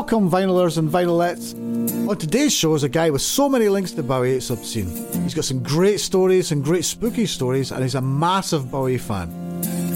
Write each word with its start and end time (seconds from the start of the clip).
Welcome, 0.00 0.30
vinylers 0.30 0.78
and 0.78 0.88
vinylettes. 0.88 1.54
On 2.08 2.16
today's 2.16 2.54
show 2.54 2.74
is 2.74 2.84
a 2.84 2.88
guy 2.88 3.10
with 3.10 3.20
so 3.20 3.50
many 3.50 3.68
links 3.68 3.92
to 3.92 4.02
Bowie, 4.02 4.32
it's 4.32 4.48
obscene. 4.48 4.88
He's 5.22 5.34
got 5.34 5.44
some 5.44 5.62
great 5.62 6.00
stories, 6.00 6.48
some 6.48 6.62
great 6.62 6.86
spooky 6.86 7.26
stories, 7.26 7.70
and 7.70 7.82
he's 7.82 7.96
a 7.96 8.00
massive 8.00 8.70
Bowie 8.70 8.96
fan. 8.96 9.28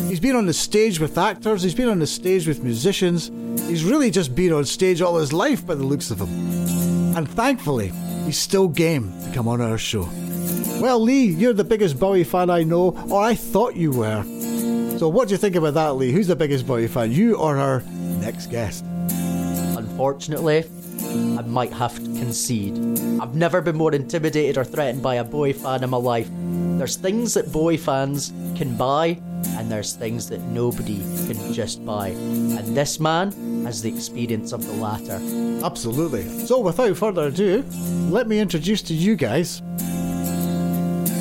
He's 0.06 0.20
been 0.20 0.36
on 0.36 0.44
the 0.44 0.52
stage 0.52 1.00
with 1.00 1.16
actors, 1.16 1.62
he's 1.62 1.74
been 1.74 1.88
on 1.88 2.00
the 2.00 2.06
stage 2.06 2.46
with 2.46 2.62
musicians, 2.62 3.28
he's 3.66 3.82
really 3.82 4.10
just 4.10 4.34
been 4.34 4.52
on 4.52 4.66
stage 4.66 5.00
all 5.00 5.16
his 5.16 5.32
life 5.32 5.66
by 5.66 5.74
the 5.74 5.84
looks 5.84 6.10
of 6.10 6.20
him. 6.20 7.16
And 7.16 7.26
thankfully, 7.26 7.90
he's 8.26 8.38
still 8.38 8.68
game 8.68 9.10
to 9.24 9.32
come 9.32 9.48
on 9.48 9.62
our 9.62 9.78
show. 9.78 10.06
Well, 10.82 11.00
Lee, 11.00 11.28
you're 11.28 11.54
the 11.54 11.64
biggest 11.64 11.98
Bowie 11.98 12.24
fan 12.24 12.50
I 12.50 12.62
know, 12.62 12.90
or 13.10 13.22
I 13.22 13.34
thought 13.34 13.74
you 13.74 13.90
were. 13.90 14.22
So, 14.98 15.08
what 15.08 15.28
do 15.28 15.32
you 15.32 15.38
think 15.38 15.56
about 15.56 15.72
that, 15.74 15.96
Lee? 15.96 16.12
Who's 16.12 16.26
the 16.26 16.36
biggest 16.36 16.66
Bowie 16.66 16.88
fan, 16.88 17.10
you 17.10 17.36
or 17.36 17.56
our 17.56 17.80
next 18.20 18.48
guest? 18.48 18.84
Unfortunately, 19.94 20.64
I 21.38 21.42
might 21.42 21.72
have 21.72 21.94
to 21.94 22.02
concede. 22.18 22.76
I've 23.20 23.36
never 23.36 23.60
been 23.60 23.76
more 23.76 23.94
intimidated 23.94 24.58
or 24.58 24.64
threatened 24.64 25.04
by 25.04 25.14
a 25.14 25.24
Bowie 25.24 25.52
fan 25.52 25.84
in 25.84 25.90
my 25.90 25.98
life. 25.98 26.28
There's 26.78 26.96
things 26.96 27.32
that 27.34 27.52
Bowie 27.52 27.76
fans 27.76 28.32
can 28.56 28.76
buy, 28.76 29.20
and 29.50 29.70
there's 29.70 29.92
things 29.92 30.28
that 30.30 30.40
nobody 30.40 30.98
can 31.28 31.52
just 31.52 31.86
buy. 31.86 32.08
And 32.08 32.76
this 32.76 32.98
man 32.98 33.30
has 33.64 33.82
the 33.82 33.88
experience 33.88 34.50
of 34.50 34.66
the 34.66 34.72
latter. 34.72 35.20
Absolutely. 35.64 36.28
So, 36.44 36.58
without 36.58 36.96
further 36.96 37.28
ado, 37.28 37.64
let 38.10 38.26
me 38.26 38.40
introduce 38.40 38.82
to 38.82 38.94
you 38.94 39.14
guys 39.14 39.62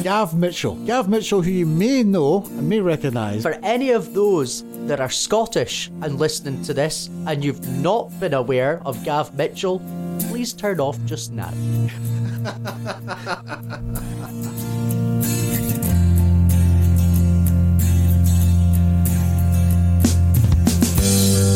Gav 0.02 0.34
Mitchell. 0.34 0.76
Gav 0.88 1.08
Mitchell, 1.08 1.44
who 1.44 1.52
you 1.52 1.68
may 1.68 2.02
know 2.02 2.44
and 2.58 2.68
may 2.68 2.80
recognise. 2.80 3.44
For 3.44 3.54
any 3.62 3.92
of 3.92 4.16
those 4.16 4.64
that 4.88 5.00
are 5.00 5.10
Scottish 5.10 5.90
and 6.02 6.20
listening 6.20 6.62
to 6.64 6.74
this, 6.74 7.10
and 7.28 7.44
you've 7.44 7.68
not 7.80 8.12
been 8.20 8.34
aware 8.34 8.82
of 8.86 9.04
Gav 9.04 9.34
Mitchell, 9.36 9.82
please 10.30 10.54
turn 10.54 10.80
off 10.80 10.98
just 11.06 11.32
now. 11.32 11.54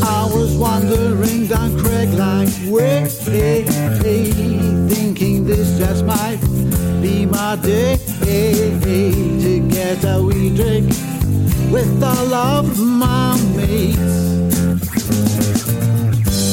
I 0.10 0.30
was 0.34 0.56
wandering 0.58 1.48
down 1.48 1.72
Craigline 1.78 2.72
Way, 2.72 3.06
thinking 4.90 5.46
this 5.46 5.78
just 5.78 6.06
might 6.06 6.40
be 7.02 7.26
my 7.26 7.56
day 7.58 7.98
to 8.22 9.60
get 9.70 10.04
a 10.04 10.22
wee 10.22 10.56
drink 10.56 11.07
with 11.72 12.04
all 12.04 12.34
of 12.34 12.80
my 12.80 13.40
mates. 13.56 14.38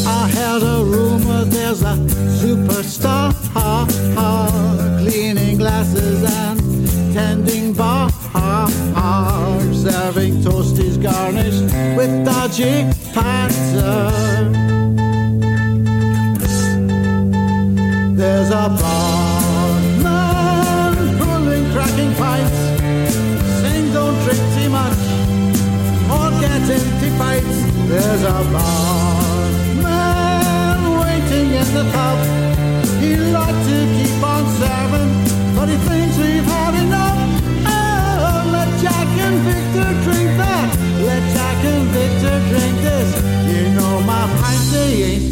I 0.06 0.28
heard 0.28 0.62
a 0.62 0.84
rumor 0.84 1.44
there's 1.44 1.82
a 1.82 1.94
superstar 2.40 3.32
cleaning 4.98 5.58
glasses 5.58 6.22
and 6.24 7.14
tending 7.14 7.72
bar, 7.72 8.10
serving 9.72 10.34
toasties 10.42 11.00
garnished 11.02 11.64
with 11.96 12.24
dodgy 12.24 12.84
pattern. 13.12 14.52
There's 18.16 18.50
a 18.50 18.68
barman 18.80 19.23
There's 27.94 28.24
a 28.24 28.42
barman 28.52 29.84
waiting 30.98 31.48
in 31.60 31.68
the 31.78 31.84
pub. 31.94 32.18
He'd 33.00 33.22
like 33.30 33.58
to 33.70 33.76
keep 33.94 34.20
on 34.20 34.44
serving, 34.58 35.10
but 35.54 35.68
he 35.68 35.76
thinks 35.76 36.14
we've 36.18 36.44
had 36.44 36.74
enough. 36.74 37.18
Oh, 37.68 38.50
let 38.50 38.68
Jack 38.82 39.06
and 39.26 39.38
Victor 39.46 39.94
drink 40.02 40.30
that. 40.42 40.68
Let 41.06 41.22
Jack 41.36 41.64
and 41.64 41.86
Victor 41.94 42.36
drink 42.50 42.76
this. 42.82 43.08
You 43.46 43.62
know 43.76 44.00
my 44.00 44.26
pints, 44.40 44.66
they 44.72 44.90
ain't. 45.04 45.30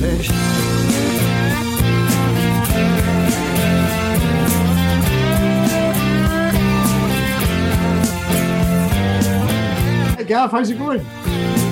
Hey 10.17 10.25
Gav, 10.25 10.53
how's 10.53 10.71
it 10.71 10.79
going? 10.79 11.05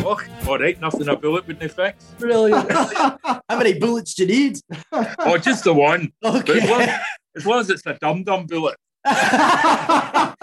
Oh, 0.02 0.18
all 0.48 0.58
right, 0.58 0.80
nothing 0.80 1.08
a 1.08 1.16
bullet 1.16 1.46
wouldn't 1.46 1.64
affect. 1.64 2.02
Brilliant. 2.18 2.70
How 2.72 3.42
many 3.50 3.78
bullets 3.78 4.14
do 4.14 4.24
you 4.24 4.28
need? 4.28 4.58
Oh, 5.18 5.36
just 5.38 5.64
the 5.64 5.72
one. 5.74 6.12
Okay. 6.24 6.58
as, 6.60 6.68
long, 6.70 6.80
as 7.36 7.46
long 7.46 7.60
as 7.60 7.70
it's 7.70 7.86
a 7.86 7.94
dum 7.94 8.24
dum 8.24 8.46
bullet. 8.46 8.76
Can 9.04 10.34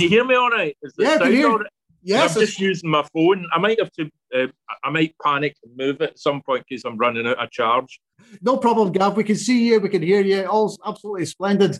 you 0.00 0.08
hear 0.08 0.24
me 0.24 0.34
all 0.34 0.50
right? 0.50 0.76
Is 0.82 0.92
the 0.96 1.04
Yeah, 1.04 1.08
I 1.10 1.12
can 1.12 1.20
sound 1.22 1.32
hear- 1.34 1.48
all 1.50 1.58
right? 1.58 1.70
Yes, 2.06 2.36
I'm 2.36 2.42
just 2.42 2.60
using 2.60 2.90
my 2.90 3.02
phone. 3.14 3.46
I 3.54 3.58
might 3.58 3.80
have 3.80 3.90
to, 3.92 4.10
uh, 4.36 4.46
I 4.84 4.90
might 4.90 5.14
panic 5.24 5.56
and 5.64 5.74
move 5.74 6.02
it 6.02 6.10
at 6.10 6.18
some 6.18 6.42
point 6.42 6.64
because 6.68 6.84
I'm 6.84 6.98
running 6.98 7.26
out 7.26 7.42
of 7.42 7.50
charge. 7.50 7.98
no 8.42 8.58
problem, 8.58 8.92
Gav. 8.92 9.16
We 9.16 9.24
can 9.24 9.36
see 9.36 9.66
you, 9.68 9.80
we 9.80 9.88
can 9.88 10.02
hear 10.02 10.20
you. 10.20 10.44
All 10.44 10.76
absolutely 10.86 11.24
splendid. 11.24 11.78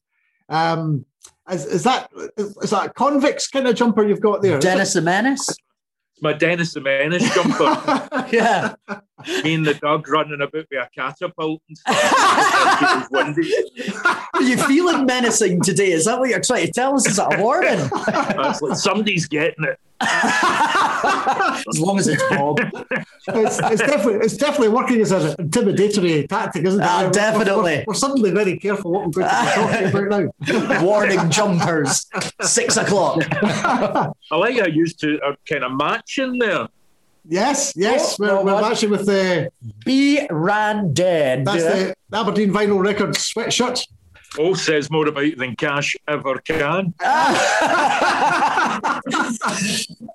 Um, 0.49 1.05
is, 1.51 1.67
is 1.67 1.83
that 1.85 2.09
is, 2.39 2.57
is 2.63 2.71
that 2.71 2.87
a 2.87 2.93
convicts 2.95 3.49
kind 3.49 3.69
of 3.69 3.75
jumper 3.77 4.03
you've 4.07 4.23
got 4.23 4.41
there? 4.41 4.59
Dennis 4.59 4.95
the 4.95 5.03
Menace? 5.03 5.55
My 6.25 6.33
Dennis 6.33 6.73
the 6.73 6.81
Menace 6.81 7.35
jumper. 7.35 8.01
Yeah. 8.33 8.75
Me 9.45 9.55
and 9.55 9.67
the 9.67 9.75
dog 9.75 10.09
running 10.09 10.41
about 10.41 10.55
with 10.55 10.67
a 10.73 10.89
catapult 10.95 11.61
and 11.69 11.77
stuff. 11.77 11.95
It 13.13 13.13
was 13.13 13.37
windy. 13.37 13.53
Are 14.33 14.43
you 14.43 14.57
feeling 14.57 15.05
menacing 15.05 15.61
today? 15.61 15.93
Is 15.93 16.07
that 16.07 16.19
what 16.19 16.31
you're 16.31 16.41
trying 16.41 16.67
to 16.67 16.73
tell 16.73 16.95
us? 16.95 17.07
Is 17.07 17.17
that 17.17 17.39
a 17.39 17.43
warning? 17.43 17.89
Like 18.37 18.77
somebody's 18.77 19.27
getting 19.27 19.65
it. 19.65 19.79
As 20.01 21.79
long 21.79 21.99
as 21.99 22.09
it's 22.09 22.23
Bob. 22.31 22.59
it's, 23.29 23.59
it's 23.59 23.81
definitely 23.81 24.15
it's 24.25 24.37
definitely 24.37 24.69
working 24.69 25.01
as 25.01 25.11
an 25.13 25.33
intimidatory 25.37 26.29
tactic, 26.29 26.65
isn't 26.65 26.81
it? 26.81 26.85
Ah, 26.85 26.99
We're- 26.99 27.05
we're- 27.05 27.13
definitely. 27.13 27.77
We're, 27.79 27.85
we're 27.89 27.95
suddenly 27.95 28.31
very 28.31 28.59
careful 28.59 28.93
what 28.93 29.07
we're 29.07 29.23
going 29.23 29.29
to 29.29 29.85
be 29.85 29.91
talking 29.91 30.07
about 30.07 30.35
now. 30.49 30.83
Warning 30.85 31.31
jumpers. 31.31 32.07
Six 32.43 32.77
o'clock. 32.77 33.23
I 33.33 34.11
like 34.37 34.59
how 34.59 34.67
you 34.67 34.87
to 34.87 35.21
are 35.25 35.37
kind 35.49 35.65
of 35.65 35.73
matching 35.73 36.39
there. 36.39 36.69
Yes, 37.27 37.73
yes, 37.75 38.13
Oh, 38.13 38.17
we're, 38.21 38.27
no, 38.27 38.45
we're 38.45 38.53
what? 38.55 38.71
actually 38.73 38.89
with 38.89 39.07
the 39.07 39.51
B 39.87 40.27
ran 40.31 40.93
dead. 40.93 41.47
that's 41.47 41.63
the 41.63 41.95
Aberdeen 42.13 42.53
Vinyl 42.53 42.85
Records 42.85 43.33
sweatshirt. 43.33 43.87
All 44.39 44.55
says 44.55 44.91
more 44.91 45.07
about 45.07 45.27
you 45.27 45.37
than 45.37 45.55
cash 45.57 45.95
ever 46.09 46.37
can. 46.39 46.93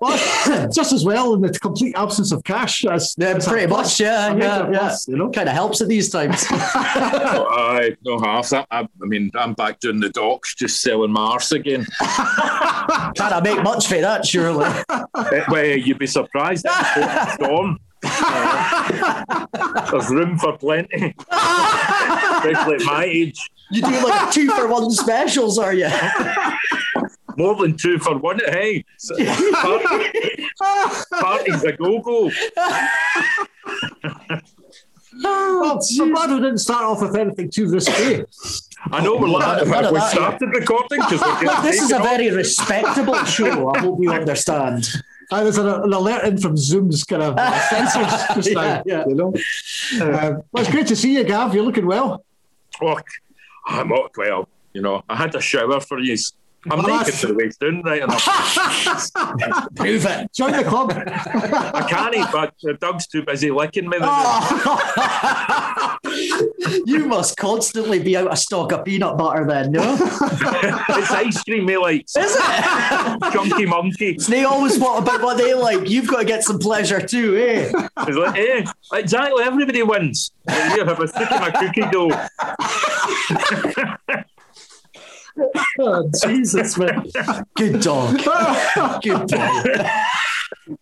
Well, 0.00 0.68
just 0.74 0.92
as 0.92 1.04
well 1.04 1.34
in 1.34 1.40
the 1.40 1.50
complete 1.60 1.94
absence 1.96 2.32
of 2.32 2.42
cash. 2.44 2.84
As, 2.84 3.14
Yeah, 3.18 3.28
as 3.36 3.46
a 3.46 3.50
pretty 3.50 3.66
plus, 3.66 3.98
much, 3.98 4.00
yeah, 4.00 4.34
yeah, 4.34 4.70
yeah. 4.70 4.78
plus, 4.78 5.08
You 5.08 5.16
know, 5.16 5.30
Kind 5.30 5.48
of 5.48 5.54
helps 5.54 5.80
at 5.80 5.88
these 5.88 6.10
times. 6.10 6.44
I 6.50 7.96
no 8.04 8.18
half 8.18 8.50
that. 8.50 8.66
I, 8.70 8.80
I 8.80 8.86
mean, 9.06 9.30
I'm 9.34 9.54
back 9.54 9.80
doing 9.80 10.00
the 10.00 10.10
docks, 10.10 10.54
just 10.54 10.82
selling 10.82 11.12
Mars 11.12 11.52
again. 11.52 11.86
Can't 12.00 13.20
I 13.20 13.40
make 13.42 13.62
much 13.62 13.86
for 13.86 14.00
that, 14.00 14.26
surely? 14.26 14.66
Eh, 14.90 15.44
well, 15.48 15.64
you'd 15.64 15.98
be 15.98 16.06
surprised. 16.06 16.66
It's 16.68 17.32
Storm. 17.34 17.78
Uh, 18.02 19.46
there's 19.90 20.08
room 20.08 20.38
for 20.38 20.56
plenty, 20.56 21.14
especially 21.30 22.74
at 22.76 22.82
my 22.84 23.04
age. 23.04 23.50
You 23.70 23.82
do 23.82 23.90
like 23.90 24.32
two 24.32 24.50
for 24.50 24.68
one 24.68 24.90
specials, 25.04 25.58
are 25.58 25.72
you? 25.72 25.88
More 27.36 27.54
than 27.56 27.76
two 27.76 27.98
for 27.98 28.18
one. 28.18 28.40
Hey, 28.44 28.84
party, 29.54 30.24
parties 31.20 31.64
a 31.64 31.72
go 31.72 32.00
go. 32.00 32.30
well, 35.22 35.80
I'm 36.00 36.12
glad 36.12 36.30
we 36.30 36.36
didn't 36.36 36.58
start 36.58 36.84
off 36.84 37.00
with 37.00 37.16
anything 37.16 37.50
too 37.50 37.68
risky. 37.68 38.24
I 38.90 39.02
know 39.04 39.16
we're 39.16 39.28
None 39.28 39.60
of 39.60 39.68
like, 39.68 39.90
we 39.92 39.98
that, 39.98 40.10
started 40.10 40.48
recording 40.48 41.00
because 41.00 41.20
we're 41.20 41.40
getting 41.42 41.62
this 41.62 41.82
is 41.82 41.92
a 41.92 41.98
off. 41.98 42.02
very 42.02 42.30
respectable 42.30 43.24
show. 43.24 43.70
I 43.74 43.78
hope 43.80 43.98
you 44.00 44.10
understand. 44.12 44.88
Uh, 45.32 45.44
there's 45.44 45.58
an, 45.58 45.68
an 45.68 45.92
alert 45.92 46.24
in 46.24 46.36
from 46.38 46.56
Zoom's 46.56 47.04
kind 47.04 47.22
of 47.22 47.36
uh, 47.38 47.52
sensors 47.68 48.34
just 48.34 48.50
now. 48.50 48.62
Yeah, 48.64 48.82
yeah. 48.84 49.04
You 49.06 49.14
know, 49.14 49.32
uh, 49.32 50.40
well, 50.50 50.64
it's 50.64 50.72
great 50.72 50.88
to 50.88 50.96
see 50.96 51.14
you, 51.14 51.22
Gav. 51.22 51.54
You're 51.54 51.62
looking 51.62 51.86
well. 51.86 52.24
Look, 52.82 53.06
Ah, 53.66 53.80
I'm 53.80 53.88
not 53.88 54.16
well. 54.16 54.48
You 54.72 54.82
know, 54.82 55.02
I 55.08 55.16
had 55.16 55.34
a 55.34 55.40
shower 55.40 55.80
for 55.80 55.98
you. 55.98 56.16
I'm 56.68 56.78
Well, 56.78 56.88
naked 56.88 57.06
that's- 57.06 57.20
to 57.22 57.26
the 57.28 57.34
waist 57.34 57.60
down 57.60 57.80
right 57.82 58.02
enough. 58.02 58.24
Prove 59.76 60.04
it. 60.04 60.32
Join 60.34 60.52
the 60.52 60.64
club. 60.64 60.92
I 60.94 61.86
can't, 61.88 62.14
eat, 62.14 62.26
but 62.30 62.52
uh, 62.68 62.74
Doug's 62.78 63.06
too 63.06 63.22
busy 63.22 63.50
licking 63.50 63.88
me. 63.88 63.96
Oh. 64.00 65.96
you 66.86 67.06
must 67.06 67.36
constantly 67.38 67.98
be 67.98 68.14
out 68.16 68.26
of 68.28 68.38
stock 68.38 68.72
of 68.72 68.84
peanut 68.84 69.16
butter 69.16 69.46
then, 69.46 69.72
no? 69.72 69.96
it's 70.00 71.10
ice 71.10 71.42
cream 71.44 71.64
they 71.66 71.78
like. 71.78 72.02
Is 72.02 72.36
it? 72.38 73.20
Chunky 73.32 73.64
monkey. 73.64 74.18
They 74.28 74.44
always 74.44 74.78
want 74.78 75.02
about 75.02 75.22
what 75.22 75.38
they 75.38 75.54
like. 75.54 75.88
You've 75.88 76.08
got 76.08 76.18
to 76.18 76.24
get 76.26 76.44
some 76.44 76.58
pleasure 76.58 77.00
too, 77.00 77.36
eh? 77.36 77.72
It's 78.06 78.16
like, 78.16 78.36
eh, 78.38 78.64
exactly. 78.92 79.42
Everybody 79.44 79.82
wins. 79.82 80.32
Here, 80.48 80.84
have 80.84 81.00
a 81.00 81.08
stick 81.08 81.30
in 81.30 81.40
my 81.40 81.50
cookie 81.50 81.88
dough. 81.90 82.10
Oh, 85.78 86.10
Jesus, 86.22 86.78
man. 86.78 87.04
Good 87.56 87.80
dog. 87.80 88.16
Good 89.02 89.26
dog. 89.28 89.66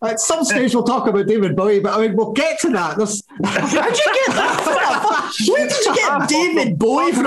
At 0.03 0.19
some 0.19 0.43
stage, 0.43 0.73
we'll 0.73 0.83
talk 0.83 1.07
about 1.07 1.27
David 1.27 1.55
Bowie, 1.55 1.79
but 1.79 1.97
I 1.97 2.01
mean, 2.01 2.15
we'll 2.15 2.31
get 2.31 2.59
to 2.61 2.69
that. 2.69 2.97
There's, 2.97 3.23
How'd 3.43 3.71
you 3.97 4.13
get 4.25 4.35
that? 4.35 5.33
Where 5.47 5.67
did 5.67 5.85
you 5.85 5.95
get 5.95 6.27
David 6.29 6.77
Bowie 6.79 7.11
from? 7.11 7.25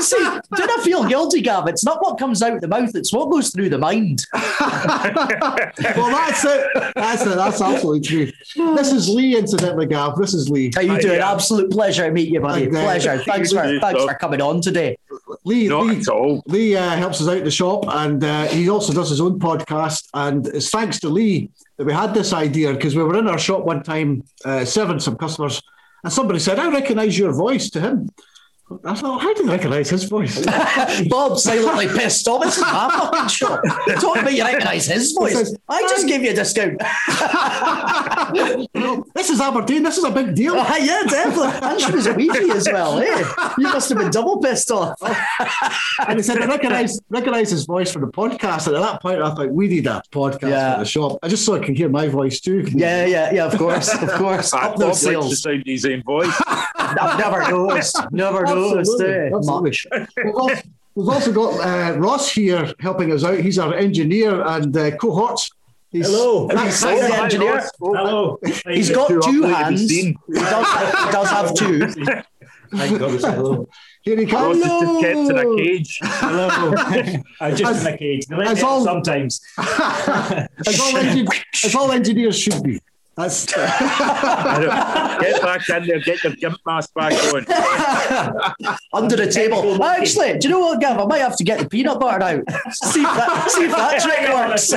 See, 0.00 0.16
don't 0.18 0.70
I 0.70 0.80
feel 0.84 1.04
guilty, 1.04 1.40
Gav? 1.40 1.68
It's 1.68 1.84
not 1.84 2.02
what 2.02 2.18
comes 2.18 2.42
out 2.42 2.60
the 2.60 2.68
mouth, 2.68 2.94
it's 2.94 3.12
what 3.12 3.30
goes 3.30 3.50
through 3.50 3.68
the 3.70 3.78
mind. 3.78 4.24
well, 4.32 6.10
that's 6.10 6.44
it. 6.44 6.66
That's 6.94 7.22
it. 7.22 7.36
That's 7.36 7.60
absolutely 7.60 8.00
true. 8.00 8.32
This 8.76 8.92
is 8.92 9.08
Lee, 9.08 9.36
incidentally, 9.36 9.86
Gav. 9.86 10.16
This 10.18 10.34
is 10.34 10.48
Lee. 10.48 10.70
How 10.74 10.80
you 10.82 10.92
Uh, 10.92 10.98
doing? 11.00 11.18
yeah. 11.18 11.32
Absolute 11.32 11.70
pleasure 11.70 12.06
to 12.06 12.12
meet 12.12 12.28
you, 12.28 12.40
buddy. 12.40 12.62
Okay. 12.68 12.70
Pleasure. 12.70 13.18
Thanks 13.24 13.52
for 13.52 13.64
You 13.66 13.80
thanks 13.80 14.02
for 14.04 14.14
coming 14.14 14.40
on 14.40 14.60
today. 14.60 14.96
Lee, 15.44 15.68
Not 15.68 15.86
Lee, 15.86 15.96
at 15.98 16.08
all. 16.08 16.42
Lee 16.46 16.74
uh, 16.76 16.90
helps 16.96 17.20
us 17.20 17.28
out 17.28 17.38
in 17.38 17.44
the 17.44 17.50
shop, 17.50 17.84
and 17.88 18.22
uh, 18.24 18.44
he 18.46 18.68
also 18.68 18.92
does 18.92 19.10
his 19.10 19.20
own 19.20 19.38
podcast. 19.38 20.08
And 20.24 20.48
it's 20.48 20.70
thanks 20.70 20.98
to 21.00 21.08
Lee 21.08 21.48
that 21.76 21.86
we 21.86 21.92
had 21.92 22.12
this 22.12 22.32
idea 22.32 22.72
because 22.72 22.96
we 22.96 23.04
were 23.04 23.16
in 23.18 23.28
our 23.28 23.38
shop 23.38 23.62
one 23.64 23.84
time 23.84 24.24
uh, 24.44 24.64
serving 24.64 24.98
some 24.98 25.16
customers, 25.16 25.62
and 26.02 26.12
somebody 26.12 26.40
said, 26.40 26.58
"I 26.58 26.68
recognise 26.72 27.16
your 27.16 27.32
voice." 27.32 27.70
To 27.70 27.80
him, 27.80 28.10
I 28.84 28.94
thought, 28.94 29.20
"How 29.22 29.34
do 29.34 29.44
you 29.44 29.50
recognise 29.50 29.90
his 29.90 30.04
voice?" 30.04 30.44
Bob 31.08 31.38
silently 31.38 31.88
pissed 31.88 32.26
off. 32.28 32.42
This 32.44 32.56
is 32.56 32.62
my 32.62 32.88
fucking 32.90 33.28
shop. 33.28 33.60
Talking 34.00 34.22
about 34.22 34.34
you 34.34 34.44
recognise 34.44 34.86
his 34.86 35.12
voice. 35.12 35.54
I 35.68 35.82
just 35.82 36.06
gave 36.06 36.22
you 36.22 36.30
a 36.30 36.34
discount. 36.34 36.78
this 39.14 39.30
is 39.30 39.40
Aberdeen. 39.40 39.82
This 39.82 39.98
is 39.98 40.04
a 40.04 40.10
big 40.10 40.34
deal. 40.34 40.54
Ah, 40.56 40.76
yeah, 40.76 41.02
definitely. 41.08 41.68
And 41.68 41.80
she 41.80 41.92
was 41.92 42.06
a 42.06 42.14
Ouija 42.14 42.54
as 42.54 42.68
well, 42.70 42.98
eh? 42.98 43.24
You 43.58 43.64
must 43.68 43.88
have 43.88 43.98
been 43.98 44.10
double 44.10 44.38
pissed 44.40 44.70
off. 44.70 44.94
And 46.06 46.18
he 46.18 46.22
said, 46.22 46.40
I 46.40 46.46
recognise 46.46 47.00
recognise 47.08 47.50
his 47.50 47.64
voice 47.64 47.92
from 47.92 48.02
the 48.02 48.08
podcast. 48.12 48.66
And 48.66 48.76
at 48.76 48.82
that 48.82 49.02
point, 49.02 49.22
I 49.22 49.34
thought, 49.34 49.50
we 49.50 49.68
need 49.68 49.86
a 49.86 50.02
podcast 50.12 50.42
Yeah. 50.50 50.74
for 50.74 50.78
the 50.80 50.84
shop. 50.84 51.18
I 51.22 51.28
just 51.28 51.44
so 51.44 51.54
I 51.54 51.58
can 51.60 51.74
hear 51.74 51.88
my 51.88 52.08
voice 52.08 52.40
too. 52.40 52.64
Yeah, 52.72 53.06
yeah, 53.06 53.32
yeah, 53.32 53.46
of 53.46 53.58
course, 53.58 53.92
of 53.94 54.10
course. 54.12 54.52
I 54.58 54.68
Up 54.68 54.76
those 54.76 54.88
likes 54.88 55.00
to 55.00 55.04
sales. 55.06 55.42
sound 55.42 55.62
his 55.66 55.84
own 55.84 56.02
voice. 56.02 56.34
I've 56.46 57.18
never 57.18 57.50
noticed. 57.50 57.96
Never 58.12 58.44
noticed, 58.44 58.57
Absolutely. 58.78 59.30
We've 60.24 60.34
also, 60.34 60.62
we've 60.94 61.08
also 61.08 61.32
got 61.32 61.50
uh, 61.60 61.98
Ross 61.98 62.30
here 62.30 62.72
helping 62.80 63.12
us 63.12 63.24
out. 63.24 63.38
He's 63.38 63.58
our 63.58 63.74
engineer 63.74 64.42
and 64.42 64.76
uh, 64.76 64.96
cohorts. 64.96 65.50
He's, 65.90 66.06
Hello. 66.06 66.48
That's 66.48 66.80
the 66.82 66.88
hi, 66.88 67.24
engineer. 67.24 67.66
Hello. 67.80 68.38
He's 68.68 68.90
got 68.90 69.08
two 69.08 69.20
ugly 69.20 69.32
to 69.32 69.42
be 69.42 69.52
hands. 69.54 69.90
He 69.90 70.12
does, 70.34 71.04
he 71.06 71.12
does 71.12 71.30
have 71.30 71.54
two. 71.54 71.86
Thank 72.70 72.98
God 72.98 73.10
hello. 73.20 73.66
Here 74.02 74.16
he 74.18 74.24
Ross 74.26 74.30
comes. 74.30 74.56
is 74.58 74.64
just 74.64 75.00
kept 75.00 75.16
in 75.16 75.38
a 75.38 75.56
cage. 75.56 75.98
Hello. 76.02 76.74
I'm 77.40 77.56
just 77.56 77.86
in 77.86 77.94
a 77.94 77.96
cage. 77.96 78.26
As 78.30 78.62
all- 78.62 78.84
sometimes. 78.84 79.40
as, 79.56 80.80
all 80.80 80.92
engi- 80.92 81.44
as 81.64 81.74
all 81.74 81.90
engineers 81.92 82.38
should 82.38 82.62
be. 82.62 82.80
That's 83.18 83.46
Get 83.52 85.42
back 85.42 85.68
in 85.68 85.86
there, 85.88 85.98
get 85.98 86.22
your 86.22 86.34
gimp 86.34 86.58
mask 86.64 86.94
back 86.94 87.12
on. 87.34 87.44
Under 88.92 89.16
the 89.16 89.28
table. 89.28 89.82
Actually, 89.82 90.38
do 90.38 90.46
you 90.46 90.54
know 90.54 90.60
what, 90.60 90.80
Gav? 90.80 91.00
I 91.00 91.04
might 91.04 91.20
have 91.20 91.36
to 91.38 91.42
get 91.42 91.58
the 91.58 91.68
peanut 91.68 91.98
butter 91.98 92.22
out. 92.22 92.44
See 92.72 93.00
if 93.00 93.06
that, 93.06 93.50
see 93.50 93.64
if 93.64 93.72
that 93.72 94.00
trick 94.00 94.28
works. 94.32 94.68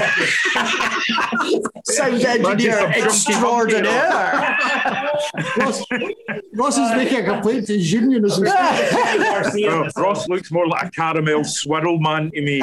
Sound 1.96 2.16
engineer 2.16 2.80
Imagine 2.80 3.12
some 3.12 3.32
chunky 3.32 3.42
monkey 3.44 3.80
extraordinaire. 3.80 4.58
Ross, 5.58 5.86
Ross 6.56 6.78
is 6.80 6.92
making 6.96 7.20
a 7.20 7.24
complaint 7.24 7.68
to 7.68 7.78
his 7.78 7.92
union 7.92 8.26
as 8.26 8.40
we 8.40 8.48
speak. 8.48 9.68
Oh, 9.70 9.88
Ross 9.98 10.28
looks 10.28 10.52
more 10.52 10.66
like 10.68 10.88
a 10.88 10.90
caramel 10.90 11.44
swirl 11.44 12.00
man 12.00 12.32
to 12.32 12.42
me. 12.42 12.62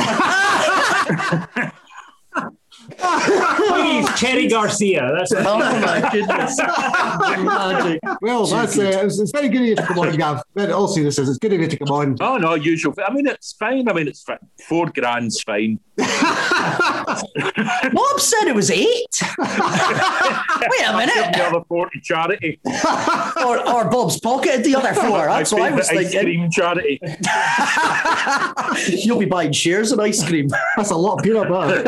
Please, 2.96 4.08
Cherry 4.18 4.48
Garcia. 4.48 5.12
That's 5.16 5.32
Oh 5.34 5.58
my 5.58 6.08
goodness. 6.12 6.58
Magic. 6.58 8.00
Well, 8.22 8.46
that's 8.46 8.78
uh, 8.78 8.82
it's, 9.04 9.18
it's 9.18 9.30
very 9.30 9.48
good 9.48 9.62
of 9.62 9.66
you 9.68 9.76
to 9.76 9.82
come 9.86 9.98
on, 9.98 10.16
Gav. 10.16 10.42
Very, 10.54 10.72
all 10.72 10.88
seriousness, 10.88 11.28
it's 11.28 11.38
good 11.38 11.52
of 11.52 11.60
you 11.60 11.68
to 11.68 11.76
come 11.76 11.90
on. 11.90 12.16
Oh 12.20 12.36
no, 12.38 12.54
usual. 12.54 12.94
I 13.06 13.12
mean, 13.12 13.26
it's 13.26 13.52
fine. 13.52 13.88
I 13.88 13.92
mean, 13.92 14.08
it's 14.08 14.22
fi- 14.22 14.38
four 14.66 14.86
grand's 14.90 15.42
fine. 15.42 15.78
Bob 15.98 17.18
said 18.20 18.46
it 18.48 18.54
was 18.54 18.70
eight. 18.70 19.20
Wait 19.38 19.48
a 19.48 20.60
Give 20.60 20.96
minute. 20.96 21.32
the 21.34 21.42
other 21.44 21.60
four 21.68 21.90
to 21.90 22.00
charity. 22.00 22.60
Or, 23.44 23.58
or 23.68 23.90
Bob's 23.90 24.18
pocketed 24.20 24.64
the 24.64 24.76
other 24.76 24.94
four. 24.94 25.26
That's 25.26 25.52
what 25.52 25.62
I 25.62 25.70
was 25.74 25.88
favourite 25.88 26.06
ice 26.06 26.12
thinking. 26.12 26.40
cream 26.40 26.50
charity. 26.50 27.00
You'll 29.04 29.18
be 29.18 29.26
buying 29.26 29.52
shares 29.52 29.92
of 29.92 29.98
ice 30.00 30.26
cream. 30.26 30.48
That's 30.76 30.90
a 30.90 30.96
lot 30.96 31.18
of 31.18 31.24
peanut 31.24 31.48
butter. 31.48 31.82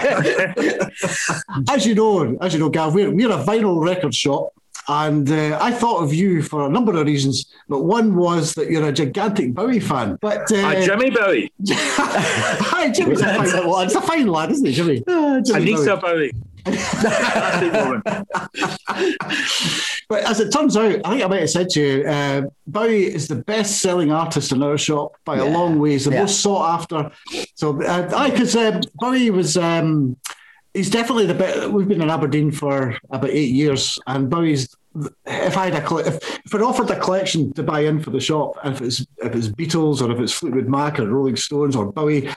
as 1.70 1.86
you 1.86 1.94
know, 1.94 2.36
as 2.40 2.52
you 2.54 2.60
know, 2.60 2.68
Gav, 2.68 2.94
we're, 2.94 3.10
we're 3.10 3.30
a 3.30 3.42
vinyl 3.44 3.82
record 3.84 4.14
shop. 4.14 4.52
And 4.88 5.30
uh, 5.30 5.58
I 5.60 5.70
thought 5.70 6.02
of 6.02 6.12
you 6.12 6.42
for 6.42 6.66
a 6.66 6.68
number 6.68 6.98
of 6.98 7.06
reasons, 7.06 7.46
but 7.68 7.84
one 7.84 8.16
was 8.16 8.54
that 8.54 8.70
you're 8.70 8.88
a 8.88 8.92
gigantic 8.92 9.54
Bowie 9.54 9.78
fan. 9.78 10.18
But 10.20 10.50
uh, 10.50 10.56
Uh, 10.56 10.84
Jimmy 10.84 11.10
Bowie. 11.10 11.52
hi, 11.70 12.90
Jimmy's 12.90 13.20
a 13.20 13.34
fine, 13.34 13.48
the 13.50 13.68
one. 13.68 13.86
a 13.86 14.00
fine 14.00 14.26
lad, 14.26 14.50
isn't 14.50 14.66
he, 14.66 14.72
Jimmy? 14.72 15.04
Uh, 15.06 15.40
Jimmy 15.42 15.74
Anita 15.74 15.96
Bowie. 15.96 16.32
Bowie. 16.32 16.32
That's 16.64 17.60
the 17.60 17.70
woman. 17.84 18.02
But 20.08 20.24
as 20.24 20.40
it 20.40 20.50
turns 20.52 20.76
out, 20.76 21.00
I 21.04 21.10
think 21.10 21.22
I 21.22 21.26
might 21.28 21.40
have 21.40 21.50
said 21.50 21.68
to 21.70 21.80
you, 21.80 22.04
uh, 22.08 22.42
Bowie 22.66 23.04
is 23.14 23.28
the 23.28 23.36
best-selling 23.36 24.10
artist 24.10 24.50
in 24.52 24.62
our 24.62 24.76
shop 24.76 25.12
by 25.24 25.36
a 25.36 25.44
Yeah. 25.44 25.56
long 25.56 25.78
ways, 25.78 26.04
the 26.04 26.10
Yeah. 26.12 26.20
most 26.22 26.40
sought 26.40 26.68
after. 26.80 27.10
So, 27.54 27.80
uh, 27.82 28.10
I 28.16 28.30
because 28.30 28.56
um, 28.56 28.80
Bowie 28.96 29.30
was. 29.30 29.56
Um, 29.56 30.16
he's 30.74 30.90
definitely 30.90 31.26
the 31.26 31.34
best. 31.34 31.70
We've 31.70 31.86
been 31.88 32.02
in 32.02 32.10
Aberdeen 32.10 32.50
for 32.50 32.96
about 33.10 33.30
eight 33.30 33.52
years, 33.52 33.98
and 34.06 34.28
Bowie's. 34.28 34.68
If 35.24 35.56
I 35.56 35.70
had 35.70 35.74
a 35.84 35.96
if, 35.98 36.16
if 36.44 36.52
it 36.52 36.62
offered 36.62 36.90
a 36.90 36.98
collection 36.98 37.52
to 37.52 37.62
buy 37.62 37.80
in 37.80 38.00
for 38.00 38.10
the 38.10 38.18
shop, 38.18 38.54
if 38.64 38.80
it's 38.82 39.06
if 39.18 39.32
it's 39.36 39.46
Beatles 39.46 40.02
or 40.02 40.10
if 40.10 40.18
it's 40.18 40.32
Fleetwood 40.32 40.66
Mac 40.68 40.98
or 40.98 41.06
Rolling 41.06 41.36
Stones 41.36 41.76
or 41.76 41.92
Bowie, 41.92 42.28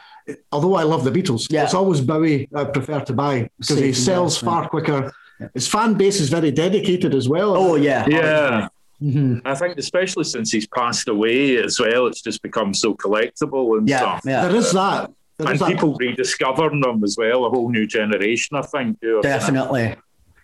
although 0.51 0.75
I 0.75 0.83
love 0.83 1.03
the 1.03 1.11
Beatles, 1.11 1.47
Yeah. 1.51 1.63
it's 1.63 1.73
always 1.73 2.01
Bowie 2.01 2.47
I 2.55 2.63
prefer 2.65 2.99
to 3.01 3.13
buy 3.13 3.49
because 3.59 3.79
he 3.79 3.93
sells 3.93 4.35
investment. 4.41 4.53
far 4.53 4.69
quicker. 4.69 5.13
His 5.53 5.67
fan 5.67 5.95
base 5.95 6.19
is 6.21 6.29
very 6.29 6.51
dedicated 6.51 7.13
as 7.15 7.27
well. 7.27 7.55
Oh, 7.57 7.75
yeah. 7.75 8.05
Yeah. 8.07 8.67
Mhm. 9.01 9.41
I 9.43 9.55
think, 9.55 9.77
especially 9.77 10.23
since 10.23 10.51
he's 10.51 10.67
passed 10.67 11.07
away 11.09 11.57
as 11.57 11.77
well, 11.79 12.07
it's 12.07 12.21
just 12.21 12.41
become 12.41 12.73
so 12.73 12.93
collectible 12.95 13.77
and 13.77 13.89
Yeah, 13.89 13.97
stuff. 13.99 14.21
yeah. 14.25 14.47
There 14.47 14.55
is 14.55 14.71
that. 14.71 15.11
There 15.37 15.47
And 15.47 15.55
is 15.55 15.59
that. 15.59 15.69
people 15.71 15.95
rediscovering 15.99 16.79
them 16.79 17.03
as 17.03 17.17
well, 17.17 17.45
a 17.45 17.49
whole 17.49 17.69
new 17.69 17.85
generation, 17.87 18.55
I 18.55 18.61
think. 18.61 18.97
who 19.01 19.17
are 19.17 19.21
Definitely. 19.21 19.95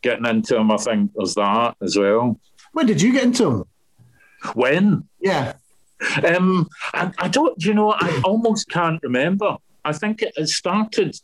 Getting 0.01 0.25
into 0.25 0.55
them, 0.55 0.71
I 0.71 0.77
think 0.77 1.11
there's 1.15 1.35
that 1.35 1.75
as 1.81 1.97
well. 1.97 2.37
When 2.73 2.85
did 2.85 3.01
you 3.01 3.13
get 3.13 3.23
into 3.23 3.43
them? 3.45 3.63
When? 4.55 5.07
Yeah. 5.21 5.53
Um, 6.23 6.67
I, 6.93 7.11
I 7.17 7.27
don't, 7.27 7.63
you 7.63 7.73
know, 7.73 7.91
I 7.91 8.21
almost 8.23 8.69
can't 8.69 9.01
remember. 9.03 9.57
I 9.85 9.93
think 9.93 10.21
it 10.21 10.33
has 10.37 10.55
started. 10.55 11.15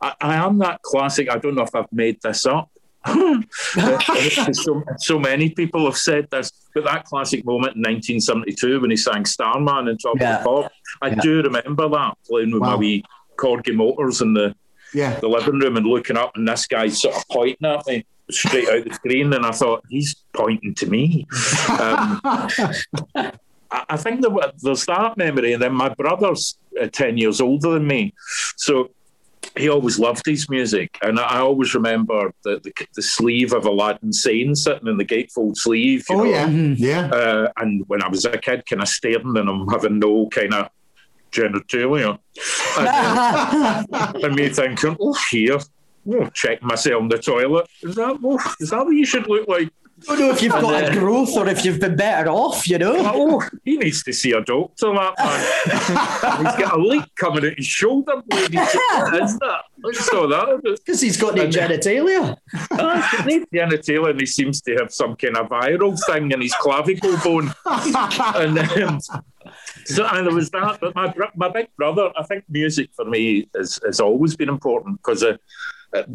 I, 0.00 0.14
I 0.20 0.34
am 0.36 0.58
that 0.58 0.82
classic. 0.82 1.28
I 1.30 1.38
don't 1.38 1.54
know 1.54 1.62
if 1.62 1.74
I've 1.74 1.92
made 1.92 2.20
this 2.22 2.46
up. 2.46 2.70
so, 3.06 4.82
so 4.98 5.18
many 5.18 5.50
people 5.50 5.84
have 5.84 5.96
said 5.96 6.26
this, 6.30 6.50
but 6.74 6.84
that 6.84 7.04
classic 7.04 7.44
moment 7.44 7.76
in 7.76 7.82
1972 7.82 8.80
when 8.80 8.90
he 8.90 8.96
sang 8.96 9.24
Starman 9.26 9.88
in 9.88 9.98
Top 9.98 10.16
Yeah. 10.18 10.38
of 10.38 10.42
the 10.42 10.48
Pop, 10.48 10.72
I 11.02 11.08
Yeah. 11.08 11.20
do 11.20 11.42
remember 11.42 11.88
that 11.90 12.16
playing 12.26 12.52
with 12.52 12.62
my 12.62 12.76
wee 12.76 13.04
Corgi 13.36 13.74
motors 13.74 14.22
in 14.22 14.32
the, 14.32 14.54
Yeah. 14.94 15.18
the 15.20 15.28
living 15.28 15.58
room 15.58 15.76
and 15.76 15.86
looking 15.86 16.16
up, 16.16 16.32
and 16.36 16.48
this 16.48 16.66
guy's 16.66 17.00
sort 17.02 17.16
of 17.16 17.24
pointing 17.30 17.66
at 17.68 17.86
me 17.86 18.06
straight 18.30 18.68
out 18.70 18.84
the 18.88 18.94
screen, 18.94 19.32
and 19.34 19.44
I 19.44 19.50
thought 19.50 19.84
he's 19.90 20.16
pointing 20.32 20.74
to 20.76 20.86
me. 20.86 21.26
Um, 21.68 22.20
I 23.74 23.94
I 23.94 23.96
think 24.04 24.16
there, 24.22 24.30
wa- 24.38 24.52
there's 24.64 24.84
that 24.86 25.16
memory, 25.16 25.52
and 25.54 25.62
then 25.62 25.74
my 25.84 25.90
brother's 26.02 26.44
uh, 26.80 26.86
ten 27.00 27.12
years 27.22 27.40
older 27.40 27.70
than 27.76 27.86
me, 27.86 28.00
so 28.56 28.90
he 29.56 29.68
always 29.68 29.98
loved 30.06 30.24
his 30.26 30.48
music, 30.56 30.90
and 31.06 31.14
I 31.20 31.24
I 31.36 31.38
always 31.48 31.74
remember 31.74 32.20
the, 32.44 32.54
the, 32.64 32.72
the 32.98 33.02
sleeve 33.02 33.52
of 33.58 33.66
Aladdin 33.66 34.12
Sane 34.12 34.54
sitting 34.54 34.88
in 34.88 34.96
the 34.96 35.04
gatefold 35.04 35.56
sleeve. 35.56 36.04
you 36.08 36.16
Oh 36.16 36.24
know, 36.24 36.30
yeah. 36.36 36.46
Mhm. 36.48 36.74
Yeah. 36.78 37.04
uh, 37.20 37.46
and 37.60 37.84
when 37.90 38.00
I 38.02 38.08
was 38.08 38.24
a 38.24 38.38
kid, 38.46 38.64
kind 38.68 38.82
of 38.82 38.88
staring 38.88 39.36
and 39.40 39.48
I'm 39.48 39.68
having 39.68 39.98
no 39.98 40.28
kind 40.28 40.54
of 40.54 40.68
genitalia. 41.30 42.18
And, 42.78 44.14
and 44.24 44.34
me 44.34 44.48
thinking, 44.48 44.96
oh, 45.00 45.16
here, 45.30 45.58
oh, 46.10 46.26
check 46.32 46.62
myself 46.62 47.02
in 47.02 47.08
the 47.08 47.18
toilet. 47.18 47.66
Is 47.82 47.94
that, 47.96 48.18
oh, 48.22 48.40
is 48.60 48.70
that 48.70 48.84
what 48.84 48.90
you 48.94 49.04
should 49.06 49.26
look 49.28 49.46
like? 49.48 49.68
Don't 50.06 50.18
know 50.20 50.30
if 50.30 50.42
you've 50.42 50.52
got 50.52 50.74
And, 50.74 50.86
a 50.86 50.90
uh, 50.90 51.00
growth 51.00 51.36
or 51.36 51.48
if 51.48 51.64
you've 51.64 51.80
been 51.80 51.96
better 51.96 52.30
off, 52.30 52.68
you 52.68 52.78
know? 52.78 52.94
Oh, 52.96 53.42
he 53.64 53.76
needs 53.76 54.02
to 54.04 54.12
see 54.12 54.32
a 54.32 54.40
doctor, 54.42 54.92
that 54.92 55.14
man. 55.18 56.46
He's 56.46 56.64
got 56.64 56.74
a 56.74 56.82
leak 56.82 57.14
coming 57.16 57.46
out 57.46 57.56
his 57.56 57.66
shoulder 57.66 58.22
blade. 58.26 58.50
He's 58.50 58.74
what 58.74 59.22
is 59.22 59.38
that? 59.38 59.64
I 59.86 59.92
saw 59.92 60.26
that. 60.26 60.60
Because 60.62 61.00
he's 61.00 61.16
got 61.16 61.34
no 61.34 61.42
And- 61.44 61.52
genitalia. 61.52 62.36
Nate 63.26 63.50
Genitalia, 63.52 64.10
and 64.10 64.20
he 64.20 64.26
seems 64.26 64.60
to 64.62 64.74
have 64.76 64.92
some 64.92 65.14
kind 65.16 65.36
of 65.36 65.48
viral 65.48 65.98
thing 66.06 66.30
in 66.30 66.40
his 66.40 66.54
clavicle 66.54 67.16
bone. 67.22 67.52
and 67.66 68.58
um, 68.58 69.00
so 69.84 70.06
and 70.06 70.26
there 70.26 70.34
was 70.34 70.50
that. 70.50 70.78
But 70.80 70.94
my 70.94 71.12
my 71.36 71.48
big 71.48 71.68
brother, 71.76 72.10
I 72.16 72.22
think 72.22 72.44
music 72.48 72.90
for 72.96 73.04
me 73.04 73.48
has, 73.54 73.78
has 73.84 74.00
always 74.00 74.36
been 74.36 74.48
important 74.48 74.98
because. 75.02 75.22
Uh, 75.22 75.32
uh, 75.32 75.36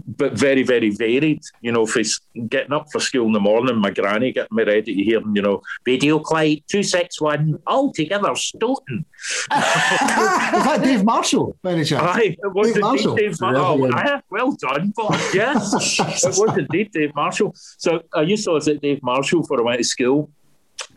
but 0.07 0.33
very, 0.33 0.63
very 0.63 0.89
varied. 0.89 1.41
You 1.61 1.71
know, 1.71 1.83
if 1.83 1.95
it's 1.95 2.19
getting 2.47 2.73
up 2.73 2.87
for 2.91 2.99
school 2.99 3.27
in 3.27 3.31
the 3.31 3.39
morning, 3.39 3.77
my 3.77 3.91
granny 3.91 4.31
getting 4.31 4.55
me 4.55 4.63
ready 4.63 4.93
to 4.93 5.03
hear, 5.03 5.21
you 5.33 5.41
know, 5.41 5.61
Radio 5.85 6.19
Clyde 6.19 6.63
261, 6.67 7.59
all 7.65 7.91
together, 7.91 8.35
Stoughton. 8.35 9.05
Is 9.29 9.47
that 9.49 10.81
Dave 10.83 11.03
Marshall, 11.03 11.57
by 11.61 11.71
any 11.71 11.85
chance? 11.85 12.03
Aye, 12.03 12.37
it 12.41 12.53
was 12.53 12.67
Dave 12.67 12.75
indeed 12.75 12.81
Marshall. 12.81 13.15
Dave 13.15 13.41
Marshall. 13.41 13.65
Oh, 13.65 13.77
Brilliant. 13.77 13.95
aye, 13.95 14.21
well 14.29 14.51
done, 14.51 14.93
Bob. 14.95 15.19
Yes, 15.33 15.99
it 16.23 16.37
was 16.37 16.57
indeed 16.57 16.91
Dave 16.91 17.15
Marshall. 17.15 17.53
So 17.55 18.01
I 18.13 18.21
used 18.21 18.43
to 18.45 18.53
listen 18.53 18.75
to 18.75 18.79
Dave 18.79 19.01
Marshall 19.03 19.45
for 19.45 19.59
I 19.59 19.63
went 19.63 19.77
to 19.77 19.83
school, 19.83 20.29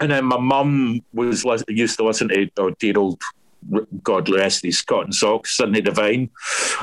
and 0.00 0.10
then 0.10 0.24
my 0.24 0.38
mum 0.38 1.00
was 1.12 1.44
used 1.68 1.96
to 1.98 2.04
listen 2.04 2.28
to 2.28 2.50
oh, 2.58 2.70
dear 2.78 2.98
old 2.98 3.20
God 4.02 4.28
rest 4.28 4.64
his 4.64 4.82
cotton 4.82 5.12
socks, 5.12 5.56
Sydney 5.56 5.80
Devine, 5.80 6.30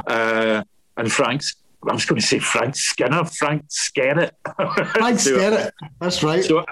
uh, 0.08 0.64
and 0.96 1.12
Frank's. 1.12 1.56
I 1.88 1.94
was 1.94 2.06
going 2.06 2.20
to 2.20 2.26
say 2.28 2.40
Frank 2.40 2.76
Skinner, 2.76 3.24
Frank 3.26 3.66
Skerritt. 3.70 4.32
Frank 4.92 5.20
So- 5.20 5.38
Skerritt. 5.38 5.72
That's 6.02 6.24
right. 6.24 6.44
so 6.44 6.66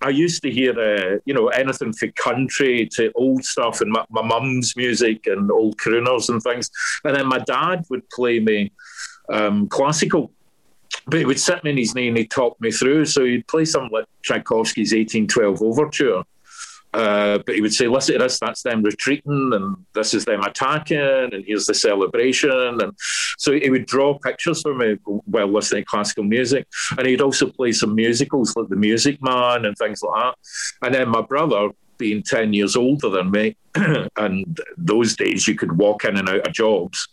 I 0.00 0.08
used 0.10 0.42
to 0.42 0.50
hear, 0.50 0.78
uh, 0.78 1.18
you 1.24 1.32
know, 1.34 1.48
anything 1.48 1.92
from 1.92 2.12
country 2.12 2.88
to 2.92 3.10
old 3.14 3.44
stuff 3.44 3.80
and 3.80 3.90
my, 3.90 4.04
my 4.10 4.22
mum's 4.22 4.76
music 4.76 5.26
and 5.26 5.50
old 5.50 5.76
crooners 5.78 6.28
and 6.28 6.42
things. 6.42 6.70
And 7.04 7.16
then 7.16 7.26
my 7.26 7.38
dad 7.38 7.84
would 7.90 8.08
play 8.10 8.38
me 8.40 8.72
um, 9.30 9.68
classical. 9.68 10.30
But 11.06 11.18
he 11.20 11.24
would 11.24 11.40
sit 11.40 11.64
me 11.64 11.70
in 11.70 11.76
his 11.78 11.94
knee 11.94 12.08
and 12.08 12.16
he'd 12.16 12.30
talk 12.30 12.60
me 12.60 12.70
through. 12.70 13.06
So 13.06 13.24
he'd 13.24 13.46
play 13.48 13.64
something 13.64 13.90
like 13.92 14.04
Tchaikovsky's 14.22 14.92
1812 14.92 15.62
Overture. 15.62 16.22
Uh, 16.94 17.38
but 17.44 17.56
he 17.56 17.60
would 17.60 17.74
say, 17.74 17.88
listen 17.88 18.12
to 18.12 18.20
this, 18.20 18.38
that's 18.38 18.62
them 18.62 18.82
retreating, 18.82 19.50
and 19.52 19.76
this 19.94 20.14
is 20.14 20.24
them 20.24 20.40
attacking, 20.42 20.96
and 20.98 21.44
here's 21.44 21.66
the 21.66 21.74
celebration. 21.74 22.50
And 22.52 22.92
so 23.36 23.52
he 23.52 23.68
would 23.68 23.86
draw 23.86 24.16
pictures 24.16 24.62
for 24.62 24.74
me 24.74 24.94
while 25.04 25.48
listening 25.48 25.82
to 25.82 25.86
classical 25.86 26.22
music. 26.22 26.68
And 26.96 27.06
he'd 27.06 27.20
also 27.20 27.50
play 27.50 27.72
some 27.72 27.96
musicals 27.96 28.54
like 28.54 28.68
The 28.68 28.76
Music 28.76 29.20
Man 29.20 29.64
and 29.64 29.76
things 29.76 30.02
like 30.02 30.22
that. 30.22 30.34
And 30.86 30.94
then 30.94 31.08
my 31.08 31.20
brother, 31.20 31.70
being 31.98 32.22
10 32.22 32.52
years 32.52 32.76
older 32.76 33.08
than 33.08 33.32
me, 33.32 33.56
and 34.16 34.60
those 34.76 35.16
days 35.16 35.48
you 35.48 35.56
could 35.56 35.76
walk 35.76 36.04
in 36.04 36.16
and 36.16 36.28
out 36.28 36.46
of 36.46 36.52
jobs. 36.52 37.08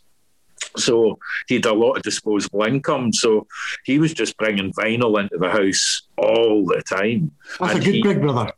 So 0.77 1.17
he 1.47 1.55
had 1.55 1.65
a 1.65 1.73
lot 1.73 1.97
of 1.97 2.03
disposable 2.03 2.63
income. 2.63 3.13
So 3.13 3.47
he 3.83 3.97
was 3.97 4.13
just 4.13 4.37
bringing 4.37 4.71
vinyl 4.73 5.19
into 5.19 5.37
the 5.39 5.49
house 5.49 6.03
all 6.17 6.65
the 6.65 6.83
time. 6.87 7.31
That's 7.59 7.79
a 7.79 7.79
good 7.79 7.95
he- 7.95 8.01
Greg 8.01 8.21
brother. 8.21 8.53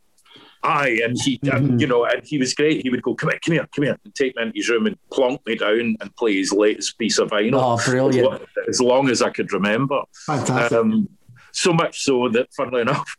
Aye, 0.64 0.98
and 1.04 1.16
he, 1.22 1.38
and, 1.44 1.78
you 1.78 1.86
know, 1.86 2.04
and 2.04 2.24
he 2.24 2.38
was 2.38 2.54
great. 2.54 2.82
He 2.82 2.90
would 2.90 3.02
go, 3.02 3.14
"Come 3.14 3.30
here, 3.30 3.38
come 3.44 3.52
here, 3.52 3.68
come 3.74 3.84
here," 3.84 3.98
and 4.02 4.14
take 4.14 4.34
me 4.34 4.42
into 4.42 4.56
his 4.56 4.68
room 4.70 4.86
and 4.86 4.96
plonk 5.12 5.44
me 5.46 5.56
down 5.56 5.96
and 6.00 6.16
play 6.16 6.36
his 6.36 6.52
latest 6.52 6.98
piece 6.98 7.18
of 7.18 7.28
vinyl. 7.28 7.60
Oh, 7.62 7.90
brilliant. 7.90 8.42
As 8.66 8.80
long 8.80 9.10
as 9.10 9.20
I 9.20 9.30
could 9.30 9.52
remember. 9.52 10.00
Fantastic. 10.26 10.78
Um, 10.78 11.08
so 11.52 11.72
much 11.72 12.02
so 12.02 12.28
that, 12.30 12.48
funnily 12.54 12.80
enough, 12.80 13.14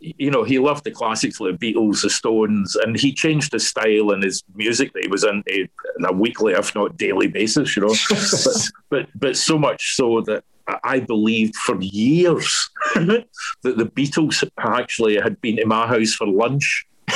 you 0.00 0.30
know, 0.30 0.44
he 0.44 0.58
loved 0.58 0.84
the 0.84 0.90
classics 0.90 1.40
like 1.40 1.58
the 1.58 1.74
Beatles, 1.74 2.02
the 2.02 2.10
Stones, 2.10 2.76
and 2.76 2.98
he 2.98 3.12
changed 3.12 3.52
his 3.52 3.66
style 3.66 4.10
and 4.10 4.22
his 4.22 4.42
music 4.54 4.92
that 4.94 5.02
he 5.02 5.08
was 5.08 5.24
into 5.24 5.68
on 5.98 6.04
a 6.04 6.12
weekly, 6.12 6.54
if 6.54 6.74
not 6.74 6.96
daily 6.96 7.26
basis, 7.26 7.76
you 7.76 7.82
know. 7.82 7.94
but, 8.10 8.70
but 8.90 9.08
but 9.14 9.36
so 9.36 9.58
much 9.58 9.94
so 9.94 10.20
that 10.22 10.44
I- 10.84 11.00
believed 11.00 11.56
for 11.56 11.80
years 11.80 12.70
that 12.94 13.26
the 13.62 13.86
Beatles 13.86 14.48
actually 14.58 15.16
had 15.16 15.40
been 15.40 15.56
to 15.56 15.66
my 15.66 15.86
house 15.86 16.14
for 16.14 16.26
lunch. 16.26 16.86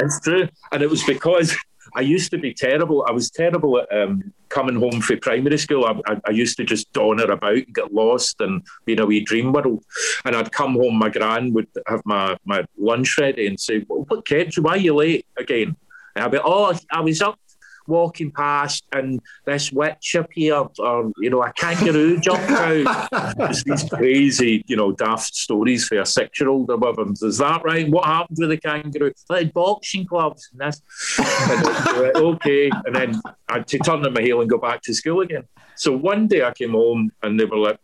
It's 0.00 0.20
true. 0.20 0.48
And 0.72 0.82
it 0.82 0.90
was 0.90 1.04
because 1.04 1.56
I 1.94 2.00
used 2.00 2.30
to 2.30 2.38
be 2.38 2.54
terrible. 2.54 3.04
I 3.06 3.12
was 3.12 3.30
terrible 3.30 3.78
at 3.78 3.92
um, 3.92 4.32
coming 4.48 4.76
home 4.76 5.00
from 5.00 5.20
primary 5.20 5.58
school. 5.58 5.84
I, 5.84 6.12
I, 6.12 6.20
I 6.26 6.30
used 6.30 6.56
to 6.56 6.64
just 6.64 6.92
donner 6.92 7.30
about 7.30 7.54
and 7.54 7.74
get 7.74 7.92
lost 7.92 8.40
and 8.40 8.62
be 8.84 8.94
in 8.94 9.00
a 9.00 9.06
wee 9.06 9.20
dream 9.20 9.52
world. 9.52 9.84
And 10.24 10.34
I'd 10.34 10.52
come 10.52 10.74
home, 10.74 10.98
my 10.98 11.10
gran 11.10 11.52
would 11.52 11.68
have 11.86 12.02
my, 12.04 12.36
my 12.44 12.64
lunch 12.78 13.18
ready 13.18 13.46
and 13.46 13.60
say, 13.60 13.84
well, 13.88 14.04
What 14.08 14.26
kept 14.26 14.56
you? 14.56 14.62
Why 14.62 14.72
are 14.72 14.76
you 14.78 14.94
late 14.94 15.26
again? 15.36 15.76
And 16.16 16.24
I'd 16.24 16.30
be, 16.30 16.38
Oh, 16.42 16.74
I 16.90 17.00
was 17.00 17.20
up 17.20 17.38
walking 17.86 18.30
past 18.30 18.84
and 18.92 19.20
this 19.44 19.72
witch 19.72 20.14
appeared 20.14 20.68
or 20.78 21.12
you 21.18 21.30
know 21.30 21.42
a 21.42 21.52
kangaroo 21.52 22.18
jumped 22.20 22.50
out 22.50 23.08
it's 23.50 23.64
these 23.64 23.88
crazy 23.88 24.64
you 24.66 24.76
know 24.76 24.92
daft 24.92 25.34
stories 25.34 25.86
for 25.86 26.00
a 26.00 26.06
six 26.06 26.40
year 26.40 26.48
old 26.48 26.70
or 26.70 26.76
whatever 26.76 27.10
is 27.10 27.38
that 27.38 27.62
right 27.64 27.88
what 27.88 28.04
happened 28.04 28.38
with 28.38 28.50
the 28.50 28.56
kangaroo 28.56 29.12
like 29.28 29.52
boxing 29.52 30.04
gloves 30.04 30.48
and 30.52 30.60
this 30.60 30.82
and 31.18 31.66
I'd 31.66 32.12
okay 32.16 32.70
and 32.86 32.94
then 32.94 33.20
I 33.48 33.54
had 33.54 33.66
to 33.68 33.78
turn 33.78 34.04
on 34.06 34.12
my 34.12 34.22
heel 34.22 34.40
and 34.40 34.50
go 34.50 34.58
back 34.58 34.82
to 34.82 34.94
school 34.94 35.20
again 35.20 35.44
so 35.76 35.96
one 35.96 36.28
day 36.28 36.44
I 36.44 36.52
came 36.52 36.72
home 36.72 37.10
and 37.22 37.38
they 37.38 37.44
were 37.44 37.58
like 37.58 37.78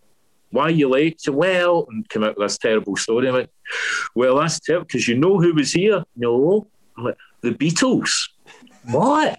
why 0.51 0.65
are 0.65 0.71
you 0.71 0.89
late? 0.89 1.21
So, 1.21 1.33
well, 1.33 1.87
and 1.91 2.09
come 2.09 2.25
out 2.25 2.39
with 2.39 2.47
this 2.47 2.59
terrible 2.59 2.97
story. 2.97 3.29
I 3.29 3.33
went, 3.33 3.51
well, 4.15 4.37
that's 4.37 4.61
terrible 4.61 4.87
because 4.87 5.07
you 5.07 5.17
know 5.17 5.41
who 5.41 5.55
was 5.55 5.73
here? 5.73 6.03
No. 6.17 6.67
I'm 6.97 7.05
like, 7.05 7.17
the 7.43 7.51
Beatles. 7.51 8.29
What? 8.91 9.39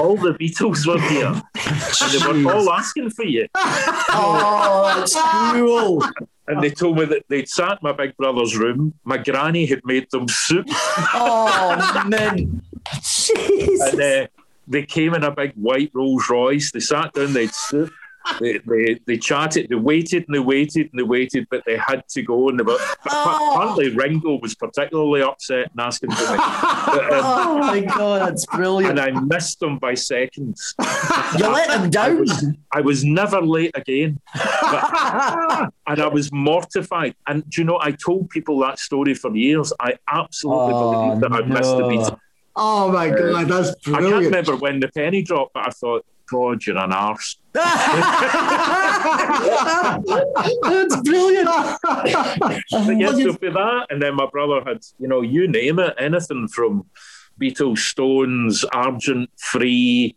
all 0.00 0.16
the 0.16 0.34
Beatles 0.40 0.86
were 0.86 1.00
here. 1.00 1.26
and 1.26 2.34
they 2.34 2.42
were 2.44 2.52
all 2.52 2.70
asking 2.70 3.10
for 3.10 3.24
you. 3.24 3.46
Oh, 4.10 4.84
that's 4.96 5.14
cruel. 5.50 6.02
And 6.48 6.62
they 6.62 6.70
told 6.70 6.96
me 6.96 7.04
that 7.04 7.24
they'd 7.28 7.48
sat 7.48 7.72
in 7.72 7.78
my 7.82 7.92
big 7.92 8.16
brother's 8.16 8.56
room. 8.56 8.94
My 9.04 9.18
granny 9.18 9.66
had 9.66 9.82
made 9.84 10.10
them 10.10 10.26
soup. 10.28 10.66
Oh, 11.14 12.04
man. 12.08 12.62
And 13.82 14.00
uh, 14.00 14.26
they 14.66 14.82
came 14.84 15.14
in 15.14 15.24
a 15.24 15.30
big 15.30 15.52
white 15.54 15.90
Rolls 15.92 16.28
Royce. 16.30 16.72
They 16.72 16.80
sat 16.80 17.12
down, 17.12 17.34
they'd 17.34 17.52
soup. 17.52 17.92
They, 18.40 18.58
they, 18.58 19.00
they 19.06 19.16
chatted, 19.18 19.68
they 19.68 19.74
waited 19.76 20.24
and 20.28 20.34
they 20.34 20.38
waited 20.40 20.88
and 20.92 20.98
they 20.98 21.02
waited, 21.02 21.46
but 21.50 21.62
they 21.66 21.76
had 21.76 22.06
to 22.10 22.22
go. 22.22 22.48
And 22.48 22.58
they 22.60 22.62
were, 22.64 22.76
Oh. 23.10 23.52
apparently, 23.54 23.90
Ringo 23.96 24.38
was 24.40 24.54
particularly 24.54 25.22
upset 25.22 25.70
and 25.70 25.80
asking 25.80 26.10
for 26.12 26.22
me. 26.32 26.36
But, 26.36 27.12
um, 27.12 27.20
Oh, 27.24 27.58
my 27.58 27.80
God, 27.80 28.28
that's 28.28 28.46
brilliant. 28.46 28.98
and 28.98 29.16
I 29.16 29.20
missed 29.20 29.60
them 29.60 29.78
by 29.78 29.94
seconds. 29.94 30.74
You 31.38 31.48
let 31.48 31.70
I 31.70 31.86
down. 31.88 32.20
was, 32.20 32.46
I 32.72 32.80
was 32.80 33.04
never 33.04 33.40
late 33.40 33.72
again. 33.74 34.20
But- 34.34 35.70
and 35.86 36.00
I 36.00 36.06
was 36.08 36.30
mortified. 36.32 37.14
And 37.26 37.48
do 37.48 37.60
you 37.60 37.64
know, 37.66 37.78
I 37.80 37.92
told 37.92 38.30
people 38.30 38.58
that 38.60 38.78
story 38.78 39.14
for 39.14 39.34
years. 39.34 39.72
I 39.80 39.94
absolutely 40.08 40.74
Oh, 40.74 40.92
believed 40.92 41.20
that 41.22 41.32
I'd 41.32 41.48
missed 41.48 41.70
the 41.76 41.78
no. 41.78 41.88
beat. 41.88 42.08
oh 42.56 42.90
my 42.92 43.08
god, 43.10 43.48
that's 43.48 43.74
brilliant! 43.82 44.06
I 44.06 44.10
can't 44.10 44.24
remember 44.24 44.56
when 44.56 44.80
the 44.80 44.88
penny 44.88 45.22
dropped, 45.22 45.54
but 45.54 45.66
I 45.66 45.70
thought, 45.70 46.04
God, 46.30 46.64
you're 46.66 46.76
an 46.78 46.92
arse. 46.92 47.36
That's 47.52 47.64
brilliant. 51.02 51.48
But 51.82 52.98
yes, 52.98 53.22
so 53.22 53.32
for 53.34 53.50
that, 53.50 53.86
and 53.90 54.00
then 54.02 54.14
my 54.14 54.26
brother 54.30 54.62
had, 54.66 54.78
you 54.98 55.08
know, 55.08 55.20
you 55.22 55.48
name 55.48 55.78
it, 55.78 55.94
anything 55.98 56.48
from 56.48 56.86
Beatles, 57.40 57.78
Stones, 57.78 58.64
Argent, 58.72 59.30
Free, 59.38 60.16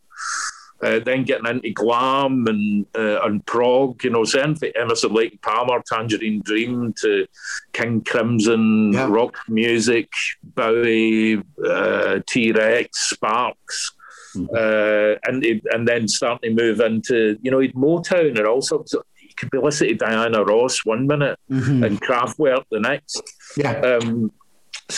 uh, 0.81 0.99
then 0.99 1.23
getting 1.23 1.45
into 1.45 1.69
glam 1.71 2.45
and 2.47 2.85
uh, 2.95 3.21
and 3.23 3.45
prog, 3.45 4.03
you 4.03 4.09
know, 4.09 4.23
so 4.23 4.39
anything 4.39 4.71
Emerson, 4.75 5.13
Lake 5.13 5.39
Palmer, 5.43 5.81
Tangerine 5.85 6.41
Dream 6.43 6.93
to 7.01 7.27
King 7.73 8.01
Crimson, 8.03 8.91
Yeah. 8.91 9.07
rock 9.09 9.37
music, 9.47 10.11
Bowie, 10.43 11.41
uh, 11.63 12.19
T 12.27 12.51
Rex, 12.51 13.09
Sparks. 13.11 13.91
Uh, 14.35 15.15
and 15.25 15.43
and 15.71 15.87
then 15.87 16.07
starting 16.07 16.55
to 16.55 16.63
move 16.63 16.79
into 16.79 17.37
you 17.41 17.51
know 17.51 17.59
he'd 17.59 17.75
Motown 17.75 18.37
and 18.37 18.47
all 18.47 18.61
sorts. 18.61 18.93
Of, 18.93 19.03
you 19.21 19.29
could 19.37 19.51
be 19.51 19.59
listening 19.59 19.97
to 19.97 20.05
Diana 20.05 20.43
Ross 20.43 20.83
one 20.83 21.07
minute 21.07 21.39
and 21.49 22.01
Kraftwerk 22.01 22.65
the 22.69 22.79
next. 22.79 23.21
Yeah. 23.55 23.79
Um, 23.79 24.31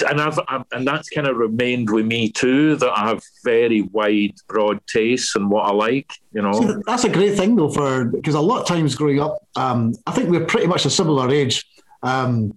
and 0.09 0.19
I've, 0.19 0.39
I've 0.47 0.63
and 0.71 0.87
that's 0.87 1.09
kind 1.09 1.27
of 1.27 1.37
remained 1.37 1.89
with 1.89 2.05
me 2.05 2.31
too 2.31 2.75
that 2.77 2.91
I 2.91 3.09
have 3.09 3.21
very 3.43 3.83
wide, 3.83 4.33
broad 4.47 4.79
tastes 4.87 5.35
and 5.35 5.49
what 5.49 5.65
I 5.65 5.71
like. 5.71 6.11
You 6.33 6.41
know, 6.41 6.53
See, 6.53 6.73
that's 6.87 7.03
a 7.03 7.09
great 7.09 7.35
thing 7.37 7.55
though, 7.55 7.69
for 7.69 8.05
because 8.05 8.35
a 8.35 8.41
lot 8.41 8.61
of 8.61 8.67
times 8.67 8.95
growing 8.95 9.19
up, 9.19 9.37
um, 9.55 9.93
I 10.07 10.11
think 10.11 10.29
we're 10.29 10.45
pretty 10.45 10.67
much 10.67 10.85
a 10.85 10.89
similar 10.89 11.29
age. 11.29 11.63
Um, 12.01 12.53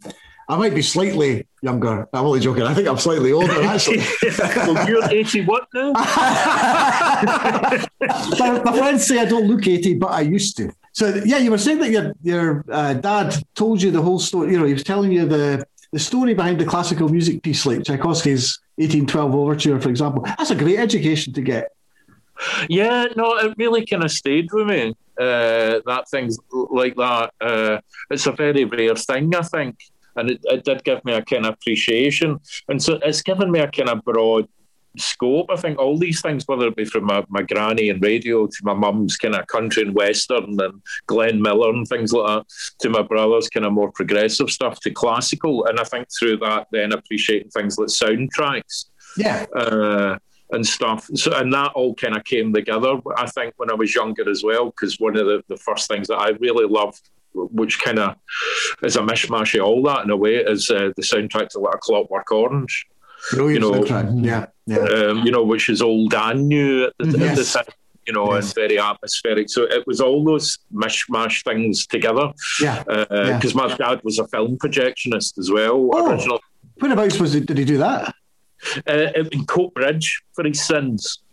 I 0.48 0.56
might 0.56 0.74
be 0.74 0.82
slightly 0.82 1.46
younger. 1.60 2.08
I'm 2.12 2.24
only 2.24 2.40
joking. 2.40 2.62
I 2.62 2.72
think 2.72 2.86
I'm 2.86 2.98
slightly 2.98 3.32
older 3.32 3.62
actually. 3.62 4.02
well, 4.38 4.88
you're 4.88 5.10
eighty 5.10 5.44
what 5.44 5.66
now? 5.74 5.92
my, 5.92 7.88
my 8.64 8.78
friends 8.78 9.04
say 9.06 9.18
I 9.18 9.24
don't 9.24 9.48
look 9.48 9.66
80, 9.66 9.94
but 9.94 10.12
I 10.12 10.20
used 10.20 10.56
to. 10.58 10.70
So 10.92 11.20
yeah, 11.24 11.38
you 11.38 11.50
were 11.50 11.58
saying 11.58 11.80
that 11.80 11.90
your 11.90 12.12
your 12.22 12.64
uh, 12.70 12.94
dad 12.94 13.34
told 13.54 13.82
you 13.82 13.90
the 13.90 14.00
whole 14.00 14.20
story. 14.20 14.52
You 14.52 14.60
know, 14.60 14.66
he 14.66 14.72
was 14.72 14.84
telling 14.84 15.10
you 15.10 15.26
the 15.26 15.66
the 15.92 15.98
story 15.98 16.34
behind 16.34 16.60
the 16.60 16.64
classical 16.64 17.08
music 17.08 17.42
piece, 17.42 17.66
like 17.66 17.82
Tchaikovsky's 17.82 18.60
1812 18.76 19.34
Overture, 19.34 19.80
for 19.80 19.88
example. 19.88 20.22
That's 20.24 20.50
a 20.50 20.54
great 20.54 20.78
education 20.78 21.32
to 21.32 21.42
get. 21.42 21.72
Yeah, 22.68 23.06
no, 23.16 23.36
it 23.38 23.54
really 23.56 23.86
kind 23.86 24.04
of 24.04 24.10
stayed 24.10 24.48
with 24.52 24.66
me. 24.66 24.94
Uh, 25.18 25.80
that 25.86 26.04
things 26.10 26.38
like 26.52 26.94
that. 26.96 27.32
Uh, 27.40 27.80
it's 28.10 28.26
a 28.26 28.32
very 28.32 28.64
rare 28.64 28.94
thing, 28.94 29.34
I 29.34 29.42
think, 29.42 29.78
and 30.16 30.30
it, 30.30 30.40
it 30.44 30.64
did 30.64 30.84
give 30.84 31.04
me 31.04 31.12
a 31.12 31.22
kind 31.22 31.46
of 31.46 31.54
appreciation, 31.54 32.40
and 32.68 32.82
so 32.82 32.98
it's 33.02 33.22
given 33.22 33.50
me 33.50 33.60
a 33.60 33.70
kind 33.70 33.88
of 33.88 34.04
broad 34.04 34.48
scope. 34.98 35.50
I 35.50 35.56
think 35.56 35.78
all 35.78 35.98
these 35.98 36.22
things, 36.22 36.44
whether 36.46 36.66
it 36.68 36.76
be 36.76 36.84
from 36.84 37.04
my, 37.04 37.24
my 37.28 37.42
granny 37.42 37.90
and 37.90 38.02
radio 38.02 38.46
to 38.46 38.56
my 38.62 38.72
mum's 38.72 39.16
kind 39.16 39.34
of 39.34 39.46
country 39.46 39.82
and 39.82 39.94
western 39.94 40.58
and 40.58 40.82
Glenn 41.06 41.42
Miller 41.42 41.70
and 41.70 41.86
things 41.86 42.12
like 42.12 42.26
that, 42.26 42.46
to 42.80 42.88
my 42.88 43.02
brother's 43.02 43.48
kind 43.48 43.66
of 43.66 43.72
more 43.72 43.92
progressive 43.92 44.50
stuff 44.50 44.80
to 44.80 44.90
classical, 44.90 45.66
and 45.66 45.78
I 45.78 45.84
think 45.84 46.08
through 46.18 46.38
that 46.38 46.68
then 46.72 46.92
appreciating 46.92 47.50
things 47.50 47.78
like 47.78 47.88
soundtracks. 47.88 48.86
Yeah. 49.16 49.46
Uh, 49.54 50.18
and 50.52 50.64
stuff. 50.64 51.10
So, 51.14 51.36
and 51.36 51.52
that 51.52 51.72
all 51.74 51.94
kind 51.94 52.16
of 52.16 52.24
came 52.24 52.52
together. 52.52 52.98
I 53.16 53.26
think 53.26 53.54
when 53.56 53.70
I 53.70 53.74
was 53.74 53.94
younger 53.94 54.28
as 54.30 54.44
well, 54.44 54.66
because 54.66 55.00
one 55.00 55.16
of 55.16 55.26
the, 55.26 55.42
the 55.48 55.56
first 55.56 55.88
things 55.88 56.06
that 56.08 56.18
I 56.18 56.30
really 56.38 56.66
loved, 56.66 57.10
which 57.36 57.80
kind 57.80 57.98
of 57.98 58.16
is 58.82 58.96
a 58.96 59.00
mishmash 59.00 59.58
of 59.58 59.66
all 59.66 59.82
that 59.84 60.04
in 60.04 60.10
a 60.10 60.16
way, 60.16 60.36
is 60.36 60.70
uh, 60.70 60.90
the 60.96 61.02
soundtrack 61.02 61.48
to 61.50 61.58
like 61.60 61.74
a 61.74 61.78
Clockwork 61.78 62.30
Orange. 62.32 62.86
Brilliant 63.32 63.64
You 63.64 63.72
know, 63.72 63.80
soundtrack. 63.82 64.24
Yeah. 64.24 64.46
Yeah. 64.66 64.78
Um, 64.78 65.24
you 65.24 65.30
know, 65.32 65.42
which 65.44 65.68
is 65.68 65.80
old 65.82 66.14
and 66.14 66.48
new 66.48 66.86
at 66.86 66.92
the, 66.98 67.18
Yes. 67.18 67.52
time. 67.52 67.64
You 68.06 68.12
know, 68.12 68.32
Yes. 68.34 68.46
and 68.46 68.54
very 68.54 68.78
atmospheric. 68.78 69.48
So 69.50 69.62
it 69.64 69.84
was 69.86 70.00
all 70.00 70.24
those 70.24 70.58
mishmash 70.72 71.42
things 71.44 71.86
together. 71.86 72.32
Yeah. 72.60 72.84
Because 72.84 73.54
my 73.54 73.74
dad 73.76 74.00
was 74.04 74.18
a 74.18 74.26
film 74.28 74.58
projectionist 74.58 75.38
as 75.38 75.50
well. 75.50 75.90
Oh. 75.92 76.10
Original 76.12 76.40
Whereabouts 76.78 77.18
was 77.18 77.34
it? 77.34 77.46
Did 77.46 77.58
he 77.58 77.64
do 77.64 77.78
that? 77.78 78.14
uh, 78.88 78.92
in 79.32 79.44
Coatbridge 79.46 80.22
for 80.34 80.44
his 80.44 80.62
sins. 80.62 81.20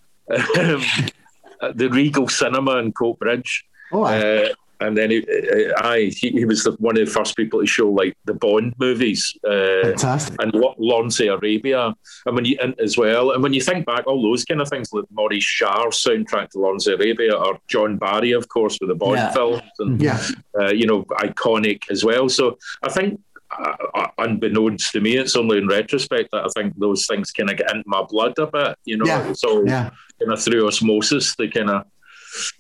Um, 1.62 1.76
the 1.76 1.90
Regal 1.90 2.28
Cinema 2.28 2.78
in 2.78 2.92
Coatbridge. 2.92 3.64
Oh, 3.94 4.04
aye. 4.04 4.18
Uh, 4.20 4.50
and 4.80 4.98
then 4.98 5.12
he, 5.12 5.20
uh, 5.20 5.82
aye, 5.84 6.12
he, 6.16 6.30
he 6.32 6.46
was 6.46 6.64
the, 6.64 6.72
one 6.74 6.98
of 7.00 7.06
the 7.06 7.12
first 7.12 7.36
people 7.36 7.60
to 7.62 7.66
show 7.66 7.90
like 7.90 8.16
the 8.26 8.34
Bond 8.34 8.74
movies 8.80 9.34
uh, 9.48 9.82
fantastic. 9.84 10.42
and 10.42 10.54
Lawrence 10.78 11.20
Arabia, 11.20 11.94
and 12.26 12.36
when 12.36 12.46
you 12.46 12.58
and 12.62 12.78
as 12.80 12.98
well, 12.98 13.32
and 13.32 13.42
when 13.44 13.54
you 13.54 13.62
think 13.62 13.86
back, 13.86 14.06
all 14.08 14.22
those 14.22 14.44
kind 14.46 14.62
of 14.62 14.68
things 14.70 14.90
like 14.94 15.06
Maurice 15.12 15.46
Jarre's 15.60 16.04
soundtrack 16.04 16.50
to 16.52 16.60
Lawrence 16.60 16.88
Arabia, 16.88 17.34
or 17.36 17.60
John 17.68 17.98
Barry, 17.98 18.32
of 18.32 18.48
course, 18.50 18.78
with 18.82 18.90
the 18.90 18.96
Bond 18.96 19.18
Yeah. 19.18 19.32
films, 19.32 19.62
and 19.80 20.02
Yeah. 20.02 20.22
uh, 20.60 20.72
you 20.72 20.86
know, 20.88 21.04
iconic 21.20 21.84
as 21.90 22.04
well. 22.04 22.28
So 22.30 22.58
I 22.84 22.90
think, 22.90 23.20
uh, 23.58 23.76
uh, 23.94 24.08
unbeknownst 24.18 24.92
to 24.94 25.00
me, 25.00 25.18
it's 25.18 25.36
only 25.36 25.60
in 25.60 25.68
retrospect 25.68 26.30
that 26.32 26.44
I 26.46 26.50
think 26.56 26.74
those 26.78 27.06
things 27.06 27.32
kind 27.32 27.50
of 27.52 27.58
get 27.58 27.70
into 27.72 27.84
my 27.88 28.04
blood 28.10 28.34
a 28.40 28.48
bit. 28.48 28.76
You 28.86 28.98
know, 28.98 29.06
Yeah. 29.06 29.34
so 29.34 29.64
Yeah. 29.66 29.92
kind 30.20 30.34
of 30.34 30.42
through 30.42 30.68
osmosis, 30.68 31.36
they 31.36 31.48
kind 31.50 31.70
of. 31.70 31.86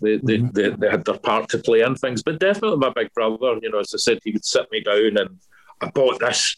They, 0.01 0.17
they, 0.17 0.37
Mm-hmm. 0.37 0.47
they, 0.53 0.69
they 0.69 0.89
had 0.89 1.05
their 1.05 1.17
part 1.19 1.49
to 1.49 1.57
play 1.59 1.81
in 1.81 1.95
things, 1.95 2.23
but 2.23 2.39
definitely 2.39 2.77
my 2.77 2.91
big 2.95 3.13
brother, 3.13 3.57
you 3.61 3.69
know, 3.69 3.79
as 3.79 3.93
I 3.93 3.97
said, 3.97 4.19
he 4.23 4.31
would 4.31 4.45
sit 4.45 4.71
me 4.71 4.81
down 4.81 5.17
and 5.17 5.39
I 5.81 5.89
bought 5.89 6.19
this, 6.19 6.57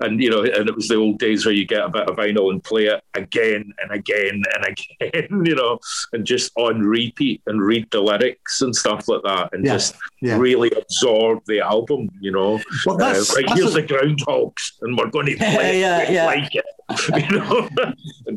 and 0.00 0.22
you 0.22 0.30
know, 0.30 0.42
and 0.42 0.68
it 0.68 0.74
was 0.74 0.88
the 0.88 0.94
old 0.96 1.18
days 1.18 1.44
where 1.44 1.54
you 1.54 1.66
get 1.66 1.84
a 1.84 1.88
bit 1.90 2.08
of 2.08 2.16
vinyl 2.16 2.50
and 2.50 2.64
play 2.64 2.86
it 2.86 3.02
again 3.14 3.70
and 3.82 3.92
again 3.92 4.42
and 4.54 4.64
again, 5.00 5.44
you 5.44 5.54
know, 5.54 5.78
and 6.12 6.24
just 6.26 6.52
on 6.56 6.80
repeat 6.80 7.42
and 7.46 7.60
read 7.62 7.86
the 7.90 8.00
lyrics 8.00 8.62
and 8.62 8.74
stuff 8.74 9.08
like 9.08 9.22
that, 9.24 9.50
and 9.52 9.64
Yeah, 9.64 9.74
just 9.74 9.94
yeah. 10.22 10.38
really 10.38 10.70
absorb 10.70 11.42
the 11.46 11.60
album, 11.60 12.08
you 12.20 12.32
know. 12.32 12.60
Well, 12.86 12.96
that's- 12.96 13.30
uh, 13.30 13.34
right, 13.36 13.46
that's 13.46 13.60
here's 13.60 13.76
a- 13.76 13.82
the 13.82 13.86
groundhogs, 13.86 14.72
and 14.82 14.96
we're 14.96 15.10
going 15.10 15.26
to 15.32 15.36
play 15.36 15.80
Yeah, 15.80 16.02
it 16.02 16.10
yeah. 16.12 16.26
like 16.26 16.54
it, 16.54 16.64
you 17.14 17.28
know. 17.38 17.68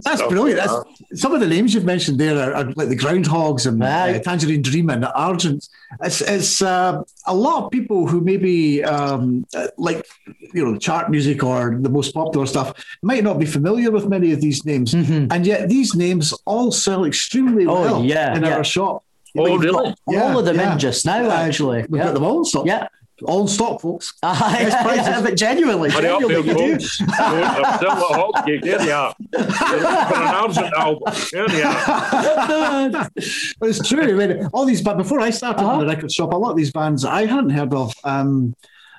That's 0.03 0.17
stuff 0.17 0.29
brilliant. 0.29 0.59
That's, 0.59 1.21
some 1.21 1.33
of 1.33 1.39
the 1.39 1.47
names 1.47 1.73
you've 1.73 1.85
mentioned 1.85 2.19
there 2.19 2.37
are, 2.37 2.53
are 2.53 2.65
like 2.73 2.89
the 2.89 2.97
Groundhogs 2.97 3.65
and 3.65 3.81
uh, 3.81 4.19
Tangerine 4.19 4.61
Dream 4.61 4.89
and 4.89 5.05
Argent. 5.05 5.67
It's, 6.01 6.21
it's 6.21 6.61
uh, 6.61 7.01
a 7.27 7.35
lot 7.35 7.63
of 7.65 7.71
people 7.71 8.07
who 8.07 8.19
maybe 8.21 8.83
um, 8.83 9.45
uh, 9.55 9.67
like 9.77 10.05
you 10.53 10.65
know 10.65 10.77
chart 10.77 11.09
music 11.09 11.43
or 11.43 11.77
the 11.79 11.89
most 11.89 12.13
popular 12.13 12.45
stuff 12.45 12.73
might 13.01 13.23
not 13.23 13.39
be 13.39 13.45
familiar 13.45 13.89
with 13.91 14.07
many 14.09 14.31
of 14.33 14.41
these 14.41 14.65
names, 14.65 14.93
and 14.93 15.45
yet 15.45 15.69
these 15.69 15.95
names 15.95 16.33
all 16.45 16.71
sell 16.71 17.05
extremely 17.05 17.65
Oh, 17.65 17.81
well 17.81 18.03
yeah, 18.03 18.35
in 18.35 18.43
yeah. 18.43 18.57
our 18.57 18.63
shop. 18.63 19.03
Oh, 19.37 19.57
really? 19.57 19.71
got- 19.71 19.97
yeah, 20.09 20.23
All 20.33 20.39
of 20.39 20.45
them 20.45 20.57
yeah. 20.57 20.73
in 20.73 20.79
just 20.79 21.05
now, 21.05 21.25
Uh, 21.25 21.31
actually. 21.31 21.85
We've 21.87 22.01
got 22.01 22.13
them 22.13 22.23
all 22.25 22.43
stock. 22.43 22.65
Yeah. 22.65 22.89
All 23.23 23.41
in 23.41 23.47
stock, 23.47 23.81
folks. 23.81 24.13
Aye, 24.23 24.63
Best 24.63 24.84
prices. 24.84 25.07
yeah, 25.07 25.21
but 25.21 25.38
genuinely, 25.38 25.89
Hurry 25.91 26.07
up, 26.07 26.19
genuinely, 26.21 26.53
Bill 26.53 26.62
you 26.63 26.67
do. 26.69 26.73
I'm 26.73 26.79
still 26.79 27.03
at 27.12 27.77
hot. 27.88 28.45
There 28.45 28.84
you 28.86 28.91
are. 28.91 29.15
For 29.31 30.15
an 30.15 30.36
Argent 30.36 30.73
album. 30.75 31.13
There 31.31 31.51
you 31.57 31.63
are. 31.63 33.10
but 33.60 33.69
it's 33.69 33.88
true. 33.88 34.01
I 34.21 34.27
mean, 34.27 34.49
all 34.53 34.65
these, 34.65 34.81
but 34.81 34.97
before 34.97 35.19
I 35.19 35.29
started 35.29 35.62
Uh-huh. 35.63 35.73
in 35.73 35.79
the 35.88 35.93
record 35.93 36.12
shop, 36.12 36.34
a 36.34 36.38
lot 36.38 36.51
of 36.51 36.57
these 36.57 36.71
bands 36.71 37.05
I 37.05 37.25
hadn't 37.25 37.51
heard 37.51 37.73
of. 37.73 37.93
Um, 38.03 38.55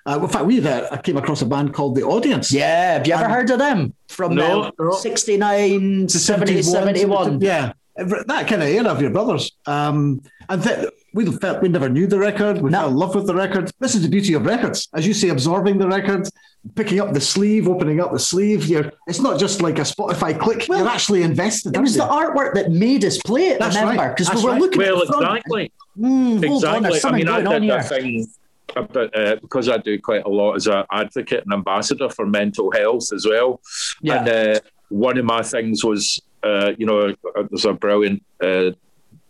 uh, 0.07 0.19
in 0.21 0.29
fact, 0.29 0.45
we 0.47 0.65
uh, 0.67 0.89
I 0.91 0.97
came 0.99 1.17
across 1.17 1.43
a 1.43 1.47
band 1.47 1.75
called 1.75 1.95
The 1.95 2.03
Audience. 2.03 2.51
Yeah, 2.53 2.95
have 2.95 3.07
you 3.07 3.15
ever 3.15 3.29
heard 3.29 3.51
of 3.51 3.59
them? 3.59 3.95
From 4.09 4.35
No, 4.35 4.63
uh, 4.65 4.71
no. 4.79 4.93
69, 4.93 6.09
70, 6.09 6.63
71. 6.63 7.41
Yeah, 7.41 7.73
that 7.97 8.47
kind 8.49 8.63
of 8.63 8.69
era 8.69 8.89
of 8.89 9.01
your 9.01 9.11
brothers. 9.11 9.53
Um, 9.67 10.23
and 10.49 10.63
th- 10.63 10.89
we 11.15 11.27
felt 11.37 11.63
we 11.63 11.69
never 11.69 11.89
knew 11.89 12.07
the 12.07 12.19
record. 12.19 12.61
We 12.63 12.71
No. 12.71 12.79
fell 12.81 12.89
in 12.89 12.97
love 12.97 13.15
with 13.15 13.27
the 13.27 13.35
record. 13.35 13.71
This 13.81 13.95
is 13.95 14.03
the 14.03 14.09
beauty 14.09 14.35
of 14.35 14.47
records, 14.47 14.89
as 14.95 15.07
you 15.07 15.13
say, 15.15 15.29
absorbing 15.29 15.79
the 15.79 15.87
record, 15.89 16.29
picking 16.75 17.01
up 17.01 17.13
the 17.13 17.21
sleeve, 17.21 17.69
opening 17.69 18.01
up 18.01 18.13
the 18.13 18.19
sleeve. 18.19 18.67
You're, 18.67 18.93
it's 19.07 19.21
not 19.21 19.39
just 19.39 19.61
like 19.61 19.79
a 19.79 19.83
Spotify 19.83 20.39
click. 20.39 20.67
Well, 20.69 20.79
you're 20.81 20.89
actually 20.89 21.23
invested. 21.23 21.77
It 21.77 21.81
was 21.81 21.95
the 21.95 22.05
artwork 22.07 22.55
that 22.55 22.71
made 22.71 23.05
us 23.05 23.19
play 23.19 23.49
it, 23.49 23.59
That's 23.59 23.77
remember? 23.77 24.03
right. 24.03 24.09
Because 24.11 24.29
we 24.29 24.35
That's 24.35 24.45
were 24.45 24.51
right. 24.53 24.61
looking 24.61 24.79
Well, 24.79 25.03
at 25.03 25.07
the 25.09 25.13
front. 25.13 25.37
exactly. 25.39 25.73
Mm, 25.99 26.47
hold 26.49 26.65
on, 26.65 26.77
Exactly. 26.85 26.97
I 26.97 26.99
something 26.99 27.19
mean, 27.19 27.29
I 27.29 27.43
going 27.43 27.47
on 27.47 27.53
did 27.53 27.63
here. 27.65 27.77
that 27.77 27.89
thing 27.89 28.27
about, 28.75 29.17
uh, 29.17 29.37
because 29.43 29.69
I 29.69 29.77
do 29.77 29.99
quite 30.01 30.25
a 30.25 30.29
lot 30.31 30.55
as 30.55 30.67
an 30.67 30.85
advocate 30.91 31.45
and 31.45 31.53
ambassador 31.53 32.09
for 32.09 32.25
mental 32.27 32.71
health 32.73 33.13
as 33.13 33.27
well. 33.27 33.61
Yeah. 34.01 34.21
And 34.25 34.29
uh, 34.57 34.61
one 34.89 35.19
of 35.19 35.27
my 35.27 35.43
things 35.43 35.85
was, 35.85 36.19
uh, 36.43 36.73
you 36.79 36.87
know, 36.87 37.15
uh, 37.37 37.43
there's 37.51 37.67
a 37.67 37.75
brilliant 37.75 38.23
uh, 38.43 38.71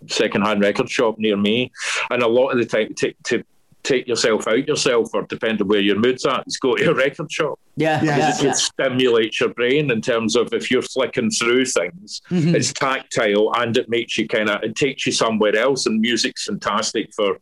second-hand 0.09 0.61
record 0.63 0.91
shop 0.91 1.19
near 1.19 1.37
me, 1.37 1.71
and 2.11 2.23
a 2.23 2.29
lot 2.29 2.51
of 2.51 2.59
the 2.59 2.67
time 2.67 2.95
to, 2.97 3.13
to 3.25 3.43
take 3.83 4.07
yourself 4.07 4.47
out 4.47 4.69
yourself, 4.69 5.09
or 5.13 5.23
depending 5.23 5.67
where 5.67 5.81
your 5.81 5.99
mood's 5.99 6.25
at, 6.25 6.45
is 6.47 6.57
go 6.57 6.77
to 6.77 6.91
a 6.91 6.95
record 6.95 7.31
shop. 7.33 7.59
Yeah, 7.77 8.03
Yeah. 8.05 8.33
yeah, 8.41 8.51
It 8.51 8.57
stimulates 8.57 9.41
your 9.41 9.49
brain 9.49 9.91
in 9.91 10.01
terms 10.01 10.37
of 10.37 10.53
if 10.53 10.71
you're 10.71 10.83
flicking 10.83 11.31
through 11.31 11.65
things, 11.67 12.21
Mhm. 12.31 12.55
it's 12.55 12.73
tactile 12.73 13.51
and 13.57 13.77
it 13.77 13.89
makes 13.89 14.17
you 14.17 14.29
kind 14.29 14.49
of 14.51 14.63
it 14.63 14.77
takes 14.77 15.05
you 15.07 15.11
somewhere 15.13 15.57
else. 15.57 15.87
And 15.87 16.01
music's 16.01 16.45
fantastic 16.45 17.13
for 17.15 17.39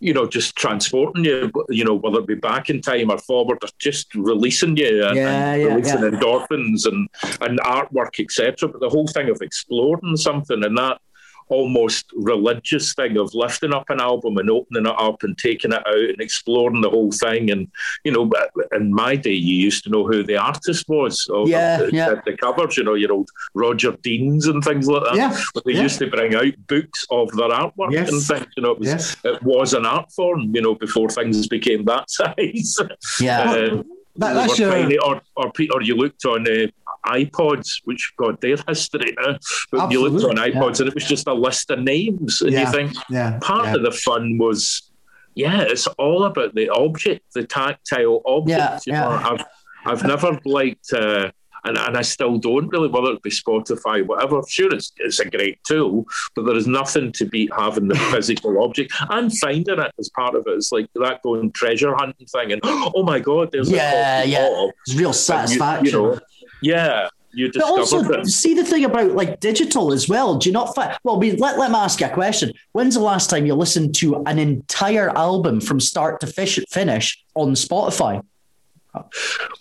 you 0.00 0.12
know 0.12 0.26
just 0.26 0.54
transporting 0.56 1.24
you, 1.24 1.50
you 1.70 1.84
know 1.84 1.94
whether 1.94 2.18
it 2.18 2.26
be 2.26 2.34
back 2.34 2.68
in 2.68 2.82
time 2.82 3.10
or 3.10 3.16
forward, 3.16 3.58
or 3.62 3.68
just 3.78 4.14
releasing 4.14 4.76
you 4.76 5.02
and, 5.06 5.16
Yeah, 5.16 5.52
and 5.52 5.62
yeah, 5.62 5.68
releasing 5.68 6.02
yeah. 6.02 6.10
endorphins 6.10 6.84
and 6.86 7.08
and 7.40 7.58
artwork 7.60 8.20
etc. 8.20 8.68
But 8.68 8.80
the 8.80 8.90
whole 8.90 9.06
thing 9.06 9.30
of 9.30 9.40
exploring 9.40 10.16
something 10.18 10.62
and 10.62 10.76
that 10.76 10.98
almost 11.48 12.06
religious 12.14 12.94
thing 12.94 13.16
of 13.16 13.32
lifting 13.34 13.72
up 13.74 13.90
an 13.90 14.00
album 14.00 14.36
and 14.38 14.50
opening 14.50 14.86
it 14.86 14.94
up 14.98 15.22
and 15.22 15.36
taking 15.38 15.72
it 15.72 15.86
out 15.86 15.96
and 15.96 16.20
exploring 16.20 16.80
the 16.80 16.90
whole 16.90 17.12
thing. 17.12 17.50
And, 17.50 17.68
you 18.04 18.12
know, 18.12 18.24
but 18.24 18.50
in 18.72 18.92
my 18.92 19.16
day, 19.16 19.32
you 19.32 19.54
used 19.54 19.84
to 19.84 19.90
know 19.90 20.06
who 20.06 20.22
the 20.22 20.36
artist 20.36 20.88
was. 20.88 21.26
Of, 21.32 21.48
Yeah, 21.48 21.78
the, 21.78 21.92
yeah. 21.92 22.14
The, 22.24 22.36
covers, 22.36 22.76
you 22.76 22.84
know, 22.84 22.94
your 22.94 23.12
old 23.12 23.28
Roger 23.54 23.92
Deans 24.02 24.46
and 24.46 24.62
things 24.64 24.88
like 24.88 25.02
that. 25.04 25.16
Yeah, 25.16 25.38
But 25.54 25.64
they 25.64 25.72
yeah. 25.72 25.82
used 25.82 25.98
to 26.00 26.08
bring 26.10 26.34
out 26.34 26.52
books 26.66 27.06
of 27.10 27.30
their 27.32 27.50
artwork 27.50 27.92
Yes. 27.92 28.10
and 28.10 28.22
things. 28.22 28.52
You 28.56 28.62
know, 28.62 28.70
it 28.72 28.78
was, 28.78 28.88
Yes. 28.88 29.16
it 29.24 29.42
was 29.42 29.74
an 29.74 29.86
art 29.86 30.10
form, 30.12 30.50
you 30.54 30.62
know, 30.62 30.74
before 30.74 31.08
things 31.08 31.46
became 31.48 31.84
that 31.84 32.10
size. 32.10 32.76
Yeah. 33.20 33.50
Uh, 33.52 33.82
That, 34.16 34.30
or, 34.30 34.34
that's 34.46 34.58
your. 34.60 35.04
or, 35.04 35.20
or, 35.36 35.52
or 35.72 35.82
you 35.82 35.96
looked 35.96 36.24
on 36.24 36.46
uh, 36.46 36.68
iPods, 37.06 37.68
which, 37.84 38.12
God, 38.16 38.40
their 38.40 38.56
history 38.68 39.14
now. 39.20 39.38
But 39.70 39.90
you 39.92 40.02
looked 40.06 40.24
on 40.24 40.38
Absolutely, 40.38 40.60
iPods 40.60 40.80
and 40.80 40.88
it 40.88 40.94
was 40.94 41.04
just 41.04 41.26
a 41.26 41.34
list 41.34 41.70
of 41.70 41.80
names. 41.80 42.40
And 42.42 42.52
Yeah, 42.52 42.60
you 42.66 42.72
think, 42.72 42.92
yeah, 43.10 43.38
part 43.40 43.66
yeah. 43.66 43.74
of 43.76 43.82
the 43.82 43.90
fun 43.92 44.38
was, 44.38 44.90
yeah, 45.34 45.62
it's 45.62 45.86
all 45.86 46.24
about 46.24 46.54
the 46.54 46.68
object, 46.70 47.24
the 47.34 47.44
tactile 47.46 48.22
object. 48.24 48.48
Yeah, 48.58 48.78
you 48.86 48.92
yeah. 48.92 49.00
know, 49.00 49.30
I've, 49.30 49.44
I've 49.86 50.04
never 50.04 50.38
liked, 50.44 50.92
uh, 50.92 51.30
and, 51.66 51.78
and 51.78 51.96
I 51.96 52.02
still 52.02 52.36
don't 52.36 52.68
really, 52.68 52.88
whether 52.88 53.12
it 53.12 53.22
be 53.22 53.30
Spotify, 53.30 54.06
whatever. 54.06 54.42
Sure, 54.46 54.72
it's, 54.74 54.92
it's 54.98 55.18
a 55.18 55.24
great 55.28 55.58
tool, 55.64 56.04
but 56.36 56.44
there 56.44 56.56
is 56.56 56.66
nothing 56.66 57.10
to 57.12 57.24
beat 57.24 57.50
having 57.56 57.88
the 57.88 57.94
physical 58.12 58.62
object 58.62 58.92
and 59.08 59.36
finding 59.38 59.78
it 59.80 59.92
as 59.98 60.10
part 60.10 60.34
of 60.34 60.44
it. 60.46 60.50
It's 60.50 60.72
like 60.72 60.88
that 60.96 61.22
going 61.22 61.52
treasure 61.52 61.94
hunting 61.96 62.26
thing, 62.26 62.52
and 62.52 62.60
oh 62.64 63.02
my 63.02 63.18
God, 63.18 63.48
there's 63.50 63.70
Yeah, 63.70 64.22
yeah. 64.24 64.68
It's 64.86 64.94
real 64.94 65.08
And 65.08 65.08
you- 65.08 65.12
satisfaction. 65.14 65.86
You, 65.86 65.92
know, 65.92 66.20
yeah. 66.64 67.08
you 67.32 67.50
But 67.52 67.62
also, 67.64 68.22
see 68.22 68.54
the 68.54 68.64
thing 68.64 68.84
about 68.84 69.12
like 69.12 69.40
digital 69.40 69.92
as 69.92 70.08
well. 70.08 70.36
Do 70.36 70.48
you 70.48 70.52
not 70.52 70.74
find? 70.74 70.96
Well, 71.04 71.18
mean, 71.18 71.36
let, 71.36 71.58
let 71.58 71.70
me 71.70 71.76
ask 71.76 72.00
you 72.00 72.06
a 72.06 72.10
question. 72.10 72.52
When's 72.72 72.94
the 72.94 73.00
last 73.00 73.28
time 73.30 73.46
you 73.46 73.54
listened 73.54 73.94
to 73.96 74.22
an 74.26 74.38
entire 74.38 75.10
album 75.16 75.60
from 75.60 75.80
start 75.80 76.20
to 76.20 76.26
fish, 76.26 76.58
finish 76.70 77.22
on 77.34 77.52
Spotify? 77.52 78.22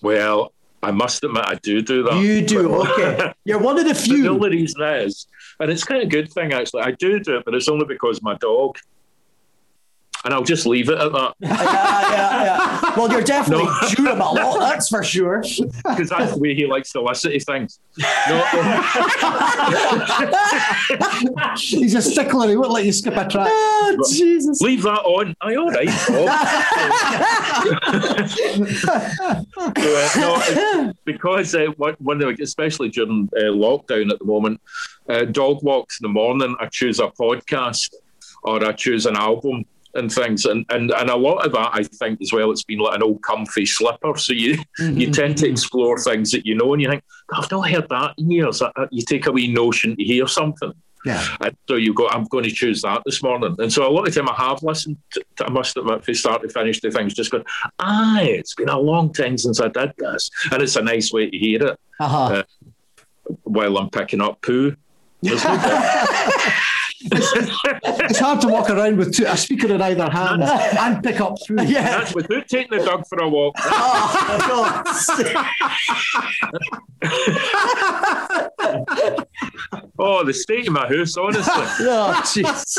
Well, 0.02 0.54
I 0.84 0.92
must 0.92 1.24
admit, 1.24 1.44
I 1.48 1.56
do 1.56 1.82
do 1.82 2.04
that. 2.04 2.22
You 2.22 2.46
do, 2.46 2.76
okay. 2.84 3.34
You're 3.46 3.60
one 3.60 3.80
of 3.80 3.86
the 3.86 3.94
The 3.94 4.00
few. 4.00 4.30
only 4.30 4.50
reason 4.50 4.82
is, 4.82 5.28
and 5.60 5.72
it's 5.72 5.84
kind 5.84 6.02
of 6.02 6.08
a 6.08 6.12
good 6.12 6.32
thing 6.32 6.54
actually. 6.54 6.82
I 6.84 6.92
do 6.92 7.20
do 7.20 7.38
it, 7.38 7.46
but 7.46 7.56
it's 7.56 7.70
only 7.70 7.86
because 7.86 8.22
my 8.22 8.36
dog. 8.36 8.78
And 10.26 10.34
I'll 10.34 10.44
just 10.44 10.66
leave 10.66 10.88
it 10.90 10.98
at 10.98 11.12
that 11.12 11.34
yeah, 11.40 11.62
yeah, 11.62 12.44
yeah. 12.46 12.96
Well, 12.96 13.12
you're 13.12 13.22
definitely 13.22 13.66
No. 13.66 13.80
due 13.90 14.08
him 14.10 14.22
a 14.22 14.32
lot, 14.32 14.58
that's 14.70 14.88
for 14.88 15.04
sure. 15.04 15.42
because 15.42 16.10
that's 16.10 16.32
the 16.34 16.38
way 16.40 16.56
he 16.56 16.66
likes 16.66 16.94
to 16.94 17.02
listen 17.02 17.32
to 17.32 17.40
things. 17.42 17.80
No, 18.30 18.40
He's 21.58 21.94
a 21.96 22.02
stickler. 22.02 22.48
He 22.50 22.56
won't 22.58 22.72
let 22.72 22.86
you 22.86 22.92
skip 22.94 23.16
a 23.18 23.28
track. 23.28 23.50
Oh, 23.52 23.98
Jesus. 24.12 24.62
leave 24.62 24.84
that 24.84 25.02
on. 25.04 25.36
Aye, 25.42 25.56
all 25.56 25.70
right. 25.72 25.90
So, 25.90 26.26
uh, 28.88 29.44
no, 30.18 30.94
because 31.06 31.56
uh, 31.56 31.68
one, 31.78 31.96
one 32.00 32.22
of 32.22 32.36
the, 32.38 32.44
especially 32.44 32.90
during 32.90 33.30
uh, 33.38 33.44
lockdown 33.52 34.12
at 34.12 34.20
the 34.20 34.26
moment, 34.26 34.60
uh, 35.10 35.26
dog 35.26 35.64
walks 35.64 36.00
in 36.00 36.06
the 36.06 36.10
morning. 36.14 36.56
I 36.60 36.68
choose 36.68 37.00
a 37.00 37.08
podcast 37.08 37.94
or 38.44 38.64
I 38.66 38.72
choose 38.74 39.06
an 39.06 39.16
album 39.16 39.66
and 39.96 40.12
things, 40.12 40.46
and, 40.46 40.66
and 40.70 40.92
and 40.92 41.10
a 41.10 41.16
lot 41.16 41.46
of 41.46 41.52
that 41.54 41.70
I 41.74 41.84
think 41.84 42.22
as 42.22 42.32
well. 42.34 42.52
It's 42.52 42.64
been 42.64 42.80
like 42.80 42.96
an 42.96 43.04
old 43.04 43.22
comfy 43.22 43.66
slipper, 43.66 44.18
so 44.18 44.34
you 44.34 44.58
you 44.80 45.12
tend 45.12 45.38
to 45.38 45.48
explore 45.50 45.98
things 46.00 46.32
that 46.32 46.46
you 46.46 46.56
know, 46.56 46.74
and 46.74 46.82
you 46.82 46.90
think 46.90 47.04
I've 47.34 47.50
not 47.52 47.70
heard 47.70 47.88
that 47.90 48.14
in 48.18 48.32
years. 48.32 48.62
Uh, 48.62 48.72
You 48.92 49.02
take 49.04 49.28
a 49.28 49.32
wee 49.32 49.48
notion 49.54 49.96
to 49.96 50.04
hear 50.04 50.28
something. 50.28 50.74
Yeah. 51.06 51.22
And 51.42 51.54
so 51.68 51.76
you 51.76 51.94
go, 51.94 52.08
I'm 52.08 52.24
going 52.26 52.46
to 52.46 52.50
choose 52.52 52.82
that 52.84 53.02
this 53.06 53.22
morning. 53.22 53.58
And 53.60 53.72
so 53.74 53.86
a 53.86 53.92
lot 53.92 54.08
of 54.08 54.16
time 54.16 54.30
I 54.30 54.36
have 54.36 54.64
listened 54.64 54.96
to, 55.12 55.22
to 55.36 55.46
I 55.48 55.50
must 55.50 55.76
admit, 55.76 56.06
from 56.06 56.14
start 56.14 56.42
to 56.44 56.48
finish, 56.50 56.80
the 56.80 56.92
things 56.92 57.14
just 57.14 57.30
go, 57.30 57.44
ah, 57.80 58.22
it's 58.22 58.56
been 58.56 58.70
a 58.70 58.80
long 58.80 59.12
time 59.12 59.38
since 59.38 59.60
I 59.60 59.68
did 59.68 59.92
this. 59.98 60.30
And 60.52 60.64
it's 60.64 60.78
a 60.78 60.82
nice 60.82 61.12
way 61.12 61.30
to 61.30 61.38
hear 61.38 61.62
it 61.62 61.80
Uh-huh. 62.00 62.44
while 63.44 63.78
I'm 63.78 63.90
picking 63.90 64.22
up 64.22 64.42
poo. 64.42 64.78
There's 67.10 67.32
It's 67.84 68.20
hard 68.20 68.42
to 68.42 68.48
walk 68.48 68.70
around 68.70 68.98
with 68.98 69.14
two, 69.14 69.26
a 69.26 69.36
speaker 69.38 69.74
in 69.74 69.82
either 69.82 70.10
hand 70.10 70.44
and 70.44 71.04
pick 71.04 71.20
up 71.22 71.36
through. 71.46 71.62
yeah. 71.66 72.00
That's 72.00 72.16
without 72.16 72.48
taking 72.48 72.78
the 72.78 72.86
dog 72.86 73.06
for 73.08 73.20
a 73.20 73.30
walk. 73.30 73.56
Oh, 78.76 78.84
Oh, 80.00 80.24
the 80.24 80.34
state 80.34 80.68
of 80.68 80.74
my 80.74 80.88
house, 80.88 81.16
honestly. 81.18 81.44
oh, 81.56 82.20
jeez. 82.24 82.78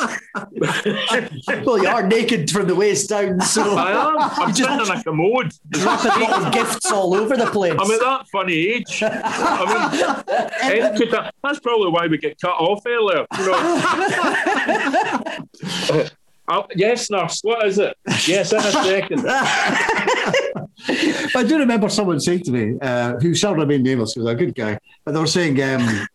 well, 1.65 1.79
you 1.83 1.87
are 1.89 2.07
naked 2.07 2.51
from 2.51 2.67
the 2.67 2.75
waist 2.75 3.09
down, 3.09 3.41
so 3.41 3.77
I 3.77 3.93
am. 3.93 4.17
I'm 4.19 4.55
just- 4.55 4.59
sitting 4.69 4.95
in 4.95 5.01
a 5.01 5.05
commode. 5.05 5.53
dropping 5.71 6.21
little 6.29 6.51
gifts 6.51 6.91
all 6.91 7.15
over 7.15 7.37
the 7.37 7.47
place. 7.47 7.73
I'm 7.79 7.91
at 7.91 8.01
that 8.01 8.27
funny 8.33 8.55
age. 8.55 9.03
I 9.05 10.73
mean, 10.75 10.97
could 10.97 11.11
that's 11.43 11.61
probably 11.61 11.91
why 11.91 12.07
we 12.07 12.19
get 12.19 12.41
cut 12.41 12.55
off 12.59 12.83
earlier. 12.87 13.27
You 13.39 13.47
know. 13.47 13.81
Uh, 16.46 16.62
yes, 16.77 17.11
nurse. 17.11 17.40
What 17.42 17.66
is 17.66 17.79
it? 17.79 17.96
Yes, 18.27 18.53
in 18.53 18.59
a 18.59 18.70
second. 18.70 19.24
I 21.37 21.42
do 21.42 21.59
remember 21.59 21.88
someone 21.88 22.20
saying 22.20 22.42
to 22.44 22.50
me, 22.50 22.79
uh, 22.83 23.18
who 23.20 23.35
shall 23.35 23.55
remain 23.55 23.83
nameless, 23.83 24.12
he 24.12 24.20
was 24.20 24.29
a 24.31 24.35
good 24.35 24.55
guy, 24.55 24.79
but 25.05 25.12
they 25.14 25.20
were 25.20 25.27
saying 25.27 25.61
um, 25.62 26.07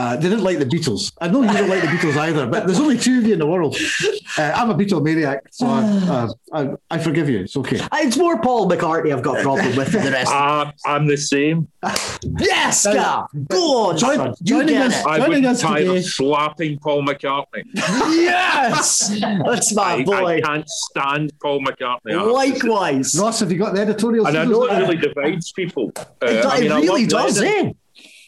uh, 0.00 0.14
they 0.16 0.28
didn't 0.28 0.44
like 0.44 0.58
the 0.58 0.64
Beatles. 0.64 1.12
I 1.20 1.26
know 1.28 1.42
you 1.42 1.52
don't 1.52 1.68
like 1.68 1.80
the 1.82 1.88
Beatles 1.88 2.16
either, 2.16 2.46
but 2.46 2.66
there's 2.66 2.78
only 2.80 2.96
two 2.96 3.18
of 3.18 3.26
you 3.26 3.32
in 3.32 3.38
the 3.40 3.46
world. 3.46 3.76
Uh, 4.38 4.52
I'm 4.54 4.70
a 4.70 4.74
Beatle 4.74 5.02
maniac, 5.02 5.40
so 5.50 5.66
I, 5.66 5.80
uh, 5.82 6.28
I, 6.52 6.94
I 6.94 6.98
forgive 6.98 7.28
you. 7.28 7.40
It's 7.40 7.56
okay. 7.56 7.80
It's 7.94 8.16
more 8.16 8.40
Paul 8.40 8.68
McCartney 8.70 9.12
I've 9.12 9.22
got 9.22 9.40
a 9.40 9.42
problem 9.42 9.74
with 9.76 9.90
than 9.92 10.04
the 10.04 10.12
rest. 10.12 10.32
Uh, 10.38 10.70
I'm 10.86 11.06
the 11.06 11.16
same. 11.16 11.66
yes, 12.38 12.84
Gav. 12.86 13.26
Go 13.48 13.88
on, 13.90 13.98
Join- 13.98 14.16
son. 14.16 14.34
You 14.40 14.46
joining 14.58 14.74
get 14.74 14.86
us- 14.88 15.00
it. 15.00 15.06
I 15.06 15.18
Joining 15.18 15.42
wouldn't 15.42 15.46
us 15.46 15.60
today- 15.62 15.96
of 15.98 16.04
slapping 16.04 16.78
Paul 16.78 17.02
McCartney. 17.02 17.64
Yes, 17.74 19.08
that's 19.46 19.74
my 19.74 19.94
I, 19.94 20.04
boy. 20.04 20.36
I 20.36 20.40
can't 20.40 20.68
stand 20.68 21.32
Paul 21.42 21.60
McCartney. 21.60 22.32
Likewise. 22.32 23.18
Ross, 23.18 23.40
have 23.40 23.50
you 23.52 23.58
got 23.58 23.74
the 23.74 23.80
editorial? 23.80 24.26
And 24.26 24.36
I 24.38 24.44
know 24.44 24.64
it 24.66 24.78
really 24.78 24.96
divides 24.96 25.52
people. 25.52 25.92
Uh, 25.96 26.04
It, 26.22 26.44
I 26.46 26.60
mean, 26.60 26.70
it 26.72 26.74
really 26.74 27.06
love 27.06 27.26
does, 27.26 27.40
Lennon. 27.40 27.66
eh? 27.68 27.72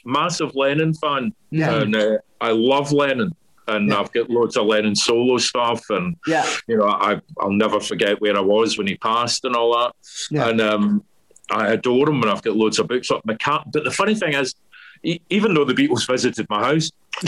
Massive 0.05 0.55
Lennon 0.55 0.95
fan. 0.95 1.33
Yeah. 1.51 1.81
And 1.83 1.95
uh, 1.97 2.19
I 2.41 2.51
love 2.53 2.93
Lennon. 2.93 3.35
And 3.69 3.89
Yeah. 3.89 4.01
I've 4.01 4.13
got 4.13 4.29
loads 4.31 4.57
of 4.57 4.67
Lennon 4.67 4.95
solo 4.97 5.39
stuff. 5.39 5.89
And 5.91 6.17
Yeah. 6.27 6.47
you 6.67 6.77
know, 6.77 6.87
I 6.89 7.21
I'll 7.41 7.51
never 7.53 7.81
forget 7.81 8.21
where 8.21 8.37
I 8.37 8.41
was 8.41 8.77
when 8.79 8.87
he 8.87 8.97
passed 8.97 9.45
and 9.45 9.55
all 9.55 9.73
that. 9.79 9.93
Yeah. 10.31 10.49
And 10.49 10.61
um, 10.61 11.05
I 11.51 11.69
adore 11.73 12.09
him, 12.09 12.23
and 12.23 12.31
I've 12.31 12.43
got 12.43 12.57
loads 12.57 12.79
of 12.79 12.87
books 12.89 13.11
up 13.11 13.25
my 13.25 13.35
cat. 13.35 13.65
But 13.73 13.85
the 13.85 13.91
funny 13.91 14.15
thing 14.15 14.35
is, 14.35 14.55
e- 15.03 15.21
even 15.31 15.55
though 15.55 15.65
the 15.65 15.75
Beatles 15.75 16.07
visited 16.07 16.47
my 16.49 16.65
house, 16.65 16.91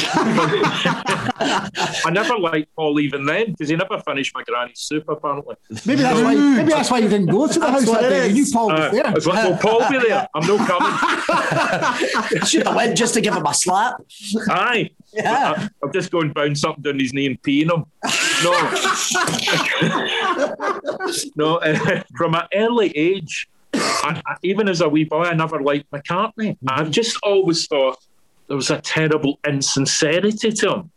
I 2.05 2.11
never 2.13 2.39
liked 2.39 2.75
Paul 2.77 3.01
even 3.01 3.27
then 3.27 3.51
because 3.51 3.69
he 3.69 3.77
never 3.77 3.99
finished 4.01 4.33
my 4.35 4.43
granny's 4.45 4.79
soup. 4.81 5.09
Apparently, 5.09 5.57
Maybe 5.85 6.03
that's 6.03 6.21
why. 6.21 6.35
Maybe 6.35 6.71
that's 6.71 6.91
why 6.91 6.99
you 6.99 7.09
didn't 7.09 7.27
go 7.27 7.47
to 7.47 7.55
the 7.55 7.61
That's 7.61 7.85
house 7.85 8.01
that 8.01 8.05
it 8.05 8.11
day. 8.11 8.27
You 8.29 8.35
knew 8.35 8.43
is. 8.43 8.53
Paul 8.53 8.69
was 8.69 8.81
uh, 8.81 8.91
there. 8.91 9.07
I 9.07 9.11
was 9.13 9.27
like, 9.27 9.49
"Will 9.49 9.57
Paul 9.59 9.91
be 9.91 9.99
there? 9.99 10.27
I'm 10.35 10.47
no 10.47 10.57
coming." 10.59 12.47
Should 12.47 12.67
have 12.67 12.77
went 12.77 12.97
just 12.97 13.15
to 13.15 13.21
give 13.21 13.35
him 13.35 13.45
a 13.45 13.53
slap. 13.55 13.97
Aye, 14.49 14.91
Yeah. 15.13 15.55
I, 15.57 15.69
I'm 15.83 15.93
just 15.93 16.11
going 16.11 16.29
to 16.29 16.35
bound 16.35 16.57
something 16.57 16.83
down 16.83 16.99
his 17.01 17.13
knee 17.13 17.27
and 17.27 17.43
peeing 17.43 17.71
him. 17.71 17.85
No, 18.45 18.53
no. 21.37 21.57
Uh, 21.57 22.03
from 22.17 22.35
an 22.35 22.45
early 22.55 22.97
age, 22.97 23.49
I, 24.05 24.23
I, 24.27 24.37
even 24.43 24.69
as 24.69 24.81
a 24.81 24.89
wee 24.89 25.05
boy, 25.05 25.25
I 25.25 25.35
never 25.35 25.61
liked 25.63 25.91
McCartney. 25.91 26.57
I've 26.69 26.91
just 26.91 27.19
always 27.23 27.67
thought 27.67 27.99
there 28.49 28.57
was 28.57 28.71
a 28.71 28.81
terrible 28.81 29.39
insincerity 29.47 30.53
to 30.53 30.75
him. 30.75 30.91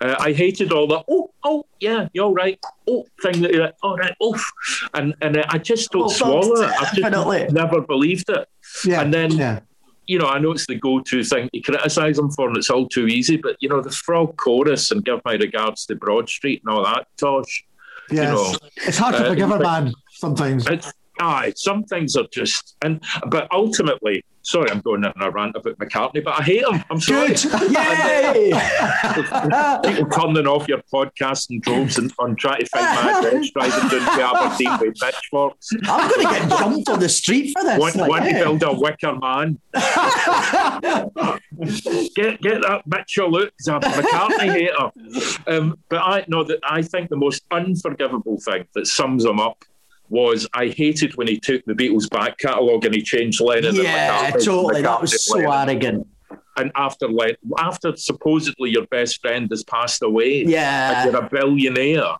Uh, 0.00 0.16
I 0.18 0.32
hated 0.32 0.72
all 0.72 0.86
that. 0.88 1.04
Oh, 1.10 1.30
oh, 1.44 1.66
yeah, 1.78 2.08
you're 2.14 2.24
all 2.24 2.34
right. 2.34 2.58
Oh, 2.88 3.04
thing 3.22 3.42
that 3.42 3.52
you're 3.52 3.64
like, 3.64 3.74
all 3.82 3.96
right, 3.96 4.14
oh 4.20 4.38
and 4.94 5.14
and 5.20 5.36
uh, 5.36 5.44
I 5.48 5.58
just 5.58 5.90
don't 5.90 6.02
Well, 6.02 6.10
swallow 6.10 6.62
it. 6.62 6.70
I've 6.80 6.94
just 6.94 7.52
never 7.52 7.82
believed 7.82 8.30
it. 8.30 8.48
Yeah. 8.84 9.02
and 9.02 9.12
then- 9.12 9.32
yeah. 9.32 9.60
you 10.06 10.18
know, 10.18 10.26
I 10.26 10.38
know 10.38 10.52
it's 10.52 10.66
the 10.66 10.74
go-to 10.74 11.22
thing 11.22 11.50
to 11.52 11.60
criticise 11.60 12.16
them 12.16 12.30
for, 12.30 12.48
and 12.48 12.56
it's 12.56 12.70
all 12.70 12.88
too 12.88 13.08
easy. 13.08 13.36
But 13.36 13.56
you 13.60 13.68
know, 13.68 13.82
the 13.82 13.90
frog 13.90 14.36
chorus 14.38 14.90
and 14.90 15.04
give 15.04 15.20
my 15.24 15.34
regards 15.34 15.84
to 15.86 15.96
Broad 15.96 16.28
Street 16.30 16.62
and 16.64 16.74
all 16.74 16.84
that, 16.84 17.06
Tosh. 17.18 17.64
Yes. 18.10 18.32
know, 18.32 18.68
it's 18.76 18.98
hard 18.98 19.14
to 19.16 19.26
uh, 19.26 19.28
forgive 19.28 19.50
a 19.50 19.58
man 19.60 19.92
sometimes. 20.12 20.66
It's, 20.66 20.92
aye, 21.20 21.52
some 21.56 21.84
things 21.84 22.16
are 22.16 22.26
just, 22.32 22.76
and 22.82 23.02
but 23.28 23.48
ultimately, 23.52 24.24
sorry, 24.42 24.70
I'm 24.70 24.80
going 24.80 25.04
in 25.04 25.12
a 25.20 25.30
rant 25.30 25.56
about 25.56 25.78
McCartney, 25.78 26.24
but 26.24 26.40
I 26.40 26.42
hate 26.42 26.64
him. 26.66 26.82
I'm 26.90 27.00
sorry. 27.00 27.34
Yay! 27.70 28.52
People 29.84 30.10
turning 30.10 30.46
off 30.46 30.68
your 30.68 30.82
podcast 30.92 31.50
and 31.50 31.62
droves 31.62 31.98
and, 31.98 32.12
and 32.18 32.38
trying 32.38 32.60
to 32.60 32.66
find 32.66 32.84
my 32.84 33.12
address, 33.18 33.50
driving 33.50 33.88
down 33.88 34.16
to 34.18 34.22
Aberdeen 34.22 34.78
with 34.80 34.98
pitchforks. 34.98 35.70
I'm 35.84 36.10
going 36.10 36.26
to 36.26 36.32
get 36.32 36.48
jumped 36.48 36.88
on 36.88 37.00
the 37.00 37.08
street 37.08 37.52
for 37.52 37.62
this. 37.64 37.78
Want, 37.78 37.96
like, 37.96 38.10
want 38.10 38.24
to 38.24 38.30
eh? 38.30 38.38
build 38.42 38.62
a 38.62 38.72
wicker 38.72 39.16
man. 39.16 39.58
get 42.14 42.40
get 42.40 42.62
that 42.62 42.82
Mitchell 42.86 43.36
out. 43.36 43.52
He's 43.58 43.68
a 43.68 43.72
McCartney 43.80 44.50
hater. 44.50 44.90
Um, 45.46 45.78
but 45.88 45.98
I 45.98 46.24
know 46.28 46.44
that 46.44 46.60
I 46.64 46.82
think 46.82 47.10
the 47.10 47.16
most 47.16 47.44
unforgivable 47.50 48.38
thing 48.40 48.66
that 48.74 48.86
sums 48.86 49.24
him 49.24 49.38
up 49.38 49.64
was 50.10 50.46
I 50.54 50.68
hated 50.68 51.16
when 51.16 51.26
he 51.28 51.38
took 51.38 51.64
the 51.64 51.72
Beatles 51.72 52.10
back 52.10 52.36
catalogue 52.38 52.84
and 52.84 52.94
he 52.94 53.00
changed 53.02 53.40
Lennon. 53.40 53.74
Yeah, 53.76 54.24
and 54.26 54.34
McCartney, 54.34 54.44
totally. 54.44 54.82
That 54.82 55.00
was 55.00 55.24
so 55.24 55.38
Lennon. 55.38 55.68
arrogant. 55.68 56.06
And 56.56 56.70
after 56.74 57.08
Len- 57.08 57.36
after 57.58 57.96
supposedly 57.96 58.70
your 58.70 58.86
best 58.88 59.20
friend 59.20 59.48
has 59.50 59.62
passed 59.64 60.02
away, 60.02 60.44
Yeah. 60.44 61.04
and 61.04 61.12
you're 61.12 61.22
a 61.24 61.28
billionaire. 61.28 62.16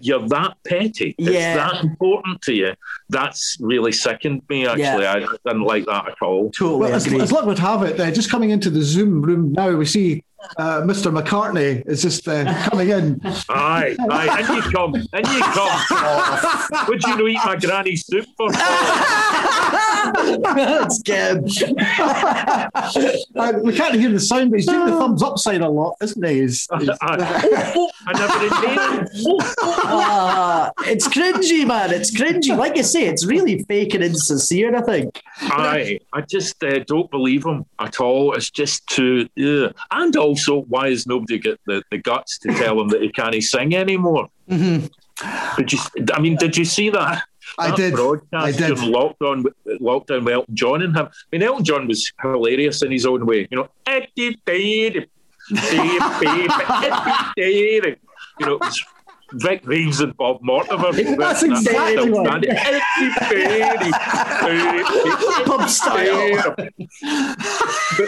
You're 0.00 0.26
that 0.28 0.54
petty. 0.66 1.14
It's 1.18 1.28
Yeah. 1.28 1.56
that 1.56 1.84
important 1.84 2.42
to 2.42 2.54
you. 2.54 2.72
That's 3.10 3.56
really 3.60 3.92
sickened 3.92 4.42
me. 4.48 4.66
Actually, 4.66 5.06
I 5.06 5.20
didn't 5.46 5.62
like 5.62 5.86
that 5.86 6.08
at 6.08 6.14
all. 6.22 6.50
Totally 6.50 6.80
Well, 6.80 6.94
as, 6.94 7.06
agree. 7.06 7.20
as 7.20 7.30
luck 7.30 7.46
would 7.46 7.58
have 7.60 7.82
it, 7.82 7.98
uh, 8.00 8.10
just 8.10 8.28
coming 8.30 8.50
into 8.50 8.70
the 8.70 8.82
Zoom 8.82 9.22
room 9.22 9.52
now, 9.52 9.70
we 9.76 9.84
see 9.86 10.24
uh, 10.56 10.82
Mr. 10.82 11.10
McCartney 11.16 11.86
is 11.86 12.02
just 12.02 12.26
uh, 12.28 12.44
coming 12.68 12.90
in. 12.90 13.20
Aye, 13.48 13.96
aye, 14.10 14.40
in 14.48 14.56
you 14.56 14.62
come, 14.72 14.94
and 14.94 15.26
you 15.28 15.40
come. 15.40 16.86
Would 16.88 17.02
you 17.02 17.16
know 17.16 17.26
eat 17.26 17.40
my 17.44 17.56
granny's 17.56 18.06
soup 18.06 18.26
for? 18.36 18.48
It's 20.10 21.02
Gib. 21.02 21.48
Uh, 23.36 23.52
we 23.62 23.74
can't 23.74 23.94
hear 23.94 24.10
the 24.10 24.20
sound, 24.20 24.50
but 24.50 24.58
he's 24.60 24.66
doing 24.66 24.86
the 24.86 24.92
thumbs 24.98 25.22
up 25.22 25.38
sign 25.38 25.62
a 25.62 25.68
lot, 25.68 25.96
isn't 26.02 26.24
he? 26.26 26.40
He's, 26.40 26.66
he's- 26.78 26.96
I, 27.02 27.88
I 28.06 28.12
never 28.12 28.44
inhaled. 28.44 29.08
Ah, 29.90 30.70
it's 30.86 31.08
cringy, 31.08 31.66
man. 31.66 31.92
It's 31.92 32.10
cringy. 32.14 32.56
Like 32.56 32.76
I 32.78 32.82
say, 32.82 33.06
it's 33.06 33.24
really 33.26 33.62
fake 33.64 33.94
and 33.94 34.04
insincere, 34.04 34.74
I 34.76 34.80
think. 34.82 35.22
Aye, 35.40 36.00
I 36.12 36.20
just 36.22 36.62
uh, 36.62 36.80
don't 36.80 37.10
believe 37.10 37.44
him 37.44 37.64
at 37.78 38.00
all. 38.00 38.34
It's 38.34 38.50
just 38.50 38.86
too. 38.86 39.28
Yeah. 39.34 39.68
And 39.90 40.16
also, 40.28 40.62
why 40.62 40.90
has 40.90 41.06
nobody 41.06 41.38
got 41.38 41.58
the, 41.66 41.82
the 41.90 41.98
guts 41.98 42.38
to 42.40 42.48
tell 42.54 42.80
him 42.80 42.88
that 42.88 43.02
he 43.02 43.10
can't 43.10 43.42
sing 43.42 43.74
anymore? 43.74 44.28
Mm-hmm. 44.48 44.86
Did 45.56 45.72
you? 45.72 45.78
I 46.14 46.20
mean, 46.20 46.36
did 46.36 46.56
you 46.56 46.64
see 46.64 46.90
that? 46.90 47.22
I 47.58 47.70
that 47.70 47.76
did. 47.76 47.94
Broadcast 47.94 48.46
I 48.46 48.52
did. 48.52 48.76
lockdown, 48.78 49.42
with- 49.44 49.80
lockdown 49.80 50.24
with 50.24 50.34
Elton 50.34 50.54
John 50.54 50.82
and 50.82 50.96
him. 50.96 51.06
I 51.06 51.10
mean, 51.32 51.42
Elton 51.42 51.64
John 51.64 51.88
was 51.88 52.12
hilarious 52.22 52.82
in 52.82 52.92
his 52.92 53.06
own 53.06 53.26
way. 53.26 53.48
You 53.50 53.56
know, 53.56 53.68
you 58.38 58.46
know, 58.46 58.54
it 58.54 58.60
was 58.60 58.84
Vic 59.32 59.66
Reeves 59.66 60.00
and 60.00 60.16
Bob 60.16 60.38
Mortimer. 60.42 60.92
That's 61.16 61.42
exactly 61.42 62.10
what- 62.10 62.26
Pub 65.44 65.68
style. 65.68 66.54
But 66.56 66.72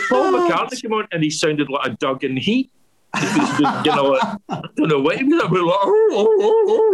Paul 0.08 0.34
oh. 0.34 0.48
McCartney 0.50 0.80
came 0.82 0.92
on 0.92 1.06
and 1.12 1.22
he 1.22 1.30
sounded 1.30 1.68
like 1.68 1.86
a 1.86 1.90
Duggan 1.96 2.36
Heat. 2.36 2.70
Was 3.12 3.84
you 3.84 3.92
know, 3.92 4.04
like, 4.04 4.22
I 4.50 4.62
don't 4.76 4.88
know 4.88 5.00
what 5.00 5.16
he 5.18 5.24
was. 5.24 5.42
like, 5.42 5.50
oh, 5.50 6.08
oh, 6.12 6.92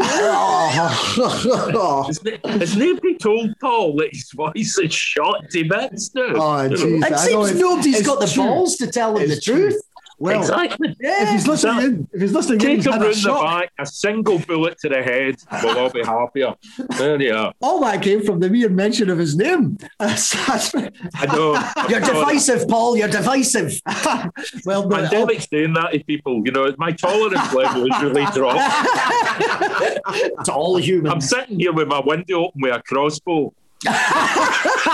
oh, 1.21 1.73
oh. 1.75 2.03
Has, 2.05 2.25
n- 2.27 2.79
nobody 2.79 3.17
told 3.19 3.53
Paul 3.61 3.97
that 3.97 4.15
his 4.15 4.31
voice 4.33 4.79
is 4.79 4.95
shot 4.95 5.51
to 5.51 5.69
bits 5.69 6.15
now? 6.15 6.33
Oh, 6.37 6.63
You. 6.63 7.03
It 7.05 7.19
seems 7.19 7.51
it's- 7.51 7.55
nobody's 7.61 7.99
it's 7.99 8.07
got 8.07 8.21
the 8.21 8.27
true. 8.27 8.45
balls 8.45 8.77
to 8.77 8.87
tell 8.87 9.17
him 9.19 9.29
the 9.29 9.35
It's 9.35 9.45
true. 9.45 9.71
truth. 9.71 9.83
Well, 10.19 10.41
exactly. 10.41 10.97
if 10.99 11.29
he's 11.29 11.47
listening 11.47 11.85
in, 11.85 12.09
if 12.13 12.23
he's 12.23 12.33
listening 12.33 12.61
in, 12.61 12.67
Take 12.67 12.77
he's 12.77 12.87
him 12.87 12.95
a 12.95 12.99
round 12.99 13.15
the 13.15 13.41
back, 13.43 13.73
a 13.79 13.85
single 13.85 14.39
bullet 14.39 14.79
to 14.79 14.89
the 14.89 15.03
head, 15.03 15.37
we'll 15.63 15.79
all 15.79 15.91
be 15.91 16.03
happier. 16.03 16.55
There 16.97 17.21
you 17.21 17.35
are. 17.35 17.53
All 17.61 17.81
that 17.81 18.03
came 18.03 18.25
from 18.25 18.41
the 18.41 18.49
mere 18.49 18.71
mention 18.71 19.11
of 19.11 19.19
his 19.19 19.37
name. 19.37 19.77
I 20.01 21.27
know. 21.27 21.63
You're 21.91 22.01
divisive, 22.01 22.67
Paul. 22.67 22.97
You're 22.97 23.09
divisive. 23.09 23.79
well, 24.65 24.89
but, 24.89 25.11
Pandemic's 25.11 25.49
oh. 25.53 25.57
doing 25.59 25.75
that 25.75 25.93
to 25.93 26.03
people. 26.05 26.43
You 26.47 26.53
know, 26.53 26.75
my 26.79 26.93
tolerance 26.93 27.53
level 27.53 27.87
is 27.87 28.03
really 28.03 28.25
dropped. 28.33 28.59
to 30.47 30.53
all 30.53 30.77
human. 30.77 31.13
I'm 31.13 31.21
sitting 31.21 31.61
here 31.61 31.75
with 31.75 31.89
my 31.89 32.01
window 32.01 32.47
open 32.47 32.63
with 32.63 32.75
a 32.75 32.83
crossbow. 32.83 33.53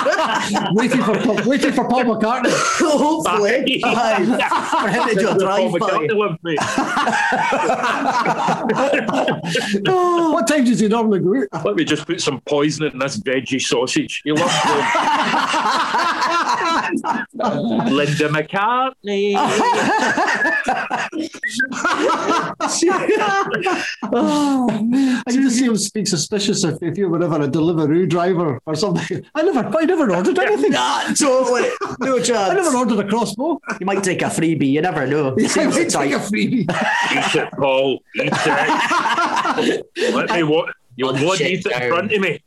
waiting 0.73 1.03
for 1.03 1.13
waiting 1.49 1.73
for 1.73 1.89
Paul 1.89 2.05
McCartney. 2.05 2.51
Hopefully. 2.81 3.81
Aye. 3.85 4.25
For 4.83 4.89
him 4.89 5.09
to 5.09 5.15
do 5.15 5.29
a 5.29 5.39
drive-by. 5.39 5.79
McCartney 5.79 6.13
what 10.33 10.47
time 10.47 10.65
does 10.65 10.81
he 10.81 10.89
normally 10.89 11.21
go 11.21 11.47
out? 11.53 11.65
Let 11.65 11.77
me 11.77 11.85
just 11.85 12.07
put 12.07 12.21
some 12.21 12.41
poison 12.43 12.87
in 12.87 12.99
this 12.99 13.19
veggie 13.19 13.61
sausage. 13.61 14.23
You 14.25 14.35
love 14.35 14.51
them. 14.51 14.79
Linda 17.95 18.29
McCartney. 18.29 19.35
Oh, 24.15 24.69
I 25.27 25.31
can 25.31 25.43
just 25.43 25.57
see 25.59 25.65
him 25.67 25.77
speak 25.77 26.07
suspicious 26.07 26.65
if, 26.65 26.83
if 26.83 26.99
you 26.99 27.09
were 27.09 27.23
ever 27.23 27.43
a 27.43 27.49
Deliveroo 27.49 28.09
driver 28.09 28.61
or 28.67 28.75
something. 28.75 29.25
I 29.35 29.43
never, 29.43 29.67
I 29.77 29.85
never 29.97 30.15
ordered 30.15 30.39
anything. 30.39 30.73
Nah, 30.83 31.03
totally. 31.15 31.69
No 32.01 32.17
I 32.35 32.55
never 32.55 32.77
ordered 32.77 32.99
a 33.05 33.09
crossbow. 33.09 33.61
You 33.79 33.87
might 33.87 34.03
take 34.03 34.23
a 34.23 34.27
freebie. 34.27 34.71
You 34.73 34.81
never 34.83 35.07
know. 35.07 35.35
I 35.39 35.43
Seems 35.47 35.75
might 35.77 35.91
tight. 35.91 36.05
take 36.09 36.15
a 36.15 36.19
freebie. 36.19 36.63
Eat 36.63 37.35
it, 37.41 37.49
Paul. 37.53 38.01
Eat 38.17 38.33
it. 38.33 40.15
Let 40.15 40.31
me 40.31 40.43
what? 40.45 40.75
You'll 40.97 41.11
Oh, 41.17 41.27
want 41.27 41.39
to 41.39 41.49
eat 41.53 41.65
it 41.67 41.73
in 41.73 41.89
front 41.91 42.13
of 42.13 42.21
me. 42.21 42.39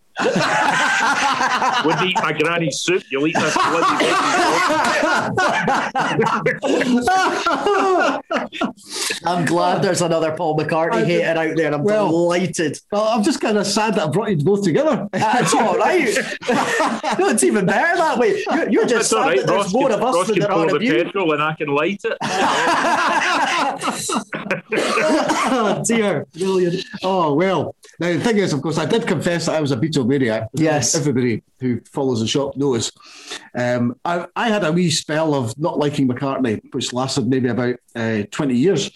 Wouldn't 1.86 2.06
eat 2.10 2.16
my 2.22 2.32
granny's 2.34 2.80
soup. 2.80 3.04
You'll 3.12 3.28
eat 3.28 3.36
this 3.36 3.54
bloody 3.54 4.06
veggie 4.06 5.46
I'm 9.26 9.46
glad 9.46 9.82
there's 9.82 10.02
another 10.02 10.32
Paul 10.36 10.58
McCartney 10.58 11.06
hater 11.06 11.40
out 11.40 11.56
there. 11.58 11.74
I'm 11.74 11.84
Well- 11.84 12.10
delighted. 12.10 12.80
Well, 12.92 13.04
I'm 13.08 13.24
just 13.24 13.42
kind 13.42 13.58
of 13.58 13.66
sad 13.68 13.96
that 13.96 14.08
I 14.08 14.10
brought 14.10 14.30
you 14.32 14.38
both 14.44 14.64
together. 14.64 15.08
Uh, 15.16 15.20
That's 15.20 15.54
all 15.54 15.78
right. 15.78 16.06
no, 17.20 17.30
it's 17.30 17.44
even 17.44 17.66
better 17.66 17.96
that 17.98 18.18
way. 18.20 18.44
You're, 18.52 18.70
you're 18.70 18.86
just 18.86 19.10
That's 19.10 19.14
all 19.14 19.24
sad 19.24 19.28
right. 19.30 19.38
that 19.40 19.48
there's 19.48 19.64
Ross 19.64 19.74
more 19.74 19.90
can, 19.90 20.00
of 20.00 20.04
us 20.06 20.16
Ross 20.16 20.28
than 20.28 20.40
there 20.40 20.52
are 20.52 20.68
the 20.68 20.76
of 20.76 20.82
you. 20.84 21.04
petrol 21.04 21.32
and 21.34 21.42
I 21.42 21.54
can 21.56 21.68
light 21.70 22.02
it. 22.04 22.18
oh, 24.78 25.84
dear. 25.88 26.26
Brilliant. 26.38 26.86
Oh 27.04 27.34
well. 27.34 27.76
Now 28.00 28.12
the 28.14 28.20
thing 28.20 28.38
is, 28.38 28.54
of 28.54 28.62
course, 28.62 28.78
I 28.78 28.86
did 28.86 29.08
confess 29.08 29.46
that 29.48 29.56
I 29.56 29.62
was 29.62 29.72
a 29.72 29.78
Beatlemaniac. 29.78 30.48
Yes. 30.54 30.96
Everybody 30.96 31.44
who 31.66 31.82
follows 31.92 32.20
the 32.20 32.28
shop 32.28 32.56
knows. 32.56 32.92
Um, 33.58 33.96
I, 34.06 34.28
I 34.36 34.50
had 34.50 34.64
a 34.64 34.72
wee 34.72 34.92
spell 34.92 35.34
of 35.34 35.58
not 35.58 35.80
liking 35.80 36.08
McCartney, 36.08 36.62
which 36.74 36.94
lasted 36.94 37.28
maybe 37.28 37.50
about 37.50 37.76
uh, 37.96 38.24
twenty 38.32 38.56
years. 38.56 38.92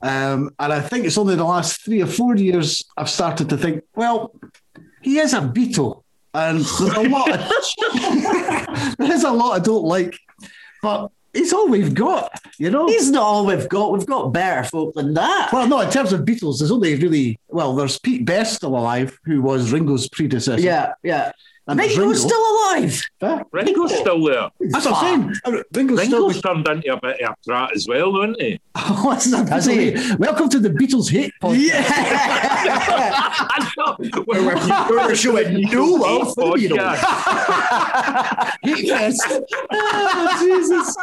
Um, 0.00 0.50
and 0.58 0.72
I 0.72 0.80
think 0.80 1.04
it's 1.04 1.18
only 1.18 1.34
the 1.34 1.44
last 1.44 1.84
three 1.84 2.02
or 2.02 2.06
four 2.06 2.36
years 2.36 2.84
I've 2.96 3.10
started 3.10 3.48
to 3.48 3.56
think, 3.56 3.82
well, 3.96 4.32
he 5.02 5.18
is 5.18 5.34
a 5.34 5.40
Beatle, 5.40 6.04
and 6.34 6.58
there's 6.60 6.96
a 6.96 7.08
lot. 7.08 7.30
Of, 7.32 8.96
there's 8.98 9.24
a 9.24 9.32
lot 9.32 9.56
I 9.56 9.58
don't 9.58 9.84
like, 9.84 10.16
but 10.82 11.10
he's 11.32 11.52
all 11.52 11.68
we've 11.68 11.94
got, 11.94 12.40
you 12.58 12.70
know. 12.70 12.86
He's 12.86 13.10
not 13.10 13.22
all 13.22 13.46
we've 13.46 13.68
got. 13.68 13.92
We've 13.92 14.06
got 14.06 14.32
better 14.32 14.64
folk 14.68 14.94
than 14.94 15.14
that. 15.14 15.50
Well, 15.52 15.66
no, 15.66 15.80
in 15.80 15.90
terms 15.90 16.12
of 16.12 16.20
Beatles, 16.20 16.58
there's 16.58 16.70
only 16.70 16.94
really 16.96 17.40
well, 17.48 17.74
there's 17.74 17.98
Pete 17.98 18.24
Best 18.24 18.56
still 18.56 18.76
alive, 18.76 19.18
who 19.24 19.42
was 19.42 19.72
Ringo's 19.72 20.08
predecessor. 20.08 20.60
Yeah, 20.60 20.92
yeah. 21.02 21.32
And 21.68 21.78
there's 21.78 21.96
Ringo's 21.98 22.24
Ringo. 22.24 22.28
still 22.28 22.52
alive. 22.52 23.02
Huh? 23.20 23.44
Ringo's 23.52 23.96
still 23.98 24.24
there. 24.24 24.48
That's 24.60 24.86
what 24.86 24.94
I'm 25.04 25.34
saying. 25.34 25.34
Uh, 25.44 25.62
Ringo's 25.74 26.02
still. 26.04 26.26
Ringo's 26.28 26.42
turned 26.42 26.68
into 26.68 26.92
a 26.92 27.00
bit 27.00 27.20
of 27.20 27.30
a 27.30 27.36
brat 27.46 27.76
as 27.76 27.86
well, 27.88 28.14
hasn't 28.20 28.40
he? 28.40 28.60
Oh, 28.74 29.12
it's 29.14 29.26
not 29.28 29.48
Has 29.48 29.66
he? 29.66 29.90
Welcome 30.18 30.48
to 30.50 30.58
the 30.58 30.70
Beatles 30.70 31.10
hate 31.10 31.32
podcast. 31.42 31.58
Yeah. 31.68 31.84
I 33.50 33.70
know. 33.76 33.96
Where 34.24 34.42
we're, 34.42 34.56
Where 34.56 35.06
we're 35.08 35.14
showing 35.26 35.60
no 35.70 35.84
love 35.84 36.34
for 36.34 36.56
the 36.58 36.68
Beatles. 36.68 36.96
Hate 38.62 38.88
fest. 38.88 39.22
Oh, 39.70 40.36
Jesus. 40.40 40.96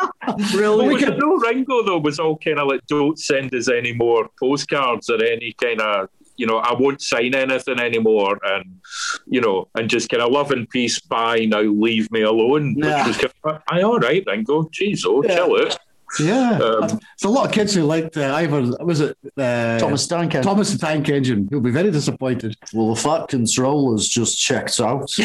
Brilliant. 0.53 0.93
We 0.93 0.99
could 0.99 1.17
know 1.17 1.35
Ringo 1.37 1.83
though 1.83 1.99
was 1.99 2.19
all 2.19 2.37
kind 2.37 2.59
of 2.59 2.67
like, 2.67 2.85
don't 2.87 3.17
send 3.19 3.53
us 3.53 3.69
any 3.69 3.93
more 3.93 4.29
postcards 4.39 5.09
or 5.09 5.23
any 5.23 5.53
kind 5.53 5.81
of, 5.81 6.09
you 6.37 6.45
know, 6.45 6.57
I 6.57 6.73
won't 6.73 7.01
sign 7.01 7.33
anything 7.35 7.79
anymore, 7.79 8.37
and 8.43 8.79
you 9.27 9.41
know, 9.41 9.67
and 9.75 9.89
just 9.89 10.09
kind 10.09 10.21
of 10.23 10.31
love 10.31 10.51
and 10.51 10.69
peace. 10.69 10.99
Bye 10.99 11.45
now, 11.45 11.61
leave 11.61 12.11
me 12.11 12.21
alone. 12.21 12.75
Yeah. 12.77 13.07
Which 13.07 13.07
was 13.07 13.17
kind 13.17 13.55
of, 13.55 13.61
aye, 13.69 13.81
all 13.83 13.99
right, 13.99 14.23
Ringo. 14.27 14.63
Jeez, 14.63 15.03
oh, 15.05 15.23
Yeah. 15.23 15.35
chill 15.35 15.61
out. 15.61 15.77
Yeah. 16.19 16.51
Um, 16.59 16.87
There's 16.87 16.99
a 17.25 17.29
lot 17.29 17.45
of 17.47 17.51
kids 17.51 17.73
who 17.73 17.83
liked 17.83 18.15
uh, 18.17 18.33
either, 18.35 18.61
was 18.83 19.01
it 19.01 19.17
uh, 19.37 19.77
Thomas 19.79 20.07
Duncan. 20.07 20.43
Thomas 20.43 20.71
the 20.71 20.77
Tank 20.77 21.09
Engine? 21.09 21.47
He'll 21.49 21.59
be 21.59 21.71
very 21.71 21.91
disappointed. 21.91 22.55
Well, 22.73 22.93
the 22.95 23.01
fat 23.01 23.27
controller's 23.27 24.07
just 24.07 24.39
checked 24.39 24.79
out. 24.79 25.09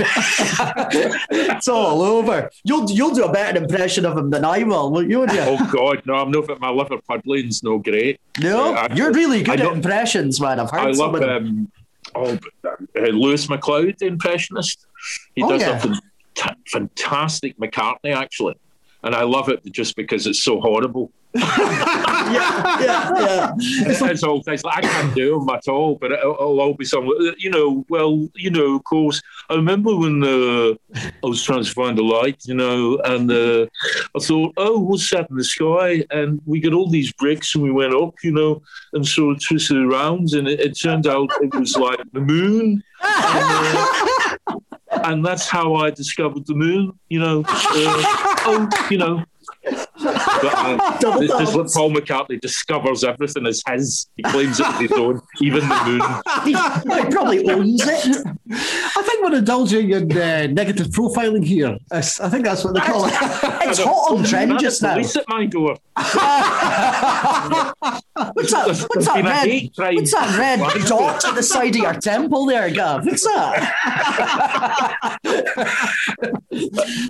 it's 1.31 1.67
all 1.67 2.01
over. 2.01 2.49
You'll 2.63 2.89
you'll 2.91 3.13
do 3.13 3.23
a 3.25 3.31
better 3.31 3.57
impression 3.61 4.05
of 4.05 4.17
him 4.17 4.29
than 4.29 4.45
I 4.45 4.63
will, 4.63 4.91
won't 4.91 5.09
you? 5.09 5.21
you? 5.21 5.27
oh 5.39 5.69
God, 5.71 6.01
no, 6.05 6.15
I'm 6.15 6.31
not. 6.31 6.59
My 6.59 6.69
liver 6.69 6.97
puddling's 7.07 7.63
no 7.63 7.77
great. 7.79 8.19
No, 8.39 8.73
I- 8.75 8.93
you're 8.93 9.11
really 9.11 9.43
good 9.43 9.61
I 9.61 9.65
at 9.65 9.73
impressions, 9.73 10.39
man. 10.39 10.59
I've 10.59 10.69
heard 10.71 10.79
I 10.87 10.91
some 10.91 11.11
love 11.13 11.15
of 11.15 11.21
them. 11.21 11.45
um, 11.45 11.71
oh, 12.15 12.37
uh, 12.97 13.01
Lewis 13.07 13.49
MacLeod, 13.49 13.95
the 13.99 14.05
impressionist. 14.07 14.85
He 15.35 15.43
Oh, 15.43 15.49
does 15.49 15.61
yeah. 15.61 15.77
a 15.83 15.99
fan- 16.35 16.57
fantastic 16.67 17.57
McCartney, 17.57 18.15
actually. 18.15 18.55
And 19.03 19.15
I 19.15 19.23
love 19.23 19.49
it 19.49 19.63
just 19.71 19.95
because 19.95 20.27
it's 20.27 20.43
so 20.43 20.59
horrible. 20.59 21.11
yeah, 22.33 22.79
yeah, 22.81 23.53
yeah. 23.59 24.09
it's 24.11 24.23
all 24.23 24.41
it's 24.45 24.63
like 24.63 24.77
I 24.77 24.81
can't 24.81 25.15
do 25.15 25.39
them 25.39 25.49
at 25.49 25.67
all, 25.67 25.95
but 25.95 26.11
it'll, 26.11 26.33
it'll 26.33 26.59
all 26.59 26.73
be 26.73 26.85
something. 26.85 27.35
You 27.37 27.49
know, 27.49 27.85
well, 27.89 28.27
you 28.35 28.49
know, 28.49 28.75
of 28.75 28.83
course, 28.83 29.21
I 29.49 29.55
remember 29.55 29.95
when 29.95 30.23
uh, 30.23 30.73
I 30.95 31.27
was 31.27 31.43
trying 31.43 31.63
to 31.63 31.71
find 31.71 31.97
a 31.99 32.03
light, 32.03 32.41
you 32.45 32.55
know, 32.55 32.97
and 33.05 33.31
uh, 33.31 33.67
I 34.15 34.19
thought, 34.19 34.53
oh, 34.57 34.79
what's 34.79 35.09
that 35.11 35.29
in 35.29 35.37
the 35.37 35.43
sky? 35.43 36.03
And 36.11 36.41
we 36.45 36.59
got 36.59 36.73
all 36.73 36.89
these 36.89 37.13
bricks, 37.13 37.55
and 37.55 37.63
we 37.63 37.71
went 37.71 37.93
up, 37.93 38.15
you 38.23 38.31
know, 38.31 38.61
and 38.93 39.05
sort 39.07 39.35
of 39.35 39.43
twisted 39.43 39.77
around, 39.77 40.33
and 40.33 40.47
it, 40.47 40.59
it 40.59 40.79
turned 40.79 41.07
out 41.07 41.29
it 41.41 41.53
was 41.53 41.75
like 41.75 41.99
the 42.11 42.21
moon. 42.21 42.83
And, 43.01 43.77
uh, 43.77 44.28
and 44.91 45.25
that's 45.25 45.47
how 45.47 45.75
I 45.75 45.89
discovered 45.91 46.45
the 46.45 46.55
moon. 46.55 46.97
You 47.09 47.19
know, 47.19 47.43
uh, 47.47 48.03
oh, 48.45 48.87
you 48.89 48.97
know. 48.97 49.23
But, 50.01 50.15
uh, 51.03 51.19
this 51.19 51.31
is 51.49 51.55
what 51.55 51.67
Paul 51.71 51.91
McCartney 51.91 52.39
discovers 52.39 53.03
everything 53.03 53.45
as 53.45 53.61
his. 53.69 54.07
He 54.15 54.23
claims 54.23 54.59
it 54.59 54.65
as 54.65 54.79
his 54.79 54.91
own, 54.93 55.21
even 55.41 55.67
the 55.67 55.83
moon. 55.85 56.01
He, 56.45 56.53
he 56.53 57.05
probably 57.11 57.47
owns 57.49 57.81
it. 57.85 58.25
I 58.51 59.01
think 59.03 59.23
we're 59.23 59.35
indulging 59.37 59.91
in 59.91 60.11
uh, 60.11 60.47
negative 60.47 60.87
profiling 60.87 61.43
here. 61.45 61.77
It's- 61.91 62.19
I 62.19 62.29
think 62.29 62.45
that's 62.45 62.63
what 62.63 62.73
they 62.73 62.79
call 62.81 63.05
it. 63.05 63.13
It's 63.69 63.79
hot 63.79 64.11
on 64.11 64.23
trend 64.23 64.51
That's 64.51 64.63
just 64.63 64.81
now. 64.81 64.93
police 64.93 65.15
at 65.15 65.25
my 65.27 65.45
door. 65.45 65.75
What's 65.93 66.13
that? 68.51 68.87
What's 68.89 69.05
that 69.05 69.23
red? 69.23 69.69
What's 69.95 70.11
that 70.11 70.37
red 70.39 70.59
dot 70.87 71.23
at 71.25 71.35
the 71.35 71.43
side 71.43 71.75
of 71.75 71.81
your 71.81 71.93
temple 71.93 72.45
there, 72.47 72.69
Gav? 72.71 73.05
What's 73.05 73.23
that? 73.25 75.17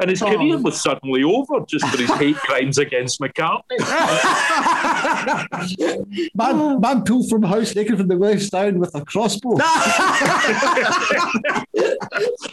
And 0.02 0.10
his 0.10 0.22
career 0.22 0.58
was 0.58 0.82
suddenly 0.82 1.24
over 1.24 1.62
just 1.66 1.86
for 1.88 1.98
his 1.98 2.10
hate 2.12 2.36
crimes 2.38 2.78
against 2.80 3.20
McCartney. 3.20 3.80
Man, 6.36 6.80
man 6.80 7.04
pulled 7.04 7.30
from 7.30 7.44
a 7.44 7.48
house 7.48 7.76
naked 7.76 7.98
from 7.98 8.08
the 8.08 8.18
waist 8.18 8.52
down 8.52 8.80
with 8.80 8.94
a 8.96 9.04
crossbow. 9.06 9.50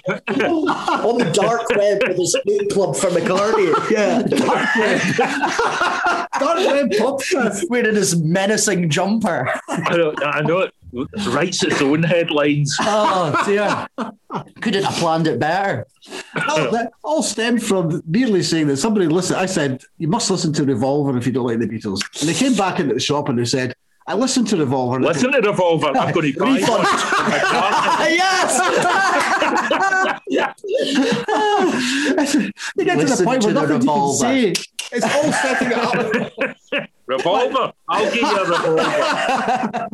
on 0.07 1.19
the 1.19 1.31
dark 1.33 1.69
web 1.71 2.03
with 2.07 2.19
his 2.19 2.37
book 2.45 2.69
club 2.71 2.95
for 2.97 3.09
McCartney. 3.09 3.91
Yeah. 3.91 4.23
Dark 6.39 6.59
web 6.59 6.91
podcast. 6.91 7.69
Wearing 7.71 7.95
his 7.95 8.17
menacing 8.17 8.91
jumper. 8.91 9.49
I 9.69 9.97
know, 9.97 10.15
I 10.25 10.43
know 10.43 10.59
it 10.61 10.73
writes 11.29 11.63
its 11.63 11.81
own 11.83 12.03
headlines. 12.03 12.77
Oh, 12.83 13.43
dear. 13.47 13.87
Couldn't 14.61 14.85
have 14.85 14.95
planned 14.95 15.27
it 15.27 15.39
better. 15.39 15.87
all, 16.49 16.71
that 16.73 16.93
all 17.03 17.23
stemmed 17.23 17.63
from 17.63 18.03
merely 18.07 18.43
saying 18.43 18.67
that 18.69 18.77
somebody 18.79 19.07
listened. 19.07 19.39
I 19.41 19.47
said, 19.47 19.83
You 19.99 20.09
must 20.09 20.31
listen 20.31 20.53
to 20.55 20.65
Revolver 20.65 21.17
if 21.19 21.27
you 21.27 21.33
don't 21.33 21.47
like 21.47 21.59
the 21.59 21.67
Beatles. 21.67 22.01
And 22.21 22.29
they 22.29 22.35
came 22.35 22.55
back 22.55 22.79
into 22.81 22.95
the 22.95 23.01
shop 23.01 23.29
and 23.29 23.39
they 23.39 23.45
said, 23.45 23.75
I 24.09 24.15
listened 24.15 24.47
to 24.49 24.57
Revolver. 24.57 25.01
Listen 25.01 25.33
to 25.33 25.41
Revolver. 25.41 25.89
I'm 25.89 26.13
going 26.15 26.33
to 26.35 26.39
buy 26.39 26.47
one. 26.47 26.61
Oh 26.63 26.79
Refund. 27.33 28.11
yes! 28.15 28.61
they 32.77 32.85
get 32.85 32.99
to 33.01 33.05
the 33.07 33.25
point 33.25 33.43
to 33.43 33.49
where 33.53 33.67
the 33.67 33.79
nothing 33.79 33.81
you 33.81 33.81
can 33.81 33.81
Revolver. 33.81 34.19
say. 34.19 34.55
It's 34.93 35.05
all 35.05 35.33
setting 35.33 35.73
it 35.73 35.79
up. 35.79 36.89
Revolver. 37.17 37.73
I'll 37.89 38.13
give 38.13 38.23
you 38.23 38.37
a 38.37 38.45
revolver. 38.51 39.89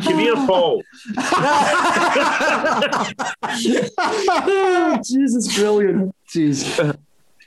Come 0.00 0.18
here, 0.18 0.34
Paul. 0.46 0.82
Jesus, 5.02 5.56
brilliant. 5.56 6.14
Jeez. 6.28 6.64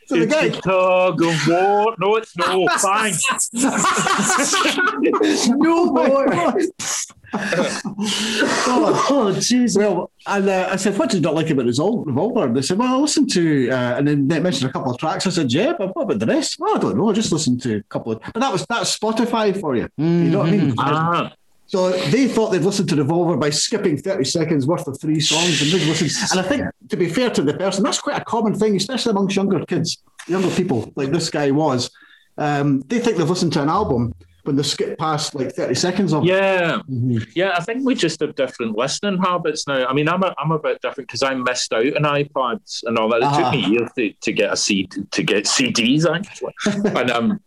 So 0.08 0.16
the 0.16 0.22
It's 0.24 0.34
guy, 0.34 0.46
a 0.46 0.52
tug 0.52 1.22
of 1.22 1.48
war. 1.50 1.94
No, 2.00 2.16
it's 2.16 2.36
no. 2.38 2.66
Fine. 2.78 3.14
no 5.58 5.86
more. 5.88 6.28
oh, 7.34 9.34
jeez. 9.38 9.78
Well, 9.78 10.12
and 10.26 10.50
uh, 10.50 10.70
I 10.72 10.76
said, 10.76 10.98
what 10.98 11.10
did 11.10 11.18
you 11.18 11.22
not 11.22 11.36
like 11.36 11.50
about 11.50 11.66
Revolver? 11.66 12.46
And 12.46 12.56
they 12.56 12.62
said, 12.62 12.78
well, 12.78 12.96
I 12.96 12.98
listened 12.98 13.32
to, 13.34 13.70
uh, 13.70 13.96
and 13.98 14.08
then 14.08 14.28
they 14.28 14.40
mentioned 14.40 14.70
a 14.70 14.74
couple 14.74 14.92
of 14.92 15.00
tracks. 15.00 15.28
I 15.28 15.32
said, 15.32 15.52
yeah, 15.52 15.74
but 15.78 15.96
what 15.96 16.04
about 16.04 16.20
the 16.20 16.26
rest? 16.26 16.60
Well, 16.60 16.76
I 16.76 16.80
don't 16.80 16.98
know. 16.98 17.10
I 17.10 17.14
just 17.14 17.32
listened 17.32 17.62
to 17.64 17.78
a 17.78 17.84
couple 17.84 18.14
of, 18.14 18.22
and 18.34 18.42
that 18.42 18.52
was, 18.52 18.66
that's 18.68 18.98
Spotify 18.98 19.60
for 19.60 19.76
you. 19.76 19.90
You 19.98 20.06
know 20.06 20.40
what 20.40 20.48
I 20.48 20.52
mean? 20.52 20.74
Ah, 20.78 21.34
So 21.68 21.92
they 21.92 22.28
thought 22.28 22.52
they'd 22.52 22.62
listened 22.62 22.90
to 22.90 22.96
Revolver 22.96 23.38
by 23.38 23.50
skipping 23.50 23.98
30 23.98 24.24
seconds 24.24 24.66
worth 24.66 24.88
of 24.88 25.00
three 25.00 25.20
songs 25.20 25.62
and 25.62 25.72
they'd 25.72 25.88
listen. 25.88 26.10
And 26.32 26.46
I 26.46 26.48
think, 26.48 26.64
to 26.90 26.98
be 26.98 27.10
fair 27.10 27.30
to 27.32 27.42
the 27.42 27.54
person, 27.56 27.84
that's 27.84 28.00
quite 28.00 28.22
a 28.22 28.26
common 28.26 28.54
thing, 28.54 28.76
especially 28.76 29.12
amongst 29.12 29.36
younger 29.36 29.66
kids, 29.66 29.98
younger 30.28 30.50
people, 30.52 30.92
like 30.96 31.12
this 31.12 31.30
guy 31.30 31.52
was. 31.52 31.90
Um, 32.38 32.82
they 32.88 33.00
think 33.00 33.18
they've 33.18 33.30
listened 33.30 33.54
to 33.54 33.64
an 33.64 33.70
album 33.70 34.14
when 34.48 34.56
they 34.56 34.64
skip 34.64 34.98
past 34.98 35.36
like 35.36 35.54
30 35.54 35.76
seconds 35.76 36.14
of 36.14 36.24
yeah. 36.24 36.78
Mm-hmm. 36.90 37.18
Yeah, 37.36 37.52
I 37.56 37.62
think 37.64 37.86
we 37.86 37.94
just 37.94 38.20
have 38.22 38.34
different 38.36 38.78
listening 38.78 39.20
habits 39.22 39.68
now. 39.68 39.86
I 39.86 39.94
mean, 39.94 40.08
I'm 40.10 40.24
a, 40.24 40.34
I'm 40.38 40.52
a 40.52 40.58
bit 40.60 40.82
different 40.82 41.08
because 41.10 41.22
I 41.22 41.36
missed 41.36 41.72
out 41.74 41.86
on 41.86 42.04
iPads 42.04 42.84
and 42.86 42.98
all 42.98 43.10
that. 43.10 43.18
It 43.18 43.24
Ah. 43.26 43.38
took 43.38 43.52
me 43.52 43.68
years 43.68 43.90
to, 43.98 44.12
to 44.14 44.32
get 44.32 44.54
a 44.54 44.58
CD, 44.58 45.04
to 45.12 45.24
get 45.24 45.44
CDs 45.46 46.06
actually, 46.10 46.54
and 46.96 47.12
um, 47.12 47.40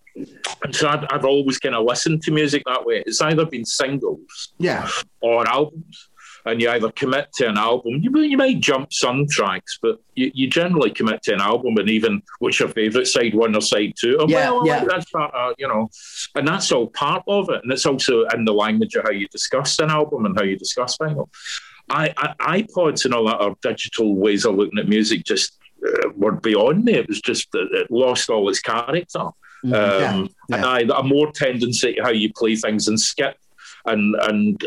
and 0.64 0.74
so 0.76 0.88
I've, 0.88 1.06
I've 1.10 1.24
always 1.24 1.58
kind 1.58 1.74
of 1.74 1.84
listened 1.84 2.22
to 2.24 2.30
music 2.32 2.62
that 2.66 2.84
way. 2.84 3.02
It's 3.06 3.20
either 3.22 3.46
been 3.46 3.64
singles 3.64 4.52
Yeah. 4.58 4.88
or 5.22 5.48
albums. 5.48 6.08
And 6.46 6.60
you 6.60 6.70
either 6.70 6.90
commit 6.92 7.32
to 7.34 7.48
an 7.48 7.58
album, 7.58 8.00
you, 8.02 8.16
you 8.20 8.36
might 8.36 8.60
jump 8.60 8.92
some 8.92 9.26
tracks, 9.28 9.78
but 9.82 10.00
you, 10.14 10.30
you 10.34 10.48
generally 10.48 10.90
commit 10.90 11.22
to 11.24 11.34
an 11.34 11.40
album 11.40 11.76
and 11.76 11.90
even 11.90 12.22
what's 12.38 12.58
your 12.58 12.68
favourite 12.68 13.06
side 13.06 13.34
one 13.34 13.54
or 13.54 13.60
side 13.60 13.92
two. 14.00 14.16
Oh, 14.18 14.26
Yeah, 14.28 14.50
well, 14.50 14.66
yeah. 14.66 14.84
that's 14.84 15.10
part, 15.10 15.34
uh, 15.34 15.52
you 15.58 15.68
know, 15.68 15.90
and 16.34 16.48
that's 16.48 16.72
all 16.72 16.88
part 16.88 17.22
of 17.26 17.50
it. 17.50 17.62
And 17.62 17.72
it's 17.72 17.86
also 17.86 18.26
in 18.28 18.44
the 18.44 18.54
language 18.54 18.94
of 18.94 19.04
how 19.04 19.10
you 19.10 19.28
discuss 19.28 19.78
an 19.78 19.90
album 19.90 20.24
and 20.24 20.36
how 20.36 20.44
you 20.44 20.56
discuss 20.56 20.96
vinyl. 20.96 21.28
I, 21.90 22.14
I, 22.16 22.62
iPods 22.62 23.04
and 23.04 23.14
all 23.14 23.26
that 23.26 23.40
are 23.40 23.54
digital 23.62 24.14
ways 24.14 24.44
of 24.46 24.54
looking 24.54 24.78
at 24.78 24.88
music 24.88 25.24
just 25.24 25.58
uh, 25.86 26.10
were 26.16 26.32
beyond 26.32 26.84
me. 26.84 26.94
It 26.94 27.08
was 27.08 27.20
just 27.20 27.50
that 27.52 27.68
it 27.72 27.90
lost 27.90 28.30
all 28.30 28.48
its 28.48 28.60
character. 28.60 29.20
Um, 29.20 29.32
Yeah, 29.72 30.26
yeah. 30.48 30.56
And 30.56 30.64
I, 30.64 30.80
a 30.98 31.02
more 31.02 31.30
tendency 31.32 31.94
to 31.94 32.02
how 32.02 32.10
you 32.10 32.32
play 32.32 32.56
things 32.56 32.88
and 32.88 32.98
skip. 32.98 33.36
And 33.86 34.14
and 34.22 34.64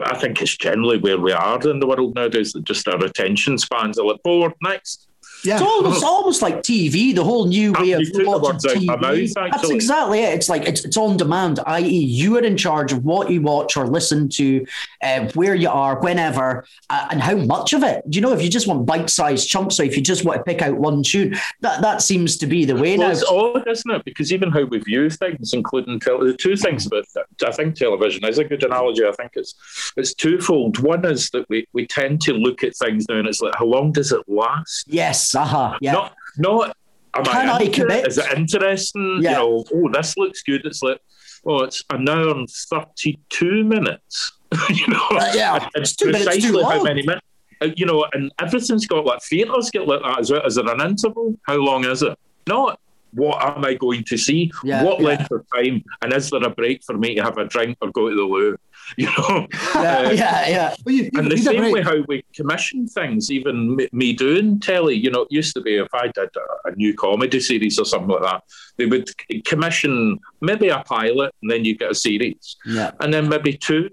I 0.00 0.16
think 0.16 0.40
it's 0.40 0.56
generally 0.56 0.98
where 0.98 1.18
we 1.18 1.32
are 1.32 1.68
in 1.68 1.80
the 1.80 1.86
world 1.86 2.14
nowadays 2.14 2.52
that 2.52 2.64
just 2.64 2.88
our 2.88 3.04
attention 3.04 3.58
spans 3.58 3.98
are 3.98 4.06
like 4.06 4.22
forward 4.22 4.54
next. 4.62 5.07
Yeah. 5.44 5.54
It's 5.54 5.62
almost, 5.62 6.04
almost 6.04 6.42
like 6.42 6.62
TV, 6.62 7.14
the 7.14 7.22
whole 7.24 7.46
new 7.46 7.72
way 7.72 7.92
of 7.92 8.02
watching 8.14 8.82
TV. 8.82 8.86
mouth, 9.34 9.52
That's 9.52 9.70
exactly 9.70 10.20
it. 10.20 10.34
It's 10.34 10.48
like 10.48 10.66
it's, 10.66 10.84
it's 10.84 10.96
on 10.96 11.16
demand, 11.16 11.60
i.e., 11.66 11.86
you 11.88 12.36
are 12.36 12.42
in 12.42 12.56
charge 12.56 12.92
of 12.92 13.04
what 13.04 13.30
you 13.30 13.40
watch 13.40 13.76
or 13.76 13.86
listen 13.86 14.28
to, 14.30 14.66
uh, 15.02 15.30
where 15.34 15.54
you 15.54 15.68
are, 15.68 16.00
whenever, 16.00 16.64
uh, 16.90 17.08
and 17.10 17.20
how 17.20 17.36
much 17.36 17.72
of 17.72 17.82
it. 17.82 18.02
Do 18.10 18.16
you 18.16 18.22
know 18.22 18.32
if 18.32 18.42
you 18.42 18.48
just 18.50 18.66
want 18.66 18.86
bite-sized 18.86 19.48
chunks, 19.48 19.78
or 19.78 19.84
if 19.84 19.96
you 19.96 20.02
just 20.02 20.24
want 20.24 20.38
to 20.38 20.44
pick 20.44 20.60
out 20.62 20.76
one 20.76 21.02
tune, 21.02 21.36
that 21.60 21.82
that 21.82 22.02
seems 22.02 22.36
to 22.38 22.46
be 22.46 22.64
the 22.64 22.74
way 22.76 22.98
Well, 22.98 23.08
now. 23.08 23.12
it's 23.12 23.24
odd, 23.24 23.66
isn't 23.68 23.90
it? 23.90 24.04
Because 24.04 24.32
even 24.32 24.50
how 24.50 24.64
we 24.64 24.78
view 24.78 25.08
things, 25.10 25.52
including 25.52 26.00
tele- 26.00 26.24
the 26.26 26.36
two 26.36 26.56
things 26.56 26.86
about 26.86 27.04
I 27.46 27.52
think 27.52 27.76
television 27.76 28.24
is 28.24 28.38
a 28.38 28.44
good 28.44 28.64
analogy. 28.64 29.04
I 29.04 29.12
think 29.12 29.32
it's 29.34 29.54
it's 29.96 30.14
twofold. 30.14 30.78
One 30.80 31.04
is 31.04 31.30
that 31.30 31.48
we, 31.48 31.66
we 31.72 31.86
tend 31.86 32.20
to 32.22 32.32
look 32.32 32.64
at 32.64 32.76
things 32.76 33.06
now 33.08 33.16
and 33.16 33.28
it's 33.28 33.40
like, 33.40 33.54
how 33.56 33.64
long 33.66 33.92
does 33.92 34.12
it 34.12 34.22
last? 34.28 34.86
Yes, 34.88 35.27
uh-huh, 35.34 35.76
yeah. 35.80 35.92
Not 35.92 36.14
not 36.38 36.76
am 37.14 37.24
Can 37.24 37.48
I 37.50 37.58
it? 37.62 37.72
commit? 37.72 38.06
Is 38.06 38.18
it 38.18 38.26
interesting? 38.36 39.18
Yeah. 39.22 39.30
You 39.30 39.36
know, 39.36 39.64
oh, 39.74 39.90
this 39.92 40.16
looks 40.16 40.42
good. 40.42 40.64
It's 40.64 40.82
like, 40.82 41.00
oh, 41.46 41.62
it's 41.62 41.82
an 41.90 42.08
hour 42.08 42.30
and 42.30 42.48
thirty-two 42.48 43.64
minutes. 43.64 44.32
you 44.70 44.86
know, 44.88 45.06
Uh, 45.10 45.32
yeah, 45.34 45.68
it's 45.74 45.94
two 45.96 46.06
minutes 46.06 46.24
too 46.24 46.30
precisely 46.52 46.62
how 46.62 46.76
long. 46.76 46.84
many 46.84 47.02
minutes. 47.02 47.26
uh, 47.60 47.68
You 47.76 47.86
know, 47.86 48.06
and 48.12 48.32
everything's 48.40 48.86
got 48.86 49.04
like 49.04 49.22
theatres 49.22 49.70
get 49.70 49.86
like 49.86 50.00
that 50.02 50.18
as 50.20 50.30
well. 50.30 50.44
Is 50.46 50.54
there 50.54 50.68
an 50.72 50.80
interval? 50.80 51.34
How 51.46 51.56
long 51.56 51.84
is 51.84 52.02
it? 52.02 52.16
Not 52.46 52.80
what 53.14 53.42
am 53.42 53.64
I 53.64 53.74
going 53.74 54.04
to 54.04 54.16
see? 54.18 54.50
Yeah, 54.62 54.84
what 54.84 55.00
yeah. 55.00 55.06
length 55.06 55.30
of 55.30 55.44
time? 55.54 55.82
And 56.02 56.12
is 56.12 56.28
there 56.30 56.42
a 56.44 56.50
break 56.50 56.82
for 56.84 56.96
me 56.96 57.14
to 57.14 57.22
have 57.22 57.38
a 57.38 57.46
drink 57.46 57.78
or 57.80 57.90
go 57.90 58.08
to 58.10 58.14
the 58.14 58.22
loo? 58.22 58.56
You 58.96 59.06
know, 59.06 59.46
yeah, 59.74 59.98
Uh, 59.98 60.10
yeah, 60.10 60.48
yeah. 60.48 60.74
Well, 60.84 60.94
you, 60.94 61.04
you 61.04 61.20
and 61.20 61.30
the 61.30 61.36
same 61.36 61.58
break. 61.58 61.74
way 61.74 61.82
how 61.82 62.00
we 62.08 62.24
commission 62.34 62.86
things, 62.86 63.30
even 63.30 63.76
me, 63.76 63.88
me 63.92 64.12
doing 64.12 64.60
telly, 64.60 64.94
you 64.94 65.10
know, 65.10 65.22
it 65.22 65.28
used 65.30 65.54
to 65.54 65.60
be 65.60 65.76
if 65.76 65.92
I 65.92 66.08
did 66.08 66.30
a, 66.36 66.68
a 66.68 66.74
new 66.76 66.94
comedy 66.94 67.40
series 67.40 67.78
or 67.78 67.84
something 67.84 68.08
like 68.08 68.22
that, 68.22 68.42
they 68.76 68.86
would 68.86 69.10
commission 69.44 70.18
maybe 70.40 70.68
a 70.68 70.80
pilot 70.80 71.34
and 71.42 71.50
then 71.50 71.64
you 71.64 71.76
get 71.76 71.90
a 71.90 71.94
series. 71.94 72.56
Yeah. 72.64 72.92
And 73.00 73.12
then 73.12 73.28
maybe 73.28 73.56
two, 73.56 73.90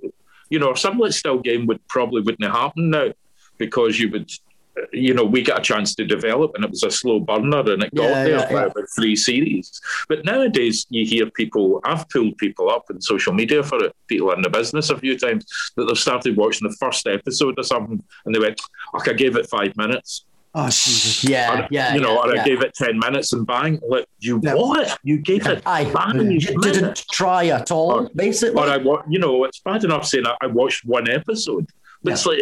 you 0.49 0.59
know, 0.59 0.73
something 0.73 1.01
like 1.01 1.13
Still 1.13 1.39
Game 1.39 1.65
would 1.67 1.85
probably 1.87 2.21
wouldn't 2.21 2.51
happen 2.51 2.89
now 2.91 3.09
because 3.57 3.99
you 3.99 4.09
would, 4.11 4.31
you 4.91 5.13
know, 5.13 5.23
we 5.23 5.41
got 5.41 5.59
a 5.59 5.61
chance 5.61 5.95
to 5.95 6.05
develop 6.05 6.51
and 6.55 6.63
it 6.63 6.69
was 6.69 6.83
a 6.83 6.91
slow 6.91 7.19
burner 7.19 7.59
and 7.71 7.83
it 7.83 7.93
got 7.95 8.03
Yeah, 8.09 8.23
there 8.23 8.29
yeah, 8.29 8.47
for 8.47 8.79
yeah. 8.79 8.85
three 8.95 9.15
series. 9.15 9.79
But 10.09 10.25
nowadays 10.25 10.85
you 10.89 11.05
hear 11.05 11.29
people, 11.31 11.79
I've 11.83 12.07
pulled 12.09 12.37
people 12.37 12.69
up 12.69 12.85
in 12.89 13.01
social 13.01 13.33
media 13.33 13.63
for 13.63 13.83
it, 13.83 13.95
people 14.07 14.31
in 14.31 14.41
the 14.41 14.49
business 14.49 14.89
a 14.89 14.97
few 14.97 15.17
times, 15.17 15.45
that 15.77 15.85
they've 15.85 15.97
started 15.97 16.35
watching 16.37 16.67
the 16.69 16.75
first 16.79 17.07
episode 17.07 17.57
or 17.57 17.63
something 17.63 18.03
and 18.25 18.35
they 18.35 18.39
went, 18.39 18.59
okay, 18.95 19.11
I 19.11 19.13
gave 19.15 19.35
it 19.37 19.47
five 19.47 19.75
minutes. 19.77 20.25
Oh, 20.57 20.67
Jesus. 20.67 21.23
Yeah, 21.25 21.65
Or, 21.65 21.67
yeah. 21.69 21.93
you 21.93 21.99
know, 21.99 22.13
yeah, 22.13 22.19
or 22.31 22.35
yeah. 22.35 22.41
I 22.41 22.45
gave 22.45 22.61
it 22.61 22.73
10 22.75 22.97
minutes 22.97 23.33
and 23.33 23.45
bang, 23.45 23.77
like, 23.89 24.05
you 24.19 24.39
Yeah. 24.41 24.53
what? 24.53 24.97
You 25.03 25.17
gave 25.17 25.45
it 25.47 25.61
Aye. 25.65 25.83
five 25.85 26.15
You 26.15 26.39
didn't 26.61 27.03
try 27.11 27.47
at 27.47 27.71
all, 27.71 27.91
Or- 27.91 28.09
basically. 28.15 28.61
Or 28.61 28.67
I, 28.69 28.77
you 29.09 29.19
know, 29.19 29.43
it's 29.43 29.59
bad 29.59 29.83
enough 29.83 30.05
saying 30.05 30.25
I, 30.25 30.35
I 30.41 30.47
watched 30.47 30.85
one 30.85 31.09
episode, 31.09 31.67
it's 32.05 32.25
like, 32.25 32.39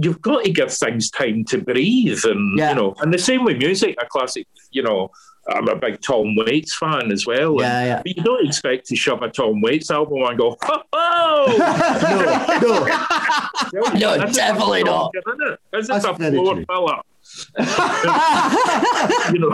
you've 0.00 0.20
got 0.22 0.44
to 0.44 0.50
give 0.50 0.72
things 0.72 1.10
time 1.10 1.44
to 1.46 1.58
breathe, 1.58 2.24
and 2.24 2.58
Yeah. 2.58 2.70
you 2.70 2.76
know, 2.76 2.94
and 3.00 3.12
the 3.12 3.18
same 3.18 3.44
with 3.44 3.58
music, 3.58 3.96
a 4.00 4.06
classic. 4.06 4.46
You 4.70 4.82
know, 4.82 5.10
I'm 5.50 5.66
a 5.68 5.76
big 5.76 6.00
Tom 6.02 6.36
Waits 6.36 6.76
fan 6.76 7.10
as 7.10 7.26
well. 7.26 7.52
and- 7.52 7.60
Yeah, 7.60 7.84
yeah. 7.84 8.02
But 8.04 8.16
you 8.16 8.22
don't 8.22 8.46
expect 8.46 8.86
to 8.88 8.96
shove 8.96 9.22
a 9.22 9.30
Tom 9.30 9.60
Waits 9.62 9.90
album 9.90 10.22
and 10.22 10.38
go, 10.38 10.56
oh, 10.62 10.82
oh! 10.92 12.58
no, 12.62 12.68
no. 12.84 13.88
No, 14.18 14.26
definitely 14.32 14.82
not. 14.84 15.12
it? 15.14 15.58
That's 15.72 15.88
a 15.90 16.00
true. 16.14 16.64
filler. 16.66 17.00
you 19.32 19.38
know, 19.38 19.50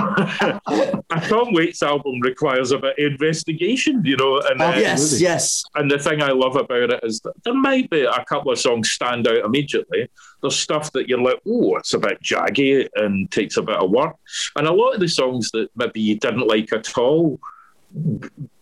a 1.10 1.20
Tom 1.28 1.52
Waits 1.52 1.82
album 1.82 2.20
requires 2.20 2.70
a 2.72 2.78
bit 2.78 2.98
of 2.98 3.12
investigation, 3.12 4.02
you 4.04 4.16
know, 4.16 4.40
and 4.40 4.60
uh, 4.60 4.74
yes, 4.76 5.20
yes. 5.20 5.64
and 5.74 5.90
the 5.90 5.98
thing 5.98 6.22
I 6.22 6.30
love 6.30 6.56
about 6.56 6.90
it 6.90 7.00
is 7.02 7.20
that 7.20 7.34
there 7.44 7.54
might 7.54 7.90
be 7.90 8.02
a 8.02 8.24
couple 8.24 8.52
of 8.52 8.58
songs 8.58 8.90
stand 8.90 9.26
out 9.28 9.44
immediately. 9.44 10.08
There's 10.42 10.56
stuff 10.56 10.92
that 10.92 11.08
you're 11.08 11.20
like, 11.20 11.40
oh, 11.46 11.76
it's 11.76 11.94
a 11.94 11.98
bit 11.98 12.22
jaggy 12.22 12.88
and 12.96 13.30
takes 13.30 13.56
a 13.56 13.62
bit 13.62 13.76
of 13.76 13.90
work. 13.90 14.16
And 14.56 14.66
a 14.66 14.72
lot 14.72 14.94
of 14.94 15.00
the 15.00 15.08
songs 15.08 15.50
that 15.52 15.68
maybe 15.76 16.00
you 16.00 16.18
didn't 16.18 16.46
like 16.46 16.72
at 16.72 16.96
all 16.98 17.40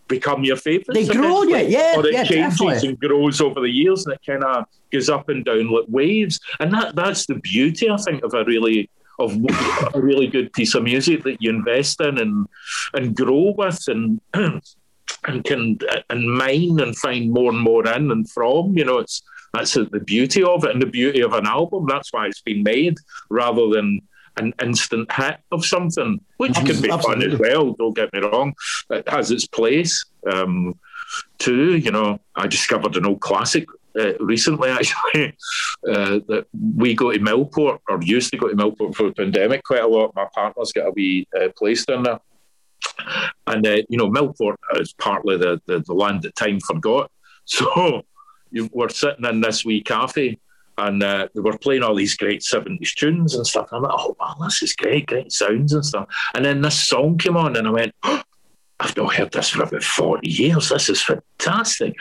become 0.07 0.43
your 0.43 0.57
favourites. 0.57 0.93
They 0.93 1.07
grow 1.07 1.37
on 1.37 1.49
you, 1.49 1.57
yeah, 1.57 1.93
Or 1.97 2.05
it 2.05 2.13
yeah, 2.13 2.23
changes 2.23 2.59
definitely. 2.59 2.89
and 2.89 2.99
grows 2.99 3.41
over 3.41 3.61
the 3.61 3.69
years 3.69 4.05
and 4.05 4.13
it 4.15 4.21
kind 4.25 4.43
of 4.43 4.65
goes 4.91 5.09
up 5.09 5.29
and 5.29 5.43
down 5.43 5.69
like 5.69 5.85
waves. 5.87 6.39
And 6.59 6.73
that 6.73 6.95
that's 6.95 7.25
the 7.25 7.35
beauty, 7.35 7.89
I 7.89 7.97
think, 7.97 8.23
of 8.23 8.33
a 8.33 8.43
really 8.45 8.89
of 9.19 9.35
a 9.93 10.01
really 10.01 10.27
good 10.27 10.51
piece 10.53 10.75
of 10.75 10.83
music 10.83 11.23
that 11.23 11.41
you 11.41 11.49
invest 11.49 12.01
in 12.01 12.17
and 12.17 12.47
and 12.93 13.15
grow 13.15 13.53
with 13.57 13.83
and 13.87 14.19
and 15.25 15.43
can 15.43 15.77
and 16.09 16.33
mine 16.33 16.79
and 16.79 16.95
find 16.97 17.31
more 17.31 17.51
and 17.51 17.59
more 17.59 17.87
in 17.87 18.11
and 18.11 18.29
from. 18.29 18.77
You 18.77 18.85
know, 18.85 18.97
it's 18.99 19.21
that's 19.53 19.73
the 19.73 20.01
beauty 20.03 20.43
of 20.43 20.63
it 20.63 20.71
and 20.71 20.81
the 20.81 20.87
beauty 20.87 21.21
of 21.21 21.33
an 21.33 21.45
album. 21.45 21.85
That's 21.87 22.11
why 22.11 22.27
it's 22.27 22.41
been 22.41 22.63
made 22.63 22.97
rather 23.29 23.69
than 23.69 24.01
an 24.37 24.53
instant 24.61 25.11
hit 25.11 25.37
of 25.51 25.63
something, 25.63 26.19
which 26.37 26.55
can 26.55 26.81
be 26.81 26.89
fun 26.89 27.21
as 27.21 27.39
well. 27.39 27.73
Don't 27.73 27.95
get 27.95 28.11
me 28.13 28.19
wrong; 28.19 28.53
it 28.89 29.07
has 29.07 29.31
its 29.31 29.45
place 29.45 30.05
um, 30.31 30.77
too. 31.37 31.77
You 31.77 31.91
know, 31.91 32.19
I 32.35 32.47
discovered 32.47 32.95
an 32.95 33.05
old 33.05 33.21
classic. 33.21 33.65
Uh, 33.99 34.17
recently, 34.19 34.69
actually, 34.69 35.35
uh, 35.87 36.19
that 36.27 36.45
we 36.75 36.95
go 36.95 37.11
to 37.11 37.19
Millport 37.19 37.79
or 37.87 38.01
used 38.01 38.31
to 38.31 38.37
go 38.37 38.47
to 38.47 38.55
Millport 38.55 38.95
for 38.95 39.03
the 39.03 39.13
pandemic 39.13 39.63
quite 39.63 39.83
a 39.83 39.87
lot. 39.87 40.15
My 40.15 40.27
partner's 40.33 40.71
got 40.71 40.87
a 40.87 40.91
wee 40.91 41.27
uh, 41.39 41.49
place 41.57 41.85
down 41.85 42.03
there, 42.03 42.19
and 43.47 43.65
uh, 43.65 43.77
you 43.89 43.97
know 43.97 44.09
Millport 44.09 44.55
is 44.75 44.93
partly 44.93 45.37
the, 45.37 45.61
the 45.67 45.79
the 45.79 45.93
land 45.93 46.23
that 46.23 46.35
time 46.35 46.59
forgot. 46.59 47.09
So 47.45 48.03
you 48.51 48.69
were 48.71 48.87
sitting 48.87 49.25
in 49.25 49.41
this 49.41 49.65
wee 49.65 49.83
cafe, 49.83 50.39
and 50.77 51.03
uh, 51.03 51.27
they 51.35 51.41
were 51.41 51.57
playing 51.57 51.83
all 51.83 51.93
these 51.93 52.15
great 52.15 52.41
seventies 52.41 52.95
tunes 52.95 53.35
and 53.35 53.45
stuff. 53.45 53.67
And 53.73 53.79
I'm 53.79 53.83
like, 53.83 53.99
oh 53.99 54.15
wow, 54.17 54.35
this 54.41 54.63
is 54.63 54.73
great, 54.73 55.07
great 55.07 55.29
sounds 55.29 55.73
and 55.73 55.85
stuff. 55.85 56.07
And 56.33 56.45
then 56.45 56.61
this 56.61 56.79
song 56.79 57.17
came 57.17 57.35
on, 57.35 57.57
and 57.57 57.67
I 57.67 57.71
went. 57.71 57.95
I've 58.79 58.97
not 58.97 59.13
heard 59.13 59.31
this 59.31 59.49
for 59.49 59.63
about 59.63 59.83
40 59.83 60.29
years. 60.29 60.69
This 60.69 60.89
is 60.89 61.01
fantastic. 61.01 61.95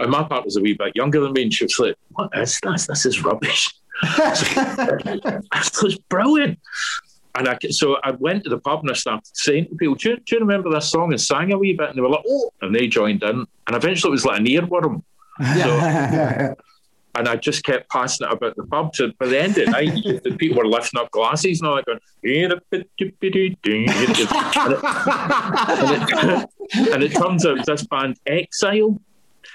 And 0.00 0.10
my 0.10 0.24
partner's 0.24 0.56
a 0.56 0.60
wee 0.60 0.74
bit 0.74 0.96
younger 0.96 1.20
than 1.20 1.32
me, 1.32 1.42
and 1.42 1.54
she 1.54 1.64
was 1.64 1.78
like, 1.78 1.96
What 2.12 2.30
is 2.34 2.58
this? 2.62 2.86
This 2.86 3.06
is 3.06 3.22
rubbish. 3.22 3.72
this 4.18 5.82
was 5.82 5.98
brilliant. 6.08 6.58
And 7.36 7.48
I, 7.48 7.58
so 7.70 7.98
I 8.02 8.12
went 8.12 8.44
to 8.44 8.50
the 8.50 8.58
pub 8.58 8.80
and 8.80 8.90
I 8.90 8.94
started 8.94 9.26
saying 9.34 9.66
to 9.66 9.74
people, 9.76 9.94
do 9.94 10.10
you, 10.10 10.16
do 10.16 10.36
you 10.36 10.40
remember 10.40 10.70
this 10.70 10.90
song? 10.90 11.12
And 11.12 11.20
sang 11.20 11.52
a 11.52 11.58
wee 11.58 11.74
bit. 11.74 11.90
And 11.90 11.98
they 11.98 12.02
were 12.02 12.08
like, 12.08 12.24
oh, 12.26 12.50
and 12.62 12.74
they 12.74 12.86
joined 12.86 13.22
in. 13.22 13.46
And 13.66 13.76
eventually 13.76 14.10
it 14.10 14.12
was 14.12 14.24
like 14.24 14.40
an 14.40 14.46
earworm. 14.46 15.02
So, 15.54 16.54
and 17.16 17.28
I 17.28 17.36
just 17.36 17.64
kept 17.64 17.90
passing 17.90 18.26
it 18.26 18.32
about 18.32 18.56
the 18.56 18.64
pub. 18.64 18.94
So 18.94 19.10
by 19.18 19.26
the 19.26 19.40
end 19.40 19.56
of 19.58 19.64
the 19.64 19.70
night, 19.70 19.94
the 20.24 20.36
people 20.36 20.58
were 20.58 20.66
lifting 20.66 21.00
up 21.00 21.10
glasses 21.10 21.60
and 21.60 21.68
all 21.68 21.76
that 21.76 21.86
going, 21.86 21.98
and 22.22 22.52
it, 22.52 22.68
and 26.92 27.02
it 27.02 27.12
turns 27.12 27.46
out 27.46 27.64
this 27.64 27.86
band 27.86 28.18
Exile, 28.26 29.00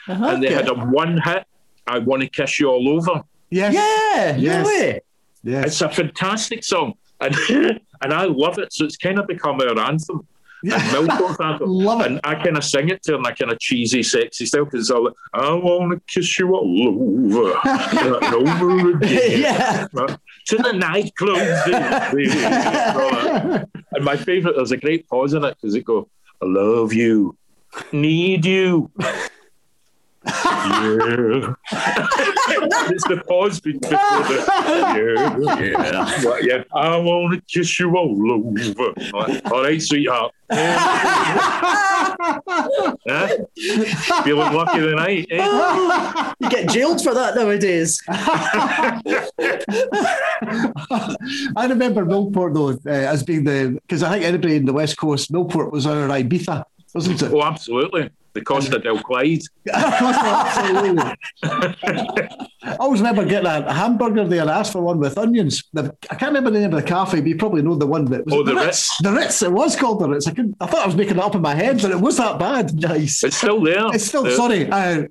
uh-huh. 0.07 0.25
and 0.25 0.43
they 0.43 0.51
had 0.51 0.67
a 0.69 0.73
one 0.73 1.21
hit, 1.21 1.45
I 1.87 1.99
Want 1.99 2.23
to 2.23 2.29
Kiss 2.29 2.59
You 2.59 2.69
All 2.69 2.89
Over. 2.89 3.23
Yes. 3.49 3.73
Yeah, 3.73 4.35
Yes. 4.37 4.65
no 4.65 4.69
way. 4.69 5.01
Yes. 5.43 5.65
It's 5.67 5.81
a 5.81 5.89
fantastic 5.89 6.63
song, 6.63 6.93
and 7.19 7.35
and 8.01 8.13
I 8.13 8.25
love 8.25 8.57
it. 8.57 8.73
So 8.73 8.85
it's 8.85 8.97
kind 8.97 9.19
of 9.19 9.27
become 9.27 9.61
our 9.61 9.77
anthem. 9.79 10.27
And 10.63 10.73
Millport's 10.73 11.39
anthem. 11.39 11.69
Love 11.71 12.01
it. 12.01 12.07
And 12.07 12.19
I 12.23 12.35
kind 12.35 12.57
of 12.57 12.63
sing 12.63 12.89
it 12.89 13.01
to 13.03 13.13
her 13.13 13.17
in 13.17 13.25
a 13.25 13.35
kind 13.35 13.51
of 13.51 13.59
cheesy, 13.59 14.03
sexy 14.03 14.45
style 14.45 14.65
because 14.65 14.81
it's 14.81 14.91
all 14.91 15.05
like, 15.05 15.13
I 15.33 15.51
want 15.53 15.91
to 15.93 16.01
kiss 16.13 16.37
you 16.39 16.53
all 16.53 16.87
over 16.87 17.53
and 17.63 18.35
over 18.35 18.97
again. 18.97 19.41
yeah. 19.41 19.87
To 19.87 20.57
the 20.57 20.73
nightclubs. 20.73 22.11
baby. 22.13 22.31
And 22.41 22.97
all 22.97 23.09
that. 23.11 23.69
and 23.91 24.05
my 24.05 24.15
favourite, 24.17 24.55
there's 24.55 24.71
a 24.71 24.77
great 24.77 25.07
pause 25.07 25.33
in 25.33 25.43
it 25.43 25.55
because 25.61 25.75
it 25.75 25.85
goes, 25.85 26.05
I 26.41 26.45
love 26.45 26.93
you, 26.93 27.37
need 27.91 28.45
you. 28.45 28.89
Yeah. 30.25 31.53
it's 31.71 33.07
the 33.07 33.23
pause 33.27 33.59
before 33.59 33.89
the 33.89 34.45
yeah, 34.97 35.81
yeah, 35.81 36.23
Well, 36.23 36.45
yeah. 36.45 36.63
I 36.73 36.97
want 36.97 37.33
to 37.33 37.41
kiss 37.51 37.79
you 37.79 37.95
all 37.97 38.31
over. 38.31 38.93
Like, 39.13 39.51
all 39.51 39.63
right, 39.63 39.81
sweetheart. 39.81 40.33
Yeah. 43.05 43.29
Feeling 44.23 44.53
lucky 44.53 44.79
tonight, 44.79 45.27
eh? 45.31 46.33
You 46.39 46.49
get 46.49 46.69
jailed 46.69 47.01
for 47.01 47.13
that 47.13 47.35
nowadays. 47.35 48.01
I 51.55 51.65
remember 51.67 52.05
Millport 52.05 52.53
though 52.53 52.69
uh, 52.89 52.93
as 52.93 53.23
being 53.23 53.43
the 53.43 53.79
because 53.81 54.03
I 54.03 54.11
think 54.11 54.25
anybody 54.25 54.57
in 54.57 54.65
the 54.65 54.73
West 54.73 54.97
Coast, 54.97 55.31
Millport 55.31 55.71
was 55.71 55.85
our 55.87 56.07
Ibiza, 56.09 56.63
wasn't 56.93 57.21
it? 57.21 57.31
Oh, 57.33 57.43
absolutely. 57.43 58.09
The 58.33 58.41
Costa 58.41 58.79
del 58.79 58.99
Clyde. 58.99 59.41
I 62.63 62.75
always 62.79 63.01
remember 63.01 63.25
getting 63.25 63.47
a, 63.47 63.73
hamburger 63.73 64.25
there 64.27 64.41
and 64.41 64.49
I 64.51 64.59
asked 64.59 64.71
for 64.71 64.81
one 64.81 64.99
with 64.99 65.17
onions. 65.17 65.63
The- 65.73 65.95
I 66.09 66.15
can't 66.15 66.29
remember 66.29 66.51
the 66.51 66.59
name 66.59 66.73
of 66.73 66.81
the 66.81 66.87
cafe, 66.87 67.19
but 67.19 67.27
you 67.27 67.35
probably 67.37 67.61
know 67.61 67.75
the 67.75 67.87
one 67.87 68.05
that 68.05 68.25
was 68.25 68.33
Oh, 68.33 68.43
the 68.43 68.55
Ritz. 68.55 68.97
The 68.99 69.11
Ritz. 69.11 69.41
It 69.41 69.51
was 69.51 69.75
called 69.75 69.99
the 69.99 70.09
Ritz. 70.09 70.27
I, 70.27 70.31
couldn't, 70.31 70.55
I 70.61 70.67
thought 70.67 70.83
I 70.83 70.85
was 70.85 70.95
making 70.95 71.17
it 71.17 71.23
up 71.23 71.35
in 71.35 71.41
my 71.41 71.55
head, 71.55 71.81
but 71.81 71.91
it 71.91 71.99
was 71.99 72.17
that 72.17 72.39
bad. 72.39 72.71
Nice. 72.81 73.23
It's 73.23 73.37
still 73.37 73.61
there. 73.61 73.93
It's 73.93 74.05
still 74.05 74.29
sorry. 74.31 74.69
Uh, 74.69 75.03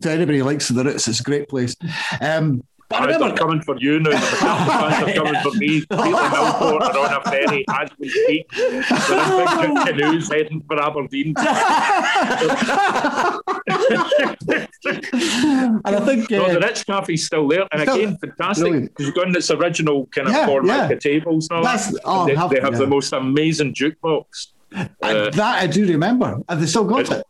to 0.00 0.10
anybody 0.10 0.38
who 0.38 0.44
likes 0.44 0.68
the 0.68 0.84
Ritz, 0.84 1.08
it's 1.08 1.20
a 1.20 1.22
great 1.22 1.48
place. 1.48 1.74
Um, 2.20 2.62
but 2.88 3.02
I 3.02 3.18
They're 3.18 3.34
coming 3.36 3.60
for 3.62 3.76
you 3.78 4.00
now. 4.00 4.10
The 4.10 4.16
McCarthy 4.16 4.70
fans 4.70 5.08
are 5.08 5.14
coming 5.14 5.40
for 5.42 5.52
me. 5.58 5.80
People 5.90 6.04
in 6.04 6.12
Millport 6.14 6.80
are 6.80 6.98
on 6.98 7.12
a 7.20 7.22
ferry 7.30 7.64
as 7.68 7.90
we 7.98 8.08
speak. 8.08 8.50
They're 8.50 9.64
in 9.64 9.74
big 9.74 9.86
canoes 9.98 10.28
heading 10.32 10.62
for 10.66 10.80
Aberdeen. 10.82 11.34
and 11.36 11.46
I 15.84 16.00
think 16.04 16.30
No, 16.30 16.44
uh, 16.46 16.52
the 16.54 16.60
Ritz 16.60 16.84
Cafe's 16.84 17.24
still 17.26 17.48
there. 17.48 17.66
And 17.72 17.82
Still- 17.82 17.94
again, 17.96 18.16
fantastic. 18.18 18.62
brilliant. 18.64 18.90
Because 18.94 19.06
you've 19.06 19.14
got 19.14 19.36
its 19.36 19.50
original 19.50 20.06
kind 20.06 20.28
of 20.28 20.34
Yeah, 20.34 20.46
format, 20.46 20.76
yeah. 20.76 20.86
the 20.88 20.96
tables 20.96 21.48
and 21.50 21.58
all 21.58 21.64
That's- 21.64 21.94
oh, 22.04 22.26
they, 22.26 22.34
have- 22.34 22.50
they 22.50 22.60
have 22.60 22.72
yeah. 22.74 22.78
the 22.78 22.86
most 22.86 23.12
amazing 23.12 23.74
jukebox. 23.74 24.48
I- 24.74 24.88
Uh, 25.02 25.30
that 25.30 25.62
I 25.62 25.66
do 25.66 25.86
remember, 25.86 26.38
and 26.48 26.60
they 26.62 26.66
still 26.66 26.84
got 26.84 27.10
it. 27.10 27.22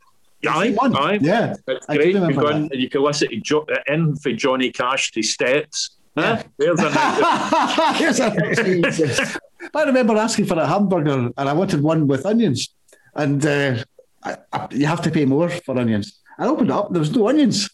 Aye, 0.47 0.77
aye. 0.81 1.19
Yeah, 1.21 1.55
It's 1.67 1.87
I 1.89 1.97
great. 1.97 2.09
You 2.15 2.21
remember 2.21 2.43
go 2.43 2.49
in 2.49 2.57
and 2.71 2.75
you 2.81 2.89
can 2.89 3.03
listen 3.03 3.29
to 3.31 3.37
jo- 3.41 3.67
uh, 3.73 3.93
in 3.93 4.17
for 4.17 4.33
Johnny 4.33 4.71
Cash 4.71 5.11
to 5.13 5.23
Steps. 5.23 5.97
Huh? 6.17 6.43
There's 6.59 6.79
a 6.81 6.91
night. 6.91 7.97
Here's 7.97 8.21
a- 8.21 9.41
I 9.75 9.83
remember 9.83 10.17
asking 10.17 10.47
for 10.47 10.59
a 10.59 10.67
hamburger, 10.67 11.31
and 11.37 11.49
I 11.49 11.53
wanted 11.53 11.83
one 11.83 12.07
with 12.07 12.25
onions, 12.27 12.69
and 13.15 13.45
uh, 13.45 13.83
I, 14.23 14.37
I, 14.53 14.69
you 14.71 14.87
have 14.87 15.03
to 15.03 15.11
pay 15.11 15.25
more 15.25 15.49
for 15.49 15.77
onions. 15.79 16.21
I 16.39 16.47
opened 16.47 16.71
up, 16.71 16.93
there 16.93 17.01
was 17.01 17.15
no 17.15 17.29
onions, 17.29 17.69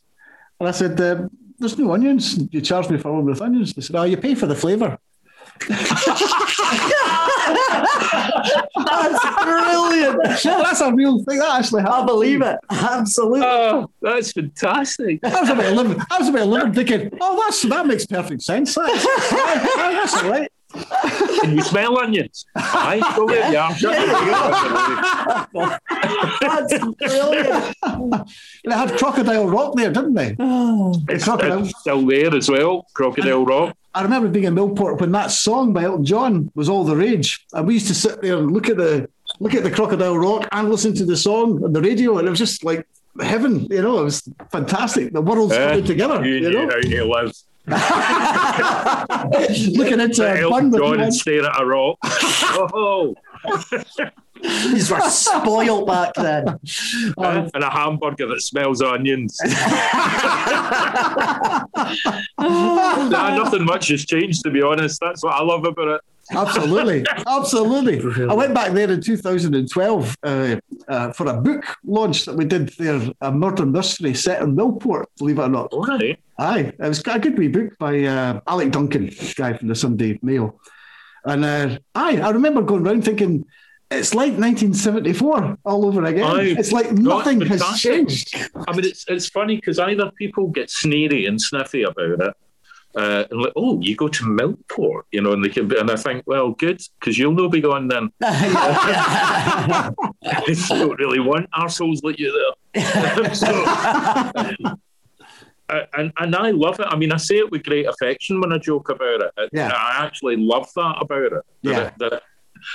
and 0.59 0.69
I 0.69 0.73
said, 0.73 0.99
um, 1.01 1.31
"There's 1.59 1.79
no 1.79 1.93
onions. 1.93 2.39
You 2.51 2.61
charge 2.63 2.89
me 2.91 2.99
for 2.99 3.13
one 3.13 3.27
with 3.27 3.41
onions." 3.43 3.75
They 3.75 3.83
said, 3.83 3.97
"Oh, 3.97 4.05
you 4.05 4.17
pay 4.17 4.35
for 4.35 4.47
the 4.47 4.55
flavour." 4.57 4.99
That's 8.77 9.25
brilliant. 9.45 10.19
That's 10.75 10.91
a 10.91 10.93
real 10.93 11.23
thing. 11.23 11.39
That 11.39 11.61
actually 11.61 11.83
happened. 11.83 12.03
I 12.03 12.07
believe 12.07 12.43
it. 12.43 12.59
Absolutely. 12.71 13.43
Oh, 13.45 13.91
that's 14.03 14.33
fantastic. 14.33 15.21
I 15.23 15.41
was 15.41 15.51
about 15.51 15.67
eleven. 15.67 16.03
I 16.11 16.19
was 16.19 16.29
about 16.29 16.43
eleven, 16.43 16.75
thinking, 16.75 17.11
"Oh, 17.21 17.41
that's 17.45 17.63
that 17.63 17.87
makes 17.87 18.07
perfect 18.07 18.43
sense. 18.43 18.75
That's, 18.75 19.05
that's 19.31 20.15
all 20.17 20.31
right." 20.31 20.51
Can 21.43 21.57
you 21.57 21.63
smell 21.63 21.97
onions? 22.01 22.45
Aye, 22.57 23.13
go 23.17 23.29
there. 23.29 23.53
Yeah, 23.53 23.69
That's 26.41 26.85
brilliant. 26.97 27.77
And 27.85 28.13
they 28.65 28.75
had 28.75 28.99
Crocodile 28.99 29.47
Rock 29.49 29.75
there, 29.77 29.93
didn't 29.93 30.19
oh. 30.41 30.95
they? 31.07 31.15
It's, 31.15 31.23
Crocodile. 31.23 31.65
it's 31.65 31.79
still 31.79 32.05
there 32.05 32.35
as 32.35 32.51
well. 32.51 32.89
Crocodile 32.95 33.47
Rock. 33.47 33.77
I 33.95 34.03
remember 34.03 34.29
being 34.29 34.47
in 34.47 34.57
Millport 34.57 35.01
when 35.01 35.13
that 35.13 35.31
song 35.31 35.73
by 35.73 35.85
Elton 35.85 36.05
John 36.05 36.51
was 36.57 36.69
all 36.69 36.83
the 36.83 36.97
rage, 36.97 37.47
and 37.53 37.69
we 37.69 37.75
used 37.75 37.87
to 37.87 37.95
sit 37.95 38.21
there 38.21 38.39
and 38.39 38.51
look 38.51 38.69
at 38.69 38.77
the 38.77 39.09
look 39.41 39.55
at 39.55 39.63
the 39.63 39.71
Crocodile 39.71 40.17
Rock 40.19 40.49
and 40.53 40.71
listen 40.71 40.95
to 40.95 41.05
the 41.05 41.17
song 41.17 41.63
on 41.65 41.73
the 41.73 41.81
radio, 41.81 42.19
and 42.19 42.27
it 42.27 42.31
was 42.31 42.39
just 42.39 42.65
like 42.65 42.87
heaven. 43.21 43.67
You 43.71 43.83
know, 43.83 44.01
it 44.01 44.05
was 44.05 44.23
fantastic. 44.51 45.13
The 45.13 45.23
world's 45.23 45.53
Eh, 45.53 45.69
coming 45.69 45.85
together. 45.85 46.25
You 46.25 46.35
You 46.37 46.51
know, 46.51 46.69
how 46.69 46.81
to 46.81 47.05
live. 47.05 47.33
Looking 49.77 50.01
into 50.01 50.23
a 50.23 50.49
bun 50.51 50.71
John 50.71 51.01
and 51.01 51.15
stare 51.15 51.47
at 51.47 51.61
a 51.61 51.65
rock. 51.65 51.97
oh, 52.05 53.15
These 54.43 54.91
were 54.91 55.01
spoiled 55.01 55.87
back 55.87 56.13
then. 56.15 56.47
Um, 57.17 57.49
and 57.55 57.65
a 57.65 57.71
hamburger 57.71 58.27
that 58.27 58.43
smells 58.43 58.83
of 58.83 58.89
onions. 58.89 59.39
nah, 62.39 63.35
nothing 63.37 63.65
much 63.65 63.89
has 63.89 64.05
changed, 64.05 64.43
to 64.45 64.51
be 64.51 64.61
honest. 64.61 65.01
That's 65.01 65.23
what 65.23 65.35
I 65.35 65.43
love 65.43 65.65
about 65.65 65.89
it. 65.89 66.01
Absolutely, 66.31 67.05
absolutely. 67.27 68.25
I 68.31 68.35
went 68.35 68.55
back 68.55 68.73
there 68.73 68.91
in 68.91 69.01
2012 69.01 70.17
uh, 70.23 70.57
uh, 70.89 71.13
for 71.13 71.27
a 71.27 71.35
book 71.35 71.65
launch 71.85 72.25
that 72.25 72.37
we 72.37 72.45
did 72.45 72.69
there, 72.79 73.01
a 73.21 73.33
murder 73.33 73.67
mystery 73.67 74.15
set 74.15 74.43
in 74.43 74.57
Millport. 74.57 75.05
Believe 75.19 75.39
it 75.39 75.43
or 75.43 75.49
not. 75.49 75.73
All 75.73 75.85
right. 75.85 76.19
Aye, 76.39 76.73
it 76.79 76.81
was 76.81 77.03
a 77.07 77.19
good 77.19 77.39
wee 77.39 77.49
book 77.49 77.79
by 77.79 78.05
uh, 78.05 78.41
Alec 78.49 78.73
Duncan, 78.73 79.11
guy 79.37 79.53
from 79.53 79.69
the 79.69 79.75
Sunday 79.75 80.19
Mail. 80.23 80.61
And 81.25 81.45
uh, 81.45 81.79
aye, 81.95 82.21
I 82.21 82.31
remember 82.31 82.63
going 82.63 82.83
round 82.83 83.05
thinking 83.05 83.47
it's 83.91 84.15
like 84.15 84.33
1974 84.33 85.59
all 85.65 85.87
over 85.87 86.05
again. 86.05 86.25
Aye. 86.25 86.55
It's 86.59 86.73
like 86.73 86.93
nothing 86.93 87.41
has 87.43 87.63
changed. 87.81 88.35
I 88.67 88.73
mean, 88.73 88.85
it's 88.85 89.05
it's 89.09 89.29
funny 89.29 89.57
because 89.57 89.79
either 89.79 90.11
people 90.19 90.49
get 90.49 90.71
sneery 90.71 91.27
and 91.27 91.41
sniffy 91.41 91.83
about 91.83 92.21
it, 92.21 92.35
uh, 92.97 93.25
and 93.31 93.41
like, 93.43 93.53
oh, 93.57 93.81
you 93.81 93.97
go 93.97 94.09
to 94.09 94.25
Millport, 94.25 95.03
you 95.13 95.21
know, 95.21 95.33
and 95.33 95.45
they 95.45 95.49
can, 95.49 95.67
be, 95.69 95.77
and 95.79 95.91
I 95.91 95.97
think, 95.97 96.23
well, 96.27 96.51
good, 96.53 96.81
because 97.01 97.19
you'll 97.19 97.33
no 97.33 97.49
be 97.49 97.61
going 97.61 97.89
then. 97.89 98.11
I 98.23 99.91
don't 100.69 100.99
really 100.99 101.21
want 101.21 101.51
arseholes 101.51 102.01
like 102.03 102.19
you 102.19 102.33
there. 102.75 103.35
So- 103.35 104.77
Uh, 105.71 105.81
and 105.95 106.13
and 106.19 106.37
I 106.37 106.51
love 106.51 106.79
it. 106.79 106.87
I 106.91 106.95
mean, 106.95 107.11
I 107.11 107.17
say 107.17 107.39
it 107.39 107.51
with 107.51 107.63
great 107.65 107.87
affection 107.87 108.39
when 108.39 108.53
I 108.53 108.59
joke 108.59 108.91
about 108.91 109.23
it. 109.23 109.31
It- 109.39 109.51
Yeah. 109.55 109.69
I 109.75 110.05
actually 110.05 110.37
love 110.37 110.69
that 110.77 110.97
about 111.01 111.33
it. 111.33 111.33
That 111.33 111.43
Yeah. 111.63 111.87
it- 111.87 111.95
that 112.01 112.23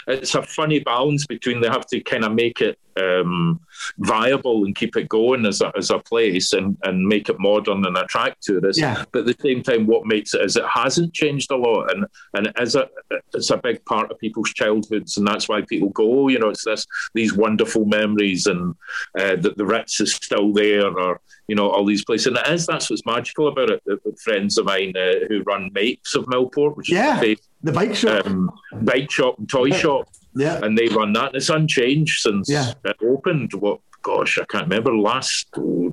it's 0.08 0.34
a 0.34 0.42
funny 0.42 0.80
balance 0.80 1.28
between 1.28 1.62
they 1.62 1.68
have 1.68 1.86
to 1.88 2.00
kind 2.02 2.26
of 2.26 2.32
make 2.34 2.62
it 2.62 2.80
um, 3.00 3.60
viable 4.00 4.66
and 4.66 4.76
keep 4.76 4.96
it 4.96 5.10
going 5.10 5.46
as 5.46 5.62
a, 5.62 5.72
as 5.78 5.90
a 5.90 6.00
place 6.00 6.54
and, 6.54 6.78
and 6.84 7.08
make 7.08 7.30
it 7.30 7.40
modern 7.40 7.86
and 7.86 7.98
attract 7.98 8.44
tourists. 8.44 8.82
Yeah. 8.82 9.04
But 9.12 9.20
at 9.20 9.26
the 9.26 9.36
same 9.42 9.64
time, 9.64 9.86
what 9.88 10.06
makes 10.06 10.34
it 10.34 10.42
is 10.42 10.56
it 10.56 10.66
hasn't 10.72 11.14
changed 11.14 11.52
a 11.52 11.56
lot, 11.58 11.92
and 11.94 12.06
and 12.34 12.48
it 12.48 12.54
is 12.62 12.76
a 12.76 12.88
it's 13.34 13.50
a 13.50 13.58
big 13.58 13.84
part 13.86 14.12
of 14.12 14.20
people's 14.20 14.54
childhoods, 14.54 15.18
and 15.18 15.28
that's 15.28 15.48
why 15.50 15.62
people 15.62 15.90
go. 15.90 16.28
You 16.28 16.40
know, 16.40 16.50
it's 16.50 16.66
this 16.66 16.86
these 17.14 17.34
wonderful 17.34 17.86
memories, 17.86 18.48
and 18.48 18.76
uh, 19.18 19.36
that 19.38 19.58
the 19.58 19.66
Ritz 19.66 20.00
is 20.02 20.14
still 20.14 20.54
there, 20.54 20.88
or 21.00 21.22
you 21.48 21.56
know, 21.56 21.70
all 21.70 21.86
these 21.86 22.06
places. 22.06 22.28
And 22.28 22.38
it 22.38 22.48
is 22.48 22.66
that's 22.68 22.90
what's 22.90 23.06
magical 23.06 23.48
about 23.48 23.70
it. 23.72 23.82
The, 23.86 24.00
the 24.06 24.16
friends 24.24 24.58
of 24.58 24.66
mine 24.66 24.94
uh, 24.96 25.26
who 25.28 25.42
run 25.44 25.72
Mapes 25.74 26.16
of 26.16 26.26
Millport, 26.26 26.76
which 26.78 26.92
Yeah. 26.92 27.20
is 27.22 27.24
a 27.24 27.38
The 27.64 27.72
bike 27.72 27.96
shop. 27.96 28.26
um, 28.28 28.52
bike 28.84 29.10
shop 29.10 29.40
and 29.40 29.50
toy 29.50 29.72
shop, 29.72 30.08
yeah. 30.36 30.60
and 30.64 30.78
they 30.78 30.88
run 30.88 31.14
that. 31.14 31.28
And 31.28 31.36
it's 31.36 31.50
unchanged 31.50 32.22
since 32.22 32.50
Yeah. 32.50 32.74
it 32.86 32.98
opened. 33.02 33.54
What? 33.54 33.80
Gosh, 34.02 34.40
I 34.40 34.46
can't 34.46 34.64
remember 34.64 34.96
last. 34.96 35.48
oh, 35.58 35.92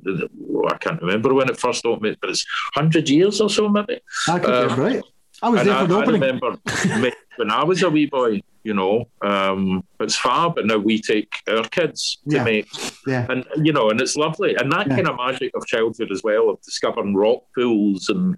I 0.69 0.77
can't 0.77 1.01
remember 1.01 1.33
when 1.33 1.49
it 1.49 1.57
first 1.59 1.85
opened, 1.85 2.17
but 2.21 2.29
it's 2.29 2.45
hundred 2.73 3.09
years 3.09 3.41
or 3.41 3.49
so, 3.49 3.67
maybe. 3.67 3.99
I 4.29 4.39
could 4.39 4.53
um, 4.71 4.75
be 4.75 4.81
right. 4.81 5.03
I 5.41 5.49
was 5.49 5.59
And 5.59 5.69
there 5.69 5.75
I, 5.75 5.81
for 5.81 5.87
the 5.87 5.95
I 5.95 6.01
opening. 6.01 6.21
remember 6.21 6.51
me- 7.01 7.11
when 7.37 7.51
I 7.51 7.63
was 7.63 7.81
a 7.83 7.89
wee 7.89 8.05
boy, 8.07 8.41
you 8.63 8.73
know, 8.73 9.07
um, 9.21 9.83
it's 9.99 10.17
fab, 10.17 10.55
but 10.55 10.65
now 10.65 10.77
we 10.77 11.01
take 11.01 11.29
our 11.47 11.63
kids 11.63 12.17
to 12.29 12.35
Yeah. 12.35 12.43
Mapes, 12.43 12.99
Yeah. 13.07 13.25
and 13.29 13.45
you 13.63 13.71
know, 13.71 13.89
and 13.89 14.01
it's 14.01 14.15
lovely, 14.17 14.55
and 14.55 14.71
that 14.73 14.87
Yeah. 14.87 14.95
kind 14.95 15.07
of 15.07 15.15
magic 15.17 15.51
of 15.55 15.65
childhood 15.65 16.11
as 16.11 16.21
well, 16.23 16.49
of 16.49 16.61
discovering 16.61 17.15
rock 17.15 17.43
pools 17.55 18.09
and 18.09 18.35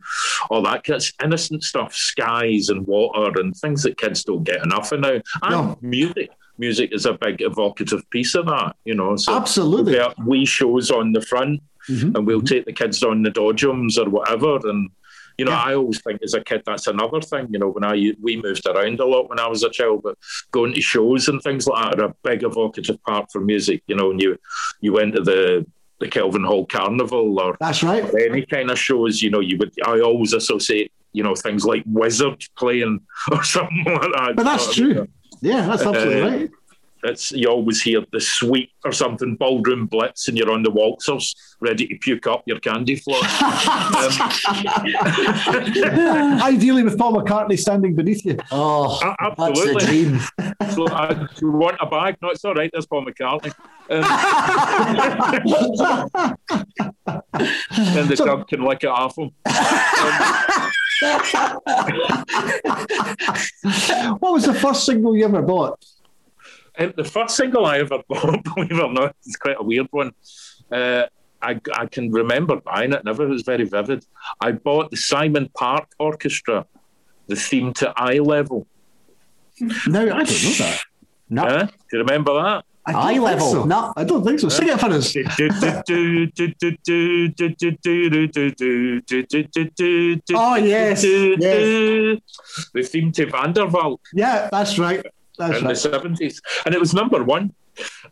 all 0.51 0.61
that 0.63 0.83
kind 0.83 1.01
of 1.01 1.11
innocent 1.23 1.63
stuff, 1.63 1.95
skies 1.95 2.69
and 2.69 2.85
water 2.85 3.39
and 3.39 3.55
things 3.55 3.81
that 3.83 3.97
kids 3.97 4.23
don't 4.23 4.43
get 4.43 4.63
enough 4.63 4.91
of 4.91 4.99
now, 4.99 5.19
and 5.43 5.51
No. 5.51 5.77
music. 5.81 6.29
Music 6.59 6.91
is 6.93 7.05
a 7.05 7.13
big 7.13 7.41
evocative 7.41 8.07
piece 8.09 8.35
of 8.35 8.45
that, 8.45 8.75
you 8.85 8.93
know. 8.93 9.15
So 9.15 9.33
Absolutely. 9.33 9.97
we 10.25 10.45
shows 10.45 10.91
on 10.91 11.13
the 11.13 11.21
front, 11.21 11.61
Mhm. 11.89 12.15
and 12.15 12.27
we'll 12.27 12.41
take 12.41 12.65
the 12.65 12.73
kids 12.73 13.01
on 13.01 13.23
the 13.23 13.31
dodgems 13.31 13.97
or 13.97 14.09
whatever. 14.09 14.59
And 14.67 14.89
you 15.39 15.45
know, 15.45 15.51
Yeah. 15.51 15.63
I 15.69 15.75
always 15.75 15.99
think 16.01 16.21
as 16.23 16.33
a 16.35 16.43
kid 16.43 16.61
that's 16.65 16.87
another 16.87 17.21
thing. 17.21 17.47
You 17.49 17.59
know, 17.59 17.69
when 17.69 17.83
I 17.83 18.13
we 18.21 18.33
moved 18.41 18.65
around 18.67 18.99
a 18.99 19.05
lot 19.05 19.29
when 19.29 19.39
I 19.39 19.47
was 19.47 19.63
a 19.63 19.69
child, 19.69 20.01
but 20.03 20.15
going 20.51 20.73
to 20.73 20.81
shows 20.81 21.27
and 21.29 21.41
things 21.41 21.65
like 21.67 21.91
that 21.91 21.99
are 22.01 22.09
a 22.11 22.15
big 22.23 22.43
evocative 22.43 23.01
part 23.03 23.31
for 23.31 23.41
music. 23.41 23.81
You 23.87 23.95
know, 23.95 24.11
and 24.11 24.21
you 24.21 24.37
you 24.81 24.91
went 24.93 25.15
to 25.15 25.21
the 25.21 25.65
the 25.99 26.07
Kelvin 26.07 26.43
Hall 26.43 26.65
Carnival 26.65 27.39
or 27.39 27.57
That's 27.59 27.83
right. 27.83 28.05
any 28.27 28.45
kind 28.45 28.69
of 28.71 28.77
shows. 28.79 29.21
You 29.21 29.31
know, 29.31 29.39
you 29.41 29.57
would 29.57 29.73
I 29.85 29.99
always 30.01 30.33
associate 30.33 30.91
you 31.13 31.23
know 31.23 31.35
things 31.35 31.65
like 31.65 31.83
Wizzard 31.87 32.41
playing 32.57 33.01
or 33.31 33.43
something 33.43 33.83
like 33.85 34.11
that. 34.17 34.33
But 34.35 34.43
that's 34.43 34.73
true. 34.75 35.07
Yeah, 35.41 35.65
that's 35.67 35.83
absolutely 35.83 36.21
Uh, 36.21 36.29
right. 36.29 36.49
It's 37.03 37.31
you 37.31 37.47
always 37.47 37.81
hear 37.81 38.03
the 38.11 38.19
sweet 38.19 38.71
or 38.83 38.91
something 38.91 39.35
ballroom 39.35 39.85
blitz, 39.87 40.27
and 40.27 40.37
you're 40.37 40.51
on 40.51 40.63
the 40.63 40.71
waltzers, 40.71 41.33
ready 41.61 41.87
to 41.87 41.95
puke 41.97 42.27
up 42.27 42.43
your 42.45 42.59
candy 42.59 42.95
floss. 42.97 43.23
um, 45.87 46.41
Ideally, 46.41 46.83
with 46.83 46.97
Paul 46.97 47.13
McCartney 47.13 47.57
standing 47.57 47.95
beneath 47.95 48.25
you. 48.25 48.37
Oh, 48.51 48.97
a- 49.01 49.15
that's 49.19 49.35
the 49.37 49.43
absolutely. 49.43 49.85
dream. 49.85 50.19
So, 50.69 50.85
uh, 50.85 51.13
do 51.13 51.27
you 51.41 51.51
want 51.51 51.77
a 51.81 51.87
bag? 51.87 52.17
No, 52.21 52.29
it's 52.29 52.45
all 52.45 52.53
right. 52.53 52.69
There's 52.71 52.85
Paul 52.85 53.03
McCartney. 53.03 53.51
Um, 53.89 54.03
then 57.93 58.07
the 58.07 58.15
dog 58.15 58.47
can 58.47 58.63
lick 58.63 58.83
it 58.83 58.87
off 58.89 59.17
him. 59.17 59.31
What 64.19 64.33
was 64.33 64.45
the 64.45 64.53
first 64.53 64.85
single 64.85 65.15
you 65.15 65.25
ever 65.25 65.41
bought? 65.41 65.83
Um, 66.79 66.93
the 66.95 67.03
first 67.03 67.35
single 67.35 67.65
I 67.65 67.79
ever 67.79 67.99
bought, 68.07 68.43
believe 68.55 68.71
it 68.71 68.79
or 68.81 68.91
not, 68.93 69.15
is 69.25 69.35
quite 69.35 69.57
a 69.59 69.63
weird 69.63 69.87
one. 69.91 70.11
Uh, 70.71 71.03
I, 71.41 71.59
I 71.73 71.85
can 71.85 72.11
remember 72.11 72.57
buying 72.57 72.93
it, 72.93 73.03
never 73.05 73.27
was 73.27 73.43
very 73.43 73.65
vivid. 73.65 74.05
I 74.41 74.51
bought 74.51 74.91
the 74.91 74.97
Simon 74.97 75.49
Park 75.55 75.89
Orchestra, 75.99 76.65
the 77.27 77.35
theme 77.35 77.73
to 77.75 77.93
Eye 77.95 78.19
Level. 78.19 78.67
No, 79.87 80.01
I 80.01 80.23
don't 80.23 80.43
know 80.43 80.51
that. 80.59 80.79
No, 81.29 81.43
Huh? 81.43 81.65
Do 81.65 81.97
you 81.97 81.99
remember 81.99 82.33
that? 82.33 82.65
I 82.85 82.91
don't 82.93 83.01
Eye 83.03 83.07
think 83.13 83.23
level. 83.23 83.51
so. 83.51 83.63
No. 83.65 83.93
I 83.95 84.03
don't 84.03 84.23
think 84.23 84.39
so. 84.39 84.49
Sing 84.49 84.69
it 84.69 84.79
for 84.79 84.87
us. 84.87 85.15
Oh, 90.33 90.55
yes, 90.55 91.01
The 91.01 92.83
theme 92.83 93.11
to 93.11 93.25
Van 93.27 93.53
der 93.53 93.67
Valk. 93.67 94.01
Yeah, 94.13 94.49
that's 94.51 94.79
right. 94.79 95.05
That's 95.39 95.59
in 95.59 95.67
the 95.67 95.75
seventies, 95.75 96.35
and 96.65 96.75
it 96.75 96.79
was 96.79 96.93
number 96.93 97.23
one. 97.23 97.45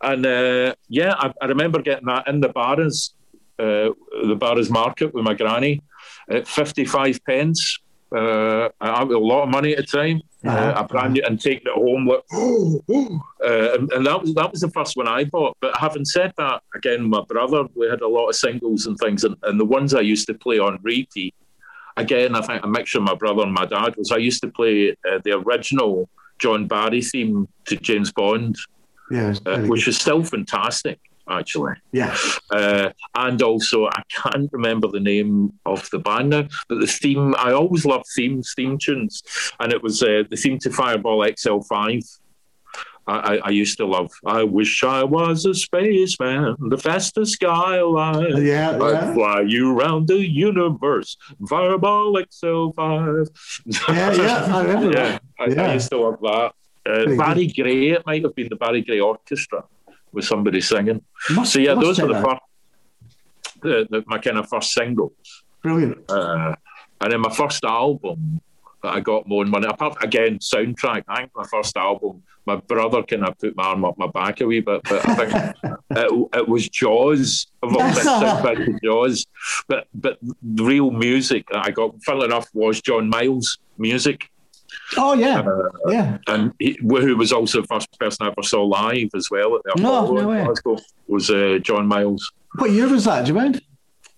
And 0.02 0.26
uh, 0.26 0.76
yeah, 0.88 1.14
I, 1.24 1.34
I 1.42 1.46
remember 1.54 1.82
getting 1.82 2.08
that 2.08 2.28
in 2.28 2.40
the 2.40 2.50
Barras, 2.50 3.14
uh, 3.60 3.90
the 4.32 4.38
Barras 4.44 4.70
market 4.70 5.14
with 5.14 5.24
my 5.30 5.34
granny 5.34 5.82
at 6.30 6.48
fifty-five 6.48 7.20
pence. 7.26 7.62
Uh, 8.16 8.70
I 8.80 9.00
had 9.00 9.10
a 9.10 9.20
lot 9.20 9.44
of 9.44 9.50
money 9.50 9.72
at 9.76 9.80
the 9.86 9.98
time. 10.02 10.22
Uh, 10.46 10.50
Uh-huh. 10.50 10.74
I 10.80 10.82
brand 10.92 11.14
new 11.14 11.24
and 11.28 11.38
taking 11.48 11.68
it 11.72 11.78
home. 11.84 12.04
Like, 12.12 12.24
uh, 12.32 13.74
and, 13.76 13.92
and 13.92 14.06
that 14.08 14.22
was 14.22 14.34
that 14.40 14.50
was 14.52 14.62
the 14.62 14.72
first 14.78 14.96
one 14.96 15.08
I 15.08 15.26
bought. 15.26 15.58
But 15.60 15.72
having 15.86 16.06
said 16.06 16.32
that, 16.38 16.62
again, 16.80 17.02
my 17.16 17.22
brother, 17.34 17.62
we 17.76 17.86
had 17.94 18.02
a 18.02 18.08
lot 18.18 18.30
of 18.30 18.36
singles 18.36 18.86
and 18.88 18.98
things, 19.04 19.26
and, 19.26 19.36
and 19.44 19.60
the 19.60 19.66
ones 19.78 19.94
I 19.94 20.02
used 20.14 20.28
to 20.28 20.34
play 20.46 20.60
on 20.60 20.80
repeat. 20.84 21.34
Again, 21.98 22.36
I 22.36 22.42
think 22.42 22.64
a 22.64 22.68
mixture 22.68 23.00
of 23.00 23.06
my 23.06 23.16
brother 23.16 23.42
and 23.42 23.54
my 23.62 23.66
dad 23.66 23.96
was 23.98 24.12
I 24.12 24.18
used 24.30 24.42
to 24.44 24.50
play 24.60 24.76
uh, 25.10 25.20
the 25.26 25.32
original 25.42 26.08
John 26.40 26.68
Barry 26.68 27.02
theme 27.02 27.48
to 27.66 27.76
James 27.78 28.12
Bond, 28.12 28.56
Yeah, 29.12 29.36
uh, 29.46 29.60
which 29.62 29.86
good. 29.86 29.92
is 29.92 29.98
still 30.00 30.24
fantastic, 30.24 31.00
actually. 31.30 31.74
yeah. 31.92 32.16
Uh, 32.52 32.90
and 33.16 33.42
also, 33.42 33.88
I 33.88 34.02
can't 34.10 34.50
remember 34.52 34.88
the 34.88 35.00
name 35.00 35.54
of 35.66 35.90
the 35.92 36.00
band 36.00 36.30
now, 36.30 36.48
but 36.70 36.80
the 36.80 36.88
theme, 36.88 37.36
I 37.38 37.52
always 37.54 37.86
loved 37.86 38.06
themes, 38.16 38.54
theme 38.56 38.78
tunes. 38.78 39.24
And 39.60 39.72
it 39.74 39.82
was 39.84 40.02
uh, 40.04 40.24
the 40.30 40.38
theme 40.38 40.60
to 40.60 40.70
Fireball 40.72 41.20
XL5. 41.20 42.20
I, 43.08 43.38
I, 43.38 43.50
used 43.50 43.78
to 43.78 43.86
love, 43.86 44.12
I 44.26 44.44
wish 44.44 44.84
I 44.84 45.04
was 45.04 45.46
a 45.46 45.54
spaceman, 45.54 46.58
the 46.60 46.78
fastest 46.78 47.34
sky 47.34 47.78
alive. 47.78 48.44
Yeah, 48.44 48.72
I'd 48.72 48.82
yeah. 48.82 49.14
fly 49.14 49.42
you 49.42 49.78
around 49.78 50.10
the 50.10 50.18
universe, 50.18 51.16
Fireball 51.48 52.14
XL5. 52.16 53.30
Yeah, 53.90 54.14
yeah, 54.14 54.56
I 54.56 54.62
remember 54.62 54.92
yeah, 54.92 54.94
that. 54.94 55.22
I, 55.40 55.46
Yeah. 55.48 55.70
I 55.70 55.74
used 55.76 55.90
to 55.92 55.98
love 55.98 56.20
that. 56.22 56.54
Uh, 56.86 57.16
Barry 57.16 57.48
Gray, 57.48 57.90
it 57.92 58.06
might 58.06 58.24
have 58.24 58.36
been 58.36 58.50
the 58.50 58.58
Barry 58.58 58.82
Gray 58.82 59.00
Orchestra 59.00 59.64
with 60.12 60.26
somebody 60.26 60.60
singing. 60.60 61.02
Must, 61.32 61.54
So 61.54 61.60
yeah, 61.60 61.76
those 61.76 62.02
were 62.02 62.08
the 62.08 62.22
first, 62.22 62.42
the, 63.62 63.88
the, 63.90 64.04
my 64.06 64.18
kind 64.18 64.38
of 64.38 64.50
first 64.50 64.74
single, 64.74 65.14
Brilliant. 65.62 66.10
uh, 66.12 66.56
and 67.00 67.12
then 67.14 67.22
my 67.22 67.34
first 67.34 67.64
album 67.64 68.42
that 68.84 68.94
I 68.94 69.00
got 69.00 69.28
more 69.28 69.44
money. 69.46 69.68
Apart 69.68 69.98
again, 70.04 70.40
soundtrack. 70.40 71.04
I 71.08 71.18
think 71.20 71.32
my 71.36 71.44
first 71.52 71.76
album, 71.78 72.24
my 72.46 72.56
brother 72.58 73.04
kind 73.04 73.26
of 73.26 73.38
put 73.40 73.56
my 73.56 73.64
arm 73.64 73.84
up 73.86 73.98
my 73.98 74.08
back 74.08 74.40
a 74.42 74.46
wee 74.48 74.62
bit, 74.62 74.82
but 74.84 75.08
I 75.08 75.16
think 75.16 75.56
it, 75.92 76.30
it 76.34 76.48
was 76.48 76.70
Jaws. 76.70 77.48
Of 77.64 77.74
all 77.76 77.82
soundtrack 77.82 78.66
to 78.66 78.80
Jaws. 78.84 79.26
But 79.68 79.88
but 79.94 80.20
the 80.22 80.64
real 80.64 80.92
music 80.92 81.46
that 81.52 81.66
I 81.66 81.72
got, 81.72 82.02
funnily 82.04 82.26
enough, 82.26 82.48
was 82.54 82.82
John 82.82 83.10
Miles' 83.10 83.58
music. 83.78 84.30
Oh 84.96 85.14
yeah, 85.14 85.40
Uh, 85.42 85.70
yeah. 85.90 86.18
and 86.28 86.54
he, 86.60 86.78
who 86.82 87.18
was 87.18 87.34
also 87.34 87.62
the 87.62 87.68
first 87.68 87.88
person 88.00 88.26
I 88.26 88.30
ever 88.30 88.44
saw 88.44 88.64
live 88.64 89.10
as 89.16 89.30
well 89.32 89.56
at 89.56 89.62
the 89.64 89.82
No, 89.82 90.04
Apollo 90.06 90.22
no 90.22 90.28
way. 90.30 90.40
in 90.40 90.46
Glasgow, 90.46 90.78
was 91.08 91.30
uh, 91.32 91.58
John 91.62 91.88
Miles. 91.88 92.32
What 92.60 92.72
year 92.72 92.88
was 92.88 93.06
that? 93.06 93.26
Do 93.26 93.30
you 93.30 93.34
mind? 93.34 93.62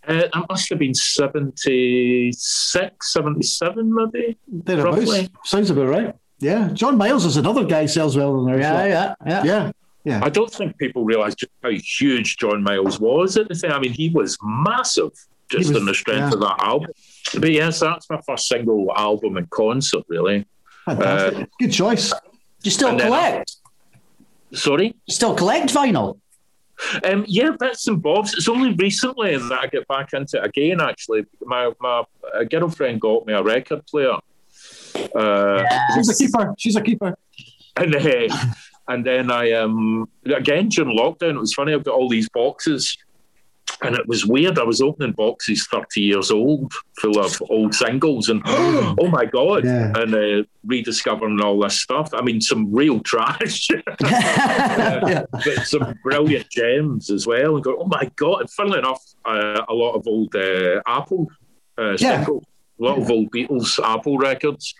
Uh, 0.09 0.27
that 0.33 0.45
must 0.49 0.67
have 0.69 0.79
been 0.79 0.93
76, 0.95 3.13
77 3.13 3.93
maybe. 3.93 4.37
Thereabouts. 4.47 4.97
Roughly. 4.97 5.29
Sounds 5.45 5.69
about 5.69 5.87
right. 5.87 6.15
Yeah, 6.39 6.69
John 6.73 6.97
Miles 6.97 7.25
is 7.25 7.37
another 7.37 7.63
guy 7.65 7.85
sells 7.85 8.17
well 8.17 8.39
in 8.39 8.45
there. 8.45 8.59
Yeah, 8.59 8.85
yeah, 8.87 9.13
yeah. 9.27 9.43
yeah, 9.43 9.71
yeah. 10.05 10.21
I 10.23 10.29
don't 10.29 10.51
think 10.51 10.77
people 10.77 11.03
realise 11.03 11.35
just 11.35 11.51
how 11.61 11.69
huge 11.69 12.37
John 12.37 12.63
Miles 12.63 12.99
was 12.99 13.35
at 13.37 13.49
the 13.49 13.55
time. 13.55 13.73
I 13.73 13.79
mean, 13.79 13.91
he 13.93 14.09
was 14.09 14.37
massive 14.41 15.11
just 15.49 15.67
He 15.67 15.73
was- 15.73 15.81
on 15.81 15.85
the 15.85 15.93
strength 15.93 16.29
yeah. 16.29 16.33
of 16.33 16.39
that 16.39 16.55
album. 16.59 16.89
But 17.39 17.51
yes, 17.51 17.79
that's 17.81 18.09
my 18.09 18.19
first 18.25 18.47
single 18.47 18.91
album 18.95 19.35
and 19.37 19.49
concert, 19.49 20.03
really. 20.07 20.45
Fantastic. 20.85 21.49
Good 21.59 21.71
choice. 21.73 22.13
You 22.63 22.71
still 22.71 22.89
And 22.89 22.99
then- 22.99 23.07
collect? 23.07 23.55
Sorry? 24.53 24.95
You 25.07 25.13
still 25.13 25.35
collect 25.35 25.69
vinyl? 25.73 26.19
Um, 27.03 27.25
yeah, 27.27 27.51
bits 27.59 27.87
and 27.87 28.01
bobs. 28.01 28.33
It's 28.33 28.47
only 28.47 28.73
recently 28.73 29.37
that 29.37 29.59
I 29.59 29.67
get 29.67 29.87
back 29.87 30.13
into 30.13 30.37
it 30.37 30.45
again. 30.45 30.81
Actually, 30.81 31.25
my 31.41 31.71
my 31.79 32.03
uh, 32.33 32.43
girlfriend 32.43 33.01
got 33.01 33.25
me 33.25 33.33
a 33.33 33.43
record 33.43 33.85
player, 33.85 34.17
uh, 35.15 35.63
She's 35.95 36.09
a 36.09 36.15
keeper. 36.15 36.55
She's 36.57 36.75
a 36.75 36.81
keeper. 36.81 37.17
and 37.75 37.95
uh, 37.95 38.27
and 38.87 39.05
then 39.05 39.31
I 39.31 39.51
um 39.51 40.09
again 40.25 40.69
during 40.69 40.97
lockdown. 40.97 41.35
It 41.35 41.39
was 41.39 41.53
funny. 41.53 41.73
I've 41.73 41.83
got 41.83 41.95
all 41.95 42.09
these 42.09 42.29
boxes, 42.29 42.97
and 43.81 43.95
it 43.95 44.07
was 44.07 44.25
weird. 44.25 44.59
I 44.59 44.63
was 44.63 44.81
opening 44.81 45.13
boxes 45.13 45.67
thirty 45.67 46.01
years 46.01 46.31
old, 46.31 46.73
full 46.99 47.19
of 47.19 47.41
old 47.49 47.73
singles, 47.73 48.29
and 48.29 48.41
oh 48.45 49.07
my 49.09 49.25
god, 49.25 49.63
Yeah. 49.65 49.93
and 49.95 50.13
uh, 50.15 50.43
rediscovering 50.65 51.41
all 51.41 51.59
this 51.59 51.79
stuff. 51.81 52.09
I 52.13 52.21
mean, 52.21 52.41
some 52.41 52.73
real 52.73 52.99
trash. 53.11 53.69
yeah. 54.01 55.23
but 55.31 55.65
some 55.65 55.93
brilliant 56.03 56.49
gems 56.49 57.09
as 57.09 57.25
well. 57.27 57.55
And 57.55 57.63
go, 57.63 57.77
oh 57.79 57.87
my 57.87 58.09
god! 58.15 58.41
And 58.41 58.49
funnily 58.51 58.79
enough, 58.79 59.03
uh, 59.25 59.61
a 59.67 59.73
lot 59.73 59.93
of 59.93 60.07
old 60.07 60.35
uh, 60.35 60.81
Apple 60.87 61.27
uh, 61.77 61.91
Yeah. 61.99 62.17
singles, 62.19 62.43
a 62.79 62.83
lot 62.83 62.97
of 62.97 63.09
old 63.09 63.31
Beatles 63.31 63.79
Apple 63.83 64.17
records, 64.17 64.73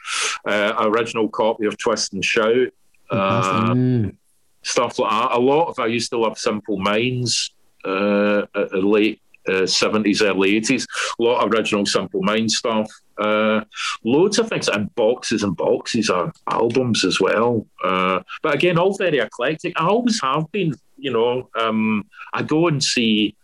uh, 0.48 0.74
original 0.80 1.30
copy 1.30 1.66
of 1.66 1.78
Twist 1.78 2.14
and 2.14 2.24
Shout, 2.24 2.68
uh, 3.12 3.74
Mm. 3.74 4.16
stuff 4.64 5.00
like 5.00 5.10
that. 5.12 5.38
A 5.38 5.40
lot 5.40 5.70
of 5.70 5.80
I 5.80 5.86
used 5.88 6.10
to 6.12 6.18
love 6.18 6.38
Simple 6.38 6.78
Minds, 6.78 7.52
uh, 7.86 8.46
the 8.54 8.82
late. 8.84 9.22
Uh, 9.48 9.64
70s, 9.64 10.22
early 10.22 10.62
80s, 10.62 10.86
a 11.18 11.24
lot 11.24 11.44
of 11.44 11.52
original 11.52 11.84
Simple 11.84 12.22
Minds 12.22 12.58
stuff, 12.58 12.88
uh, 13.20 13.62
loads 14.04 14.38
of 14.38 14.48
things, 14.48 14.68
and 14.68 14.94
boxes 14.96 15.44
and 15.44 15.56
boxes 15.56 16.10
of 16.10 16.32
albums 16.52 17.04
as 17.04 17.20
well. 17.20 17.66
Uh, 17.84 18.20
but 18.44 18.54
again, 18.54 18.78
all 18.78 18.96
very 18.96 19.18
eclectic. 19.18 19.74
I 19.80 19.88
always 19.88 20.22
have 20.22 20.52
been, 20.52 20.74
you 20.98 21.12
know. 21.12 21.50
Um, 21.60 22.06
I 22.34 22.44
go 22.44 22.68
and 22.68 22.84
see 22.84 23.36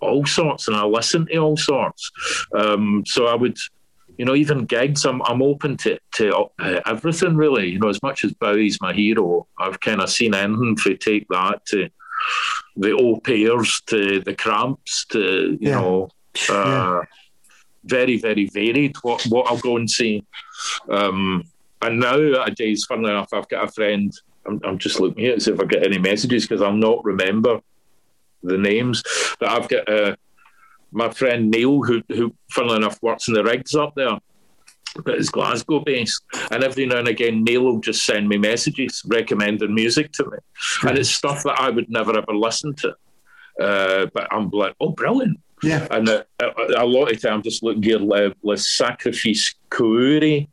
all 0.00 0.26
sorts, 0.26 0.68
and 0.68 0.76
I 0.76 0.84
listen 0.84 1.26
to 1.26 1.36
all 1.36 1.56
sorts. 1.56 2.10
Um, 2.56 3.04
so 3.06 3.26
I 3.26 3.34
would, 3.34 3.58
you 4.18 4.24
know, 4.24 4.34
even 4.34 4.64
gigs. 4.64 5.04
I'm 5.04 5.22
I'm 5.22 5.42
open 5.42 5.76
to 5.78 5.98
to 6.14 6.48
uh, 6.58 6.80
everything 6.86 7.36
really. 7.36 7.68
You 7.68 7.78
know, 7.78 7.88
as 7.88 8.02
much 8.02 8.24
as 8.24 8.32
Bowie's 8.32 8.80
my 8.80 8.92
hero, 8.92 9.46
I've 9.58 9.80
kind 9.80 10.00
of 10.00 10.10
seen 10.10 10.34
anything. 10.34 10.76
Take 10.98 11.28
that 11.28 11.64
to 11.66 11.90
the 12.76 12.92
Au 12.92 13.20
Pairs, 13.20 13.82
to 13.86 14.20
the 14.20 14.34
Cramps, 14.34 15.04
to 15.06 15.58
you 15.60 15.70
Yeah. 15.70 15.80
know. 15.80 16.08
Uh, 16.48 17.02
very, 17.84 18.18
very 18.18 18.46
varied. 18.46 18.94
What 19.02 19.22
what 19.30 19.46
I'll 19.50 19.58
go 19.58 19.76
and 19.76 19.90
see, 19.90 20.22
um, 20.88 21.44
and 21.82 21.98
nowadays, 21.98 22.84
funnily 22.86 23.10
enough, 23.10 23.32
I've 23.32 23.48
got 23.48 23.64
a 23.68 23.72
friend. 23.72 24.12
I'm, 24.46 24.60
I'm 24.64 24.78
just 24.78 25.00
looking 25.00 25.24
here 25.24 25.34
to 25.34 25.40
see 25.40 25.50
if 25.52 25.60
I 25.60 25.64
get 25.64 25.84
any 25.86 25.98
messages 25.98 26.46
because 26.46 26.62
I'll 26.62 26.72
not 26.72 27.04
remember 27.04 27.60
the 28.42 28.58
names. 28.58 29.02
But 29.38 29.48
I've 29.50 29.68
got 29.68 29.88
uh, 29.88 30.16
my 30.92 31.10
friend 31.10 31.50
Neil, 31.50 31.82
who 31.82 32.02
who 32.08 32.34
funnily 32.50 32.76
enough 32.76 33.02
works 33.02 33.28
in 33.28 33.34
the 33.34 33.42
rigs 33.42 33.74
up 33.74 33.94
there, 33.96 34.18
but 35.04 35.14
is 35.16 35.30
Glasgow 35.30 35.80
based. 35.80 36.22
And 36.50 36.62
every 36.64 36.86
now 36.86 36.98
and 36.98 37.08
again, 37.08 37.44
Neil 37.44 37.62
will 37.62 37.80
just 37.80 38.04
send 38.04 38.28
me 38.28 38.38
messages 38.38 39.02
recommending 39.06 39.74
music 39.74 40.12
to 40.12 40.24
me, 40.24 40.38
and 40.88 40.98
it's 40.98 41.10
stuff 41.10 41.42
that 41.44 41.60
I 41.60 41.70
would 41.70 41.90
never 41.90 42.16
ever 42.16 42.34
listen 42.34 42.74
to. 42.76 42.94
Uh, 43.60 44.06
but 44.14 44.26
I'm 44.32 44.48
like, 44.50 44.74
oh, 44.80 44.90
brilliant. 44.90 45.38
Yeah. 45.62 45.86
And 45.90 46.08
uh, 46.08 46.22
a, 46.40 46.48
a 46.78 46.86
lot 46.86 47.12
of 47.12 47.20
time, 47.20 47.42
just 47.42 47.62
looking 47.62 47.82
here, 47.82 47.98
Le, 47.98 48.32
Le 48.42 48.56
Sacrifice 48.56 49.54
Couri, 49.70 50.48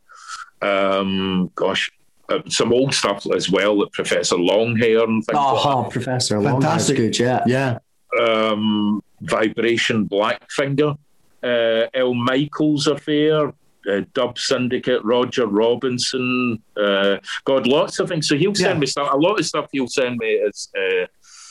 um, 0.60 1.50
gosh, 1.54 1.90
uh, 2.28 2.40
some 2.48 2.72
old 2.72 2.92
stuff 2.92 3.26
as 3.34 3.48
well, 3.50 3.78
like 3.80 3.92
Professor 3.92 4.36
Longhair 4.36 5.04
and 5.04 5.24
things 5.24 5.34
like 5.34 5.66
Oh, 5.66 5.88
Professor 5.90 6.38
Long. 6.40 6.60
That's 6.60 6.88
Fantastic. 6.88 6.96
good, 6.96 7.18
yeah. 7.18 7.42
Yeah. 7.46 7.78
um, 8.20 9.02
Vibration 9.22 10.06
Blackfinger, 10.06 10.96
uh, 11.42 11.86
El 11.94 12.12
Michaels 12.14 12.86
Affair, 12.86 13.52
uh, 13.90 14.02
Dub 14.14 14.38
Syndicate, 14.38 15.02
Roger 15.04 15.46
Robinson. 15.46 16.62
Uh, 16.76 17.18
God, 17.44 17.66
lots 17.66 17.98
of 17.98 18.08
things. 18.08 18.28
So 18.28 18.36
he'll 18.36 18.54
send 18.54 18.74
Yeah. 18.76 18.80
me 18.80 18.86
stuff. 18.86 19.10
A 19.12 19.16
lot 19.16 19.38
of 19.38 19.46
stuff 19.46 19.66
he'll 19.72 19.88
send 19.88 20.16
me 20.18 20.26
is 20.28 20.68
uh, 20.78 21.06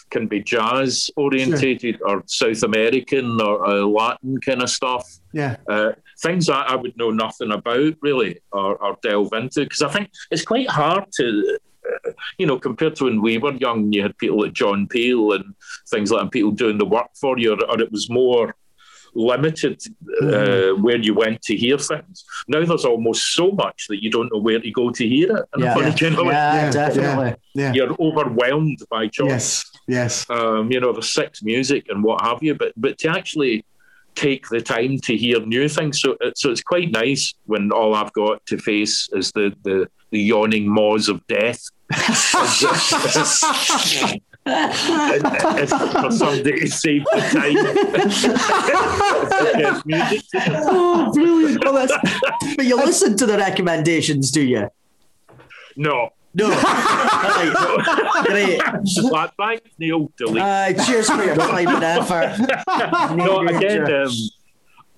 can 0.09 0.27
be 0.27 0.41
jazz 0.41 1.09
orientated 1.17 1.99
or 2.05 2.23
South 2.27 2.63
American 2.63 3.41
or 3.41 3.65
uh, 3.65 3.85
Latin 3.85 4.39
kind 4.39 4.61
of 4.61 4.69
stuff. 4.69 5.05
Yeah. 5.33 5.57
Uh, 5.69 5.91
things 6.21 6.47
that 6.47 6.69
I 6.69 6.75
would 6.75 6.95
know 6.97 7.11
nothing 7.11 7.51
about 7.51 7.95
really 8.01 8.39
or, 8.51 8.77
or 8.77 8.97
delve 9.03 9.33
into 9.33 9.61
because 9.63 9.81
I 9.81 9.89
think 9.89 10.09
it's 10.31 10.45
quite 10.45 10.69
hard 10.69 11.05
to. 11.17 11.57
uh, 12.05 12.11
You 12.37 12.45
know, 12.47 12.59
compared 12.59 12.95
to 12.97 13.05
when 13.05 13.21
we 13.21 13.37
were 13.37 13.53
young, 13.53 13.91
you 13.93 14.01
had 14.01 14.17
people 14.17 14.41
like 14.41 14.53
John 14.53 14.87
Peel 14.87 15.31
and 15.33 15.53
things 15.89 16.11
like 16.11 16.19
that, 16.19 16.23
and 16.23 16.31
people 16.31 16.51
doing 16.51 16.77
the 16.77 16.85
work 16.85 17.09
for 17.19 17.37
you, 17.39 17.53
or, 17.53 17.63
or 17.71 17.79
it 17.81 17.91
was 17.91 18.09
more 18.09 18.55
limited 19.17 19.81
uh, 20.21 20.69
where 20.85 20.97
you 20.97 21.13
went 21.13 21.41
to 21.41 21.55
hear 21.55 21.77
things. 21.77 22.23
Now 22.47 22.63
there's 22.63 22.85
almost 22.85 23.33
so 23.33 23.51
much 23.51 23.87
that 23.89 24.01
you 24.03 24.11
don't 24.11 24.29
know 24.31 24.39
where 24.39 24.59
to 24.59 24.71
go 24.71 24.91
to 24.91 25.07
hear 25.07 25.35
it. 25.37 25.45
And 25.53 25.63
Yeah. 25.63 25.73
funny 25.73 25.87
Yeah. 25.87 25.95
kind 25.97 26.19
of 26.19 26.25
Yeah, 26.27 26.55
Yeah, 26.65 26.71
definitely. 26.71 27.33
Yeah. 27.55 27.73
you're 27.73 27.95
overwhelmed 27.99 28.79
by 28.89 29.07
choice 29.07 29.27
Yes. 29.27 29.65
Yes. 29.87 30.29
um, 30.29 30.71
you 30.71 30.79
know, 30.79 30.93
the 30.93 31.01
six 31.01 31.41
music 31.41 31.87
and 31.89 32.03
what 32.03 32.21
have 32.21 32.41
you, 32.43 32.53
but 32.55 32.73
but 32.77 32.97
to 32.99 33.09
actually 33.09 33.65
take 34.15 34.47
the 34.49 34.61
time 34.61 34.97
to 35.07 35.15
hear 35.15 35.39
new 35.45 35.67
things, 35.69 36.01
so 36.01 36.17
so 36.35 36.49
it's 36.51 36.61
quite 36.73 36.91
nice 36.91 37.33
when 37.45 37.71
all 37.71 37.93
I've 37.95 38.13
got 38.13 38.45
to 38.47 38.57
face 38.57 39.09
is 39.13 39.31
the 39.31 39.53
the, 39.63 39.87
the 40.11 40.19
yawning 40.19 40.67
maws 40.67 41.07
of 41.09 41.25
death. 41.27 41.61
It's 44.49 45.73
for 45.73 46.11
somebody 46.11 46.59
to 46.61 46.67
save 46.69 47.03
the 47.05 47.19
time. 47.31 47.55
Music. 49.85 50.23
Oh, 50.49 51.11
brilliant. 51.13 51.63
Well, 51.63 51.73
that's- 51.73 52.55
but 52.55 52.65
you 52.65 52.75
listen 52.77 53.17
to 53.17 53.25
the 53.25 53.37
recommendations, 53.37 54.31
do 54.31 54.41
you? 54.41 54.69
No, 55.75 56.09
No. 56.33 56.49
right. 56.49 58.23
Great. 58.25 58.61
But 59.11 59.33
thanks, 59.37 59.69
Neil. 59.77 60.11
Delete. 60.17 60.41
Uh, 60.41 60.73
cheers 60.85 61.09
for 61.09 61.23
your 61.23 61.35
time 61.35 61.67
and 61.67 61.83
effort. 61.83 63.15
no, 63.15 63.41
Neil 63.41 63.55
again, 63.55 63.91
um, 63.93 64.11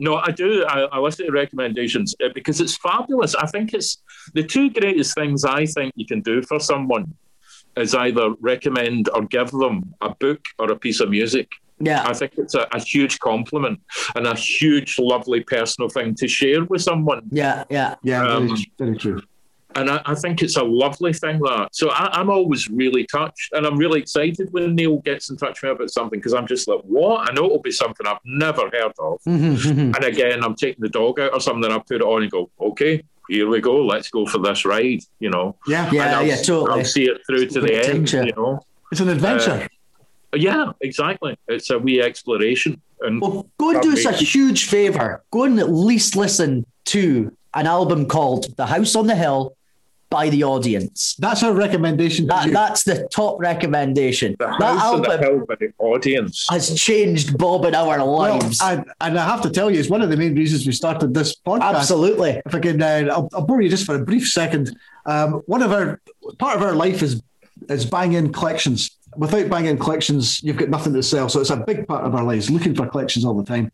no, 0.02 0.16
I 0.16 0.32
do. 0.32 0.64
I, 0.66 0.82
I 0.84 1.00
listen 1.00 1.26
to 1.26 1.32
recommendations 1.34 2.16
uh, 2.24 2.30
because 2.34 2.62
it's 2.62 2.78
fabulous. 2.78 3.36
I 3.36 3.46
think 3.48 3.74
it's 3.74 3.98
the 4.34 4.44
two 4.44 4.70
greatest 4.70 5.14
things 5.16 5.44
I 5.44 5.66
think 5.66 5.92
you 5.96 6.06
can 6.06 6.22
do 6.22 6.42
for 6.42 6.60
someone 6.60 7.14
is 7.80 7.96
either 7.96 8.32
recommend 8.42 9.10
or 9.14 9.26
give 9.26 9.52
them 9.52 9.94
a 10.02 10.10
book 10.16 10.42
or 10.60 10.72
a 10.72 10.76
piece 10.76 11.00
of 11.00 11.10
music. 11.10 11.50
yeah. 11.80 12.04
I 12.08 12.14
think 12.14 12.34
it's 12.38 12.56
a, 12.56 12.68
a 12.74 12.80
huge 12.80 13.20
compliment 13.20 13.80
and 14.16 14.28
a 14.28 14.36
huge, 14.36 14.98
lovely 15.00 15.42
personal 15.42 15.90
thing 15.90 16.14
to 16.16 16.28
share 16.28 16.64
with 16.66 16.82
someone. 16.82 17.22
Yeah, 17.32 17.64
yeah. 17.70 17.96
Yeah. 18.04 18.28
Um, 18.28 18.48
very, 18.50 18.66
very 18.78 18.98
true. 18.98 19.22
And 19.76 19.88
I, 19.90 20.02
I 20.04 20.16
think 20.16 20.42
it's 20.42 20.58
a 20.58 20.64
lovely 20.64 21.14
thing 21.14 21.38
that. 21.42 21.70
So 21.74 21.92
I, 21.92 22.10
I'm 22.20 22.30
always 22.32 22.68
really 22.70 23.06
touched, 23.06 23.54
and 23.54 23.68
I'm 23.68 23.78
really 23.78 24.00
excited 24.02 24.52
when 24.52 24.74
Neil 24.76 24.98
gets 24.98 25.30
in 25.30 25.38
touch 25.38 25.62
with 25.62 25.70
me 25.70 25.76
about 25.76 25.92
something 25.92 26.20
because 26.20 26.34
I'm 26.34 26.48
just 26.48 26.68
like, 26.68 26.82
what? 26.82 27.30
I 27.30 27.34
know 27.34 27.46
it'll 27.46 27.62
be 27.62 27.72
something 27.72 28.08
I've 28.08 28.18
never 28.26 28.64
heard 28.64 28.94
of. 28.98 29.22
Mhm, 29.28 29.96
And 29.96 30.04
again, 30.04 30.44
I'm 30.44 30.56
taking 30.56 30.82
the 30.82 30.90
dog 30.90 31.20
out 31.20 31.34
or 31.34 31.40
something, 31.40 31.66
and 31.66 31.74
I 31.74 31.78
put 31.78 31.98
it 31.98 32.02
on 32.02 32.24
and 32.24 32.32
go, 32.32 32.50
okay, 32.60 33.04
here 33.30 33.48
we 33.48 33.62
go. 33.62 33.86
Let's 33.86 34.10
go 34.10 34.26
for 34.26 34.40
this 34.40 34.66
ride. 34.66 35.02
You 35.20 35.30
know. 35.30 35.56
Yeah. 35.68 35.90
Yeah, 35.92 36.20
I'll, 36.20 36.26
yeah, 36.26 36.36
totally. 36.38 36.80
I'll 36.80 36.86
see 36.86 37.06
it 37.06 37.22
through 37.26 37.48
to 37.48 37.62
the 37.62 37.76
end. 37.76 38.08
teacher. 38.08 38.26
You 38.26 38.34
know. 38.36 38.66
It's 38.92 39.02
an 39.02 39.10
adventure. 39.10 39.68
Uh, 40.34 40.38
yeah, 40.38 40.72
exactly. 40.82 41.38
It's 41.48 41.70
a 41.70 41.80
wee 41.80 42.02
exploration. 42.02 42.82
And 43.02 43.22
Well, 43.22 43.48
go 43.58 43.72
and 43.72 43.82
do 43.82 43.94
us 43.94 44.06
a 44.06 44.12
huge 44.12 44.66
favor. 44.66 45.24
Go 45.32 45.44
and 45.44 45.60
at 45.60 45.72
least 45.72 46.16
listen 46.16 46.66
to 46.86 47.36
an 47.54 47.66
album 47.66 48.08
called 48.08 48.56
The 48.58 48.66
House 48.66 48.96
on 48.96 49.08
the 49.08 49.16
Hill 49.16 49.56
by 50.10 50.30
the 50.30 50.44
audience. 50.44 51.16
That's 51.20 51.44
our 51.44 51.54
recommendation. 51.54 52.26
That, 52.28 52.52
that's 52.52 52.84
the 52.84 53.08
top 53.12 53.40
recommendation. 53.40 54.36
The 54.40 54.48
that 54.60 54.78
house 54.80 54.94
on 54.94 55.02
the 55.04 55.12
album 55.12 55.24
hill 55.38 55.46
by 55.46 55.56
the 55.56 55.72
audience. 55.78 56.48
has 56.50 56.80
changed 56.80 57.38
Bob 57.38 57.66
and 57.66 57.76
our 57.76 57.98
Well, 58.00 58.12
lives. 58.14 58.60
and, 58.62 58.86
and 59.02 59.20
I 59.20 59.26
have 59.26 59.42
to 59.42 59.50
tell 59.50 59.70
you, 59.70 59.80
it's 59.80 59.90
one 59.90 60.02
of 60.02 60.10
the 60.10 60.18
main 60.18 60.36
reasons 60.36 60.66
we 60.66 60.72
started 60.74 61.14
this 61.14 61.36
podcast. 61.36 61.76
Absolutely. 61.76 62.42
If 62.46 62.56
I 62.56 62.60
can, 62.60 62.82
uh, 62.82 63.08
I'll, 63.12 63.30
I'll 63.34 63.46
bore 63.46 63.62
you 63.62 63.70
just 63.70 63.86
for 63.86 63.96
a 63.96 64.04
brief 64.04 64.28
second. 64.28 64.76
Um, 65.06 65.44
one 65.46 65.62
of 65.62 65.72
our 65.72 66.02
part 66.40 66.56
of 66.56 66.64
our 66.64 66.74
life 66.76 67.02
is 67.04 67.22
is 67.70 67.86
bang 67.86 68.14
in 68.14 68.32
collections. 68.32 68.98
Without 69.18 69.50
bang 69.50 69.66
in 69.66 69.78
collections, 69.78 70.42
you've 70.44 70.56
got 70.56 70.70
nothing 70.70 70.94
to 70.94 71.04
sell. 71.04 71.28
So 71.30 71.42
it's 71.42 71.50
a 71.50 71.58
big 71.58 71.88
part 71.88 72.06
of 72.06 72.16
our 72.16 72.24
lives, 72.24 72.50
looking 72.50 72.74
for 72.76 72.88
collections 72.88 73.26
all 73.26 73.34
the 73.34 73.44
time. 73.44 73.72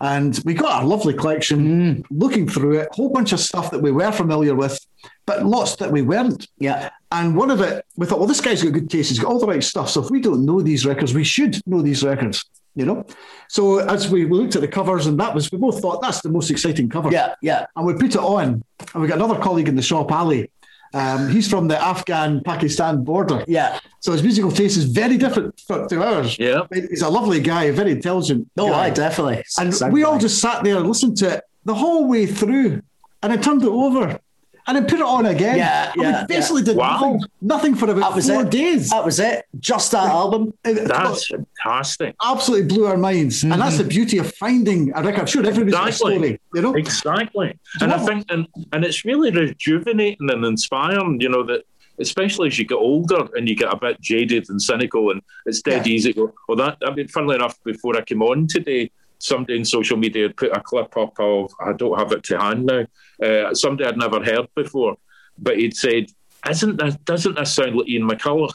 And 0.00 0.40
we 0.44 0.54
got 0.54 0.82
a 0.82 0.86
lovely 0.86 1.12
collection, 1.14 2.02
looking 2.10 2.48
through 2.48 2.80
it, 2.80 2.88
a 2.90 2.94
whole 2.94 3.10
bunch 3.10 3.32
of 3.32 3.40
stuff 3.40 3.70
that 3.70 3.80
we 3.82 3.92
were 3.92 4.10
familiar 4.10 4.54
with, 4.54 4.84
but 5.30 5.46
lots 5.46 5.76
that 5.76 5.92
we 5.92 6.02
weren't. 6.02 6.48
Yeah. 6.58 6.90
And 7.12 7.36
one 7.36 7.52
of 7.52 7.60
it, 7.60 7.86
we 7.96 8.04
thought, 8.06 8.18
well, 8.18 8.26
this 8.26 8.40
guy's 8.40 8.64
got 8.64 8.72
good 8.72 8.90
taste. 8.90 9.10
He's 9.10 9.20
got 9.20 9.30
all 9.30 9.38
the 9.38 9.46
right 9.46 9.62
stuff. 9.62 9.88
So 9.88 10.02
if 10.02 10.10
we 10.10 10.20
don't 10.20 10.44
know 10.44 10.60
these 10.60 10.84
records, 10.84 11.14
we 11.14 11.22
should 11.22 11.64
know 11.68 11.82
these 11.82 12.02
records, 12.02 12.44
you 12.74 12.84
know? 12.84 13.06
So 13.48 13.78
as 13.78 14.08
we 14.08 14.26
looked 14.26 14.56
at 14.56 14.60
the 14.60 14.68
covers, 14.68 15.06
and 15.06 15.20
that 15.20 15.32
was, 15.32 15.52
we 15.52 15.58
both 15.58 15.80
thought 15.80 16.02
that's 16.02 16.20
the 16.20 16.30
most 16.30 16.50
exciting 16.50 16.88
cover. 16.88 17.12
Yeah. 17.12 17.36
Yeah. 17.42 17.66
And 17.76 17.86
we 17.86 17.94
put 17.94 18.16
it 18.16 18.16
on. 18.16 18.64
And 18.92 19.02
we 19.02 19.06
got 19.06 19.18
another 19.18 19.38
colleague 19.40 19.68
in 19.68 19.76
the 19.76 19.82
shop, 19.82 20.10
Ali. 20.10 20.50
Um, 20.92 21.28
he's 21.28 21.48
from 21.48 21.68
the 21.68 21.80
Afghan 21.80 22.42
Pakistan 22.42 23.04
border. 23.04 23.44
Yeah. 23.46 23.78
So 24.00 24.10
his 24.10 24.24
musical 24.24 24.50
taste 24.50 24.76
is 24.76 24.84
very 24.84 25.16
different 25.16 25.56
to 25.68 26.02
ours. 26.02 26.36
Yeah. 26.40 26.62
He's 26.72 27.02
a 27.02 27.08
lovely 27.08 27.38
guy, 27.40 27.70
very 27.70 27.92
intelligent. 27.92 28.50
No, 28.56 28.70
guy. 28.70 28.86
I 28.86 28.90
definitely. 28.90 29.44
And 29.60 29.72
Sound 29.72 29.92
we 29.92 30.02
all 30.02 30.18
just 30.18 30.40
sat 30.40 30.64
there 30.64 30.78
and 30.78 30.88
listened 30.88 31.18
to 31.18 31.34
it 31.34 31.44
the 31.64 31.74
whole 31.74 32.08
way 32.08 32.26
through. 32.26 32.82
And 33.22 33.32
I 33.32 33.36
turned 33.36 33.62
it 33.62 33.68
over 33.68 34.18
and 34.66 34.76
then 34.76 34.86
put 34.86 35.00
it 35.00 35.04
on 35.04 35.26
again. 35.26 35.58
Yeah, 35.58 35.92
And 35.92 36.02
yeah, 36.02 36.20
we 36.22 36.26
basically 36.26 36.62
did 36.62 36.76
Wow. 36.76 36.98
nothing, 37.00 37.20
nothing 37.40 37.74
for 37.74 37.84
about 37.90 38.00
That 38.00 38.14
was 38.16 38.28
four 38.28 38.42
it. 38.42 38.50
days. 38.50 38.90
That 38.90 39.04
was 39.04 39.18
it. 39.20 39.46
Just 39.58 39.90
that 39.92 40.08
album. 40.08 40.52
That's 40.62 41.28
fantastic. 41.28 42.14
absolutely 42.24 42.66
blew 42.68 42.86
our 42.86 42.96
minds. 42.96 43.42
And 43.42 43.52
that's 43.52 43.76
the 43.76 43.82
mm-hmm. 43.84 43.88
beauty 43.88 44.18
of 44.18 44.32
finding 44.34 44.92
a 44.94 45.02
record. 45.02 45.20
I'm 45.20 45.26
sure 45.26 45.46
everybody's 45.46 45.74
got 45.74 45.84
a 45.84 45.88
Exactly. 45.88 46.14
story, 46.16 46.40
you 46.54 46.62
know? 46.62 46.74
Exactly. 46.74 47.58
And 47.80 47.92
I 47.92 47.98
think, 47.98 48.26
and, 48.30 48.46
and 48.72 48.84
it's 48.84 49.04
really 49.04 49.30
rejuvenating 49.30 50.30
and 50.30 50.44
inspiring, 50.44 51.20
you 51.20 51.28
know, 51.28 51.42
that 51.44 51.62
especially 51.98 52.48
as 52.48 52.58
you 52.58 52.64
get 52.66 52.76
older 52.76 53.28
and 53.36 53.46
you 53.48 53.54
get 53.54 53.72
a 53.72 53.76
bit 53.76 54.00
jaded 54.00 54.48
and 54.48 54.60
cynical 54.60 55.10
and 55.10 55.20
it's 55.46 55.60
dead 55.60 55.86
Yeah. 55.86 55.92
easy. 55.92 56.12
to 56.14 56.26
go, 56.26 56.34
Well, 56.48 56.56
that, 56.56 56.78
I 56.86 56.94
mean, 56.94 57.08
funnily 57.08 57.34
enough, 57.36 57.58
before 57.64 57.96
I 57.96 58.00
came 58.02 58.22
on 58.22 58.46
today, 58.46 58.90
somebody 59.22 59.56
in 59.58 59.64
social 59.64 59.96
media 59.96 60.24
had 60.24 60.36
put 60.36 60.56
a 60.56 60.60
clip 60.60 60.96
up 60.96 61.14
of, 61.18 61.52
I 61.60 61.72
don't 61.72 61.98
have 61.98 62.12
it 62.12 62.22
to 62.24 62.38
hand 62.38 62.66
now, 62.66 62.86
uh, 63.22 63.54
somebody 63.54 63.88
I'd 63.88 63.96
never 63.96 64.22
heard 64.24 64.48
before, 64.54 64.96
but 65.38 65.58
he'd 65.58 65.76
said, 65.76 66.06
Isn't 66.48 66.76
that, 66.78 67.04
doesn't 67.04 67.36
this 67.36 67.54
sound 67.54 67.76
like 67.76 67.88
Ian 67.88 68.08
McCulloch? 68.08 68.52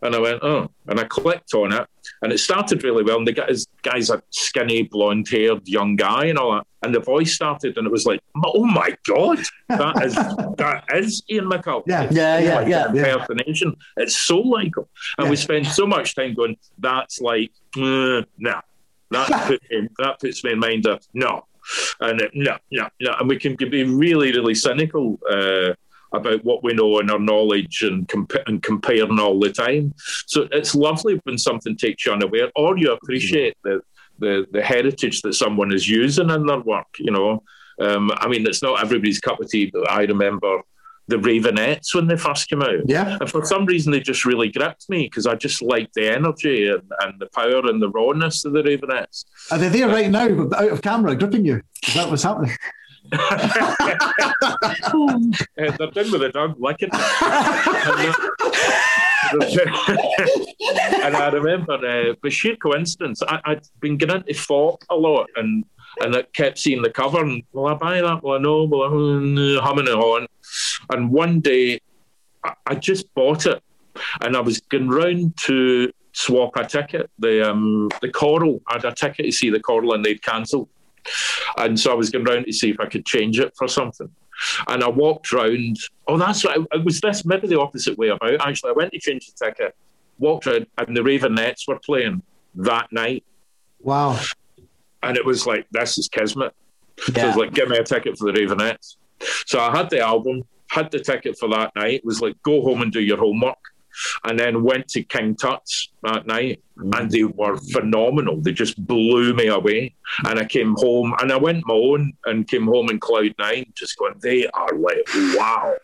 And 0.00 0.14
I 0.14 0.18
went, 0.18 0.42
oh, 0.42 0.70
and 0.86 0.98
I 0.98 1.04
clicked 1.04 1.52
on 1.52 1.70
it, 1.70 1.86
and 2.22 2.32
it 2.32 2.38
started 2.38 2.82
really 2.82 3.02
well. 3.04 3.18
And 3.18 3.26
the 3.26 3.32
guy's, 3.32 3.66
guy's 3.82 4.08
a 4.08 4.22
skinny, 4.30 4.84
blonde-haired 4.84 5.68
young 5.68 5.96
guy, 5.96 6.26
and 6.26 6.38
all 6.38 6.54
that. 6.54 6.66
And 6.82 6.94
the 6.94 7.00
voice 7.00 7.34
started, 7.34 7.76
and 7.76 7.86
it 7.86 7.90
was 7.92 8.06
like, 8.06 8.20
oh 8.42 8.64
my 8.64 8.96
god, 9.06 9.38
that 9.68 10.02
is 10.02 10.14
that 10.56 10.84
is 10.94 11.22
Ian 11.28 11.50
McCulloch. 11.50 11.82
Yeah. 11.86 12.04
It's 12.04 12.16
Yeah, 12.16 12.38
yeah, 12.38 12.54
like 12.56 12.68
yeah. 12.68 12.86
an 12.88 12.96
impersonation. 12.96 13.76
It's 13.98 14.16
so 14.16 14.38
like 14.38 14.74
him, 14.74 14.84
and 15.18 15.28
we 15.28 15.36
Yeah. 15.36 15.42
spend 15.42 15.66
so 15.66 15.86
much 15.86 16.14
time 16.14 16.32
going, 16.32 16.56
that's 16.78 17.20
like, 17.20 17.50
uh, 17.76 18.22
nah, 18.38 18.62
that 19.10 19.28
puts 19.46 19.64
me, 19.70 19.88
that 19.98 20.20
puts 20.20 20.44
me 20.44 20.52
in 20.52 20.58
mind 20.58 20.86
of 20.86 21.06
no, 21.14 21.46
and 22.00 22.22
uh, 22.22 22.28
no, 22.34 22.56
no, 22.70 22.88
no, 23.00 23.14
and 23.18 23.28
we 23.28 23.38
can 23.38 23.56
be 23.56 23.84
really, 23.84 24.32
really 24.32 24.54
cynical. 24.54 25.18
Uh, 25.28 25.74
about 26.12 26.44
what 26.44 26.62
we 26.62 26.72
know 26.72 27.00
and 27.00 27.10
our 27.10 27.18
knowledge 27.18 27.82
and, 27.82 28.08
comp- 28.08 28.46
and 28.46 28.62
comparing 28.62 29.18
all 29.18 29.38
the 29.38 29.52
time. 29.52 29.92
So 30.26 30.48
it's 30.52 30.74
lovely 30.74 31.20
when 31.24 31.36
something 31.36 31.76
takes 31.76 32.06
you 32.06 32.12
unaware 32.12 32.50
or 32.54 32.78
you 32.78 32.92
appreciate 32.92 33.56
the, 33.64 33.80
the, 34.18 34.46
the 34.52 34.62
heritage 34.62 35.22
that 35.22 35.34
someone 35.34 35.72
is 35.72 35.88
using 35.88 36.30
in 36.30 36.46
their 36.46 36.60
work, 36.60 36.86
you 36.98 37.10
know. 37.10 37.42
Um, 37.80 38.10
I 38.16 38.28
mean, 38.28 38.46
it's 38.46 38.62
not 38.62 38.82
everybody's 38.82 39.20
cup 39.20 39.40
of 39.40 39.50
tea, 39.50 39.70
but 39.70 39.90
I 39.90 40.02
remember 40.02 40.62
the 41.08 41.16
Raveonettes 41.16 41.94
when 41.94 42.06
they 42.06 42.16
first 42.16 42.48
came 42.48 42.62
out. 42.62 42.86
Yeah. 42.86 43.18
And 43.20 43.30
for 43.30 43.44
some 43.44 43.64
reason, 43.64 43.92
they 43.92 44.00
just 44.00 44.24
really 44.24 44.50
gripped 44.50 44.88
me 44.88 45.06
because 45.06 45.26
I 45.26 45.36
just 45.36 45.62
liked 45.62 45.94
the 45.94 46.12
energy 46.12 46.68
and, 46.68 46.82
and 47.00 47.20
the 47.20 47.26
power 47.26 47.66
and 47.66 47.80
the 47.80 47.90
rawness 47.90 48.44
of 48.44 48.52
the 48.52 48.62
Raveonettes. 48.62 49.24
Are 49.50 49.58
they 49.58 49.68
there 49.68 49.88
right 49.88 50.10
now, 50.10 50.48
out 50.56 50.72
of 50.72 50.82
camera, 50.82 51.14
gripping 51.14 51.44
you? 51.44 51.62
Is 51.86 51.94
that 51.94 52.10
what's 52.10 52.22
happening? 52.22 52.56
Uh, 55.58 55.66
they're 55.78 55.90
down 55.90 56.10
with 56.10 56.20
the 56.20 56.30
dog 56.32 56.54
licking. 56.58 56.90
and, 59.32 59.42
and 61.02 61.16
I 61.16 61.30
remember, 61.32 61.74
uh, 61.74 62.14
by 62.22 62.28
sheer 62.28 62.56
coincidence, 62.56 63.22
I, 63.26 63.40
I'd 63.44 63.66
been 63.80 63.96
getting 63.96 64.16
into 64.16 64.34
folk 64.34 64.84
a 64.90 64.96
lot 64.96 65.28
and 65.36 65.64
and 66.00 66.14
I 66.14 66.22
kept 66.34 66.58
seeing 66.58 66.82
the 66.82 66.90
cover 66.90 67.22
and, 67.22 67.42
will 67.52 67.66
I 67.66 67.74
buy 67.74 68.00
that? 68.00 68.22
Well, 68.22 68.36
I 68.36 68.38
know, 68.38 68.64
well, 68.64 68.82
I'm 68.82 69.36
humming 69.58 69.86
it 69.86 69.94
on. 69.94 70.26
And 70.90 71.10
one 71.10 71.40
day, 71.40 71.80
I, 72.66 72.74
just 72.76 73.12
bought 73.14 73.46
it 73.46 73.62
and 74.20 74.36
I 74.36 74.40
was 74.40 74.60
going 74.60 74.88
round 74.88 75.36
to 75.38 75.92
swap 76.12 76.56
a 76.56 76.64
ticket. 76.64 77.10
The 77.18 77.50
um, 77.50 77.88
the 78.00 78.10
Coral, 78.10 78.60
I 78.68 78.74
had 78.74 78.84
a 78.84 78.94
ticket 78.94 79.26
to 79.26 79.32
see 79.32 79.50
the 79.50 79.60
Coral 79.60 79.94
and 79.94 80.04
they'd 80.04 80.22
cancelled. 80.22 80.68
And 81.56 81.78
so 81.78 81.92
I 81.92 81.94
was 81.94 82.10
going 82.10 82.24
round 82.24 82.46
to 82.46 82.52
see 82.52 82.70
if 82.70 82.80
I 82.80 82.86
could 82.86 83.06
change 83.06 83.38
it 83.38 83.54
for 83.56 83.68
something. 83.68 84.10
And 84.68 84.84
I 84.84 84.88
walked 84.88 85.32
round. 85.32 85.78
Oh, 86.06 86.18
that's 86.18 86.44
right. 86.44 86.58
It 86.72 86.84
was 86.84 87.00
this 87.00 87.24
maybe 87.24 87.48
the 87.48 87.60
opposite 87.60 87.96
way 87.96 88.08
about. 88.08 88.46
Actually, 88.46 88.70
I 88.70 88.74
went 88.74 88.92
to 88.92 88.98
change 88.98 89.26
the 89.26 89.46
ticket, 89.46 89.74
walked 90.18 90.46
round, 90.46 90.66
and 90.78 90.96
the 90.96 91.00
Raveonettes 91.00 91.66
were 91.66 91.78
playing 91.78 92.22
that 92.56 92.92
night. 92.92 93.24
Wow. 93.80 94.18
And 95.02 95.16
it 95.16 95.24
was 95.24 95.46
like, 95.46 95.66
this 95.70 95.98
is 95.98 96.08
kismet. 96.08 96.54
So 96.98 97.12
it 97.14 97.26
was 97.26 97.36
like, 97.36 97.54
give 97.54 97.68
me 97.68 97.78
a 97.78 97.84
ticket 97.84 98.18
for 98.18 98.30
the 98.30 98.38
Raveonettes. 98.38 98.96
So 99.46 99.60
I 99.60 99.74
had 99.74 99.90
the 99.90 100.00
album, 100.00 100.42
had 100.70 100.90
the 100.90 100.98
ticket 101.00 101.38
for 101.38 101.48
that 101.50 101.74
night. 101.76 101.94
It 101.94 102.04
was 102.04 102.20
like, 102.20 102.40
go 102.42 102.62
home 102.62 102.82
and 102.82 102.92
do 102.92 103.00
your 103.00 103.18
homework. 103.18 103.58
And 104.24 104.38
then 104.38 104.62
went 104.62 104.88
to 104.88 105.02
King 105.02 105.34
Tut's 105.36 105.88
that 106.02 106.26
night, 106.26 106.62
and 106.76 107.10
they 107.10 107.24
were 107.24 107.56
phenomenal. 107.72 108.42
They 108.42 108.52
just 108.52 108.76
blew 108.86 109.32
me 109.32 109.46
away. 109.46 109.94
And 110.26 110.38
I 110.38 110.44
came 110.44 110.74
home, 110.76 111.14
and 111.20 111.32
I 111.32 111.36
went 111.36 111.66
my 111.66 111.72
own 111.74 112.12
and 112.26 112.46
came 112.46 112.66
home 112.66 112.90
in 112.90 113.00
Cloud 113.00 113.34
Nine, 113.38 113.72
just 113.74 113.96
going, 113.96 114.14
they 114.20 114.48
are 114.48 114.68
like, 114.76 115.08
wow. 115.38 115.76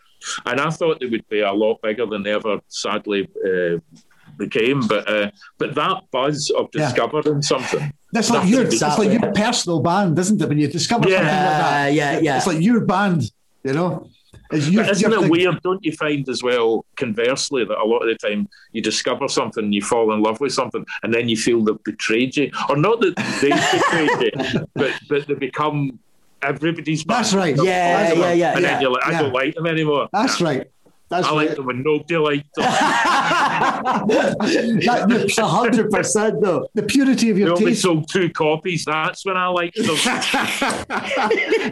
And 0.45 0.61
I 0.61 0.69
thought 0.69 0.99
they 0.99 1.07
would 1.07 1.27
be 1.27 1.39
a 1.39 1.51
lot 1.51 1.81
bigger 1.81 2.05
than 2.05 2.21
they 2.21 2.33
ever 2.33 2.59
sadly 2.67 3.27
uh, 3.43 3.79
became. 4.37 4.85
But 4.87 5.09
uh, 5.09 5.31
but 5.57 5.73
that 5.73 6.03
buzz 6.11 6.51
of 6.55 6.69
Yeah. 6.73 6.85
discovering 6.89 7.41
something. 7.41 7.91
That's 8.11 8.29
like 8.29 8.41
Nothing 8.41 8.51
your, 8.53 8.61
it's 8.63 8.73
exactly. 8.75 9.09
like 9.09 9.21
your 9.21 9.31
personal 9.33 9.81
band, 9.81 10.19
isn't 10.19 10.39
it? 10.39 10.47
When 10.47 10.59
you 10.59 10.67
discover 10.67 11.09
Yeah. 11.09 11.17
something 11.17 11.33
like 11.33 11.59
that, 11.59 11.93
Yeah, 11.93 12.19
yeah, 12.19 12.37
it's 12.37 12.45
like 12.47 12.61
your 12.61 12.85
band, 12.85 13.23
you 13.63 13.73
know. 13.73 14.07
It's 14.51 14.69
your, 14.69 14.83
But 14.83 14.91
isn't 14.91 15.13
it 15.13 15.29
weird? 15.29 15.61
Don't 15.61 15.83
you 15.83 15.91
find 15.93 16.27
as 16.29 16.43
well, 16.43 16.85
conversely, 16.95 17.65
that 17.65 17.77
a 17.77 17.85
lot 17.85 17.99
of 17.99 18.07
the 18.07 18.27
time 18.27 18.47
you 18.71 18.81
discover 18.81 19.27
something, 19.27 19.71
you 19.73 19.81
fall 19.81 20.13
in 20.13 20.21
love 20.21 20.39
with 20.39 20.53
something, 20.53 20.85
and 21.03 21.13
then 21.13 21.29
you 21.29 21.37
feel 21.37 21.63
they've 21.63 21.83
betrayed 21.83 22.35
you, 22.35 22.51
or 22.69 22.77
not 22.77 23.01
that 23.01 23.15
they 23.41 23.49
betrayed 23.77 24.33
you, 24.53 24.67
but 24.75 24.91
but 25.09 25.27
they 25.27 25.33
become 25.33 25.99
everybody's. 26.41 27.03
That's 27.03 27.33
right. 27.33 27.55
Yeah, 27.55 27.63
yeah, 27.63 28.13
yeah, 28.13 28.33
yeah, 28.33 28.53
then 28.53 28.63
yeah. 28.63 28.81
you're 28.81 28.91
like, 28.91 29.05
I 29.05 29.11
yeah. 29.11 29.21
don't 29.21 29.33
like 29.33 29.55
them 29.55 29.67
anymore. 29.67 30.09
That's 30.11 30.41
right. 30.41 30.69
That's 31.09 31.27
I 31.27 31.31
right. 31.31 31.47
like 31.47 31.55
them 31.57 31.65
when 31.67 31.83
nobody 31.83 32.17
liked 32.17 32.47
them. 32.55 32.63
That- 32.65 34.35
A 35.37 35.45
hundred 35.45 35.91
percent 35.91 36.41
though. 36.41 36.67
the 36.73 36.81
purity 36.83 37.29
of 37.29 37.35
They 37.37 37.43
your 37.43 37.51
only 37.51 37.65
taste. 37.71 37.83
sold 37.83 38.09
two 38.09 38.29
copies. 38.31 38.85
That's 38.85 39.23
when 39.25 39.37
I 39.37 39.47
liked 39.47 39.75
them. 39.75 39.85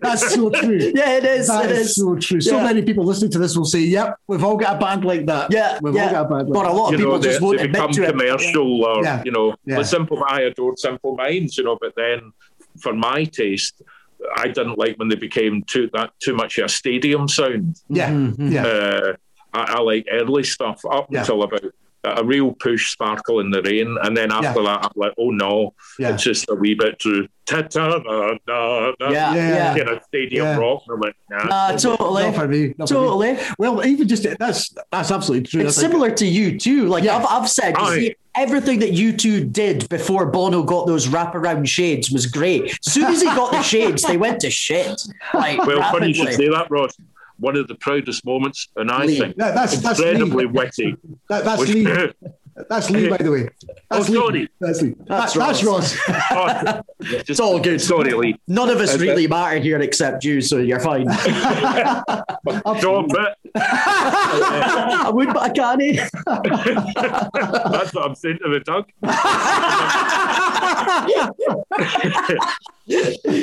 That's 0.01 0.33
so 0.33 0.49
true. 0.49 0.91
Yeah, 0.93 1.17
it 1.17 1.25
is. 1.25 1.47
That 1.47 1.65
it 1.65 1.71
is 1.71 1.87
is. 1.89 1.95
so 1.95 2.15
true. 2.17 2.41
So 2.41 2.61
many 2.61 2.81
people 2.81 3.03
listening 3.03 3.31
to 3.31 3.39
this 3.39 3.55
will 3.57 3.65
say, 3.65 3.79
"Yep, 3.79 4.15
we've 4.27 4.43
all 4.43 4.57
got 4.57 4.77
a 4.77 4.79
band 4.79 5.05
like 5.05 5.25
that." 5.27 5.51
Yeah, 5.51 5.79
we've 5.81 5.95
all 5.95 6.01
yeah. 6.01 6.11
got 6.11 6.25
a 6.25 6.29
band. 6.29 6.49
Like 6.49 6.53
But 6.53 6.65
a 6.65 6.69
that. 6.69 6.75
lot 6.75 6.89
you 6.89 6.95
of 6.95 6.99
people 6.99 7.11
know, 7.13 7.17
they, 7.19 7.27
just 7.29 7.41
won't 7.41 7.57
they 7.59 7.67
become 7.67 7.89
admit 7.89 7.95
to 7.95 8.03
it. 8.03 8.11
commercial 8.19 8.83
or, 8.85 9.03
Yeah. 9.03 9.21
you 9.25 9.31
know, 9.31 9.55
Yeah. 9.65 9.77
the 9.77 9.83
simple, 9.85 10.23
I 10.27 10.41
adored 10.41 10.79
Simple 10.79 11.15
Minds, 11.15 11.57
you 11.57 11.63
know, 11.63 11.77
but 11.79 11.93
then 11.95 12.31
for 12.79 12.93
my 12.93 13.23
taste, 13.25 13.81
I 14.35 14.47
didn't 14.47 14.77
like 14.77 14.97
when 14.97 15.09
they 15.09 15.15
became 15.15 15.63
too 15.63 15.89
that 15.93 16.11
too 16.23 16.35
much 16.35 16.57
of 16.57 16.65
a 16.65 16.69
stadium 16.69 17.27
sound. 17.27 17.77
Yeah, 17.89 18.09
Mhm. 18.09 18.51
yeah, 18.51 18.65
Uh, 18.65 19.13
I, 19.53 19.75
I 19.77 19.81
like 19.81 20.07
early 20.11 20.43
stuff 20.43 20.81
up 20.89 21.07
Yeah. 21.09 21.19
until 21.21 21.43
about 21.43 21.63
a 22.03 22.23
real 22.23 22.51
push, 22.53 22.91
sparkle 22.91 23.39
in 23.41 23.51
the 23.51 23.61
rain, 23.61 23.95
and 24.01 24.17
then 24.17 24.31
after 24.31 24.63
that, 24.63 24.85
I'm 24.85 24.91
like, 24.95 25.13
oh 25.19 25.29
no, 25.29 25.75
yeah. 25.99 26.13
it's 26.13 26.23
just 26.23 26.49
a 26.49 26.55
wee 26.55 26.73
bit 26.73 26.97
too 26.97 27.27
ta 27.45 27.61
ta 27.61 27.89
na 27.99 28.31
na 28.47 28.91
na. 28.99 29.09
Yeah, 29.11 29.33
Yeah. 29.35 29.35
yeah. 29.35 29.75
You 29.75 29.83
know, 29.85 29.99
stadium 30.07 30.45
Yeah. 30.47 30.57
rock. 30.57 30.81
And 30.87 30.95
I'm 30.95 30.99
like, 31.01 31.15
nah. 31.29 31.43
Nah, 31.71 31.77
totally. 31.77 32.23
Not 32.23 32.35
for 32.35 32.47
me. 32.47 32.73
Not 32.77 32.87
for 32.89 32.93
me. 32.95 32.99
Totally. 32.99 33.37
Well, 33.59 33.85
even 33.85 34.07
just 34.07 34.25
that's 34.39 34.73
that's 34.91 35.11
absolutely 35.11 35.45
true. 35.47 35.61
It's 35.61 35.75
That's 35.75 35.83
like- 35.83 35.91
similar 35.91 36.11
to 36.11 36.25
U2. 36.25 36.87
Like 36.87 37.03
Yeah. 37.03 37.17
I've, 37.17 37.25
I've 37.43 37.49
said, 37.49 37.75
you 37.77 37.83
Aye. 37.83 37.95
see, 37.99 38.15
everything 38.35 38.79
that 38.79 38.91
U2 38.91 39.51
did 39.51 39.87
before 39.89 40.25
Bono 40.25 40.63
got 40.63 40.87
those 40.87 41.07
wraparound 41.07 41.67
shades 41.67 42.11
was 42.11 42.25
great. 42.25 42.71
As 42.85 42.93
soon 42.93 43.05
as 43.05 43.21
he 43.21 43.27
got 43.27 43.51
the 43.51 43.61
shades, 43.61 44.03
they 44.03 44.17
went 44.17 44.39
to 44.41 44.49
shit. 44.49 45.01
Like 45.33 45.65
Well, 45.65 45.81
funny 45.91 46.07
you 46.09 46.13
should 46.13 46.33
say 46.33 46.47
that, 46.49 46.69
Ross. 46.69 46.95
one 47.39 47.55
of 47.55 47.67
the 47.67 47.75
proudest 47.75 48.25
moments, 48.25 48.67
and 48.75 48.91
I 48.91 49.05
Lee. 49.05 49.19
think 49.19 49.35
That- 49.37 49.55
that's- 49.55 49.81
that's 49.81 49.99
incredibly 49.99 50.45
Lee. 50.45 50.51
witty. 50.51 50.95
That, 51.29 51.43
that's 51.43 51.61
Lee. 51.67 51.87
That's 52.69 52.89
Lee, 52.91 53.07
by 53.09 53.17
the 53.17 53.31
way. 53.31 53.49
Oh, 53.91 53.97
that's 53.97 54.09
Oh, 54.09 54.11
Lee. 54.13 54.17
sorry. 54.19 54.49
That's 54.59 54.81
Lee. 54.81 54.95
That's 55.07 55.33
That- 55.33 55.39
that's 55.39 55.63
Ross. 55.63 55.97
Oh, 56.31 56.81
just- 57.01 57.29
It's 57.29 57.39
all 57.39 57.59
good. 57.59 57.81
Sorry, 57.81 58.13
Lee. 58.13 58.35
None 58.47 58.69
of 58.69 58.77
us 58.79 58.95
Okay. 58.95 59.03
really 59.03 59.27
matter 59.27 59.59
here 59.59 59.79
except 59.81 60.23
you, 60.23 60.39
so 60.41 60.57
you're 60.57 60.79
fine. 60.79 61.09
Stop 61.11 62.25
it. 62.45 63.37
I 63.55 65.11
would, 65.13 65.27
but 65.33 65.41
I 65.41 65.49
can't. 65.49 65.81
Eh? 65.81 66.07
That's 67.71 67.93
what 67.93 68.05
I'm 68.05 68.15
saying 68.15 68.39
to 68.43 68.49
the 68.49 68.59
Doug. 68.61 68.85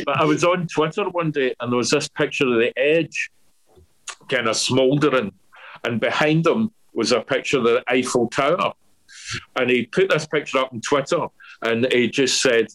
but 0.04 0.20
I 0.20 0.24
was 0.24 0.44
on 0.44 0.66
Twitter 0.66 1.08
one 1.08 1.30
day 1.30 1.54
and 1.60 1.72
there 1.72 1.76
was 1.76 1.90
this 1.90 2.08
picture 2.08 2.46
of 2.46 2.54
the 2.54 2.72
edge 2.78 3.30
kind 4.28 4.46
of 4.48 4.56
smouldering, 4.56 5.32
and 5.84 6.00
behind 6.00 6.44
them 6.44 6.70
was 6.92 7.12
a 7.12 7.20
picture 7.20 7.58
of 7.58 7.64
the 7.64 7.82
Eiffel 7.88 8.28
Tower. 8.28 8.72
And 9.56 9.70
he 9.70 9.86
put 9.86 10.10
this 10.10 10.26
picture 10.26 10.58
up 10.58 10.72
on 10.72 10.80
Twitter 10.80 11.26
and 11.62 11.90
he 11.92 12.08
just 12.08 12.40
said, 12.40 12.68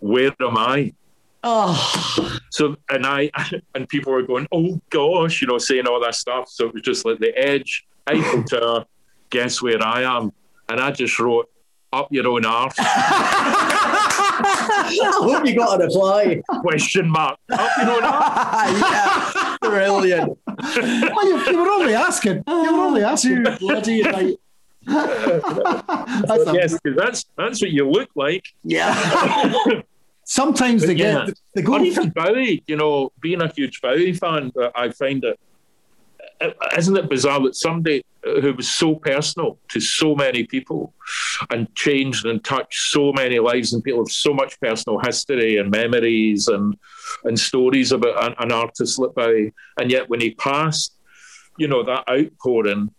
Where 0.00 0.32
am 0.40 0.56
I? 0.56 0.92
Oh, 1.44 2.38
So 2.50 2.76
and 2.90 3.06
I 3.06 3.30
and 3.74 3.88
people 3.88 4.12
were 4.12 4.22
going, 4.22 4.46
oh 4.52 4.80
gosh, 4.90 5.40
you 5.40 5.48
know, 5.48 5.58
saying 5.58 5.86
all 5.86 6.00
that 6.00 6.14
stuff. 6.14 6.48
So 6.48 6.66
it 6.66 6.74
was 6.74 6.82
just 6.82 7.04
like 7.04 7.20
the 7.20 7.36
edge, 7.38 7.86
Eiffel 8.06 8.44
Tower, 8.44 8.86
guess 9.30 9.62
where 9.62 9.82
I 9.82 10.02
am? 10.02 10.32
And 10.68 10.80
I 10.80 10.90
just 10.90 11.18
wrote, 11.18 11.48
up 11.92 12.08
your 12.10 12.26
own 12.28 12.44
arse, 12.44 12.74
I 12.78 12.82
hope 15.14 15.46
you 15.46 15.56
got 15.56 15.80
a 15.80 15.84
reply. 15.84 16.42
question 16.60 17.08
mark. 17.08 17.38
Up 17.50 17.70
your 17.78 17.92
own 17.92 18.04
arse. 18.04 18.80
yeah, 18.80 19.56
brilliant. 19.62 20.38
Well, 20.46 21.28
you, 21.28 21.52
you 21.52 21.58
were 21.58 21.70
only 21.70 21.94
asking. 21.94 22.44
You 22.46 22.76
were 22.76 22.84
only 22.84 23.04
oh, 23.04 23.08
asking. 23.08 23.42
Bloody 23.58 24.02
right. 24.02 24.36
That's 24.88 26.46
a- 26.46 26.52
Yes, 26.54 26.78
'cause 26.80 26.94
that's 26.96 27.24
that's 27.36 27.60
what 27.62 27.70
you 27.70 27.88
look 27.88 28.10
like. 28.14 28.44
Yeah. 28.64 28.94
Sometimes 30.24 30.86
they 30.86 30.94
Yeah. 30.94 31.26
get 31.26 31.38
they 31.54 31.62
go 31.62 31.74
Or 31.74 31.80
even 31.84 32.10
Bowie, 32.10 32.62
you 32.66 32.76
know, 32.76 33.12
being 33.20 33.40
a 33.42 33.48
huge 33.48 33.80
Bowie 33.80 34.12
fan, 34.12 34.52
I 34.74 34.90
find 34.90 35.24
it, 35.24 35.38
uh, 36.40 36.50
isn't 36.76 36.96
it 36.96 37.08
bizarre 37.08 37.40
that 37.44 37.54
somebody 37.56 38.04
who 38.42 38.52
was 38.52 38.68
so 38.68 38.96
personal 38.96 39.58
to 39.68 39.80
so 39.80 40.14
many 40.14 40.44
people 40.44 40.92
and 41.50 41.72
changed 41.74 42.26
and 42.26 42.44
touched 42.44 42.90
so 42.90 43.10
many 43.12 43.38
lives 43.38 43.72
and 43.72 43.82
people 43.82 44.00
have 44.00 44.12
so 44.12 44.34
much 44.34 44.60
personal 44.60 44.98
history 44.98 45.56
and 45.56 45.70
memories 45.70 46.48
and 46.48 46.76
and 47.24 47.38
stories 47.40 47.90
about 47.92 48.22
an, 48.26 48.34
an 48.38 48.52
artist 48.52 48.98
like 48.98 49.14
Bowie, 49.14 49.52
and 49.80 49.90
yet 49.90 50.10
when 50.10 50.20
he 50.20 50.30
passed, 50.34 50.94
you 51.56 51.68
know, 51.68 51.82
that 51.84 52.04
outpouring. 52.10 52.90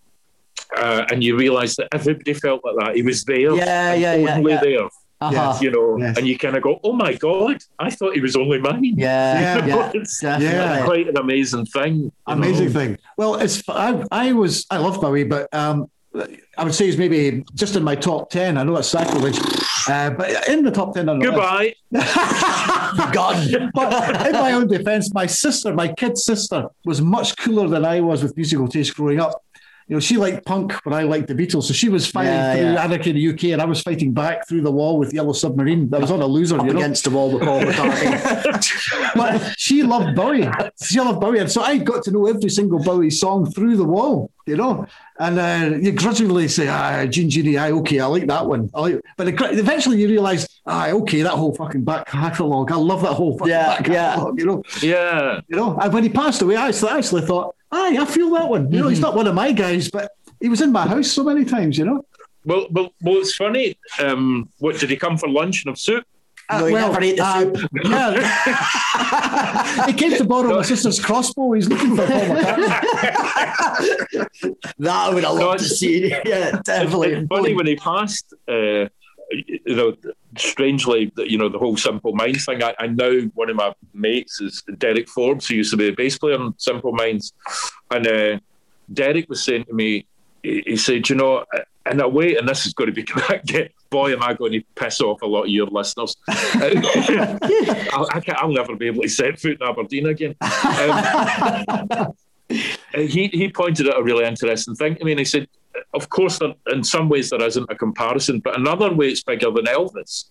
Uh, 0.78 1.06
and 1.12 1.24
you 1.24 1.36
realise 1.38 1.76
that 1.78 1.88
everybody 1.94 2.34
felt 2.34 2.62
like 2.64 2.76
that. 2.80 2.96
He 2.96 3.02
was 3.02 3.24
there, 3.24 3.56
Yeah, 3.56 3.92
and 3.94 4.02
yeah, 4.02 4.16
yeah, 4.16 4.36
only 4.38 4.52
yeah. 4.54 4.62
there, 4.62 4.86
Uh-huh. 5.22 5.58
you 5.62 5.72
know. 5.72 5.98
Yes. 5.98 6.18
And 6.18 6.28
you 6.28 6.38
kind 6.38 6.56
of 6.56 6.62
go, 6.64 6.80
"Oh 6.84 6.94
my 6.94 7.14
god, 7.16 7.58
I 7.80 7.90
thought 7.90 8.14
he 8.14 8.22
was 8.22 8.36
only 8.36 8.60
mine." 8.60 8.84
Yeah, 8.98 9.40
Yeah. 9.40 9.66
yeah, 9.66 9.92
It's 9.96 10.22
definitely. 10.22 10.86
quite 10.92 11.08
an 11.10 11.18
amazing 11.18 11.66
thing. 11.66 12.12
Amazing 12.28 12.68
know. 12.68 12.72
thing. 12.80 12.98
Well, 13.18 13.36
it's 13.36 13.64
I, 13.68 14.04
I 14.12 14.32
was 14.34 14.66
I 14.70 14.78
love 14.78 15.02
Bowie, 15.02 15.24
but 15.26 15.52
um, 15.54 15.90
I 16.58 16.64
would 16.64 16.74
say 16.76 16.86
he's 16.86 16.98
maybe 16.98 17.44
just 17.56 17.76
in 17.76 17.84
my 17.84 17.96
top 17.96 18.30
ten. 18.30 18.58
I 18.58 18.64
know 18.64 18.76
that's 18.76 18.88
sacrilege, 18.88 19.38
uh, 19.90 20.12
but 20.12 20.48
in 20.48 20.64
the 20.64 20.72
top 20.72 20.94
ten. 20.94 21.10
on 21.10 21.18
the 21.20 21.26
list. 21.26 21.36
Goodbye. 21.36 21.74
God. 23.12 23.72
But 23.74 24.28
in 24.28 24.34
my 24.34 24.52
own 24.54 24.68
defence, 24.68 25.14
my 25.14 25.26
sister, 25.26 25.74
my 25.74 25.88
kid 25.90 26.18
sister, 26.18 26.68
was 26.86 27.02
much 27.02 27.36
cooler 27.38 27.68
than 27.68 27.86
I 27.86 28.00
was 28.02 28.24
with 28.24 28.36
musical 28.38 28.68
taste 28.68 28.96
growing 28.96 29.20
up. 29.20 29.44
You 29.90 29.96
know, 29.96 30.00
she 30.00 30.18
liked 30.18 30.46
punk, 30.46 30.74
but 30.86 30.94
I 30.94 31.02
liked 31.02 31.28
the 31.28 31.34
Beatles. 31.34 31.64
So 31.64 31.74
she 31.74 31.90
was 31.90 32.06
fighting 32.06 32.32
Yeah, 32.32 32.54
through 32.56 32.74
yeah. 32.74 32.84
Anarchy 32.84 33.10
in 33.10 33.16
the 33.16 33.28
UK, 33.30 33.44
and 33.54 33.60
I 33.62 33.66
was 33.66 33.82
fighting 33.82 34.14
back 34.14 34.48
through 34.48 34.62
the 34.62 34.72
wall 34.72 35.00
with 35.00 35.12
Yellow 35.12 35.34
Submarine. 35.34 35.92
I 35.92 35.98
was 35.98 36.12
on 36.12 36.22
a 36.22 36.28
loser, 36.28 36.60
Up 36.60 36.66
you 36.68 36.74
know. 36.74 36.80
against 36.80 37.06
the 37.06 37.10
wall 37.10 37.32
with 37.32 37.42
Paul 37.42 37.62
McCartney. 37.62 39.14
But 39.16 39.56
she 39.58 39.82
loved 39.82 40.16
Bowie. 40.16 40.48
She 40.84 41.00
loved 41.00 41.20
Bowie, 41.20 41.40
and 41.40 41.52
so 41.52 41.62
I 41.64 41.78
got 41.78 42.04
to 42.04 42.12
know 42.12 42.28
every 42.28 42.50
single 42.52 42.78
Bowie 42.84 43.10
song 43.10 43.52
through 43.52 43.78
the 43.78 43.84
wall, 43.84 44.30
you 44.50 44.58
know. 44.58 44.86
And 45.20 45.40
uh, 45.40 45.78
you 45.78 45.92
grudgingly 45.94 46.48
say, 46.48 46.68
"Ah, 46.68 47.06
Jean 47.06 47.30
Genie, 47.30 47.58
aye, 47.58 47.72
okay, 47.72 48.00
I 48.00 48.06
like 48.08 48.28
that 48.28 48.46
one." 48.46 48.70
I 48.74 48.80
like, 48.82 49.02
but 49.18 49.28
eventually 49.28 50.02
you 50.02 50.08
realise, 50.10 50.48
"Ah, 50.66 50.90
okay, 50.90 51.22
that 51.22 51.32
whole 51.34 51.54
fucking 51.56 51.84
back 51.84 52.08
catalogue. 52.08 52.72
I 52.72 52.76
love 52.76 53.02
that 53.04 53.14
whole 53.14 53.38
fucking 53.38 53.52
Yeah, 53.52 53.78
back 53.78 53.88
yeah. 53.88 54.14
catalogue." 54.16 54.40
You 54.40 54.46
know, 54.46 54.64
Yeah. 54.82 55.40
you 55.48 55.56
know. 55.56 55.78
And 55.82 55.94
when 55.94 56.04
he 56.04 56.10
passed 56.10 56.42
away, 56.42 56.56
I 56.58 56.68
actually, 56.70 57.22
thought, 57.22 57.56
"Aye, 57.72 57.98
I 58.00 58.06
feel 58.06 58.30
that 58.32 58.50
one." 58.50 58.72
You 58.72 58.82
know, 58.82 58.88
he's 58.90 59.00
not 59.00 59.16
one 59.16 59.28
of 59.28 59.36
my 59.36 59.52
guys, 59.52 59.90
but 59.90 60.12
he 60.42 60.50
was 60.50 60.62
in 60.62 60.72
my 60.72 60.88
house 60.88 61.12
so 61.12 61.24
many 61.24 61.46
times. 61.46 61.78
You 61.78 61.86
know. 61.86 62.06
Well, 62.46 62.68
well, 62.72 62.90
well. 63.04 63.18
It's 63.18 63.36
funny. 63.36 63.78
Um, 64.02 64.50
what 64.60 64.80
did 64.80 64.90
he 64.90 64.96
come 64.96 65.18
for 65.18 65.28
lunch 65.30 65.64
and 65.66 65.72
have 65.72 65.78
soup? 65.80 66.04
No, 66.52 66.66
he 66.66 66.74
never 66.74 67.00
ate 67.02 67.18
the 67.18 67.24
uh, 67.24 67.42
soup. 67.42 67.58
yeah. 67.84 69.86
he 69.86 69.94
came 69.94 70.18
to 70.18 70.26
borrow 70.26 70.56
my 70.56 70.64
sister's 70.64 71.00
crossbow. 71.00 71.52
He's 71.52 71.70
looking 71.70 71.96
for 71.96 72.08
Paul 72.08 72.22
McCartney. 72.22 74.06
That 74.80 75.10
I 75.10 75.14
would 75.14 75.24
have 75.24 75.36
loved 75.36 75.60
to 75.60 75.66
see. 75.66 76.10
Yeah, 76.26 76.60
definitely. 76.64 77.14
It's 77.14 77.28
funny 77.28 77.54
when 77.54 77.68
he 77.68 77.76
passed. 77.76 78.34
Uh, 78.48 78.88
you 79.32 79.76
know, 79.76 79.96
strangely, 80.38 81.12
you 81.18 81.38
know, 81.38 81.50
the 81.50 81.60
whole 81.60 81.78
Simple 81.78 82.16
Minds 82.16 82.46
thing. 82.46 82.64
I, 82.64 82.74
I 82.80 82.88
know 82.88 83.30
one 83.36 83.52
of 83.52 83.56
my 83.56 83.76
mates 83.94 84.42
is 84.42 84.64
Derek 84.80 85.08
Forbes, 85.08 85.48
who 85.48 85.54
used 85.56 85.70
to 85.72 85.78
be 85.78 85.90
a 85.90 85.92
bass 85.92 86.18
player 86.18 86.40
on 86.40 86.56
Simple 86.58 86.94
Minds, 86.94 87.34
and 87.92 88.08
uh, 88.08 88.40
Derek 88.92 89.30
was 89.30 89.44
saying 89.44 89.66
to 89.66 89.74
me, 89.74 90.08
he, 90.42 90.64
he 90.66 90.78
said, 90.78 91.08
you 91.10 91.16
know, 91.16 91.46
in 91.90 92.02
a 92.02 92.08
way, 92.08 92.36
and 92.36 92.48
this 92.48 92.66
is 92.66 92.74
going 92.74 92.94
to 92.94 92.94
be 92.94 93.04
boy, 93.90 94.14
am 94.14 94.24
I 94.24 94.34
going 94.34 94.52
to 94.54 94.62
piss 94.76 95.02
off 95.02 95.22
a 95.22 95.26
lot 95.26 95.44
of 95.44 95.50
your 95.50 95.68
listeners. 95.68 96.16
I'll, 96.28 98.08
I 98.12 98.22
can't, 98.24 98.38
I'll 98.38 98.52
never 98.52 98.76
be 98.76 98.88
able 98.88 99.02
to 99.02 99.10
set 99.10 99.40
foot 99.40 99.58
in 99.60 99.68
Aberdeen 99.68 100.08
again. 100.08 100.36
Um, 100.42 102.14
he 102.94 103.28
he 103.28 103.50
pointed 103.50 103.88
out 103.88 104.00
a 104.00 104.04
really 104.04 104.26
interesting 104.26 104.76
thing 104.76 104.98
I 105.00 105.04
mean, 105.04 105.18
he 105.18 105.26
said, 105.26 105.48
"Of 105.94 106.10
course, 106.10 106.40
there, 106.40 106.54
in 106.72 106.84
some 106.84 107.10
ways 107.10 107.30
there 107.30 107.44
isn't 107.44 107.72
a 107.72 107.76
comparison, 107.76 108.40
but 108.40 108.58
another 108.58 108.94
way 108.94 109.10
it's 109.10 109.24
bigger 109.24 109.52
than 109.52 109.66
Elvis." 109.66 110.26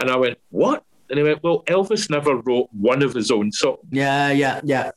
And 0.00 0.10
I 0.10 0.16
went, 0.16 0.38
"What?" 0.50 0.84
And 1.10 1.18
he 1.18 1.22
went, 1.22 1.42
"Well, 1.42 1.62
Elvis 1.66 2.10
never 2.10 2.36
wrote 2.36 2.68
one 2.72 3.02
of 3.02 3.14
his 3.14 3.30
own 3.30 3.52
songs, 3.52 3.80
Yeah, 3.90 4.30
yeah, 4.30 4.60
yeah, 4.64 4.90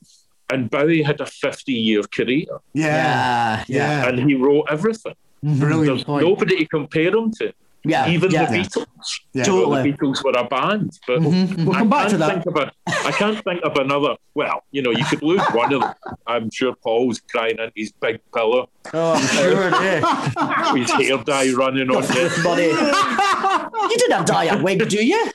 and 0.50 0.70
Bowie 0.70 1.04
had 1.04 1.20
a 1.22 1.26
fifty-year 1.26 2.04
career, 2.04 2.48
yeah, 2.74 3.64
yeah. 3.68 4.04
Yeah. 4.04 4.08
and 4.08 4.20
he 4.20 4.36
wrote 4.36 4.68
everything. 4.70 5.16
Mm-hmm. 5.44 5.60
Brilliant 5.60 5.86
There's 5.88 6.04
point. 6.04 6.24
nobody 6.26 6.58
to 6.58 6.66
compare 6.68 7.12
them 7.12 7.32
to, 7.40 7.54
Yeah, 7.84 8.10
even 8.10 8.32
yeah. 8.32 8.46
the 8.50 8.58
Beatles. 8.58 8.86
Yeah. 9.34 9.40
You 9.42 9.44
Totally. 9.46 9.92
the 9.92 9.98
Beatles 9.98 10.24
were 10.24 10.32
a 10.32 10.44
band, 10.48 10.98
but 11.06 11.20
mm-hmm. 11.20 11.66
We'll 11.66 11.76
I 11.76 11.80
come 11.80 11.90
back 11.90 12.00
can't 12.00 12.12
to 12.12 12.18
that. 12.18 12.44
think 12.44 12.46
of 12.48 12.56
a, 12.56 12.72
I 12.88 13.12
can't 13.12 13.44
think 13.44 13.62
of 13.64 13.76
another. 13.78 14.16
Well, 14.34 14.64
you 14.72 14.82
know, 14.82 14.92
you 14.92 15.06
could 15.06 15.22
lose 15.22 15.42
one 15.54 15.72
of 15.74 15.82
them. 15.82 15.94
I'm 16.26 16.50
sure 16.52 16.74
Paul's 16.76 17.20
crying 17.20 17.58
in 17.60 17.72
his 17.76 17.92
big 17.92 18.20
pillow, 18.34 18.70
Oh, 18.94 19.14
I'm 19.14 19.28
sure. 19.28 19.70
Yeah. 19.70 20.76
his 20.76 20.92
hair 20.92 21.18
dye 21.24 21.52
running 21.54 21.90
on 21.92 22.02
his 22.04 22.44
Buddy. 22.44 22.72
You 23.90 23.98
didn't 23.98 24.18
have 24.18 24.26
dye 24.26 24.46
a 24.46 24.62
wig, 24.62 24.88
do 24.90 25.06
you? 25.06 25.32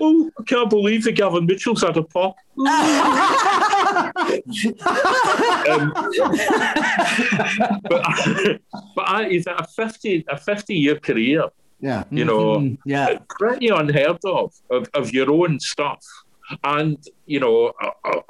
Oh, 0.00 0.30
I 0.38 0.42
can't 0.46 0.70
believe 0.70 1.04
that 1.04 1.12
Gavin 1.12 1.46
Mitchell's 1.46 1.82
had 1.82 1.96
a 1.96 2.02
pop. 2.02 2.36
um, 2.58 2.66
but 7.88 8.02
but 8.94 9.08
I, 9.08 9.28
he's 9.30 9.46
had 9.46 9.60
a 9.60 9.66
fifty 9.66 10.24
a 10.28 10.36
fifty 10.38 10.74
year 10.74 10.98
career. 10.98 11.44
Yeah. 11.80 12.04
You 12.10 12.24
know, 12.24 12.56
Mm, 12.58 12.78
yeah. 12.86 13.18
pretty 13.28 13.68
unheard 13.68 14.18
of, 14.24 14.52
of 14.70 14.88
of 14.94 15.12
your 15.12 15.30
own 15.30 15.58
stuff, 15.60 16.04
and 16.64 16.98
you 17.26 17.40
know 17.40 17.72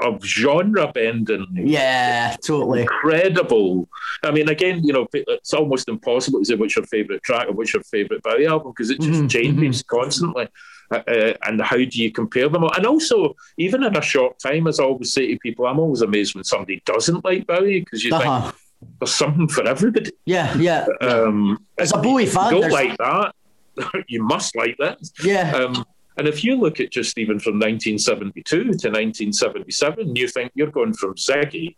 of, 0.02 0.24
genre 0.24 0.90
bending. 0.92 1.46
Yeah, 1.54 2.36
totally. 2.44 2.82
Incredible. 2.82 3.88
I 4.22 4.30
mean, 4.30 4.48
again, 4.48 4.84
you 4.84 4.92
know, 4.92 5.06
it's 5.12 5.52
almost 5.54 5.88
impossible 5.88 6.40
to 6.40 6.44
say 6.44 6.54
what's 6.54 6.76
your 6.76 6.84
favourite 6.86 7.22
track 7.22 7.48
or 7.48 7.52
what's 7.52 7.72
your 7.74 7.82
favourite 7.82 8.22
Bowie 8.22 8.46
album 8.46 8.72
because 8.72 8.90
it 8.90 9.00
just 9.00 9.22
Mhm, 9.22 9.30
changes 9.30 9.82
constantly. 9.82 10.48
Uh, 10.90 11.00
uh, 11.08 11.32
and 11.46 11.60
how 11.62 11.76
do 11.76 11.88
you 12.02 12.12
compare 12.12 12.48
them? 12.50 12.64
And 12.64 12.86
also, 12.86 13.34
even 13.56 13.82
in 13.82 13.96
a 13.96 14.02
short 14.02 14.38
time, 14.38 14.66
as 14.66 14.78
I 14.78 14.84
always 14.84 15.12
say 15.12 15.28
to 15.28 15.38
people, 15.38 15.66
I'm 15.66 15.78
always 15.80 16.02
amazed 16.02 16.34
when 16.34 16.44
somebody 16.44 16.82
doesn't 16.84 17.24
like 17.24 17.46
Bowie 17.46 17.80
because 17.80 18.04
you 18.04 18.14
Uh-huh. 18.14 18.42
think 18.42 18.54
there's 19.00 19.14
something 19.14 19.48
for 19.48 19.66
everybody. 19.66 20.10
Yeah, 20.26 20.54
yeah. 20.58 20.86
Um, 21.00 21.64
As 21.78 21.92
a 21.92 21.98
Bowie 21.98 22.26
fan, 22.26 22.54
you 22.54 22.60
don't 22.60 22.70
like 22.72 22.96
that, 22.98 23.34
you 24.08 24.22
must 24.22 24.54
like 24.54 24.76
that. 24.80 24.98
Yeah. 25.24 25.56
Um, 25.56 25.84
and 26.18 26.28
if 26.28 26.44
you 26.44 26.56
look 26.56 26.80
at 26.80 26.90
just 26.90 27.16
even 27.18 27.38
from 27.38 27.54
1972 27.54 28.42
to 28.44 28.68
1977, 28.68 30.16
you 30.16 30.28
think 30.28 30.52
you're 30.54 30.70
going 30.70 30.94
from 30.94 31.14
Ziggy 31.14 31.76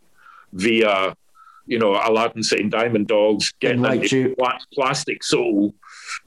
via 0.52 1.14
you 1.66 1.78
know, 1.78 1.92
Aladdin 1.94 2.42
Sane 2.42 2.68
Diamond 2.68 3.06
Dogs, 3.08 3.50
getting 3.58 3.80
Right, 3.80 4.02
into 4.02 4.34
pla- 4.36 4.58
Plastic 4.74 5.24
Soul, 5.24 5.74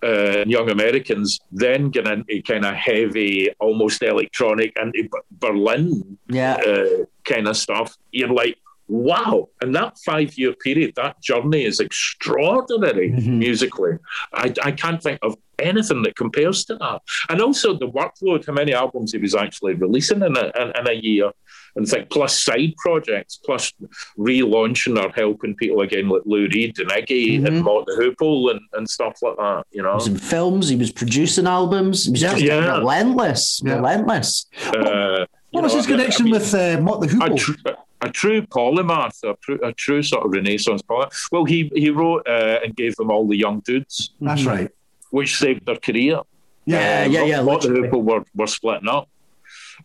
uh, 0.04 0.44
Young 0.48 0.72
Americans, 0.72 1.40
then 1.52 1.92
getting 1.92 2.26
into 2.28 2.42
kind 2.42 2.66
of 2.66 2.74
heavy, 2.74 3.48
almost 3.60 4.02
electronic, 4.02 4.74
and 4.78 4.96
Berlin 5.30 6.18
Yeah. 6.28 6.56
uh, 6.56 7.06
kind 7.24 7.48
of 7.48 7.56
stuff. 7.56 7.96
You're 8.12 8.34
like, 8.34 8.58
wow. 8.88 9.50
And 9.62 9.76
that 9.76 9.98
five 10.06 10.38
year 10.38 10.54
period, 10.54 10.94
that 10.96 11.22
journey 11.22 11.64
is 11.66 11.80
extraordinary 11.80 13.12
Mhm. 13.12 13.38
musically. 13.38 13.94
I, 14.34 14.54
I 14.64 14.72
can't 14.72 15.02
think 15.02 15.20
of 15.24 15.36
anything 15.60 16.04
that 16.04 16.16
compares 16.16 16.66
to 16.66 16.76
that. 16.76 17.02
And 17.30 17.42
also 17.42 17.74
the 17.74 17.88
workload, 17.88 18.46
how 18.46 18.54
many 18.54 18.74
albums 18.74 19.12
he 19.12 19.18
was 19.18 19.34
actually 19.36 19.74
releasing 19.74 20.22
in 20.22 20.38
a, 20.38 20.52
in, 20.62 20.72
in 20.80 20.88
a 20.88 20.94
year. 20.94 21.32
And 21.76 21.88
think 21.88 22.10
plus 22.10 22.44
side 22.44 22.74
projects, 22.78 23.40
plus 23.46 23.72
relaunching 24.18 24.98
or 25.04 25.12
helping 25.12 25.56
people 25.56 25.82
again 25.82 26.10
like 26.10 26.24
Lou 26.26 26.48
Reed 26.48 26.80
and 26.80 26.90
Iggy 26.90 27.38
and 27.46 27.58
Mhm. 27.58 27.64
Mott 27.64 27.86
the 27.86 27.94
Hoople 28.02 28.50
and, 28.52 28.60
and 28.74 28.90
stuff 28.90 29.18
like 29.22 29.38
that, 29.38 29.64
you 29.72 29.84
know. 29.84 29.92
He 29.92 29.96
was 29.96 30.08
in 30.08 30.18
films. 30.18 30.70
He 30.70 30.76
was 30.76 30.92
producing 30.92 31.46
albums. 31.48 32.06
He 32.06 32.12
was 32.12 32.22
just 32.22 32.42
Yeah. 32.42 32.78
relentless, 32.78 33.62
Yeah. 33.64 33.76
relentless. 33.76 34.48
Uh, 34.68 35.26
What 35.52 35.62
you 35.62 35.62
was 35.62 35.74
know, 35.74 35.78
his 35.78 35.88
connection 35.88 36.22
I 36.24 36.26
mean, 36.26 36.34
with 36.34 36.54
uh, 36.54 36.80
Mott 36.82 37.02
the 37.02 37.08
a, 37.08 37.10
Hoople? 37.10 37.38
tr- 37.38 37.54
a 38.02 38.10
true 38.10 38.42
polymath, 38.44 39.24
a, 39.24 39.36
true, 39.42 39.60
a 39.64 39.74
true 39.74 40.04
sort 40.04 40.26
of 40.26 40.32
Renaissance 40.32 40.82
polymath. 40.84 41.14
Well, 41.32 41.46
he 41.46 41.72
he 41.76 41.90
wrote 41.90 42.28
uh, 42.28 42.60
and 42.64 42.76
gave 42.76 42.96
them 42.96 43.10
all 43.12 43.28
the 43.28 43.38
young 43.38 43.60
dudes, 43.62 44.12
That's 44.22 44.46
right. 44.46 44.70
which 45.12 45.38
saved 45.38 45.66
their 45.66 45.78
career. 45.78 46.22
Yeah, 46.66 47.04
Uh, 47.06 47.10
yeah, 47.10 47.24
yeah. 47.24 47.40
Lot 47.40 47.66
of 47.66 47.74
people 47.76 48.02
were, 48.04 48.24
were 48.36 48.48
splitting 48.48 48.90
up, 48.90 49.08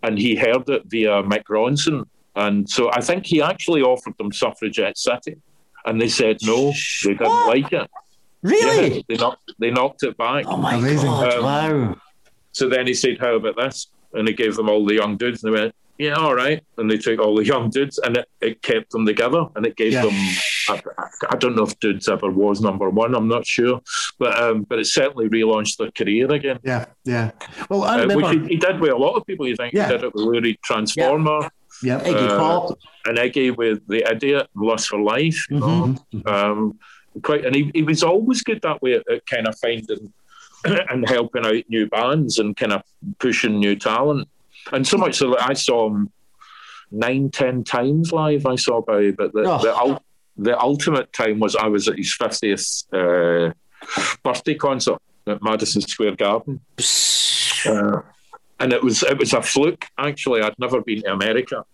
and 0.02 0.18
he 0.18 0.34
heard 0.34 0.68
it 0.68 0.82
via 0.86 1.22
Mick 1.22 1.44
Ronson, 1.48 2.04
and 2.36 2.68
so 2.68 2.90
I 2.92 3.00
think 3.00 3.24
he 3.26 3.40
actually 3.40 3.82
offered 3.82 4.16
them 4.18 4.32
Suffragette 4.32 4.98
City, 4.98 5.36
and 5.86 6.00
they 6.00 6.08
said 6.08 6.38
no, 6.42 6.72
they 7.04 7.12
didn't 7.14 7.20
What? 7.28 7.48
like 7.56 7.72
it. 7.72 7.90
Really? 8.42 8.96
Yeah, 8.96 9.02
they 9.08 9.14
knocked 9.16 9.52
they 9.60 9.70
knocked 9.70 10.02
it 10.02 10.16
back. 10.18 10.44
Oh 10.48 10.56
my 10.56 10.74
Amazing. 10.74 11.06
god! 11.10 11.32
Um, 11.34 11.44
wow. 11.44 11.96
So 12.50 12.68
then 12.68 12.86
he 12.88 12.94
said, 12.94 13.18
"How 13.20 13.36
about 13.36 13.56
this?" 13.56 13.86
And 14.14 14.26
he 14.28 14.34
gave 14.34 14.56
them 14.56 14.68
all 14.68 14.84
the 14.84 14.94
young 14.94 15.16
dudes, 15.16 15.42
and 15.44 15.54
they 15.54 15.60
went, 15.60 15.74
"Yeah, 15.98 16.14
all 16.14 16.34
right." 16.34 16.62
And 16.78 16.90
they 16.90 16.98
took 16.98 17.18
all 17.20 17.34
the 17.36 17.44
young 17.44 17.70
dudes, 17.70 17.98
and 17.98 18.16
it, 18.16 18.28
it 18.40 18.62
kept 18.62 18.90
them 18.90 19.04
together, 19.06 19.46
and 19.56 19.66
it 19.66 19.76
gave 19.76 19.92
Yeah. 19.92 20.02
them. 20.06 20.14
I, 20.68 20.80
I 21.30 21.36
don't 21.36 21.56
know 21.56 21.64
if 21.64 21.78
dudes 21.80 22.08
ever 22.08 22.30
was 22.30 22.60
number 22.60 22.88
one. 22.90 23.14
I'm 23.14 23.28
not 23.28 23.46
sure, 23.46 23.80
but 24.18 24.40
um, 24.40 24.62
but 24.62 24.78
it 24.78 24.86
certainly 24.86 25.28
relaunched 25.28 25.76
their 25.78 25.90
career 25.90 26.30
again. 26.32 26.58
Yeah, 26.64 26.86
yeah. 27.04 27.30
Well, 27.68 27.84
I 27.84 28.02
Uh, 28.02 28.14
which 28.16 28.26
he, 28.42 28.48
he 28.48 28.56
did 28.56 28.80
with 28.80 28.92
a 28.92 28.96
lot 28.96 29.14
of 29.16 29.26
people. 29.26 29.46
You 29.46 29.56
think 29.56 29.74
Yeah. 29.74 29.86
he 29.88 29.92
did 29.92 30.04
it 30.04 30.14
with 30.14 30.24
Louis 30.24 30.58
Transformer 30.62 31.50
yeah. 31.82 31.98
Iggy 32.00 32.28
uh, 32.28 32.38
Pop. 32.38 32.78
and 33.06 33.18
Iggy 33.18 33.56
with 33.56 33.86
the 33.88 34.08
Idiot, 34.08 34.46
Lust 34.54 34.88
for 34.88 35.00
Life. 35.00 35.46
You 35.50 35.58
know? 35.60 35.94
Mhm. 36.14 36.26
um, 36.30 36.78
quite, 37.22 37.44
and 37.44 37.54
he, 37.54 37.70
he 37.74 37.82
was 37.82 38.02
always 38.02 38.42
good 38.42 38.60
that 38.62 38.80
way 38.82 38.94
at, 38.94 39.02
at 39.10 39.26
kind 39.26 39.46
of 39.48 39.58
finding 39.58 40.12
and 40.64 41.08
helping 41.08 41.44
out 41.44 41.64
new 41.68 41.86
bands 41.88 42.38
and 42.38 42.56
kind 42.56 42.72
of 42.72 42.82
pushing 43.18 43.58
new 43.58 43.74
talent. 43.74 44.28
And 44.70 44.86
so 44.86 44.96
much 44.96 45.16
so 45.16 45.30
that 45.30 45.48
I 45.50 45.54
saw 45.54 45.88
him 45.88 46.10
nine, 46.90 47.30
ten 47.30 47.64
times 47.64 48.12
live. 48.12 48.46
I 48.46 48.56
saw 48.56 48.80
Bowie, 48.80 49.12
but 49.12 49.32
the, 49.32 49.40
Oh. 49.44 49.58
the, 49.62 49.74
ul- 49.76 50.04
the 50.36 50.58
ultimate 50.60 51.12
time 51.12 51.40
was 51.40 51.56
I 51.56 51.66
was 51.66 51.88
at 51.88 51.96
his 51.96 52.12
fiftieth 52.14 52.84
uh, 52.92 53.50
birthday 54.22 54.54
concert 54.54 54.98
at 55.26 55.42
Madison 55.42 55.80
Square 55.82 56.16
Garden. 56.16 56.60
Uh, 57.66 58.00
and 58.60 58.72
it 58.72 58.82
was 58.82 59.02
it 59.02 59.18
was 59.18 59.32
a 59.32 59.42
fluke 59.42 59.86
actually. 59.98 60.40
I'd 60.42 60.58
never 60.58 60.80
been 60.80 61.02
to 61.02 61.12
America, 61.12 61.64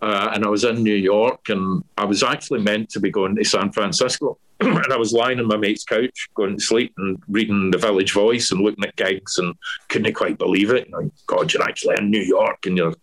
uh, 0.00 0.30
and 0.34 0.44
I 0.44 0.48
was 0.48 0.64
in 0.64 0.82
New 0.82 0.94
York, 0.94 1.48
and 1.50 1.84
I 1.98 2.04
was 2.06 2.22
actually 2.22 2.62
meant 2.62 2.88
to 2.90 3.00
be 3.00 3.10
going 3.10 3.36
to 3.36 3.44
San 3.44 3.70
Francisco, 3.72 4.38
and 4.84 4.92
I 4.92 4.96
was 4.96 5.12
lying 5.12 5.40
on 5.40 5.46
my 5.46 5.56
mate's 5.56 5.84
couch, 5.84 6.28
going 6.34 6.56
to 6.58 6.62
sleep 6.64 6.92
and 6.98 7.18
reading 7.28 7.70
the 7.70 7.78
Village 7.78 8.12
Voice 8.12 8.50
and 8.50 8.60
looking 8.60 8.84
at 8.84 8.96
gigs, 8.96 9.38
and 9.38 9.54
couldn't 9.88 10.12
quite 10.14 10.38
believe 10.38 10.70
it. 10.70 10.86
You 10.86 10.92
know, 10.92 11.10
God, 11.26 11.52
you're 11.52 11.62
actually 11.62 11.96
in 11.98 12.10
New 12.10 12.22
York, 12.22 12.66
and 12.66 12.76
you're 12.76 12.94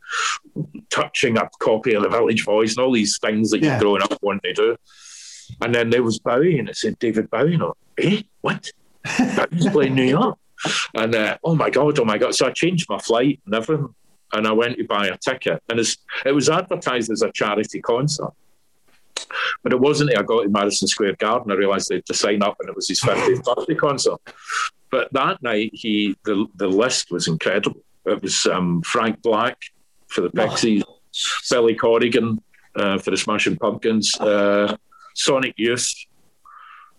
touching 0.89 1.37
a 1.37 1.49
copy 1.59 1.93
of 1.93 2.03
the 2.03 2.09
Village 2.09 2.43
Voice 2.43 2.75
and 2.75 2.85
all 2.85 2.91
these 2.91 3.17
things 3.19 3.51
that 3.51 3.61
Yeah. 3.61 3.71
you're 3.71 3.79
growing 3.81 4.03
up 4.03 4.17
wanting 4.21 4.53
to 4.53 4.53
do. 4.53 4.77
And 5.61 5.73
then 5.73 5.89
there 5.89 6.03
was 6.03 6.19
Bowie, 6.19 6.59
and 6.59 6.69
it 6.69 6.75
said 6.75 6.99
David 6.99 7.29
Bowie. 7.29 7.53
And 7.55 7.63
I 7.63 7.71
eh, 7.97 8.21
what? 8.41 8.69
Bowie's 9.17 9.69
playing 9.71 9.95
New 9.95 10.03
York. 10.03 10.37
And 10.93 11.15
uh, 11.15 11.37
oh 11.43 11.55
my 11.55 11.69
god, 11.69 11.99
oh 11.99 12.05
my 12.05 12.17
god! 12.17 12.35
So 12.35 12.47
I 12.47 12.51
changed 12.51 12.87
my 12.89 12.97
flight 12.97 13.39
and 13.45 13.53
everything, 13.55 13.93
and 14.33 14.47
I 14.47 14.51
went 14.51 14.77
to 14.77 14.83
buy 14.83 15.07
a 15.07 15.17
ticket, 15.17 15.61
and 15.69 15.79
it 15.79 16.31
was 16.31 16.49
advertised 16.49 17.11
as 17.11 17.21
a 17.21 17.31
charity 17.31 17.79
concert, 17.79 18.31
but 19.63 19.73
it 19.73 19.79
wasn't. 19.79 20.09
until 20.11 20.23
I 20.23 20.25
got 20.25 20.43
to 20.43 20.49
Madison 20.49 20.87
Square 20.87 21.15
Garden, 21.19 21.51
I 21.51 21.55
realised 21.55 21.89
they 21.89 21.95
had 21.95 22.05
to 22.07 22.13
sign 22.13 22.41
up, 22.43 22.57
and 22.59 22.69
it 22.69 22.75
was 22.75 22.87
his 22.87 22.99
50th 23.01 23.43
birthday 23.43 23.75
concert. 23.75 24.19
But 24.89 25.11
that 25.13 25.41
night, 25.43 25.71
he 25.73 26.15
the 26.25 26.47
the 26.55 26.67
list 26.67 27.11
was 27.11 27.27
incredible. 27.27 27.81
It 28.05 28.21
was 28.21 28.45
um, 28.45 28.81
Frank 28.83 29.21
Black 29.21 29.57
for 30.07 30.21
the 30.21 30.29
Pixies, 30.29 30.83
Billy 31.49 31.75
Corgan 31.75 32.39
uh, 32.75 32.97
for 32.99 33.11
the 33.11 33.17
Smashing 33.17 33.57
Pumpkins, 33.57 34.15
uh, 34.19 34.77
Sonic 35.13 35.55
Youth, 35.57 35.93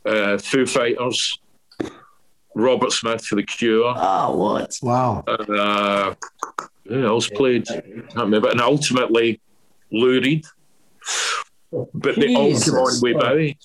uh, 0.05 0.37
Foo 0.39 0.67
Fighters. 0.67 1.39
Robert 2.55 2.91
Smith 2.91 3.25
for 3.25 3.37
the 3.37 3.43
Cure, 3.45 3.95
Oh, 3.97 4.37
what? 4.37 4.77
Wow. 4.83 5.23
uh, 5.29 6.15
who 6.89 7.07
else 7.07 7.29
played? 7.29 7.71
I 7.71 7.81
can't 7.81 8.15
remember. 8.17 8.49
And 8.49 8.61
ultimately, 8.61 9.41
Lou 9.93 10.21
Reed. 10.21 10.45
But 11.73 12.17
they 12.17 12.35
all 12.35 12.51
Jesus. 12.51 12.65
came 12.65 12.75
on 12.75 12.95
with 13.03 13.21
Bowie, 13.21 13.59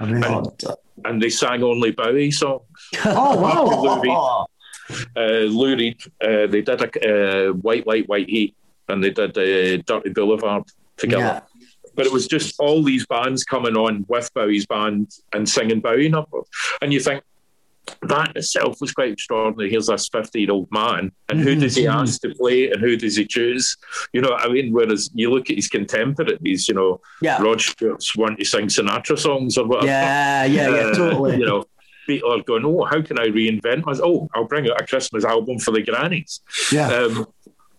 Amazing. 0.00 0.20
God. 0.20 0.62
and 1.04 1.22
they 1.22 1.30
sang 1.30 1.62
only 1.62 1.92
Bowie 1.92 2.30
songs. 2.30 2.62
Oh, 3.04 3.40
wow. 3.40 3.82
Lou 3.82 4.00
Reed. 4.02 5.06
Uh, 5.16 5.46
Lou 5.48 5.76
Reed, 5.76 6.00
uh, 6.22 6.46
they 6.46 6.62
did 6.62 6.80
a 6.82 7.48
uh, 7.48 7.52
White 7.52 7.86
Light, 7.86 8.08
White 8.08 8.28
Heat, 8.28 8.54
and 8.88 9.02
they 9.02 9.10
did 9.10 9.36
uh, 9.38 9.82
Dirty 9.86 10.10
Boulevard 10.10 10.64
together. 10.96 11.22
Yeah. 11.22 11.40
But 11.96 12.06
it 12.06 12.12
was 12.12 12.26
just 12.26 12.58
all 12.58 12.82
these 12.82 13.06
bands 13.06 13.44
coming 13.44 13.76
on 13.76 14.04
with 14.08 14.32
Bowie's 14.34 14.66
band 14.66 15.12
and 15.32 15.48
singing 15.48 15.80
Bowie 15.80 16.08
numbers. 16.08 16.46
And 16.82 16.92
you 16.92 16.98
think, 17.00 17.22
that 18.02 18.36
itself 18.36 18.80
was 18.80 18.92
quite 18.92 19.12
extraordinary. 19.12 19.70
Here's 19.70 19.86
this 19.88 20.08
50 20.08 20.40
year 20.40 20.50
old 20.52 20.68
man, 20.70 21.12
and 21.28 21.40
who 21.40 21.54
does 21.54 21.76
he 21.76 21.86
ask 21.86 22.20
to 22.22 22.34
play 22.34 22.70
and 22.70 22.80
who 22.80 22.96
does 22.96 23.16
he 23.16 23.26
choose? 23.26 23.76
You 24.12 24.20
know, 24.22 24.34
I 24.34 24.48
mean, 24.48 24.72
whereas 24.72 25.10
you 25.14 25.30
look 25.30 25.50
at 25.50 25.56
his 25.56 25.68
contemporaries, 25.68 26.68
you 26.68 26.74
know, 26.74 27.00
Yeah. 27.20 27.40
Rod 27.42 27.60
Stewart's 27.60 28.16
want 28.16 28.38
to 28.38 28.44
sing 28.44 28.66
Sinatra 28.66 29.18
songs 29.18 29.56
or 29.58 29.66
whatever. 29.66 29.86
Yeah, 29.86 30.44
yeah, 30.44 30.68
yeah, 30.68 30.76
Uh, 30.76 30.94
totally. 30.94 31.36
You 31.38 31.46
know, 31.46 31.64
people 32.06 32.32
are 32.32 32.42
going, 32.42 32.64
oh, 32.64 32.84
how 32.84 33.00
can 33.02 33.18
I 33.18 33.28
reinvent 33.28 33.84
myself? 33.86 34.06
Oh, 34.06 34.28
I'll 34.34 34.44
bring 34.46 34.68
out 34.70 34.80
a 34.80 34.86
Christmas 34.86 35.24
album 35.24 35.58
for 35.58 35.70
the 35.70 35.82
grannies. 35.82 36.40
Yeah. 36.72 36.88
Um, 36.88 37.26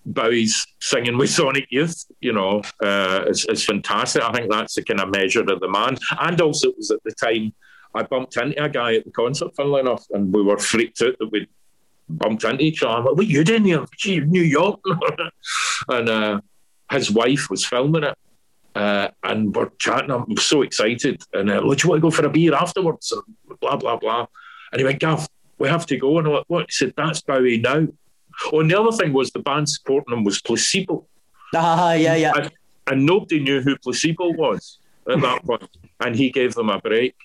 Bowie's 0.08 0.68
singing 0.82 1.18
with 1.18 1.32
Sonic 1.32 1.66
Youth, 1.72 2.06
you 2.22 2.32
know, 2.32 2.62
uh, 2.84 3.26
is, 3.28 3.44
is 3.46 3.66
fantastic. 3.66 4.22
I 4.22 4.32
think 4.34 4.52
that's 4.52 4.76
the 4.76 4.84
kind 4.84 5.00
of 5.02 5.10
measure 5.10 5.42
of 5.42 5.60
the 5.60 5.68
man. 5.68 5.98
And 6.20 6.40
also, 6.42 6.70
it 6.70 6.78
was 6.78 6.92
at 6.92 7.00
the 7.04 7.12
time 7.12 7.54
I 7.96 8.04
bumped 8.04 8.38
into 8.38 8.62
a 8.62 8.70
guy 8.70 8.96
at 8.96 9.06
the 9.06 9.12
concert, 9.12 9.56
funnily 9.56 9.80
enough, 9.80 10.06
and 10.12 10.34
we 10.34 10.44
were 10.44 10.58
freaked 10.58 11.02
out 11.02 11.18
that 11.18 11.32
we'd 11.32 11.48
bumped 12.10 12.44
into 12.44 12.64
each 12.64 12.84
other. 12.84 12.98
I'm 12.98 13.06
like, 13.06 13.16
what 13.16 13.26
are 13.26 13.30
you 13.30 13.44
doing 13.44 13.64
here? 13.64 13.86
Gee, 13.98 14.20
New 14.20 14.44
York. 14.44 14.82
and 15.90 16.10
uh, 16.10 16.42
his 16.92 17.10
wife 17.10 17.50
was 17.50 17.66
filming 17.66 18.04
it. 18.04 18.18
Uh, 18.76 19.08
and 19.24 19.56
we're 19.56 19.70
chatting. 19.80 20.12
I'm 20.12 20.36
so 20.36 20.62
excited. 20.62 21.24
And 21.34 21.50
uh, 21.50 21.62
"Look, 21.62 21.80
do 21.80 21.86
you 21.86 21.90
want 21.92 22.00
to 22.00 22.08
go 22.08 22.12
for 22.12 22.26
a 22.26 22.30
beer 22.30 22.54
afterwards? 22.54 23.14
And 23.14 23.60
blah, 23.62 23.78
blah, 23.78 23.96
blah. 23.96 24.28
And 24.72 24.80
he 24.82 24.84
went, 24.84 25.00
Gav, 25.00 25.28
we 25.58 25.70
have 25.70 25.86
to 25.86 25.98
go. 25.98 26.18
And 26.18 26.28
I'm 26.28 26.34
like, 26.34 26.46
what? 26.48 26.66
He 26.68 26.74
said, 26.74 26.94
that's 26.98 27.22
Bowie 27.22 27.60
now. 27.60 27.88
Oh, 28.52 28.60
and 28.60 28.70
the 28.70 28.78
other 28.78 28.92
thing 28.92 29.14
was 29.14 29.32
the 29.32 29.40
band 29.40 29.70
supporting 29.70 30.18
him 30.18 30.26
was 30.26 30.42
Placebo. 30.42 31.08
Ah, 31.54 31.94
yeah, 31.94 32.16
yeah. 32.16 32.34
And, 32.36 32.52
and 32.88 33.06
nobody 33.06 33.40
knew 33.40 33.62
who 33.62 33.78
Placebo 33.78 34.34
was 34.34 34.80
at 35.10 35.22
that 35.22 35.44
point. 35.46 35.70
And 36.02 36.14
he 36.14 36.30
gave 36.30 36.54
them 36.54 36.70
a 36.70 36.80
break. 36.80 37.16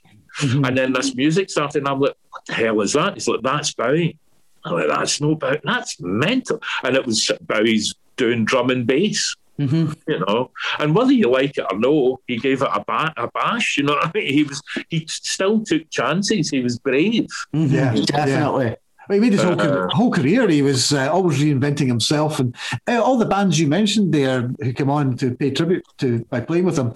And 0.42 0.76
then 0.76 0.92
this 0.92 1.14
music 1.14 1.50
started, 1.50 1.78
and 1.80 1.88
I'm 1.88 2.00
like, 2.00 2.14
what 2.30 2.46
the 2.46 2.54
hell 2.54 2.80
is 2.80 2.92
that? 2.94 3.14
He's 3.14 3.28
like, 3.28 3.40
that's 3.42 3.72
Bowie. 3.74 4.16
I'm 4.64 4.74
like, 4.74 4.88
that's 4.88 5.20
no 5.20 5.34
Bowie. 5.34 5.60
That's 5.64 6.00
mental. 6.00 6.60
And 6.84 6.96
it 6.96 7.04
was 7.06 7.30
Bowie's 7.42 7.94
doing 8.16 8.44
drum 8.44 8.70
and 8.70 8.86
bass. 8.86 9.34
Mhm. 9.58 9.94
You 10.08 10.20
know, 10.20 10.50
and 10.78 10.94
whether 10.94 11.12
you 11.12 11.28
like 11.30 11.58
it 11.58 11.66
or 11.70 11.78
no, 11.78 12.18
he 12.26 12.38
gave 12.38 12.62
it 12.62 12.68
a, 12.72 12.82
ba- 12.86 13.12
a 13.18 13.28
bash. 13.28 13.76
You 13.76 13.84
know 13.84 13.92
what 13.92 14.06
I 14.06 14.10
mean? 14.14 14.32
He 14.32 14.42
was 14.44 14.62
he 14.88 15.04
still 15.06 15.62
took 15.62 15.90
chances. 15.90 16.48
He 16.48 16.60
was 16.60 16.78
brave. 16.78 17.26
Mhm. 17.54 17.70
Yeah, 17.70 17.92
Definitely. 18.06 18.76
Well, 19.08 19.14
he 19.16 19.20
made 19.20 19.32
his 19.32 19.42
whole, 19.42 19.60
Uh, 19.60 19.88
whole 19.90 20.10
career. 20.12 20.48
He 20.48 20.62
was 20.62 20.92
uh, 20.94 21.10
always 21.12 21.38
reinventing 21.40 21.88
himself, 21.88 22.40
and 22.40 22.54
uh, 22.88 23.02
all 23.02 23.18
the 23.18 23.26
bands 23.26 23.60
you 23.60 23.66
mentioned 23.66 24.14
there 24.14 24.50
who 24.62 24.72
came 24.72 24.88
on 24.88 25.16
to 25.18 25.32
pay 25.34 25.50
tribute 25.50 25.84
to 25.98 26.24
by 26.30 26.40
playing 26.40 26.64
with 26.64 26.78
him, 26.78 26.94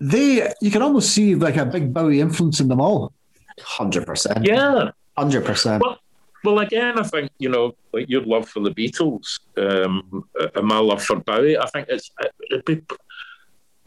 they 0.00 0.52
you 0.60 0.70
can 0.70 0.82
almost 0.82 1.10
see 1.14 1.34
like 1.34 1.56
a 1.56 1.64
big 1.66 1.92
Bowie 1.92 2.20
influence 2.20 2.60
in 2.60 2.68
them 2.68 2.80
all. 2.80 3.12
100%. 3.60 4.46
Yeah. 4.46 4.90
100%. 5.18 5.80
Well, 5.80 5.98
well, 6.44 6.58
again, 6.60 6.98
I 6.98 7.02
think 7.02 7.30
you 7.38 7.50
know, 7.50 7.72
like 7.92 8.08
your 8.08 8.22
love 8.22 8.48
for 8.48 8.60
the 8.60 8.70
Beatles 8.70 9.40
um, 9.58 10.24
and 10.54 10.66
my 10.66 10.78
love 10.78 11.02
for 11.02 11.16
Bowie. 11.16 11.58
I 11.58 11.66
think 11.66 11.88
it's 11.90 12.10
it'd 12.50 12.64
be, 12.64 12.82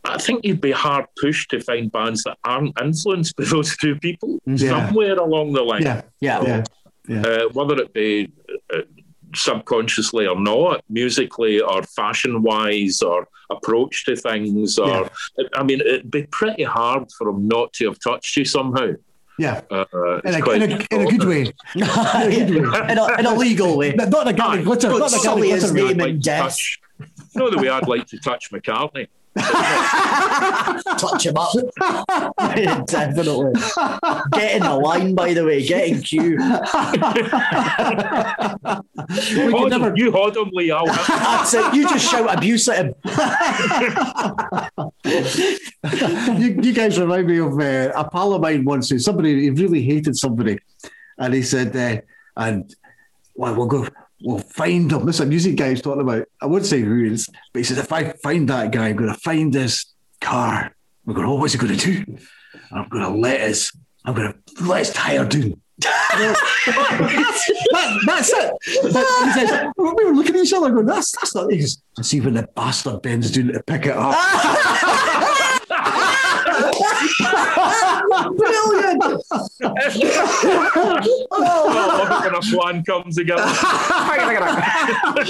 I 0.03 0.19
think 0.19 0.45
you'd 0.45 0.61
be 0.61 0.71
hard 0.71 1.05
pushed 1.19 1.49
to 1.51 1.59
find 1.61 1.91
bands 1.91 2.23
that 2.25 2.37
aren't 2.43 2.79
influenced 2.79 3.35
by 3.37 3.45
those 3.45 3.75
two 3.77 3.95
people 3.95 4.37
Yeah. 4.45 4.69
somewhere 4.87 5.15
along 5.17 5.53
the 5.53 5.63
line. 5.63 5.81
Yeah, 5.81 6.01
Yeah. 6.19 6.63
yeah, 7.07 7.21
uh, 7.21 7.49
whether 7.53 7.75
it 7.81 7.91
be 7.93 8.31
uh, 8.71 8.81
subconsciously 9.35 10.27
or 10.27 10.39
not, 10.39 10.83
musically 10.89 11.59
or 11.61 11.83
fashion 11.83 12.41
wise 12.43 13.01
or 13.01 13.27
approach 13.49 14.05
to 14.05 14.15
things. 14.15 14.77
Or 14.77 15.09
I 15.55 15.63
mean, 15.63 15.81
it'd 15.81 16.11
be 16.11 16.23
pretty 16.23 16.63
hard 16.63 17.11
for 17.17 17.29
him 17.29 17.47
not 17.47 17.73
to 17.73 17.85
have 17.87 17.99
touched 17.99 18.35
you 18.37 18.45
somehow. 18.45 18.91
yeah. 19.39 19.61
Uh, 19.71 19.85
In 20.25 20.33
it's 20.33 20.47
a, 20.47 20.51
in, 20.53 20.61
a, 20.71 20.85
in 20.91 21.01
a 21.07 21.17
good 21.17 21.27
way. 21.27 21.41
in, 21.75 22.65
a, 22.97 23.19
in 23.19 23.25
a 23.25 23.33
legal 23.35 23.77
way. 23.77 23.93
Not 23.93 24.09
not 24.09 24.27
a 24.27 24.33
Gary 24.33 24.59
Aye. 24.59 24.63
Glitter. 24.63 24.89
Don't 24.89 24.99
Not 24.99 25.07
a 25.13 25.19
sully 25.19 25.47
Gary 25.49 25.59
Glitter. 25.59 25.73
name. 25.73 25.97
Like 25.97 26.07
to 26.13 26.19
death. 26.19 26.41
touch. 26.43 26.79
No, 27.35 27.49
the 27.49 27.57
way 27.57 27.69
I'd 27.69 27.87
like 27.87 28.05
to 28.07 28.19
touch 28.19 28.51
McCartney. 28.51 29.07
Touch 30.97 31.25
him 31.25 31.37
up. 31.37 31.53
Definitely. 32.87 33.53
Get 34.31 34.55
in 34.55 34.63
the 34.63 34.79
line, 34.81 35.15
by 35.15 35.33
the 35.33 35.43
way. 35.45 35.65
Get 35.65 35.87
in 35.87 36.01
queue. 36.01 36.37
We 39.35 39.51
Hold 39.51 39.69
never, 39.69 39.89
him, 39.89 39.97
you 39.97 40.11
hold 40.11 40.35
him, 40.35 40.49
Lee. 40.53 40.69
That's 41.07 41.53
it. 41.53 41.73
You 41.73 41.87
just 41.89 42.09
shout 42.09 42.35
abuse 42.35 42.67
at 42.67 42.85
him. 42.85 42.95
you, 46.39 46.61
you 46.61 46.73
guys 46.73 46.99
remind 46.99 47.27
me 47.27 47.39
of 47.39 47.59
uh, 47.59 47.91
a 47.95 48.09
pal 48.09 48.33
of 48.33 48.41
mine 48.41 48.63
once 48.65 48.89
who 48.89 48.99
somebody 48.99 49.43
he 49.43 49.49
really 49.49 49.81
hated 49.83 50.15
somebody, 50.17 50.57
and 51.17 51.33
he 51.33 51.41
said, 51.41 51.75
uh, 51.75 52.01
and 52.37 52.73
well, 53.35 53.55
we'll 53.55 53.67
go, 53.67 53.87
we'll 54.23 54.39
find 54.39 54.91
him. 54.91 55.05
This 55.05 55.19
is 55.19 55.25
music 55.27 55.55
guy 55.55 55.69
he's 55.69 55.81
talking 55.81 56.01
about. 56.01 56.25
I 56.41 56.45
wouldn't 56.45 56.67
say 56.67 56.81
who 56.81 57.03
is, 57.03 57.29
but 57.51 57.59
he 57.59 57.63
said, 57.63 57.77
if 57.77 57.91
I 57.91 58.13
find 58.23 58.47
that 58.49 58.71
guy, 58.71 58.87
I'm 58.87 58.95
going 58.95 59.13
to 59.13 59.19
find 59.19 59.53
his 59.53 59.85
car. 60.21 60.73
We're 61.05 61.13
going, 61.13 61.27
oh, 61.27 61.35
what's 61.35 61.53
he 61.53 61.59
going 61.59 61.77
to 61.77 62.03
do? 62.03 62.17
I'm 62.71 62.87
going 62.87 63.03
to 63.03 63.09
let 63.09 63.41
his, 63.41 63.71
I'm 64.05 64.13
going 64.13 64.33
to 64.33 64.63
let 64.63 64.79
his 64.79 64.93
tire 64.93 65.25
down. 65.25 65.59
that, 65.83 66.39
that's 68.05 68.31
it. 68.31 68.53
But 68.83 69.05
he 69.25 69.31
says, 69.33 69.67
we 69.75 70.05
were 70.05 70.13
looking 70.13 70.35
at 70.35 70.43
each 70.43 70.53
other 70.53 70.69
going, 70.71 70.85
that's, 70.85 71.11
that's 71.11 71.35
not, 71.35 71.51
he 71.51 71.65
and 71.97 72.05
see 72.05 72.21
when 72.21 72.35
the 72.35 72.47
bastard 72.55 73.01
bends 73.01 73.31
down 73.31 73.47
to 73.47 73.61
pick 73.63 73.87
it 73.87 73.95
up. 73.95 74.15
Brilliant. 78.69 79.23
I 79.63 81.37
love 81.87 82.11
it 82.11 82.31
when 82.31 82.35
a 82.35 82.41
plan 82.41 82.83
comes 82.83 83.15
together. 83.15 83.43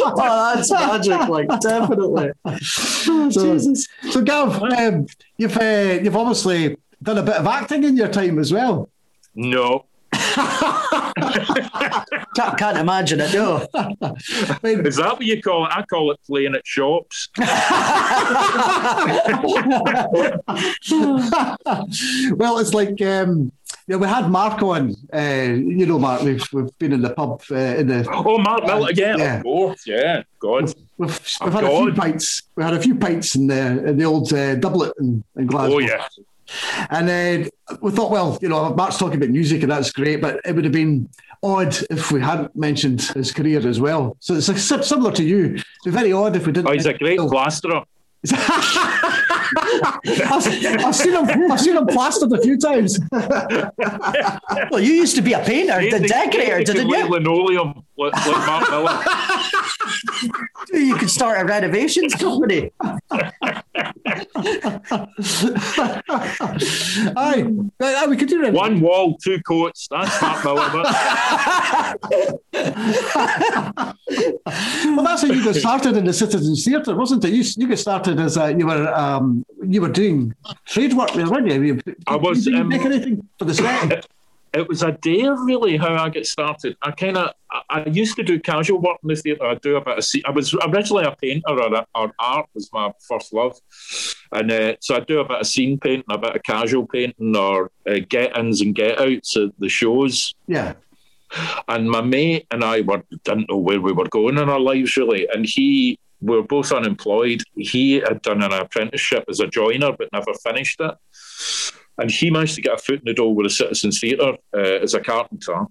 Oh, 0.06 0.54
that's 0.56 0.72
magic. 0.72 1.28
Like, 1.28 1.48
definitely. 1.62 2.32
So, 2.62 3.58
so 4.12 4.22
Gav, 4.22 4.62
um, 4.64 5.08
you've 5.38 5.58
uh, 5.58 6.00
you've 6.02 6.16
obviously 6.16 6.78
done 7.02 7.18
a 7.18 7.24
bit 7.24 7.36
of 7.36 7.48
acting 7.48 7.84
in 7.84 7.98
your 7.98 8.08
time 8.08 8.40
as 8.40 8.52
well. 8.54 8.90
No. 9.36 9.86
Can't, 12.36 12.58
can't 12.58 12.78
imagine 12.78 13.20
it, 13.22 13.34
no. 13.34 13.68
I 13.76 14.58
mean, 14.64 14.86
Is 14.86 14.96
that 14.98 15.14
what 15.14 15.22
you 15.22 15.40
call 15.42 15.66
it? 15.66 15.72
I 15.72 15.84
call 15.84 16.12
it 16.12 16.20
playing 16.26 16.56
at 16.56 16.66
shops. 16.66 17.30
well, 22.36 22.60
it's 22.60 22.74
like 22.74 23.02
um, 23.02 23.52
yeah, 23.88 23.98
we 23.98 24.08
had 24.08 24.30
Mark 24.30 24.62
on. 24.62 24.96
Uh, 25.14 25.20
you 25.54 25.86
know, 25.86 26.00
Mark, 26.00 26.22
we've 26.22 26.44
we've 26.54 26.78
been 26.80 26.94
in 26.94 27.02
the 27.02 27.12
pub 27.12 27.42
uh, 27.52 27.56
in 27.56 27.88
the. 27.88 28.08
Oh, 28.12 28.38
Mark 28.38 28.66
Miller, 28.66 28.92
yeah, 28.94 29.16
Yeah. 29.18 29.38
of 29.38 29.44
course, 29.44 29.86
yeah, 29.86 30.24
God. 30.40 30.74
We've, 30.98 31.20
Oh, 31.42 31.46
we've 31.46 31.54
had 31.54 31.64
a 31.64 31.70
few 31.70 31.92
God. 31.92 31.98
pints. 31.98 32.42
We 32.56 32.64
had 32.64 32.74
a 32.74 32.80
few 32.82 32.96
pints 32.96 33.36
in 33.36 33.48
the 33.48 33.86
in 33.88 33.98
the 33.98 34.06
old 34.06 34.32
uh, 34.34 34.56
doublet 34.56 34.94
in, 35.00 35.24
in 35.38 35.48
Glasgow. 35.48 35.76
Oh, 35.76 35.80
yeah. 35.80 36.08
And 36.90 37.08
then 37.08 37.50
we 37.82 37.92
thought, 37.92 38.12
well, 38.12 38.38
you 38.42 38.50
know, 38.50 38.74
Mark's 38.74 38.98
talking 38.98 39.18
about 39.18 39.30
music 39.30 39.64
and 39.64 39.72
that's 39.72 39.92
great, 39.92 40.22
but 40.22 40.42
it 40.46 40.54
would 40.56 40.64
have 40.64 40.74
been 40.74 41.10
odd 41.42 41.76
if 41.90 42.12
we 42.12 42.22
hadn't 42.22 42.56
mentioned 42.56 43.02
his 43.02 43.32
career 43.32 43.68
as 43.68 43.80
well. 43.80 44.16
So 44.20 44.36
it's 44.36 44.64
similar 44.64 45.12
to 45.12 45.24
you. 45.24 45.56
It'd 45.56 45.66
be 45.86 45.92
very 45.92 46.14
odd 46.14 46.36
if 46.36 46.46
we 46.46 46.54
didn't. 46.54 46.70
Oh, 46.70 46.74
he's 46.74 46.86
a 46.86 46.94
great 46.94 47.20
plasterer. 47.20 47.84
I've, 48.32 48.40
I've 50.86 50.96
seen 50.96 51.14
him. 51.14 51.52
I've 51.52 51.60
seen 51.60 51.76
him 51.78 51.86
plastered 51.88 52.32
a 52.32 52.42
few 52.42 52.58
times. 52.58 52.98
Well, 54.72 54.80
you 54.80 54.94
used 54.94 55.16
to 55.16 55.22
be 55.22 55.34
a 55.34 55.40
painter, 55.40 55.82
the 55.90 56.08
decorator, 56.08 56.64
didn't 56.74 56.90
you? 56.90 57.10
Linoleum, 57.10 57.84
like, 57.98 58.14
like 58.14 58.48
Mark 58.48 58.70
Miller. 58.70 59.04
You 60.72 60.96
could 60.96 61.10
start 61.10 61.42
a 61.42 61.46
renovations 61.46 62.16
company. 62.16 62.72
Aye, 67.16 67.46
aye, 67.82 68.06
we 68.08 68.18
could 68.18 68.28
do 68.30 68.44
it. 68.44 68.54
One 68.54 68.80
wall, 68.82 69.18
two 69.18 69.40
coats. 69.42 69.88
That's 69.90 70.22
Mark 70.22 70.44
Miller. 70.44 70.70
But 70.72 70.86
Well, 74.86 75.04
that's 75.04 75.22
how 75.24 75.28
you 75.28 75.44
got 75.44 75.56
started 75.56 75.98
in 75.98 76.06
the 76.06 76.14
Citizens 76.14 76.64
Theatre, 76.64 76.96
wasn't 76.96 77.26
it? 77.26 77.34
You, 77.34 77.44
you 77.58 77.68
got 77.68 77.80
started 77.80 78.13
as 78.20 78.38
a, 78.38 78.54
you 78.54 78.66
were 78.66 78.94
um, 78.94 79.46
you 79.66 79.82
were 79.82 79.90
doing 79.90 80.34
trade 80.66 80.94
work 80.94 81.14
there, 81.14 81.30
weren't 81.30 81.48
you? 81.48 81.62
you 81.62 81.82
I 82.08 82.16
was, 82.16 82.46
you 82.46 82.58
um, 82.58 82.70
make 82.70 82.82
anything 82.82 83.28
for 83.38 83.46
the 83.46 83.54
set? 83.54 84.06
it 84.54 84.70
was 84.70 84.84
a 84.84 84.92
dare, 84.92 85.36
really, 85.36 85.78
how 85.78 85.96
I 85.96 86.10
get 86.10 86.28
started. 86.28 86.78
I 86.84 86.92
kind 86.92 87.18
of, 87.18 87.32
I, 87.52 87.62
I 87.70 87.86
used 87.90 88.16
to 88.18 88.24
do 88.24 88.40
casual 88.40 88.80
work 88.80 88.98
in 89.02 89.10
the 89.10 89.16
theatre. 89.16 89.46
I 89.46 89.56
do 89.56 89.78
a 89.78 89.82
bit 89.82 89.98
of, 89.98 90.04
scene- 90.04 90.22
I 90.26 90.32
was 90.32 90.54
originally 90.54 91.06
a 91.06 91.16
painter, 91.16 91.50
or, 91.50 91.86
or 91.96 92.12
art 92.20 92.48
was 92.54 92.72
my 92.72 92.92
first 93.08 93.34
love. 93.34 93.60
And 94.32 94.52
uh, 94.52 94.76
so 94.80 94.96
I 94.96 95.00
do 95.00 95.20
a 95.22 95.26
bit 95.26 95.40
of 95.40 95.48
scene 95.48 95.80
painting, 95.80 96.06
a 96.10 96.20
bit 96.20 96.36
of 96.36 96.44
casual 96.44 96.86
painting, 96.86 97.36
or 97.36 97.72
uh, 97.88 98.00
get-ins 98.08 98.62
and 98.62 98.76
get-outs 98.76 99.36
at 99.38 99.50
the 99.58 99.70
shows. 99.70 100.36
Yeah. 100.48 100.74
And 101.68 101.90
my 101.90 102.02
mate 102.02 102.46
and 102.52 102.64
I 102.64 102.82
were 102.82 103.04
didn't 103.24 103.50
know 103.50 103.58
where 103.58 103.82
we 103.82 103.92
were 103.92 104.08
going 104.08 104.38
in 104.38 104.50
our 104.50 104.60
lives 104.60 104.96
really. 104.98 105.28
And 105.34 105.48
he 105.48 105.98
we 106.24 106.36
were 106.38 106.44
both 106.44 106.72
unemployed. 106.72 107.44
He 107.56 107.96
had 107.96 108.22
done 108.22 108.42
an 108.42 108.54
apprenticeship 108.54 109.26
as 109.30 109.40
a 109.40 109.48
joiner 109.48 109.92
but 109.98 110.10
never 110.14 110.34
finished 110.44 110.80
it. 110.80 110.96
And 111.98 112.10
he 112.10 112.32
managed 112.32 112.56
to 112.56 112.62
get 112.62 112.74
a 112.74 112.78
foot 112.78 113.00
in 113.00 113.06
the 113.06 113.14
door 113.14 113.36
with 113.36 113.46
a 113.46 113.50
Citizens 113.50 114.00
Theatre 114.00 114.38
uh, 114.56 114.60
as 114.82 114.94
a 114.94 115.00
carpenter. 115.00 115.66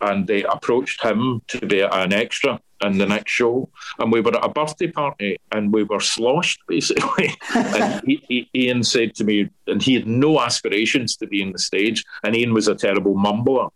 And 0.00 0.26
they 0.26 0.44
approached 0.44 1.02
him 1.02 1.42
to 1.48 1.66
be 1.66 1.80
an 1.80 2.12
extra 2.12 2.60
in 2.82 2.98
the 2.98 3.06
next 3.06 3.30
show. 3.30 3.68
And 3.98 4.10
we 4.10 4.20
were 4.20 4.34
at 4.34 4.44
a 4.44 4.48
birthday 4.48 4.88
party 4.88 5.36
and 5.52 5.72
we 5.72 5.82
were 5.84 6.00
sloshed 6.00 6.60
basically. 6.68 7.34
and 7.54 8.02
he, 8.04 8.22
he, 8.28 8.50
Ian 8.54 8.82
said 8.82 9.14
to 9.16 9.24
me, 9.24 9.50
and 9.66 9.82
he 9.82 9.94
had 9.94 10.06
no 10.06 10.40
aspirations 10.40 11.16
to 11.16 11.26
be 11.26 11.42
in 11.42 11.52
the 11.52 11.58
stage. 11.58 12.04
And 12.24 12.34
Ian 12.34 12.54
was 12.54 12.68
a 12.68 12.74
terrible 12.74 13.14
mumbler. 13.14 13.68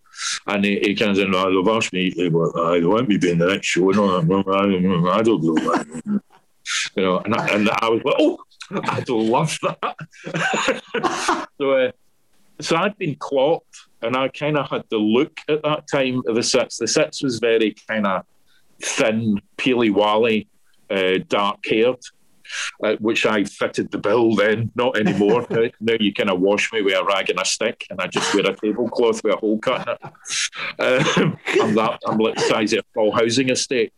And 0.46 0.64
he, 0.64 0.78
he 0.80 0.94
kind 0.94 1.10
of 1.10 1.16
said, 1.16 1.28
no, 1.28 1.62
they've 1.62 1.74
asked 1.74 1.92
me, 1.92 2.12
I 2.18 2.80
want 2.84 3.08
me 3.08 3.16
to 3.16 3.20
be 3.20 3.30
in 3.30 3.38
the 3.38 3.48
next 3.48 3.66
show. 3.66 3.90
No, 3.90 4.16
I, 4.16 5.18
I 5.18 5.22
don't 5.22 5.42
know. 5.42 6.20
You 6.96 7.02
know, 7.02 7.18
and 7.18 7.34
I, 7.34 7.48
and 7.48 7.68
I 7.68 7.88
was 7.90 8.02
like, 8.04 8.14
oh, 8.18 8.38
I'd 8.70 9.08
love 9.08 9.58
that. 9.62 11.48
so, 11.58 11.72
uh, 11.72 11.92
so 12.60 12.76
I'd 12.76 12.96
been 12.96 13.16
clocked, 13.16 13.76
and 14.04 14.16
I 14.16 14.28
kind 14.28 14.56
of 14.56 14.68
had 14.68 14.84
the 14.90 14.98
look 14.98 15.40
at 15.48 15.62
that 15.62 15.86
time 15.90 16.22
of 16.26 16.34
the 16.34 16.42
sets. 16.42 16.78
The 16.78 16.88
sets 16.88 17.22
was 17.22 17.38
very 17.38 17.74
kind 17.88 18.06
of 18.06 18.24
thin, 18.80 19.40
peely 19.56 19.92
wally, 19.92 20.48
uh, 20.90 21.18
dark 21.28 21.64
haired. 21.66 22.00
Uh, 22.84 22.94
which 22.96 23.24
I 23.24 23.44
fitted 23.44 23.90
the 23.90 23.98
bill 23.98 24.34
then, 24.36 24.70
not 24.74 24.98
anymore. 24.98 25.46
now, 25.50 25.64
now 25.80 25.94
you 25.98 26.12
kind 26.12 26.28
of 26.28 26.40
wash 26.40 26.70
me 26.74 26.82
with 26.82 26.94
a 26.94 27.02
rag 27.02 27.30
and 27.30 27.40
a 27.40 27.44
stick, 27.44 27.86
and 27.88 27.98
I 28.00 28.06
just 28.06 28.32
wear 28.34 28.44
a 28.44 28.54
tablecloth 28.54 29.24
with 29.24 29.34
a 29.34 29.36
hole 29.38 29.58
cut 29.58 29.88
in 29.88 29.94
it. 29.94 31.18
Um, 31.18 31.38
I'm 31.62 31.74
that. 31.74 32.00
I'm 32.06 32.18
like 32.18 32.34
the 32.34 32.42
size 32.42 32.74
of 32.74 32.80
a 32.80 32.84
full 32.92 33.12
housing 33.12 33.48
estate. 33.48 33.94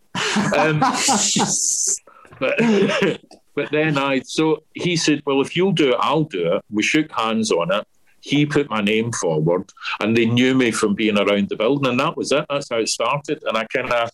Um, 0.56 0.78
but 2.38 2.56
but 3.54 3.70
then 3.72 3.98
I 3.98 4.20
so 4.20 4.62
he 4.74 4.96
said, 4.96 5.22
well, 5.26 5.40
if 5.40 5.56
you'll 5.56 5.72
do 5.72 5.90
it, 5.90 5.96
I'll 5.98 6.24
do 6.24 6.54
it. 6.54 6.64
We 6.70 6.82
shook 6.82 7.10
hands 7.10 7.50
on 7.50 7.72
it. 7.72 7.86
He 8.30 8.44
put 8.44 8.68
my 8.68 8.80
name 8.80 9.12
forward, 9.12 9.70
and 10.00 10.16
they 10.16 10.26
knew 10.26 10.52
me 10.62 10.72
from 10.72 10.94
being 10.94 11.16
around 11.16 11.48
the 11.48 11.54
building, 11.54 11.88
and 11.90 12.00
that 12.00 12.16
was 12.16 12.32
it. 12.32 12.44
That's 12.50 12.68
how 12.68 12.78
it 12.78 12.88
started. 12.88 13.38
And 13.46 13.56
I 13.56 13.64
kind 13.66 13.92
of, 13.92 14.10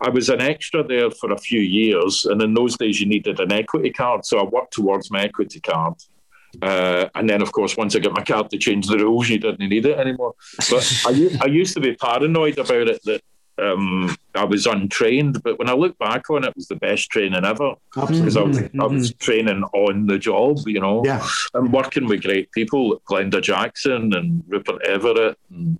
I 0.00 0.08
was 0.08 0.28
an 0.30 0.40
extra 0.40 0.82
there 0.82 1.12
for 1.12 1.30
a 1.32 1.38
few 1.38 1.60
years, 1.60 2.24
and 2.24 2.42
in 2.42 2.54
those 2.54 2.76
days 2.76 3.00
you 3.00 3.06
needed 3.06 3.38
an 3.38 3.52
equity 3.52 3.92
card, 3.92 4.24
so 4.24 4.40
I 4.40 4.44
worked 4.44 4.72
towards 4.72 5.12
my 5.12 5.22
equity 5.22 5.60
card. 5.60 5.94
Uh, 6.60 7.08
and 7.14 7.30
then, 7.30 7.40
of 7.40 7.52
course, 7.52 7.76
once 7.76 7.94
I 7.94 8.00
got 8.00 8.16
my 8.16 8.24
card 8.24 8.50
to 8.50 8.58
change 8.58 8.88
the 8.88 8.98
rules, 8.98 9.28
you 9.28 9.38
didn't 9.38 9.68
need 9.68 9.86
it 9.86 9.96
anymore. 9.96 10.34
But 10.68 10.84
I 11.06 11.46
used 11.46 11.74
to 11.74 11.80
be 11.80 11.94
paranoid 11.94 12.58
about 12.58 12.88
it 12.88 13.00
that 13.04 13.22
um, 13.58 14.14
I 14.34 14.44
was 14.44 14.66
untrained. 14.66 15.42
But 15.42 15.58
when 15.58 15.68
I 15.68 15.74
look 15.74 15.96
back 15.98 16.30
on 16.30 16.44
it, 16.44 16.48
it 16.48 16.56
was 16.56 16.68
the 16.68 16.76
best 16.76 17.10
training 17.10 17.44
ever 17.44 17.74
because 17.94 18.36
I 18.36 18.42
was, 18.42 18.58
I 18.58 18.86
was 18.86 19.12
training 19.14 19.62
on 19.74 20.06
the 20.06 20.18
job, 20.18 20.58
you 20.66 20.80
know, 20.80 21.02
Yeah. 21.04 21.26
and 21.54 21.72
working 21.72 22.06
with 22.06 22.22
great 22.22 22.50
people 22.52 22.90
like 22.90 23.04
Glenda 23.30 23.42
Jackson 23.42 24.14
and 24.14 24.42
Rupert 24.48 24.82
Everett 24.86 25.36
and 25.50 25.78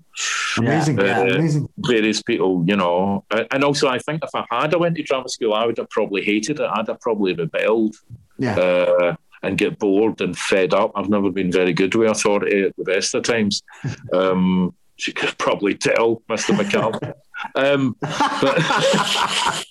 Amazing. 0.58 0.98
Yeah. 0.98 1.20
Amazing. 1.20 1.68
various 1.78 2.22
people, 2.22 2.64
you 2.66 2.76
know. 2.76 3.24
And 3.50 3.62
also, 3.64 3.88
I 3.88 3.98
think 3.98 4.22
if 4.24 4.30
I 4.34 4.44
had 4.50 4.74
I 4.74 4.76
went 4.78 4.96
to 4.96 5.02
drama 5.02 5.28
school, 5.28 5.54
I 5.54 5.64
would 5.64 5.78
have 5.78 5.88
probably 5.90 6.22
hated 6.24 6.60
it. 6.60 6.68
I'd 6.72 6.88
have 6.88 7.00
probably 7.00 7.34
rebelled. 7.34 7.96
Yeah. 8.38 8.56
Uh, 8.56 9.16
and 9.42 9.56
get 9.56 9.78
bored 9.78 10.20
and 10.20 10.36
fed 10.36 10.74
up. 10.74 10.92
I've 10.94 11.08
never 11.08 11.30
been 11.30 11.50
very 11.50 11.72
good 11.72 11.94
with 11.94 12.10
authority 12.10 12.62
at 12.64 12.76
the 12.76 12.84
best 12.84 13.14
of 13.14 13.22
times. 13.22 13.62
Um, 14.12 14.74
you 15.06 15.14
could 15.14 15.38
probably 15.38 15.74
tell, 15.74 16.20
Mr. 16.28 16.54
McCall. 16.54 17.14
Um, 17.54 17.96
but 18.00 19.64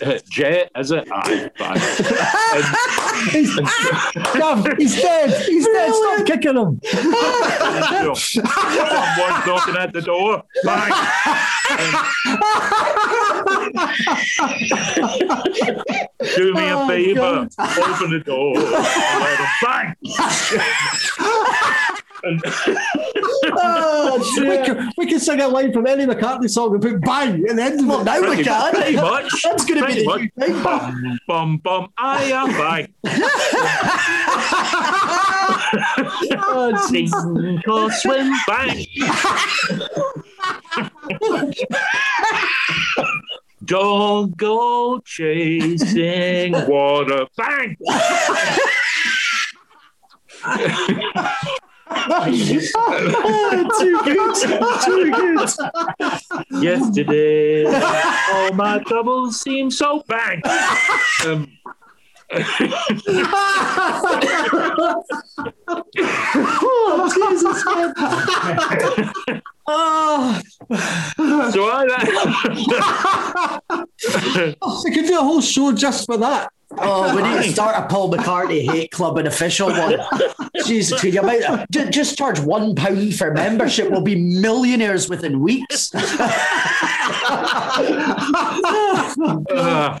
Jet, 0.30 0.70
is 0.78 0.92
it? 0.92 1.06
Ah, 1.12 1.20
Aye, 1.26 1.50
fine. 1.58 1.76
Um, 1.76 2.64
he's, 3.30 3.54
Gav, 4.34 4.66
he's 4.78 4.94
dead. 5.00 5.30
He's 5.46 5.66
dead. 5.66 5.92
Stop 5.92 6.26
kicking 6.26 6.56
him. 6.56 6.80
And, 6.94 8.16
Someone's 8.16 9.46
knocking 9.46 9.76
at 9.76 9.92
the 9.92 10.00
door. 10.02 10.42
Bang. 10.64 10.92
Um, 11.70 11.94
do 16.36 16.54
me 16.54 16.68
a 16.68 16.76
Oh, 16.78 16.88
favour. 16.88 17.48
Open 17.58 18.10
the 18.10 18.20
door. 18.24 18.56
and 18.56 19.20
let 19.20 19.38
him 19.38 19.48
bang. 19.62 19.94
and, 22.24 22.42
Oh, 23.44 24.34
we, 24.40 24.56
can, 24.64 24.92
we 24.98 25.06
can 25.06 25.20
sing 25.20 25.40
a 25.40 25.48
line 25.48 25.72
from 25.72 25.86
any 25.86 26.04
McCartney 26.06 26.48
song 26.50 26.72
and 26.74 26.82
put 26.82 27.00
bang 27.02 27.44
at 27.48 27.56
the 27.56 27.62
end 27.62 27.80
of 27.80 27.86
Well, 27.86 28.00
it. 28.00 28.04
now 28.04 28.20
we 28.30 28.42
can. 28.42 28.72
pretty 28.74 28.96
much. 28.96 29.42
That's 29.42 29.64
going 29.64 29.80
to 29.80 29.86
be 29.86 29.94
the 30.00 30.04
much. 30.04 30.20
new 30.20 30.28
thing. 30.38 30.62
Bum, 30.62 31.18
bum, 31.26 31.56
bum. 31.58 31.88
I 31.98 32.24
am 32.24 32.48
bang. 32.50 32.94
Oh, 36.52 36.74
Sink 36.88 37.12
or 37.68 37.90
swim, 37.92 38.32
bang. 38.48 38.84
Don't 43.64 44.36
go 44.36 45.00
chasing 45.04 46.52
water, 46.66 47.26
bang. 47.36 47.76
too 53.78 54.00
good. 54.04 54.34
Too 54.84 55.10
good. 55.12 55.50
Yesterday, 56.62 57.64
all 57.66 58.52
my 58.52 58.78
troubles 58.86 59.40
seem 59.40 59.70
so 59.70 60.02
bang. 60.06 60.42
Um, 61.26 61.50
Oh, 66.62 67.10
Jesus, 67.12 67.64
man. 67.66 69.42
Oh, 69.66 70.40
so 71.52 71.68
I, 71.70 71.84
we 74.84 74.90
could 74.94 75.06
do 75.06 75.18
a 75.18 75.22
whole 75.22 75.40
show 75.40 75.72
just 75.72 76.06
for 76.06 76.16
that. 76.18 76.52
Oh, 76.78 77.16
we 77.16 77.22
need 77.22 77.42
to 77.44 77.52
start 77.52 77.76
a 77.76 77.86
Paul 77.88 78.12
McCartney 78.12 78.64
hate 78.64 78.92
club, 78.92 79.18
an 79.18 79.26
official 79.26 79.70
one. 79.70 79.98
Jesus, 80.66 81.00
could 81.00 81.12
you 81.12 81.22
might, 81.22 81.42
just, 81.70 81.90
just 81.92 82.18
charge 82.18 82.38
one 82.38 82.74
pound 82.76 83.16
for 83.16 83.32
membership? 83.32 83.90
We'll 83.90 84.02
be 84.02 84.14
millionaires 84.14 85.08
within 85.08 85.40
weeks. 85.40 85.92
uh, 85.94 86.00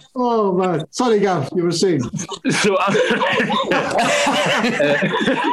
Oh 0.14 0.52
man, 0.56 0.84
sorry, 0.90 1.18
Gav, 1.20 1.50
you 1.54 1.64
were 1.64 1.72
saying. 1.72 2.02
so 2.50 2.76
I, 2.78 2.94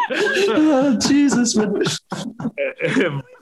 oh, 0.50 0.98
Jesus, 1.00 1.56
man. 1.56 1.84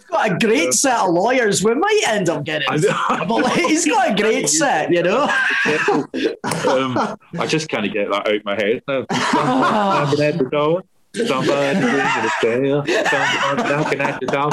Got 0.09 0.31
a 0.31 0.37
great 0.45 0.73
set 0.73 0.99
of 0.99 1.13
lawyers. 1.13 1.63
We 1.63 1.73
might 1.75 2.01
end 2.07 2.29
up 2.29 2.43
getting. 2.43 2.67
He's 2.71 3.85
got 3.85 4.11
a 4.11 4.15
great 4.15 4.47
set, 4.49 4.91
you 4.91 5.03
know. 5.03 5.23
um, 5.23 7.17
I 7.39 7.47
just 7.47 7.69
kind 7.69 7.85
of 7.85 7.93
get 7.93 8.09
that 8.09 8.27
out 8.27 8.35
of 8.35 8.45
my 8.45 8.55
head 8.55 8.81
now. 8.87 9.05
Somebody 9.11 10.23
at 10.23 10.37
the 10.37 10.49
door. 10.49 10.83
Somebody 11.15 11.79
ringing 11.79 11.95
the 11.95 12.31
bell. 12.41 12.85
Somebody 12.85 13.69
knocking 13.69 13.99
at 14.01 14.19
the 14.19 14.25
door. 14.27 14.51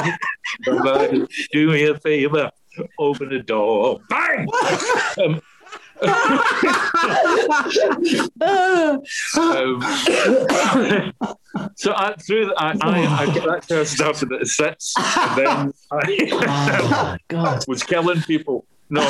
Somebody 0.63 1.27
do 1.51 1.67
me 1.71 1.85
a 1.87 1.99
favor. 1.99 2.49
Open 2.97 3.29
the 3.29 3.39
door. 3.39 3.99
Bang! 4.09 4.47
Um, 5.23 5.39
um, 6.01 6.09
so 11.75 11.93
I 11.95 12.15
through 12.25 12.47
the, 12.47 12.53
I, 12.57 12.71
I, 12.81 13.21
I 13.21 13.25
that 13.25 13.65
first 13.67 13.93
stuff 13.93 14.19
that 14.21 14.31
it 14.31 14.47
Citz, 14.47 14.93
and 14.97 15.37
then 15.37 15.71
I 15.91 16.17
Oh, 16.31 17.15
God. 17.27 17.63
was 17.67 17.83
killing 17.83 18.21
people. 18.21 18.65
No, 18.89 19.01
um, 19.01 19.09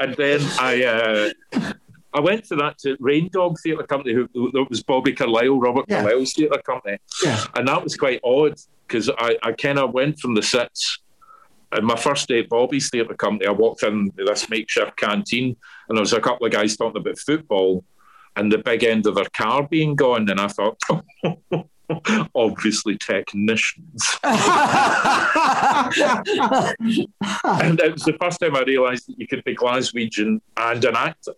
and 0.00 0.14
then 0.16 0.40
I 0.58 0.84
uh, 0.84 1.30
I 2.12 2.18
went 2.20 2.44
to 2.46 2.56
that 2.56 2.78
to 2.80 2.96
Rain 3.00 3.28
Dog 3.32 3.56
Theatre 3.62 3.84
Company, 3.84 4.14
who, 4.14 4.28
that 4.52 4.66
was 4.68 4.82
Bobby 4.82 5.12
Carlyle, 5.12 5.58
Robert 5.60 5.84
Yeah. 5.88 6.02
Carlyle's 6.02 6.32
theatre 6.34 6.60
company, 6.66 6.98
Yeah. 7.22 7.42
and 7.54 7.68
that 7.68 7.82
was 7.82 7.96
quite 7.96 8.20
odd 8.24 8.58
because 8.86 9.08
I, 9.08 9.36
I 9.42 9.52
kind 9.52 9.78
of 9.78 9.92
went 9.94 10.18
from 10.18 10.34
the 10.34 10.42
Citz. 10.42 10.98
And 11.72 11.86
my 11.86 11.96
first 11.96 12.28
day 12.28 12.40
at 12.40 12.48
Bobby's 12.48 12.90
theatre 12.90 13.14
company, 13.14 13.46
I 13.46 13.52
walked 13.52 13.82
in 13.82 14.10
this 14.16 14.48
makeshift 14.48 14.96
canteen, 14.96 15.56
and 15.88 15.96
there 15.96 16.02
was 16.02 16.12
a 16.12 16.20
couple 16.20 16.46
of 16.46 16.52
guys 16.52 16.76
talking 16.76 17.00
about 17.00 17.18
football, 17.18 17.84
and 18.36 18.50
the 18.50 18.58
big 18.58 18.84
end 18.84 19.06
of 19.06 19.14
their 19.14 19.26
car 19.32 19.66
being 19.66 19.94
gone, 19.94 20.28
and 20.28 20.40
I 20.40 20.48
thought. 20.48 20.80
Obviously, 22.36 22.96
technicians. 22.96 24.18
and 24.22 24.30
it 27.80 27.92
was 27.92 28.04
the 28.04 28.16
first 28.20 28.38
time 28.38 28.54
I 28.54 28.62
realised 28.62 29.08
that 29.08 29.18
you 29.18 29.26
could 29.26 29.42
be 29.42 29.56
Glaswegian 29.56 30.40
and 30.56 30.84
an 30.84 30.94
actor. 30.94 31.34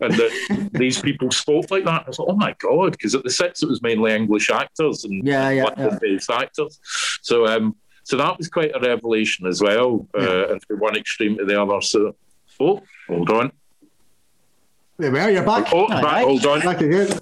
And 0.00 0.14
that 0.14 0.70
these 0.72 1.00
people 1.00 1.30
spoke 1.30 1.70
like 1.70 1.84
that. 1.84 2.04
I 2.04 2.08
was 2.08 2.18
like, 2.18 2.28
oh 2.28 2.36
my 2.36 2.56
God, 2.58 2.92
because 2.92 3.14
at 3.14 3.22
the 3.24 3.30
Citz 3.30 3.62
it 3.62 3.68
was 3.68 3.82
mainly 3.82 4.12
English 4.12 4.50
actors 4.50 5.04
and 5.04 5.24
Yeah, 5.26 5.50
yeah, 5.50 5.98
based 6.00 6.30
actors. 6.30 6.80
So 7.22 7.46
um 7.46 7.76
so 8.04 8.18
that 8.18 8.38
was 8.38 8.48
quite 8.48 8.70
a 8.74 8.80
revelation 8.80 9.46
as 9.46 9.60
well. 9.60 10.06
Uh, 10.14 10.52
and 10.52 10.62
from 10.62 10.78
one 10.78 10.96
extreme 10.96 11.38
to 11.38 11.44
the 11.44 11.60
other. 11.60 11.80
So 11.80 12.14
oh, 12.60 12.82
hold 13.08 13.30
on. 13.30 13.52
There 14.98 15.10
we 15.10 15.18
are, 15.18 15.30
you're 15.30 15.44
back. 15.44 15.68
Oh, 15.72 15.88
back, 15.88 16.04
right. 16.04 16.24
hold 16.24 16.46
on. 16.46 16.60
Back 16.60 16.80
again. 16.80 17.18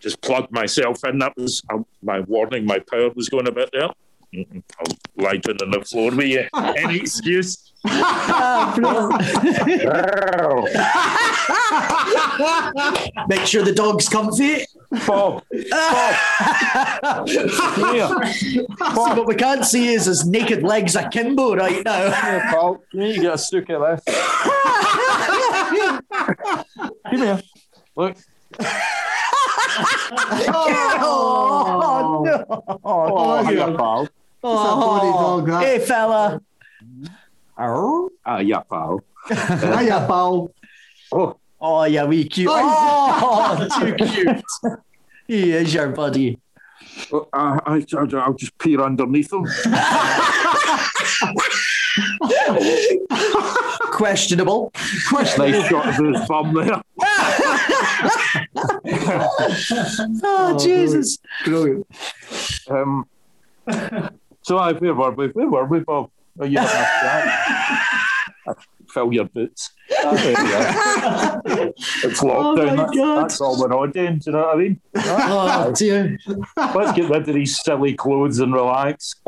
Just 0.00 0.20
plugged 0.22 0.50
myself 0.50 1.04
in. 1.04 1.18
That 1.18 1.36
was 1.36 1.62
uh, 1.72 1.78
my 2.02 2.20
warning. 2.20 2.64
My 2.64 2.80
power 2.90 3.10
was 3.10 3.28
going 3.28 3.46
a 3.46 3.52
bit 3.52 3.70
there. 3.72 3.90
Mm-mm. 4.34 4.62
I'll 4.80 5.24
lie 5.24 5.36
down 5.36 5.56
on 5.62 5.70
the 5.70 5.82
floor 5.82 6.10
with 6.10 6.26
you. 6.26 6.48
Any 6.56 6.96
excuse? 6.96 7.72
Make 13.28 13.46
sure 13.46 13.62
the 13.62 13.72
dog's 13.74 14.08
comfy. 14.08 14.64
Bob. 15.06 15.42
Bob. 15.70 16.14
Here. 17.28 18.08
See, 18.32 18.60
what 18.94 19.26
we 19.26 19.34
can't 19.34 19.64
see 19.64 19.88
is 19.94 20.04
his 20.06 20.24
naked 20.26 20.62
legs 20.62 20.94
akimbo 20.96 21.54
right 21.56 21.84
now. 21.84 22.10
Here, 22.10 22.40
pal. 22.50 22.82
You 22.92 23.00
need 23.00 23.14
to 23.16 23.20
get 23.22 23.34
a 23.34 23.38
stick 23.38 23.68
of 23.70 23.82
this. 23.82 24.02
Come 27.10 27.18
here. 27.18 27.40
Look. 27.96 28.16
oh, 30.98 32.22
no. 32.24 32.78
Oh, 32.84 33.44
hiya, 33.44 33.72
pal. 33.76 34.02
It's 34.04 34.12
a 34.42 34.76
body 34.76 35.08
dog, 35.10 35.46
that. 35.46 35.62
Hey, 35.64 35.78
fella. 35.80 36.40
Oh, 37.58 38.10
Ah, 38.24 38.38
yeah, 38.38 38.60
pal. 38.60 39.00
Hiya, 39.28 40.04
pal. 40.06 40.50
Oh, 41.12 41.36
oh 41.60 41.84
yeah, 41.84 42.04
we 42.04 42.28
cute. 42.28 42.48
Oh, 42.50 43.68
too 43.80 43.94
cute. 43.94 44.42
He 45.26 45.52
is 45.52 45.74
your 45.74 45.88
buddy. 45.88 46.38
oh, 47.12 47.28
I, 47.32 47.58
I, 47.66 47.86
I'll 47.96 48.34
just 48.34 48.56
peer 48.58 48.80
underneath 48.80 49.32
him. 49.32 49.44
Questionable. 53.92 54.72
Nice 55.12 55.34
shot 55.34 55.88
of 55.88 55.96
his 55.96 56.24
thumb 56.26 56.54
there. 56.54 56.82
Oh, 60.22 60.58
Jesus. 60.60 61.18
Brilliant. 61.44 61.86
Um, 62.68 63.06
so, 64.42 64.58
I, 64.58 64.72
where 64.72 64.94
were 64.94 65.10
we? 65.12 65.28
Where 65.28 65.48
were 65.48 65.64
we, 65.64 65.80
Bob? 65.80 66.10
Oh, 66.38 66.44
you 66.44 66.56
don't. 66.56 68.56
Fill 68.92 69.12
your 69.12 69.24
boots. 69.26 69.70
There 70.02 70.12
we 70.14 70.34
are. 70.52 71.42
It's 71.76 72.20
lockdown. 72.20 72.76
my 72.76 72.84
that's, 72.84 72.96
God. 72.96 73.22
that's 73.22 73.40
all 73.40 73.58
we're 73.60 73.76
on 73.76 73.90
doing. 73.92 74.18
Do 74.18 74.30
you 74.30 74.36
know 74.36 74.42
what 74.42 74.54
I 74.54 74.58
mean? 74.58 74.80
Oh, 74.96 75.72
dear. 75.76 76.18
Let's 76.56 76.92
get 76.92 77.08
rid 77.10 77.28
of 77.28 77.34
these 77.34 77.60
silly 77.62 77.94
clothes 77.94 78.38
and 78.38 78.52
relax. 78.52 79.14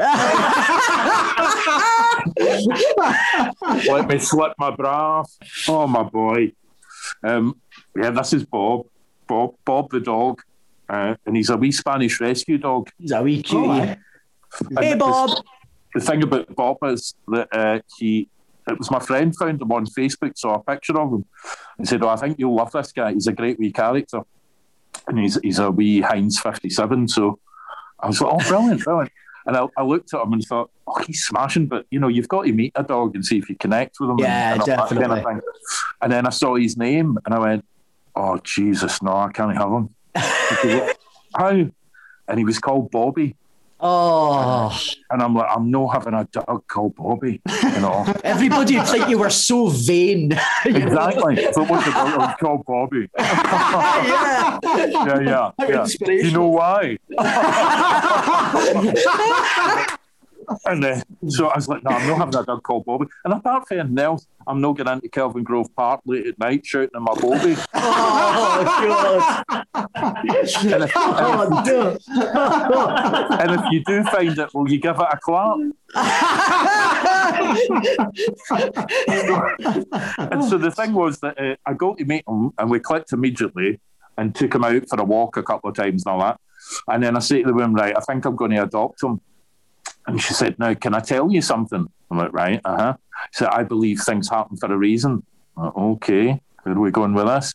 Let 3.88 4.08
me 4.08 4.18
slip 4.18 4.52
my 4.58 4.70
bra 4.70 5.20
off. 5.20 5.32
Oh, 5.68 5.86
my 5.86 6.02
boy. 6.02 6.52
Um, 7.22 7.60
yeah, 7.96 8.10
this 8.10 8.32
is 8.32 8.44
Bob. 8.44 8.86
Bob, 9.26 9.54
Bob 9.64 9.90
the 9.90 10.00
dog. 10.00 10.42
Uh, 10.88 11.14
and 11.26 11.36
he's 11.36 11.50
a 11.50 11.56
wee 11.56 11.72
Spanish 11.72 12.20
rescue 12.20 12.58
dog. 12.58 12.90
He's 12.98 13.12
a 13.12 13.22
wee 13.22 13.42
cutie. 13.42 13.68
Oh. 13.68 13.94
Hey, 14.78 14.92
And 14.92 15.00
Bob. 15.00 15.30
The 15.94 16.00
thing 16.00 16.22
about 16.22 16.54
Bob 16.54 16.78
is 16.84 17.14
that 17.28 17.48
uh, 17.52 17.80
he, 17.98 18.28
it 18.68 18.78
was 18.78 18.90
my 18.90 19.00
friend 19.00 19.34
found 19.36 19.60
him 19.60 19.72
on 19.72 19.86
Facebook, 19.86 20.36
saw 20.36 20.54
a 20.54 20.62
picture 20.62 20.98
of 20.98 21.12
him, 21.12 21.24
and 21.78 21.88
said, 21.88 22.02
"Oh, 22.02 22.08
I 22.08 22.16
think 22.16 22.38
you'll 22.38 22.54
love 22.54 22.72
this 22.72 22.92
guy. 22.92 23.12
He's 23.12 23.26
a 23.26 23.32
great 23.32 23.58
wee 23.58 23.72
character." 23.72 24.22
and 25.06 25.18
he's 25.18 25.38
he's 25.42 25.58
a 25.58 25.70
wee 25.70 26.00
Heinz 26.00 26.38
57. 26.40 27.08
So 27.08 27.38
I 28.00 28.06
was 28.06 28.20
like, 28.20 28.32
oh, 28.32 28.48
brilliant, 28.48 28.84
brilliant. 28.84 29.12
And 29.46 29.56
I, 29.56 29.66
I 29.76 29.82
looked 29.82 30.12
at 30.12 30.20
him 30.20 30.32
and 30.34 30.42
thought, 30.42 30.70
oh, 30.86 31.02
he's 31.06 31.24
smashing, 31.24 31.66
but 31.66 31.86
you 31.90 31.98
know, 31.98 32.08
you've 32.08 32.28
got 32.28 32.44
to 32.44 32.52
meet 32.52 32.72
a 32.74 32.82
dog 32.82 33.14
and 33.14 33.24
see 33.24 33.38
if 33.38 33.48
you 33.48 33.56
connect 33.56 33.96
with 33.98 34.10
him. 34.10 34.18
Yeah, 34.18 34.52
and, 34.52 34.60
and 34.60 34.70
that 34.70 34.88
kind 34.88 35.02
of 35.02 35.08
definitely. 35.08 35.40
And 36.02 36.12
then 36.12 36.26
I 36.26 36.30
saw 36.30 36.56
his 36.56 36.76
name 36.76 37.18
and 37.24 37.34
I 37.34 37.38
went, 37.38 37.64
oh, 38.14 38.38
Jesus, 38.38 39.02
no, 39.02 39.16
I 39.16 39.32
can't 39.32 39.56
have 39.56 39.70
him. 39.72 39.94
How? 41.34 41.48
And 41.50 42.38
he 42.38 42.44
was 42.44 42.58
called 42.58 42.90
Bobby. 42.90 43.36
Oh, 43.80 44.76
And 45.10 45.22
I'm 45.22 45.34
like, 45.34 45.48
I'm 45.54 45.70
not 45.70 45.88
having 45.88 46.14
a 46.14 46.24
dog 46.24 46.66
called 46.66 46.96
Bobby. 46.96 47.40
You 47.62 47.80
know, 47.80 48.12
everybody 48.24 48.76
would 48.76 48.88
think 48.88 49.08
you 49.08 49.18
were 49.18 49.30
so 49.30 49.68
vain. 49.68 50.32
exactly. 50.64 51.52
So 51.52 51.62
what's 51.64 51.84
the 51.84 51.92
dog? 51.92 52.38
Called 52.38 52.66
Bobby. 52.66 53.08
yeah. 53.18 54.58
Yeah, 54.64 55.20
yeah, 55.20 55.50
yeah. 55.60 55.86
You 56.08 56.30
know 56.32 56.48
why? 56.48 56.98
And 60.64 60.84
uh, 60.84 61.00
so 61.28 61.48
I 61.48 61.56
was 61.56 61.68
like, 61.68 61.82
no, 61.84 61.90
I'm 61.90 62.06
not 62.08 62.18
having 62.18 62.34
a 62.36 62.44
dog 62.44 62.62
called 62.62 62.84
Bobby. 62.84 63.06
And 63.24 63.34
apart 63.34 63.68
from 63.68 63.80
anything 63.80 63.98
else, 63.98 64.26
I'm 64.46 64.60
not 64.60 64.76
getting 64.76 64.94
into 64.94 65.08
Kelvingrove 65.08 65.74
Park 65.74 66.00
late 66.06 66.26
at 66.26 66.38
night 66.38 66.64
shouting 66.64 66.90
at 66.94 67.02
my 67.02 67.14
Bobby. 67.14 67.56
Oh, 67.80 69.44
God. 69.44 69.44
And 69.74 70.82
if, 70.84 70.92
Oh, 70.96 71.62
dear. 71.64 71.98
and 73.40 73.50
if 73.52 73.60
you 73.70 73.84
do 73.84 74.02
find 74.04 74.36
it, 74.38 74.52
will 74.54 74.68
you 74.70 74.80
give 74.80 74.96
it 74.98 75.06
a 75.12 75.18
clap? 75.22 75.56
and 80.30 80.44
so 80.44 80.58
the 80.58 80.72
thing 80.74 80.92
was 80.92 81.20
that 81.20 81.38
uh, 81.40 81.56
I 81.66 81.74
got 81.74 81.98
to 81.98 82.04
meet 82.04 82.24
him 82.26 82.52
and 82.58 82.70
we 82.70 82.80
clicked 82.80 83.12
immediately 83.12 83.80
and 84.16 84.34
took 84.34 84.54
him 84.54 84.64
out 84.64 84.88
for 84.88 85.00
a 85.00 85.04
walk 85.04 85.36
a 85.36 85.42
couple 85.42 85.70
of 85.70 85.76
times 85.76 86.04
and 86.04 86.12
all 86.12 86.20
that. 86.20 86.40
And 86.88 87.02
then 87.02 87.16
I 87.16 87.20
say 87.20 87.42
to 87.42 87.46
the 87.48 87.54
woman, 87.54 87.74
right, 87.74 87.94
I 87.96 88.00
think 88.00 88.24
I'm 88.24 88.36
going 88.36 88.50
to 88.52 88.62
adopt 88.64 89.02
him. 89.02 89.20
And 90.08 90.20
she 90.20 90.34
said, 90.34 90.58
now, 90.58 90.74
can 90.74 90.94
I 90.94 91.00
tell 91.00 91.30
you 91.30 91.40
something? 91.42 91.86
I'm 92.10 92.18
like, 92.18 92.32
right, 92.32 92.60
uh-huh. 92.64 92.94
She 93.32 93.38
said, 93.44 93.48
I 93.48 93.62
believe 93.62 94.00
things 94.00 94.28
happen 94.28 94.56
for 94.56 94.72
a 94.72 94.76
reason. 94.76 95.22
I'm 95.56 95.64
like, 95.66 95.76
okay, 95.76 96.40
where 96.62 96.74
are 96.74 96.80
we 96.80 96.90
going 96.90 97.14
with 97.14 97.26
this? 97.26 97.54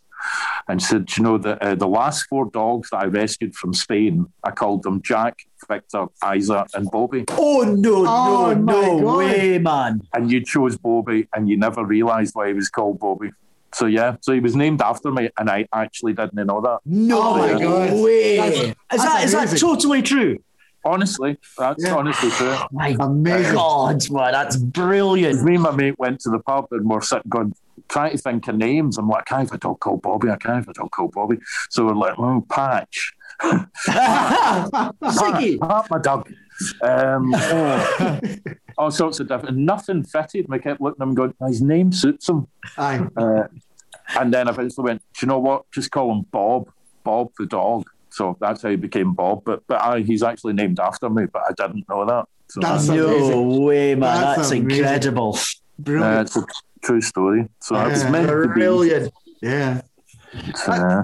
And 0.69 0.81
she 0.81 0.87
said, 0.87 1.17
you 1.17 1.23
know, 1.23 1.37
the, 1.37 1.61
uh, 1.61 1.75
the 1.75 1.87
last 1.87 2.27
four 2.29 2.45
dogs 2.49 2.89
that 2.91 2.97
I 2.97 3.05
rescued 3.05 3.55
from 3.55 3.73
Spain, 3.73 4.25
I 4.43 4.51
called 4.51 4.83
them 4.83 5.01
Jack, 5.01 5.39
Victor, 5.67 6.05
Isa, 6.33 6.65
and 6.75 6.89
Bobby. 6.91 7.25
Oh, 7.31 7.63
no, 7.77 8.05
Oh, 8.07 8.53
no, 8.53 8.99
no 8.99 9.17
way, 9.17 9.57
man. 9.57 10.01
and 10.13 10.31
you 10.31 10.45
chose 10.45 10.77
Bobby 10.77 11.27
and 11.35 11.49
you 11.49 11.57
never 11.57 11.83
realised 11.83 12.35
why 12.35 12.47
he 12.47 12.53
was 12.53 12.69
called 12.69 12.99
Bobby. 12.99 13.31
So 13.73 13.87
yeah, 13.87 14.17
so 14.21 14.31
he 14.33 14.39
was 14.39 14.55
named 14.55 14.81
after 14.83 15.11
me, 15.11 15.29
and 15.39 15.49
I 15.49 15.67
actually 15.73 16.13
didn't 16.13 16.35
know 16.45 16.61
that. 16.61 16.79
No 16.85 17.19
Oh, 17.21 17.37
my 17.39 17.59
God. 17.59 18.03
way. 18.03 18.37
That's- 18.37 18.59
is 18.61 18.75
that's 18.91 19.31
that 19.33 19.47
amazing. 19.47 19.57
totally 19.59 20.01
true? 20.03 20.37
Honestly, 20.85 21.37
that's 21.57 21.83
Yeah. 21.83 21.95
honestly 21.95 22.29
true. 22.31 22.55
My 22.71 22.95
Amazing. 22.99 23.53
God, 23.55 24.09
man, 24.11 24.31
that's 24.33 24.57
brilliant. 24.57 25.43
Me 25.43 25.53
and 25.55 25.63
my 25.63 25.71
mate 25.71 25.97
went 25.97 26.19
to 26.21 26.29
the 26.29 26.39
pub 26.39 26.67
and 26.71 26.89
we're 26.89 27.01
sitting 27.01 27.29
going, 27.29 27.53
trying 27.87 28.11
to 28.11 28.17
think 28.17 28.47
of 28.47 28.55
names. 28.55 28.97
I'm 28.97 29.07
like, 29.07 29.21
I 29.31 29.35
can't 29.35 29.49
have 29.49 29.55
a 29.55 29.57
dog 29.59 29.79
called 29.79 30.01
Bobby. 30.01 30.29
I 30.29 30.35
can't 30.35 30.55
have 30.55 30.67
a 30.67 30.73
dog 30.73 30.91
called 30.91 31.13
Bobby. 31.13 31.37
So 31.69 31.85
we're 31.85 31.93
like, 31.95 32.15
oh, 32.19 32.45
Patch. 32.49 33.13
Ziggy. 35.03 35.59
Pat, 35.59 35.89
my 35.89 35.99
dog. 35.99 36.31
Um, 36.81 37.33
oh, 37.35 38.19
all 38.77 38.91
sorts 38.91 39.19
of 39.19 39.27
different. 39.27 39.57
Nothing 39.57 40.03
fitted. 40.03 40.47
We 40.49 40.59
kept 40.59 40.81
looking 40.81 41.01
at 41.01 41.07
him 41.07 41.15
going, 41.15 41.33
his 41.47 41.61
name 41.61 41.91
suits 41.91 42.29
him. 42.29 42.47
Aye. 42.77 43.05
Uh, 43.17 43.43
and 44.19 44.33
then 44.33 44.47
I 44.47 44.51
eventually 44.51 44.83
went, 44.85 45.01
do 45.17 45.25
you 45.25 45.27
know 45.29 45.39
what? 45.39 45.69
Just 45.71 45.91
call 45.91 46.11
him 46.11 46.23
Bob. 46.31 46.69
Bob 47.03 47.31
the 47.37 47.45
dog. 47.45 47.89
So 48.13 48.37
that's 48.39 48.61
how 48.61 48.69
he 48.69 48.75
became 48.75 49.13
Bob. 49.13 49.43
But 49.43 49.63
but 49.67 49.81
I, 49.81 49.99
he's 50.01 50.21
actually 50.23 50.53
named 50.53 50.79
after 50.79 51.09
me, 51.09 51.25
but 51.33 51.41
I 51.49 51.53
didn't 51.61 51.85
know 51.89 52.05
that. 52.05 52.25
So 52.49 52.59
That's 52.61 52.87
that's, 52.87 52.97
No 52.99 53.07
Amazing. 53.15 53.63
way, 53.65 53.95
man. 53.95 54.01
That's 54.01 54.37
That's, 54.37 54.51
amazing. 54.51 54.77
incredible. 54.77 55.37
uh, 55.87 56.21
it's 56.21 56.35
a 56.37 56.45
true 56.83 57.01
story. 57.01 57.47
So 57.61 57.75
it 57.75 57.89
was 57.89 58.03
Yeah. 58.03 58.11
meant 58.11 58.27
to 58.29 58.47
be. 58.47 58.53
Brilliant. 58.53 59.11
Yeah. 59.41 59.81
Uh, 60.67 61.03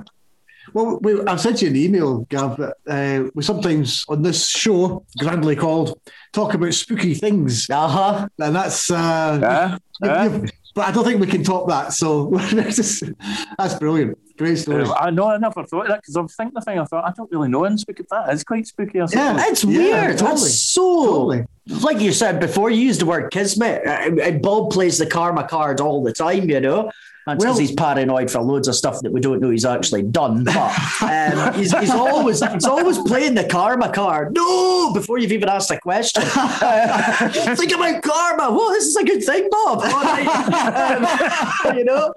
Well, 0.74 1.00
we, 1.02 1.20
I've 1.26 1.42
sent 1.42 1.64
you 1.64 1.70
an 1.70 1.76
email, 1.76 2.28
Gav. 2.30 2.58
That, 2.58 2.76
uh, 2.88 3.30
we 3.34 3.42
sometimes 3.42 4.06
on 4.08 4.22
this 4.22 4.48
show, 4.48 5.04
grandly 5.18 5.56
called, 5.56 6.00
talk 6.32 6.54
about 6.54 6.74
spooky 6.76 7.16
things, 7.16 7.68
Uh 7.72 7.88
huh. 7.88 8.28
and 8.38 8.56
that's. 8.56 8.92
Uh, 8.92 9.40
yeah, 9.42 9.78
yeah. 10.04 10.26
you- 10.26 10.42
you- 10.44 10.50
but 10.76 10.88
I 10.88 10.92
don't 10.92 11.04
think 11.04 11.20
we 11.20 11.28
can 11.28 11.44
top 11.44 11.68
that. 11.68 11.94
So 11.94 12.30
that's 13.58 13.76
brilliant. 13.76 14.18
Great 14.38 14.58
story. 14.58 14.84
Uh, 14.84 14.94
I 14.94 15.10
know 15.10 15.30
I 15.30 15.38
never 15.38 15.66
thought 15.66 15.82
of 15.82 15.88
that 15.90 16.02
because 16.02 16.16
I 16.16 16.22
was 16.22 16.34
thinking 16.36 16.54
the 16.56 16.62
thing. 16.62 16.80
I 16.80 16.86
thought 16.86 17.04
I 17.04 17.12
don't 17.16 17.30
really 17.32 17.50
know 17.50 17.66
any 17.66 17.76
spooky. 17.78 18.04
That 18.10 18.34
is 18.34 18.44
quite 18.44 18.66
spooky. 18.68 19.02
I 19.02 19.06
suppose. 19.08 19.26
Yeah. 19.26 19.46
It's 19.48 19.64
Yeah, 19.66 19.78
weird. 19.78 20.18
totally. 20.18 20.30
That's 20.40 20.60
so. 20.60 21.06
Totally. 21.06 21.46
Like 21.82 22.00
you 22.00 22.12
said 22.14 22.40
before, 22.40 22.70
you 22.72 22.82
used 22.82 23.02
the 23.02 23.06
word 23.06 23.32
kismet. 23.32 23.86
Uh, 23.86 24.22
uh, 24.24 24.32
Bob 24.40 24.72
plays 24.72 24.98
the 24.98 25.06
karma 25.06 25.48
card 25.48 25.82
all 25.82 26.04
the 26.04 26.14
time, 26.14 26.50
you 26.50 26.60
know. 26.62 26.90
That's 27.30 27.44
because 27.44 27.58
Well- 27.58 27.68
he's 27.68 27.72
paranoid 27.72 28.32
for 28.32 28.42
loads 28.42 28.68
of 28.68 28.76
stuff 28.76 29.02
that 29.02 29.12
we 29.12 29.22
don't 29.22 29.40
know 29.40 29.50
he's 29.50 29.66
actually 29.66 30.04
done. 30.04 30.44
But 30.44 31.02
um, 31.02 31.54
he's, 31.54 31.78
he's 31.78 31.92
always 31.92 32.44
he's 32.44 32.66
always 32.66 32.98
playing 33.00 33.36
the 33.36 33.46
karma 33.46 33.92
card. 33.92 34.34
No, 34.34 34.92
before 34.94 35.18
you've 35.20 35.32
even 35.32 35.50
asked 35.50 35.72
a 35.72 35.80
question. 35.80 36.24
Uh, 36.26 37.30
think 37.56 37.72
about 37.72 38.02
karma. 38.02 38.52
Well, 38.52 38.70
this 38.70 38.86
is 38.86 38.96
a 38.96 39.04
good 39.04 39.24
thing, 39.24 39.48
Bob. 39.52 39.80
All 39.80 40.04
right. 40.04 41.66
Um, 41.66 41.78
you 41.78 41.86
know. 41.86 42.14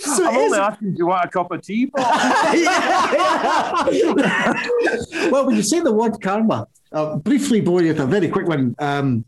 So 0.00 0.26
I'm 0.26 0.36
only 0.36 0.58
asking, 0.58 0.92
do 0.92 0.98
you 0.98 1.06
want 1.06 1.24
a 1.24 1.28
cup 1.28 1.50
of 1.50 1.62
tea, 1.62 1.86
Bob? 1.86 2.04
yeah, 2.54 3.88
yeah. 3.90 5.30
well, 5.30 5.46
when 5.46 5.56
you 5.56 5.62
say 5.62 5.80
the 5.80 5.92
word 5.92 6.20
karma, 6.22 6.66
uh, 6.92 7.16
briefly 7.16 7.60
bore 7.60 7.82
you 7.82 7.88
with 7.88 8.00
a 8.00 8.06
very 8.06 8.28
quick 8.28 8.46
one. 8.46 8.74
Um, 8.78 9.24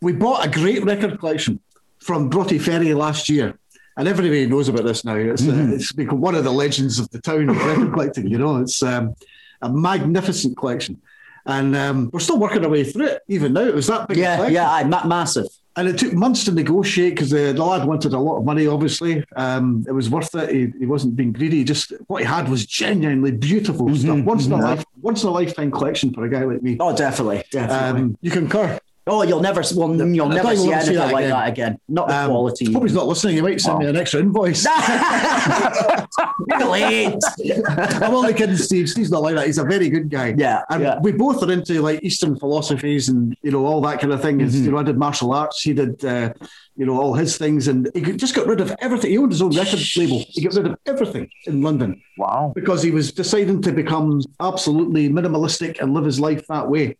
we 0.00 0.12
bought 0.12 0.46
a 0.46 0.48
great 0.48 0.84
record 0.84 1.18
collection 1.18 1.60
from 1.98 2.28
Broughty 2.30 2.58
Ferry 2.58 2.94
last 2.94 3.28
year. 3.28 3.58
And 3.96 4.08
everybody 4.08 4.46
knows 4.46 4.68
about 4.68 4.84
this 4.84 5.04
now. 5.04 5.16
It's, 5.16 5.46
uh, 5.46 5.68
it's 5.72 5.92
become 5.92 6.20
one 6.20 6.34
of 6.34 6.44
the 6.44 6.52
legends 6.52 6.98
of 6.98 7.10
the 7.10 7.20
town 7.20 7.48
of 7.48 7.56
record 7.64 7.92
collecting. 7.92 8.28
You 8.28 8.38
know, 8.38 8.56
it's 8.58 8.82
um, 8.82 9.14
a 9.62 9.70
magnificent 9.70 10.56
collection. 10.56 11.00
And 11.46 11.74
um, 11.74 12.10
we're 12.12 12.20
still 12.20 12.38
working 12.38 12.64
our 12.64 12.70
way 12.70 12.84
through 12.84 13.06
it, 13.06 13.22
even 13.28 13.52
now. 13.54 13.62
It 13.62 13.74
was 13.74 13.86
that 13.88 14.08
big. 14.08 14.18
Yeah, 14.18 14.36
collection. 14.36 14.54
yeah, 14.54 14.84
ma- 14.86 15.06
massive. 15.06 15.46
And 15.76 15.88
it 15.88 15.98
took 15.98 16.12
months 16.12 16.44
to 16.44 16.52
negotiate 16.52 17.14
because 17.14 17.30
the, 17.30 17.52
the 17.52 17.64
lad 17.64 17.86
wanted 17.86 18.12
a 18.12 18.18
lot 18.18 18.38
of 18.38 18.44
money, 18.44 18.66
obviously. 18.66 19.24
Um, 19.36 19.84
it 19.88 19.92
was 19.92 20.10
worth 20.10 20.34
it. 20.34 20.50
He, 20.50 20.72
he 20.80 20.86
wasn't 20.86 21.16
being 21.16 21.32
greedy. 21.32 21.64
Just 21.64 21.92
what 22.08 22.22
he 22.22 22.26
had 22.26 22.48
was 22.48 22.66
genuinely 22.66 23.32
beautiful 23.32 23.94
stuff. 23.94 24.24
Once 24.24 24.46
in 24.46 24.52
a 24.52 24.56
life, 24.56 24.84
once 25.00 25.22
in 25.22 25.28
a 25.28 25.32
lifetime 25.32 25.70
collection 25.70 26.12
for 26.12 26.24
a 26.24 26.28
guy 26.28 26.44
like 26.44 26.62
me. 26.62 26.76
Oh, 26.80 26.94
definitely, 26.94 27.44
definitely. 27.50 28.00
Um, 28.00 28.18
you 28.20 28.30
concur. 28.30 28.78
Oh, 29.10 29.22
you'll 29.22 29.40
never, 29.40 29.62
well, 29.76 29.94
you'll 29.94 30.30
I 30.30 30.34
never 30.36 30.56
see 30.56 30.72
anything 30.72 30.94
that 30.94 31.12
like 31.12 31.24
again. 31.24 31.30
that 31.30 31.48
again. 31.48 31.78
Not 31.88 32.08
the 32.08 32.16
Um, 32.16 32.30
quality. 32.30 32.72
Hope 32.72 32.82
he's 32.84 32.94
not 32.94 33.06
listening. 33.06 33.36
He 33.36 33.42
might 33.42 33.60
send 33.60 33.78
me 33.78 33.86
an 33.86 33.96
extra 33.96 34.20
invoice. 34.20 34.64
Late. 36.60 37.18
I'm 37.68 38.14
only 38.14 38.34
kidding, 38.34 38.56
Steve. 38.56 38.88
Steve's 38.88 39.10
not 39.10 39.22
like 39.22 39.34
that. 39.34 39.46
He's 39.46 39.58
a 39.58 39.64
very 39.64 39.88
good 39.88 40.08
guy. 40.10 40.34
Yeah, 40.36 40.62
And 40.70 40.82
yeah. 40.82 40.98
we 41.00 41.12
both 41.12 41.42
are 41.42 41.50
into 41.50 41.80
like 41.82 42.02
Eastern 42.02 42.36
philosophies 42.38 43.08
and 43.08 43.36
you 43.42 43.50
know 43.50 43.64
all 43.66 43.80
that 43.82 44.00
kind 44.00 44.12
of 44.12 44.22
thing. 44.22 44.38
Mm-hmm. 44.38 44.64
You 44.64 44.70
know, 44.72 44.78
I 44.78 44.82
did 44.82 44.98
martial 44.98 45.32
arts. 45.32 45.62
He 45.62 45.72
did, 45.72 46.04
uh, 46.04 46.32
you 46.80 46.86
know, 46.86 46.98
all 46.98 47.12
his 47.12 47.36
things, 47.36 47.68
and 47.68 47.90
he 47.94 48.00
just 48.24 48.34
got 48.34 48.46
rid 48.46 48.58
of 48.58 48.74
everything. 48.80 49.10
He 49.10 49.18
owned 49.18 49.32
his 49.32 49.42
own 49.42 49.54
record 49.54 49.80
label. 49.98 50.24
He 50.28 50.40
got 50.42 50.54
rid 50.54 50.66
of 50.66 50.76
everything 50.86 51.28
in 51.44 51.60
London 51.60 52.00
Wow. 52.16 52.52
because 52.54 52.82
he 52.82 52.90
was 52.90 53.12
deciding 53.12 53.60
to 53.66 53.72
become 53.72 54.22
absolutely 54.40 55.10
minimalistic 55.10 55.78
and 55.78 55.92
live 55.92 56.06
his 56.06 56.18
life 56.18 56.46
that 56.46 56.70
way. 56.70 56.96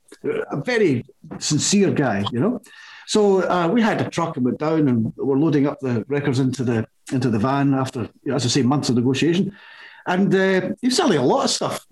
A 0.56 0.58
very 0.60 1.06
sincere 1.38 1.92
guy, 1.92 2.18
you 2.30 2.40
know. 2.40 2.60
So 3.06 3.20
uh, 3.48 3.68
we 3.68 3.80
had 3.80 4.02
a 4.02 4.10
truck 4.10 4.36
and 4.36 4.44
went 4.44 4.58
down, 4.58 4.86
and 4.86 5.14
we're 5.16 5.38
loading 5.38 5.66
up 5.66 5.78
the 5.80 6.04
records 6.08 6.40
into 6.40 6.62
the 6.62 6.86
into 7.10 7.30
the 7.30 7.38
van 7.38 7.72
after, 7.72 8.00
you 8.22 8.30
know, 8.30 8.34
as 8.34 8.44
I 8.44 8.48
say, 8.50 8.62
months 8.62 8.90
of 8.90 8.96
negotiation. 8.96 9.56
And 10.06 10.34
uh, 10.34 10.60
he 10.82 10.88
was 10.88 10.96
selling 10.96 11.18
a 11.18 11.24
lot 11.24 11.44
of 11.44 11.50
stuff. 11.50 11.86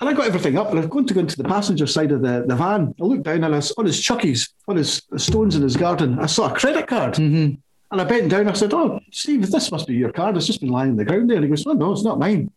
And 0.00 0.08
I 0.08 0.12
got 0.12 0.26
everything 0.26 0.56
up, 0.56 0.70
and 0.70 0.78
I'm 0.78 0.88
going 0.88 1.06
to 1.06 1.14
go 1.14 1.20
into 1.20 1.36
the 1.36 1.44
passenger 1.44 1.86
side 1.86 2.12
of 2.12 2.22
the, 2.22 2.44
the 2.46 2.54
van. 2.54 2.94
I 3.00 3.04
looked 3.04 3.24
down, 3.24 3.42
and 3.42 3.54
I, 3.54 3.60
on 3.76 3.84
his 3.86 4.00
chuckies, 4.00 4.48
on 4.68 4.76
his 4.76 5.02
stones 5.16 5.56
in 5.56 5.62
his 5.62 5.76
garden, 5.76 6.18
I 6.20 6.26
saw 6.26 6.52
a 6.52 6.54
credit 6.54 6.86
card. 6.86 7.18
And 7.18 7.58
I 7.90 8.04
bent 8.04 8.30
down. 8.30 8.48
I 8.48 8.52
said, 8.52 8.74
"Oh, 8.74 9.00
Steve, 9.10 9.50
this 9.50 9.72
must 9.72 9.86
be 9.88 9.94
your 9.94 10.12
card. 10.12 10.36
It's 10.36 10.46
just 10.46 10.60
been 10.60 10.68
lying 10.70 10.90
on 10.90 10.96
the 10.96 11.04
ground 11.06 11.28
there." 11.30 11.36
And 11.38 11.44
he 11.44 11.48
goes, 11.50 11.66
"Oh 11.66 11.72
no, 11.72 11.90
it's 11.92 12.04
not 12.04 12.18
mine." 12.18 12.50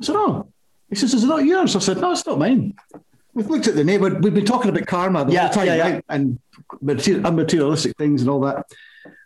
I 0.00 0.04
said, 0.04 0.14
"Oh." 0.16 0.46
He 0.88 0.94
says, 0.94 1.12
"Is 1.12 1.24
it 1.24 1.26
not 1.26 1.44
yours?" 1.44 1.74
I 1.74 1.80
said, 1.80 2.00
"No, 2.00 2.12
it's 2.12 2.24
not 2.24 2.38
mine." 2.38 2.72
We've 3.34 3.50
looked 3.50 3.66
at 3.66 3.74
the 3.74 3.82
name. 3.84 4.00
We've 4.00 4.32
been 4.32 4.46
talking 4.46 4.70
about 4.70 4.86
karma 4.86 5.24
the 5.24 5.32
Yeah, 5.32 5.46
whole 5.46 5.54
time, 5.54 5.66
yeah, 5.66 5.74
yeah. 5.76 5.82
right? 5.90 6.04
And 6.08 6.38
materi- 6.82 7.20
unmaterialistic 7.20 7.96
things 7.96 8.22
and 8.22 8.30
all 8.30 8.40
that. 8.42 8.64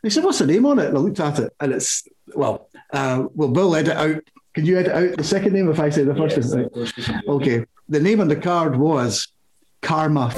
He 0.02 0.08
said, 0.10 0.24
"What's 0.24 0.38
the 0.38 0.46
name 0.46 0.64
on 0.64 0.78
it?" 0.78 0.86
And 0.88 0.96
I 0.96 1.00
looked 1.00 1.20
at 1.20 1.38
it, 1.38 1.52
and 1.60 1.72
it's 1.74 2.08
well, 2.34 2.68
uh, 2.94 3.26
well, 3.34 3.48
Bill 3.50 3.76
edit 3.76 3.96
out. 3.96 4.22
Can 4.54 4.66
you 4.66 4.78
edit 4.78 4.92
out 4.92 5.16
the 5.16 5.24
second 5.24 5.52
name 5.52 5.70
if 5.70 5.78
I 5.78 5.90
say 5.90 6.02
the 6.04 6.14
first 6.14 6.36
name? 6.54 6.68
Right. 6.74 7.22
Okay. 7.28 7.64
The 7.88 8.00
name 8.00 8.20
on 8.20 8.28
the 8.28 8.36
card 8.36 8.76
was 8.76 9.28
Karma. 9.80 10.32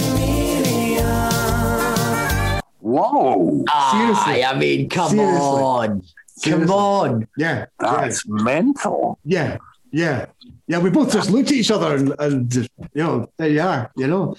Whoa. 2.81 3.65
Aye, 3.69 4.45
I 4.47 4.59
mean, 4.59 4.89
come 4.89 5.11
Seriously. 5.11 5.39
on. 5.41 6.03
Come 6.45 6.71
on. 6.71 7.29
Yeah. 7.37 7.67
That's 7.79 8.27
mental. 8.27 9.19
Yeah. 9.25 9.59
Yeah. 9.93 10.27
Yeah, 10.67 10.79
we 10.79 10.91
both 10.91 11.13
just 11.13 11.31
looked 11.31 11.51
at 11.51 11.57
each 11.57 11.71
other 11.71 11.95
and, 11.97 12.15
and 12.19 12.55
you 12.55 12.67
know, 12.95 13.31
there 13.37 13.49
you 13.49 13.61
are, 13.61 13.91
you 13.97 14.07
know. 14.07 14.37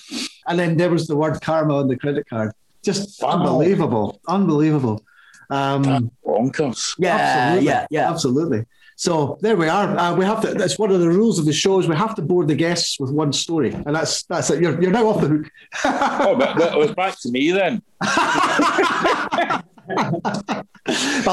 And 0.47 0.57
then 0.57 0.77
there 0.77 0.89
was 0.89 1.07
the 1.07 1.15
word 1.15 1.41
karma 1.41 1.77
on 1.77 1.87
the 1.87 1.97
credit 1.97 2.27
card. 2.29 2.51
Just 2.83 3.21
Wow. 3.21 3.29
unbelievable, 3.39 4.19
unbelievable. 4.27 5.03
Um, 5.49 6.11
Bonkers. 6.25 6.95
Yeah, 6.97 7.15
absolutely, 7.15 7.65
yeah, 7.67 7.87
yeah. 7.91 8.09
absolutely. 8.09 8.65
So 9.03 9.37
there 9.41 9.57
we 9.57 9.67
are. 9.67 9.97
Uh, 9.97 10.15
we 10.15 10.23
have 10.23 10.39
to. 10.43 10.53
That's 10.53 10.79
one 10.79 10.89
of 10.89 11.01
the 11.01 11.09
rules 11.09 11.37
of 11.37 11.43
the 11.43 11.51
show 11.51 11.77
is 11.77 11.89
we 11.89 11.95
have 11.97 12.15
to 12.15 12.21
board 12.21 12.47
the 12.47 12.55
guests 12.55 12.97
with 13.01 13.11
one 13.11 13.33
story, 13.33 13.73
and 13.73 13.93
that's 13.93 14.23
that's 14.23 14.49
it. 14.49 14.61
You're, 14.61 14.81
you're 14.81 14.91
now 14.91 15.07
off 15.07 15.19
the 15.19 15.27
hook. 15.27 15.51
Oh, 15.83 16.37
but, 16.39 16.55
but 16.55 16.71
it 16.71 16.77
was 16.79 16.93
back 16.95 17.19
to 17.19 17.29
me 17.29 17.51
then. 17.51 17.81
I 18.01 19.61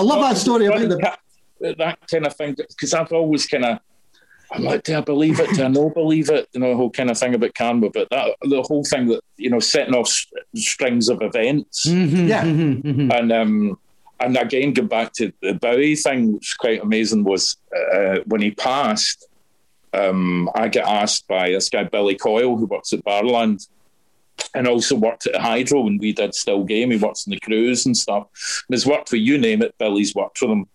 love 0.02 0.20
that 0.22 0.36
story 0.36 0.66
about 0.66 0.80
the. 0.88 0.96
that, 1.60 1.78
that 1.78 1.98
kind 2.10 2.26
of 2.26 2.34
thing 2.34 2.56
because 2.56 2.92
I've 2.92 3.12
always 3.12 3.46
kind 3.46 3.64
of 3.64 3.78
I'm 4.50 4.64
like, 4.64 4.82
do 4.82 4.98
I 4.98 5.00
believe 5.00 5.38
it? 5.38 5.50
Do 5.54 5.62
I 5.62 5.68
not 5.68 5.94
believe 5.94 6.28
it? 6.28 6.48
You 6.52 6.58
know, 6.58 6.70
the 6.70 6.76
whole 6.76 6.90
kind 6.90 7.08
of 7.08 7.18
thing 7.18 7.36
about 7.36 7.54
karma, 7.54 7.88
but 7.90 8.10
that 8.10 8.34
the 8.42 8.62
whole 8.62 8.82
thing 8.82 9.06
that 9.10 9.20
you 9.36 9.48
know, 9.48 9.60
setting 9.60 9.94
off 9.94 10.12
strings 10.56 11.08
of 11.08 11.22
events, 11.22 11.86
Yeah. 11.86 12.42
and 12.42 13.30
um, 13.32 13.78
and 14.20 14.36
again, 14.36 14.72
go 14.72 14.82
back 14.82 15.12
to 15.14 15.32
the 15.42 15.54
Bowie 15.54 15.96
thing, 15.96 16.32
which 16.34 16.50
is 16.50 16.54
quite 16.54 16.82
amazing. 16.82 17.24
Was 17.24 17.56
uh, 17.94 18.18
when 18.26 18.42
he 18.42 18.50
passed, 18.50 19.28
um, 19.92 20.50
I 20.54 20.68
got 20.68 20.86
asked 20.86 21.26
by 21.26 21.50
this 21.50 21.68
guy 21.68 21.84
Billy 21.84 22.14
Coyle, 22.14 22.56
who 22.56 22.66
works 22.66 22.92
at 22.92 23.04
Barrowland, 23.04 23.66
and 24.54 24.66
also 24.66 24.94
worked 24.94 25.26
at 25.26 25.40
Hydro 25.40 25.82
when 25.82 25.98
we 25.98 26.12
did 26.12 26.34
Still 26.34 26.64
Game. 26.64 26.90
He 26.90 26.96
works 26.96 27.26
in 27.26 27.32
the 27.32 27.40
cruise 27.40 27.86
and 27.86 27.96
stuff. 27.96 28.26
And 28.68 28.74
has 28.74 28.86
worked 28.86 29.08
for 29.08 29.16
you 29.16 29.38
name 29.38 29.62
it. 29.62 29.74
Billy's 29.78 30.14
worked 30.14 30.38
for 30.38 30.48
them. 30.48 30.66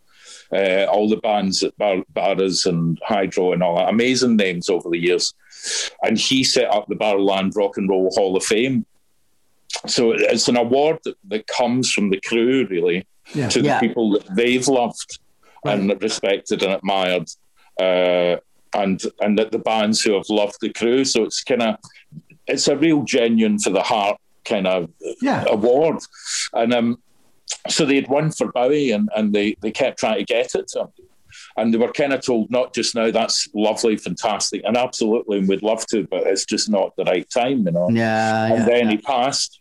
Uh, 0.54 0.86
all 0.86 1.10
the 1.10 1.18
bands 1.18 1.64
at 1.64 1.76
Bar- 1.78 2.06
Barras 2.10 2.66
and 2.68 3.00
Hydro 3.04 3.54
and 3.54 3.64
all 3.64 3.78
that 3.78 3.90
amazing 3.90 4.36
names 4.36 4.70
over 4.70 4.90
the 4.90 5.00
years. 5.00 5.34
And 6.04 6.18
he 6.18 6.44
set 6.44 6.70
up 6.70 6.88
the 6.88 6.96
Barrowland 6.96 7.56
Rock 7.56 7.78
and 7.78 7.90
Roll 7.90 8.12
Hall 8.16 8.38
of 8.38 8.44
Fame. 8.44 8.86
So 9.88 10.12
it's 10.12 10.48
an 10.48 10.58
award 10.58 11.00
that, 11.04 11.18
that 11.30 11.48
comes 11.48 11.92
from 11.92 12.10
the 12.12 12.22
crew, 12.22 12.68
really, 12.70 13.08
Yeah. 13.34 13.50
to 13.50 13.62
the 13.62 13.68
Yeah. 13.68 13.80
people 13.80 14.12
that 14.12 14.36
they've 14.36 14.68
loved 14.68 15.20
and 15.66 16.00
respected 16.02 16.62
and 16.64 16.74
admired, 16.74 17.28
uh, 17.82 18.38
and 18.74 19.02
and 19.22 19.40
that 19.40 19.52
the 19.52 19.60
bands 19.60 20.02
who 20.02 20.14
have 20.14 20.30
loved 20.30 20.58
the 20.62 20.72
crew. 20.72 21.04
So 21.06 21.24
it's 21.24 21.44
kind 21.44 21.64
of 21.64 21.76
it's 22.48 22.68
a 22.68 22.78
real 22.78 23.04
genuine 23.04 23.58
for 23.60 23.72
the 23.72 23.82
heart 23.82 24.18
kind 24.44 24.68
of 24.68 24.90
Yeah. 25.22 25.44
award, 25.48 26.00
and 26.54 26.74
um, 26.74 27.00
so 27.68 27.86
they'd 27.86 28.08
won 28.08 28.32
for 28.32 28.52
Bowie, 28.52 28.92
and 28.92 29.10
and 29.16 29.34
they 29.34 29.56
they 29.62 29.72
kept 29.72 30.00
trying 30.00 30.18
to 30.20 30.24
get 30.26 30.54
it 30.56 30.68
to 30.70 30.82
him. 30.82 30.88
And 31.58 31.74
they 31.74 31.78
were 31.78 31.92
kind 31.92 32.14
of 32.14 32.22
told, 32.22 32.50
not 32.50 32.74
just 32.74 32.96
now, 32.96 33.12
that's 33.12 33.50
lovely, 33.54 33.98
fantastic, 33.98 34.62
and 34.66 34.78
absolutely, 34.78 35.40
and 35.40 35.48
we'd 35.50 35.64
love 35.64 35.86
to, 35.88 36.04
but 36.10 36.26
it's 36.28 36.46
just 36.46 36.70
not 36.70 36.96
the 36.96 37.04
right 37.06 37.30
time, 37.30 37.66
you 37.66 37.72
know 37.72 37.90
Yeah, 37.90 38.46
and 38.46 38.60
yeah, 38.60 38.66
then 38.66 38.86
yeah. 38.86 38.92
he 38.92 38.98
passed. 39.00 39.60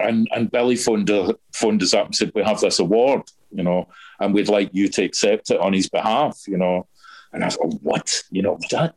And 0.00 0.28
and 0.34 0.50
Billy 0.50 0.76
phoned 0.76 1.10
uh, 1.10 1.32
phoned 1.52 1.82
us 1.82 1.94
up 1.94 2.06
and 2.06 2.14
said, 2.14 2.32
"We 2.34 2.42
have 2.42 2.60
this 2.60 2.78
award, 2.78 3.22
you 3.50 3.62
know, 3.62 3.88
and 4.20 4.34
we'd 4.34 4.48
like 4.48 4.70
you 4.72 4.88
to 4.88 5.04
accept 5.04 5.50
it 5.50 5.60
on 5.60 5.72
his 5.72 5.88
behalf, 5.88 6.42
you 6.46 6.56
know." 6.56 6.86
And 7.32 7.44
I 7.44 7.48
like, 7.48 7.80
"What? 7.82 8.22
You 8.30 8.42
know 8.42 8.58
that? 8.70 8.94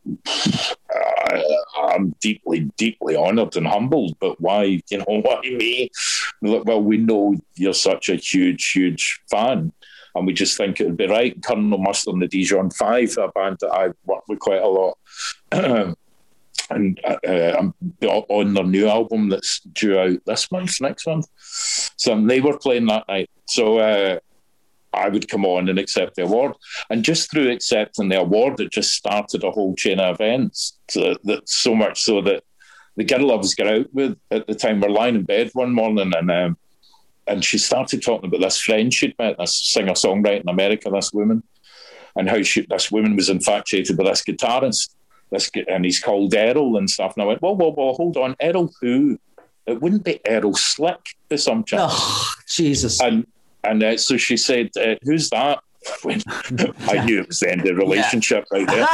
Uh, 0.93 1.41
I'm 1.87 2.15
deeply, 2.21 2.71
deeply 2.77 3.15
honoured 3.15 3.57
and 3.57 3.67
humbled, 3.67 4.17
but 4.19 4.39
why? 4.39 4.81
You 4.89 4.97
know, 4.99 5.05
why 5.07 5.41
me? 5.41 5.89
Look, 6.41 6.65
Well, 6.65 6.81
we 6.81 6.97
know 6.97 7.35
you're 7.55 7.73
such 7.73 8.09
a 8.09 8.15
huge, 8.15 8.71
huge 8.71 9.21
fan." 9.29 9.73
And 10.13 10.27
we 10.27 10.33
just 10.33 10.57
think 10.57 10.79
it 10.79 10.87
would 10.87 10.97
be 10.97 11.07
right. 11.07 11.41
Colonel 11.41 11.77
Mustard 11.77 12.15
and 12.15 12.21
the 12.21 12.27
Dijon 12.27 12.69
Five, 12.69 13.17
a 13.17 13.29
band 13.29 13.57
that 13.61 13.71
I 13.71 13.91
work 14.05 14.27
with 14.27 14.39
quite 14.39 14.61
a 14.61 14.67
lot, 14.67 14.97
and 16.71 16.99
uh, 17.03 17.17
uh, 17.27 17.71
on 18.29 18.53
their 18.53 18.63
new 18.63 18.87
album 18.87 19.29
that's 19.29 19.59
due 19.73 19.99
out 19.99 20.19
this 20.25 20.51
month, 20.51 20.79
next 20.81 21.07
month. 21.07 21.27
So 21.97 22.19
they 22.25 22.41
were 22.41 22.57
playing 22.57 22.87
that 22.87 23.07
night. 23.07 23.29
So 23.47 23.79
uh, 23.79 24.19
I 24.93 25.09
would 25.09 25.29
come 25.29 25.45
on 25.45 25.69
and 25.69 25.79
accept 25.79 26.15
the 26.15 26.23
award. 26.23 26.53
And 26.89 27.03
just 27.03 27.31
through 27.31 27.51
accepting 27.51 28.09
the 28.09 28.21
award, 28.21 28.59
it 28.59 28.71
just 28.71 28.93
started 28.93 29.43
a 29.43 29.51
whole 29.51 29.75
chain 29.75 29.99
of 29.99 30.15
events. 30.15 30.77
So 30.89 31.15
that 31.23 31.47
so 31.47 31.75
much 31.75 32.01
so 32.01 32.21
that 32.21 32.43
the 32.97 33.03
girl 33.03 33.31
I 33.31 33.35
was 33.35 33.55
got 33.55 33.67
out 33.67 33.93
with 33.93 34.17
at 34.31 34.47
the 34.47 34.55
time 34.55 34.81
were 34.81 34.89
lying 34.89 35.15
in 35.15 35.23
bed 35.23 35.51
one 35.53 35.71
morning 35.71 36.13
and 36.15 36.29
um, 36.29 36.57
and 37.27 37.45
she 37.45 37.57
started 37.57 38.01
talking 38.01 38.27
about 38.27 38.41
this 38.41 38.59
friend 38.59 38.93
she'd 38.93 39.17
met, 39.17 39.37
this 39.37 39.55
singer 39.55 39.93
songwriter 39.93 40.41
in 40.41 40.49
America, 40.49 40.89
this 40.89 41.13
woman, 41.13 41.43
and 42.15 42.29
how 42.29 42.41
she, 42.41 42.65
this 42.69 42.91
woman 42.91 43.15
was 43.15 43.29
infatuated 43.29 43.97
with 43.97 44.07
this 44.07 44.23
guitarist 44.23 44.95
and 45.67 45.85
he's 45.85 45.99
called 45.99 46.33
Earl 46.33 46.77
and 46.77 46.89
stuff. 46.89 47.13
And 47.15 47.23
I 47.23 47.25
went, 47.25 47.41
whoa, 47.41 47.53
whoa, 47.53 47.71
whoa, 47.71 47.93
hold 47.93 48.17
on, 48.17 48.35
Earl 48.41 48.71
who? 48.81 49.19
It 49.67 49.81
wouldn't 49.81 50.03
be 50.03 50.19
Earl 50.27 50.55
Slick 50.55 51.15
chance. 51.29 51.73
Oh, 51.73 52.33
Jesus. 52.47 52.99
And 53.01 53.27
and 53.63 53.83
uh, 53.83 53.97
so 53.97 54.17
she 54.17 54.37
said, 54.37 54.71
uh, 54.77 54.95
who's 55.03 55.29
that? 55.29 55.59
When 56.03 56.21
I 56.27 57.03
knew 57.05 57.21
it 57.21 57.27
was 57.27 57.39
the 57.39 57.51
end 57.51 57.61
of 57.61 57.67
the 57.67 57.75
relationship 57.75 58.45
right 58.51 58.67
there. 58.67 58.85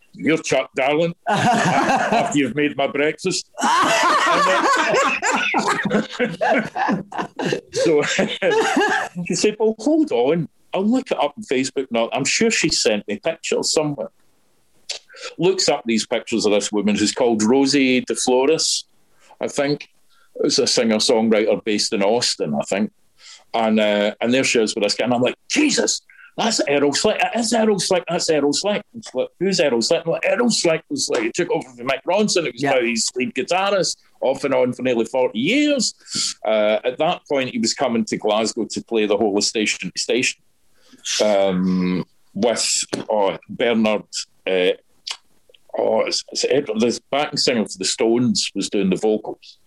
You're 0.12 0.38
Chuck, 0.38 0.70
darling. 0.74 1.14
After 1.28 2.38
you've 2.38 2.54
made 2.54 2.76
my 2.76 2.86
breakfast. 2.86 3.50
so 7.72 8.02
she 9.26 9.34
said, 9.34 9.56
Well, 9.58 9.74
hold 9.78 10.12
on. 10.12 10.48
I'll 10.76 10.84
look 10.86 11.10
it 11.10 11.18
up 11.18 11.32
on 11.36 11.42
Facebook 11.44 11.86
now. 11.90 12.10
I'm 12.12 12.24
sure 12.26 12.50
she 12.50 12.68
sent 12.68 13.08
me 13.08 13.18
pictures 13.18 13.72
somewhere. 13.72 14.10
Looks 15.38 15.68
up 15.70 15.82
these 15.86 16.06
pictures 16.06 16.44
of 16.44 16.52
this 16.52 16.70
woman 16.70 16.94
who's 16.96 17.12
called 17.12 17.42
Rosie 17.42 18.02
DeFlores, 18.02 18.84
I 19.40 19.48
think. 19.48 19.88
It's 20.44 20.58
a 20.58 20.66
singer 20.66 20.96
songwriter 20.96 21.64
based 21.64 21.94
in 21.94 22.02
Austin, 22.02 22.54
I 22.54 22.62
think. 22.64 22.92
And 23.54 23.80
uh, 23.80 24.14
and 24.20 24.34
there 24.34 24.44
she 24.44 24.60
is 24.60 24.74
with 24.74 24.84
this 24.84 24.94
guy. 24.94 25.04
And 25.06 25.14
I'm 25.14 25.22
like, 25.22 25.36
Jesus, 25.48 26.02
that's 26.36 26.60
Earl 26.68 26.92
Slick. 26.92 27.18
That's 27.34 27.54
Earl 27.54 27.78
Slick. 27.80 28.04
That's 28.06 28.28
Earl 28.28 28.52
Slick. 28.52 28.82
Like, 29.14 29.28
Who's 29.40 29.58
Earl 29.58 29.80
Slick? 29.80 30.04
Well, 30.04 30.20
Earl 30.22 30.50
Slick 30.50 30.82
was 30.90 31.08
like, 31.08 31.22
he 31.22 31.32
took 31.32 31.50
over 31.50 31.66
from 31.66 31.88
Mick 31.88 32.02
Ronson. 32.06 32.44
It 32.44 32.52
was 32.52 32.62
Yeah. 32.62 32.72
about 32.72 32.84
his 32.84 33.10
lead 33.16 33.34
guitarist, 33.34 33.96
off 34.20 34.44
and 34.44 34.52
on 34.52 34.74
for 34.74 34.82
nearly 34.82 35.06
40 35.06 35.38
years. 35.38 35.94
Uh, 36.44 36.80
at 36.84 36.98
that 36.98 37.22
point, 37.26 37.50
he 37.50 37.58
was 37.58 37.72
coming 37.72 38.04
to 38.04 38.18
Glasgow 38.18 38.66
to 38.66 38.84
play 38.84 39.06
the 39.06 39.16
whole 39.16 39.38
of 39.38 39.44
Station 39.44 39.90
to 39.90 39.98
Station 39.98 40.38
um, 41.22 42.04
with 42.34 42.84
oh, 43.10 43.38
Bernard. 43.48 44.04
Uh, 44.46 44.72
oh, 45.78 46.00
it's, 46.02 46.24
it's 46.30 46.44
Ed, 46.44 46.66
the 46.66 47.00
backing 47.10 47.38
singer 47.38 47.64
for 47.64 47.78
the 47.78 47.84
Stones 47.84 48.50
was 48.54 48.70
doing 48.70 48.90
the 48.90 48.96
vocals, 48.96 49.58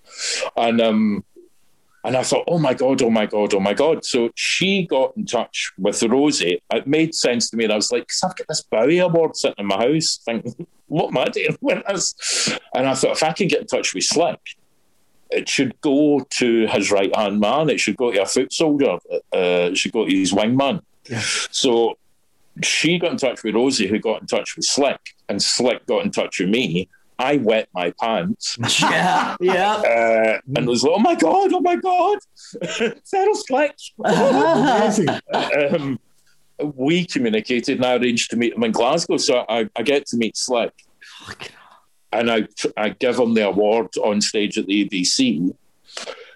and 0.55 0.79
um, 0.81 1.23
and 2.03 2.15
I 2.15 2.23
thought, 2.23 2.45
oh 2.47 2.59
my 2.59 2.73
god, 2.73 3.01
oh 3.01 3.09
my 3.09 3.25
god, 3.25 3.53
oh 3.53 3.59
my 3.59 3.73
god. 3.73 4.05
So 4.05 4.29
she 4.35 4.87
got 4.87 5.15
in 5.17 5.25
touch 5.25 5.71
with 5.77 6.01
Rosie. 6.03 6.61
It 6.71 6.87
made 6.87 7.13
sense 7.13 7.49
to 7.49 7.57
me, 7.57 7.65
and 7.65 7.73
I 7.73 7.75
was 7.75 7.91
like, 7.91 8.03
because 8.03 8.23
I've 8.23 8.35
got 8.37 8.47
this 8.47 8.61
Bowie 8.61 8.99
award 8.99 9.35
sitting 9.35 9.55
in 9.59 9.65
my 9.65 9.77
house. 9.77 10.19
Thinking, 10.23 10.67
what 10.87 11.09
am 11.09 11.17
I 11.17 11.25
doing 11.25 11.57
with 11.61 11.85
this? 11.87 12.57
And 12.73 12.87
I 12.87 12.93
thought, 12.95 13.11
if 13.11 13.23
I 13.23 13.33
can 13.33 13.47
get 13.47 13.61
in 13.61 13.67
touch 13.67 13.93
with 13.93 14.03
Slick. 14.03 14.39
It 15.31 15.47
should 15.47 15.79
go 15.81 16.25
to 16.27 16.65
his 16.65 16.89
right 16.89 17.15
hand 17.15 17.39
man. 17.39 17.69
It 17.69 17.79
should 17.79 17.97
go 17.97 18.11
to 18.11 18.23
a 18.23 18.25
foot 18.25 18.51
soldier. 18.51 18.97
Uh, 19.31 19.69
it 19.69 19.77
should 19.77 19.91
go 19.91 20.05
to 20.05 20.11
his 20.11 20.33
wingman. 20.33 20.81
So 21.51 21.97
she 22.63 22.99
got 22.99 23.11
in 23.11 23.17
touch 23.17 23.43
with 23.43 23.55
Rosie, 23.55 23.87
who 23.87 23.99
got 23.99 24.21
in 24.21 24.27
touch 24.27 24.55
with 24.55 24.65
Slick, 24.65 25.15
and 25.27 25.41
Slick 25.41 25.85
got 25.85 26.03
in 26.03 26.11
touch 26.11 26.39
with 26.39 26.49
me. 26.49 26.89
I 27.17 27.35
wet 27.35 27.67
my 27.73 27.91
pants 27.99 28.57
yeah, 28.81 29.35
yeah. 29.41 29.73
uh, 29.73 30.39
and 30.55 30.65
was 30.65 30.83
like, 30.83 30.93
"Oh 30.95 30.99
my 30.99 31.15
god! 31.15 31.51
Oh 31.51 31.59
my 31.59 31.75
god! 31.75 32.19
Feral 33.05 33.35
Slick!" 33.35 33.75
Um, 35.33 35.99
we 36.75 37.05
communicated, 37.05 37.77
and 37.77 37.85
I 37.85 37.95
arranged 37.97 38.31
to 38.31 38.37
meet 38.37 38.53
him 38.53 38.63
in 38.63 38.71
Glasgow. 38.71 39.17
So 39.17 39.45
I, 39.49 39.69
I 39.75 39.81
get 39.81 40.05
to 40.07 40.17
meet 40.17 40.37
Slick, 40.37 40.71
and 42.13 42.31
I 42.31 42.47
I 42.77 42.89
give 42.89 43.19
him 43.19 43.33
the 43.33 43.47
award 43.49 43.89
on 43.97 44.21
stage 44.21 44.57
at 44.57 44.65
the 44.67 44.87
ABC. 44.87 45.53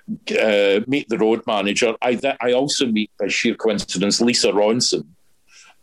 Uh, 0.10 0.82
meet 0.86 1.08
the 1.08 1.18
road 1.18 1.42
manager. 1.48 1.96
I 2.02 2.16
th- 2.16 2.36
I 2.42 2.52
also 2.52 2.86
meet 2.88 3.10
by 3.18 3.30
sheer 3.30 3.56
coincidence 3.56 4.20
Lisa 4.20 4.52
Ronson, 4.52 5.06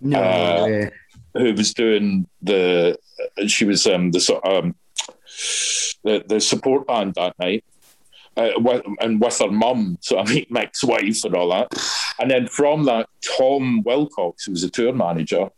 No 0.00 0.20
Uh, 0.20 0.90
who 1.38 1.54
was 1.54 1.72
doing 1.72 2.26
the 2.42 2.98
she 3.46 3.64
was 3.64 3.86
um 3.86 4.10
the 4.10 4.20
sort 4.20 4.44
um 4.44 4.74
the, 6.04 6.24
the 6.26 6.40
support 6.40 6.86
band 6.86 7.14
that 7.14 7.38
night 7.38 7.64
uh, 8.36 8.50
with, 8.56 8.82
and 9.00 9.20
with 9.20 9.38
her 9.38 9.50
mum. 9.50 9.96
So 10.00 10.18
I 10.18 10.24
meet 10.34 10.50
Mick's 10.50 10.84
wife 10.84 11.24
and 11.24 11.34
all 11.34 11.50
that. 11.50 11.72
And 12.18 12.30
then 12.30 12.46
from 12.46 12.84
that 12.84 13.08
Tom 13.38 13.82
Wilcox 13.84 14.44
who 14.44 14.52
was 14.52 14.64
a 14.64 14.70
tour 14.70 14.92
manager 14.92 15.48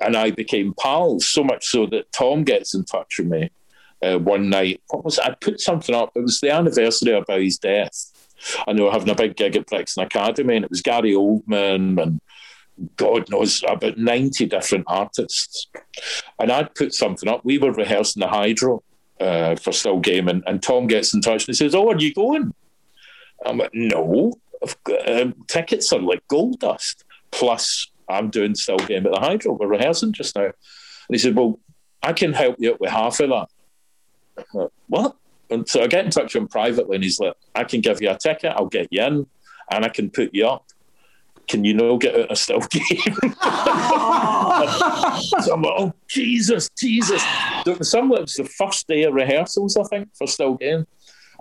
and 0.00 0.16
I 0.16 0.30
became 0.30 0.74
pals 0.74 1.28
so 1.28 1.44
much 1.44 1.66
so 1.66 1.86
that 1.86 2.10
Tom 2.12 2.44
gets 2.44 2.74
in 2.74 2.84
touch 2.84 3.18
with 3.18 3.28
me 3.28 3.50
uh, 4.04 4.18
one 4.18 4.50
night 4.50 4.82
what 4.88 5.04
was 5.04 5.18
it? 5.18 5.24
I 5.24 5.34
put 5.40 5.60
something 5.60 5.94
up 5.94 6.12
it 6.14 6.22
was 6.22 6.40
the 6.40 6.50
anniversary 6.50 7.14
of 7.14 7.24
his 7.28 7.58
death 7.58 8.10
and 8.66 8.78
they 8.78 8.82
were 8.82 8.92
having 8.92 9.10
a 9.10 9.14
big 9.14 9.36
gig 9.36 9.56
at 9.56 9.66
Brixton 9.66 10.04
Academy 10.04 10.56
and 10.56 10.64
it 10.64 10.70
was 10.70 10.82
Gary 10.82 11.12
Oldman 11.12 12.02
and 12.02 12.20
God 12.96 13.30
knows, 13.30 13.62
about 13.66 13.98
90 13.98 14.46
different 14.46 14.84
artists. 14.88 15.68
And 16.38 16.50
I'd 16.50 16.74
put 16.74 16.92
something 16.92 17.28
up. 17.28 17.44
We 17.44 17.58
were 17.58 17.72
rehearsing 17.72 18.20
the 18.20 18.28
Hydro 18.28 18.82
uh, 19.20 19.56
for 19.56 19.72
Still 19.72 20.00
Game, 20.00 20.28
and, 20.28 20.42
and 20.46 20.62
Tom 20.62 20.86
gets 20.86 21.14
in 21.14 21.20
touch 21.20 21.46
and 21.46 21.56
says, 21.56 21.74
Oh, 21.74 21.90
are 21.90 21.98
you 21.98 22.12
going? 22.12 22.52
I'm 23.46 23.58
like, 23.58 23.70
No, 23.72 24.32
um, 25.06 25.34
tickets 25.48 25.92
are 25.92 26.00
like 26.00 26.26
gold 26.28 26.60
dust. 26.60 27.04
Plus, 27.30 27.88
I'm 28.08 28.30
doing 28.30 28.54
Still 28.54 28.76
Game 28.76 29.06
at 29.06 29.12
the 29.12 29.20
Hydro. 29.20 29.54
We're 29.54 29.68
rehearsing 29.68 30.12
just 30.12 30.34
now. 30.34 30.44
And 30.44 30.52
he 31.10 31.18
said, 31.18 31.36
Well, 31.36 31.60
I 32.02 32.12
can 32.12 32.32
help 32.32 32.56
you 32.58 32.72
out 32.72 32.80
with 32.80 32.90
half 32.90 33.20
of 33.20 33.30
that. 33.30 33.48
Like, 34.52 34.70
what? 34.88 35.16
And 35.50 35.68
so 35.68 35.82
I 35.82 35.86
get 35.86 36.04
in 36.04 36.10
touch 36.10 36.34
with 36.34 36.42
him 36.42 36.48
privately, 36.48 36.96
and 36.96 37.04
he's 37.04 37.20
like, 37.20 37.34
I 37.54 37.64
can 37.64 37.80
give 37.80 38.02
you 38.02 38.10
a 38.10 38.18
ticket, 38.18 38.52
I'll 38.56 38.66
get 38.66 38.88
you 38.90 39.02
in, 39.02 39.26
and 39.70 39.84
I 39.84 39.88
can 39.88 40.10
put 40.10 40.34
you 40.34 40.46
up. 40.46 40.64
Can 41.46 41.64
you 41.64 41.74
know 41.74 41.98
get 41.98 42.18
out 42.18 42.32
a 42.32 42.36
still 42.36 42.60
game? 42.70 42.82
so 45.42 45.52
I'm 45.52 45.62
like, 45.62 45.74
oh 45.76 45.92
Jesus, 46.08 46.70
Jesus. 46.78 47.22
Some 47.82 48.12
it 48.12 48.22
was 48.22 48.34
the 48.34 48.44
first 48.44 48.88
day 48.88 49.02
of 49.02 49.12
rehearsals, 49.12 49.76
I 49.76 49.82
think, 49.84 50.08
for 50.16 50.26
still 50.26 50.54
game. 50.54 50.86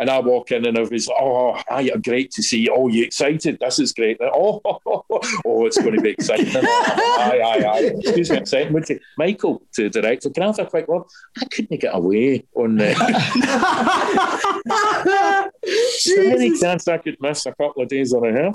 And 0.04 0.10
I 0.10 0.20
walk 0.20 0.52
in 0.52 0.66
and 0.66 0.78
everybody's 0.78 1.08
like, 1.08 1.16
oh, 1.18 1.58
hi, 1.70 1.88
great 1.92 2.30
to 2.32 2.44
see 2.44 2.60
you. 2.60 2.74
Oh, 2.76 2.90
you 2.90 3.06
excited? 3.06 3.58
This 3.62 3.80
is 3.80 3.94
great. 3.94 4.18
Oh, 4.20 4.60
oh, 4.66 5.06
oh, 5.46 5.66
it's 5.66 5.78
going 5.78 5.96
to 5.96 6.02
be 6.02 6.10
exciting. 6.10 6.48
aye, 6.58 7.42
aye, 7.42 7.64
aye. 7.64 7.92
Excuse 8.00 8.30
me, 8.30 8.40
exciting. 8.40 8.74
Would 8.74 8.90
you, 8.90 9.00
Michael, 9.18 9.62
to 9.76 9.84
the 9.84 10.02
director, 10.02 10.30
can 10.30 10.44
I 10.44 10.48
have 10.48 10.60
a 10.60 10.66
quick 10.66 10.90
word? 10.90 11.04
I 11.42 11.46
couldn't 11.46 11.80
get 11.80 11.96
away 11.96 12.44
on 12.54 12.76
the. 12.76 12.94
many 16.18 16.60
chance 16.60 16.86
I 16.90 16.98
could 16.98 17.16
miss 17.22 17.46
a 17.46 17.54
couple 17.54 17.84
of 17.84 17.88
days 17.88 18.14
on 18.14 18.28
a 18.28 18.32
hill? 18.34 18.52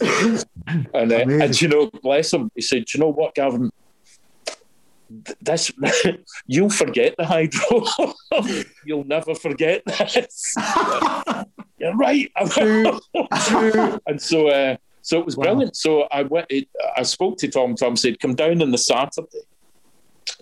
And, 0.93 1.13
uh, 1.13 1.45
and 1.45 1.59
you 1.63 1.69
know, 1.69 1.89
bless 2.03 2.31
him, 2.31 2.51
he 2.57 2.61
said, 2.61 2.85
"Do 2.85 2.99
you 2.99 3.05
know 3.05 3.11
what, 3.11 3.35
Gavin? 3.35 3.71
Th- 5.25 5.39
This 5.41 5.73
you'll 6.47 6.71
forget 6.71 7.15
the 7.19 7.25
hydro. 7.27 7.85
you'll 8.85 9.05
never 9.05 9.35
forget 9.35 9.83
this. 9.87 10.55
You're 11.79 11.97
right. 11.97 12.31
and 12.37 14.21
so, 14.21 14.49
uh, 14.49 14.77
so 15.03 15.19
it 15.19 15.25
was 15.25 15.37
Wow. 15.37 15.45
brilliant. 15.45 15.77
So 15.77 16.03
I 16.11 16.23
went. 16.23 16.47
It, 16.51 16.69
I 16.97 17.03
spoke 17.05 17.39
to 17.39 17.49
Tom. 17.49 17.75
Tom 17.77 17.97
said, 17.97 18.21
"Come 18.21 18.35
down 18.35 18.61
on 18.63 18.71
the 18.71 18.79
Saturday. 18.79 19.43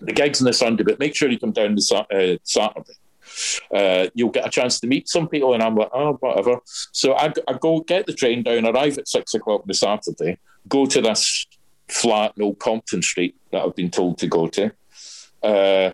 The 0.01 0.12
gig's 0.12 0.40
on 0.40 0.47
the 0.47 0.52
Sunday, 0.52 0.82
but 0.82 0.98
make 0.98 1.14
sure 1.14 1.28
you 1.30 1.38
come 1.38 1.52
down 1.52 1.74
the 1.74 2.06
uh, 2.10 2.38
Saturday." 2.44 2.94
uh, 3.74 4.06
you'll 4.14 4.30
get 4.30 4.47
a 4.47 4.51
chance 4.51 4.78
to 4.80 4.86
meet 4.86 5.09
some 5.09 5.28
people. 5.28 5.52
And 5.52 5.62
I'm 5.62 5.74
like, 5.74 5.90
oh, 5.93 6.12
whatever. 6.20 6.59
So 6.93 7.14
I, 7.14 7.32
I 7.48 7.55
go 7.60 7.80
get 7.80 8.06
the 8.06 8.12
train 8.14 8.44
down, 8.44 8.64
arrive 8.66 8.98
at 8.98 9.09
six 9.09 9.34
o'clock 9.34 9.62
on 9.62 9.66
the 9.66 9.74
Saturday, 9.74 10.38
go 10.68 10.86
to 10.86 11.01
this 11.02 11.44
flat 11.88 12.32
in 12.36 12.44
Old 12.44 12.60
Compton 12.60 13.02
Street 13.02 13.34
that 13.56 13.64
I've 13.64 13.74
been 13.74 13.90
told 13.90 14.18
to 14.18 14.26
go 14.26 14.46
to. 14.48 14.70
Uh, 15.42 15.90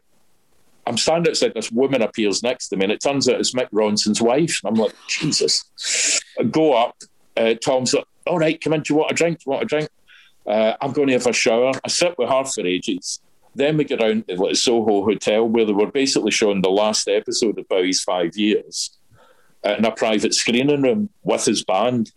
I'm 0.85 0.99
standing 0.99 1.31
outside, 1.31 1.55
this 1.55 1.71
woman 1.71 2.03
appears 2.03 2.43
next 2.43 2.69
to 2.69 2.77
me, 2.77 2.85
and 2.85 2.93
it 2.93 3.01
turns 3.01 3.29
out 3.29 3.39
it's 3.39 3.55
Mick 3.55 3.71
Ronson's 3.71 4.21
wife. 4.21 4.61
And 4.65 4.75
I'm 4.75 4.83
like, 4.83 4.95
Jesus. 5.07 5.65
I 6.39 6.43
go 6.43 6.75
up. 6.75 6.97
Uh, 7.37 7.55
Tom's 7.55 7.95
like, 7.95 8.05
all 8.27 8.39
right, 8.39 8.61
come 8.61 8.73
in. 8.73 8.83
Do 8.83 8.95
you 8.95 8.99
want 8.99 9.13
a 9.13 9.15
drink? 9.15 9.39
Do 9.39 9.43
you 9.47 9.53
want 9.53 9.63
a 9.63 9.67
drink? 9.67 9.89
Uh, 10.45 10.75
I'm 10.81 10.93
going 10.93 11.07
to 11.07 11.15
have 11.15 11.27
a 11.27 11.33
shower. 11.33 11.73
I 11.85 11.89
sit 11.89 12.19
with 12.19 12.29
her 12.29 12.45
for 12.45 12.67
ages. 12.67 13.21
Then 13.55 13.77
we 13.77 13.85
get 13.85 14.01
down 14.01 14.25
to 14.25 14.37
the 14.37 14.55
Soho 14.55 15.05
Hotel, 15.05 15.49
where 15.49 15.65
they 15.65 15.73
were 15.73 15.91
basically 15.91 16.33
showing 16.33 16.63
the 16.63 16.71
last 16.71 17.07
episode 17.07 17.59
of 17.59 17.69
Bowie's 17.69 18.03
five 18.03 18.37
years 18.37 18.99
uh, 19.65 19.77
in 19.79 19.85
a 19.85 19.93
private 19.93 20.35
screening 20.35 20.83
room 20.83 21.11
with 21.23 21.45
his 21.45 21.63
band. 21.65 22.11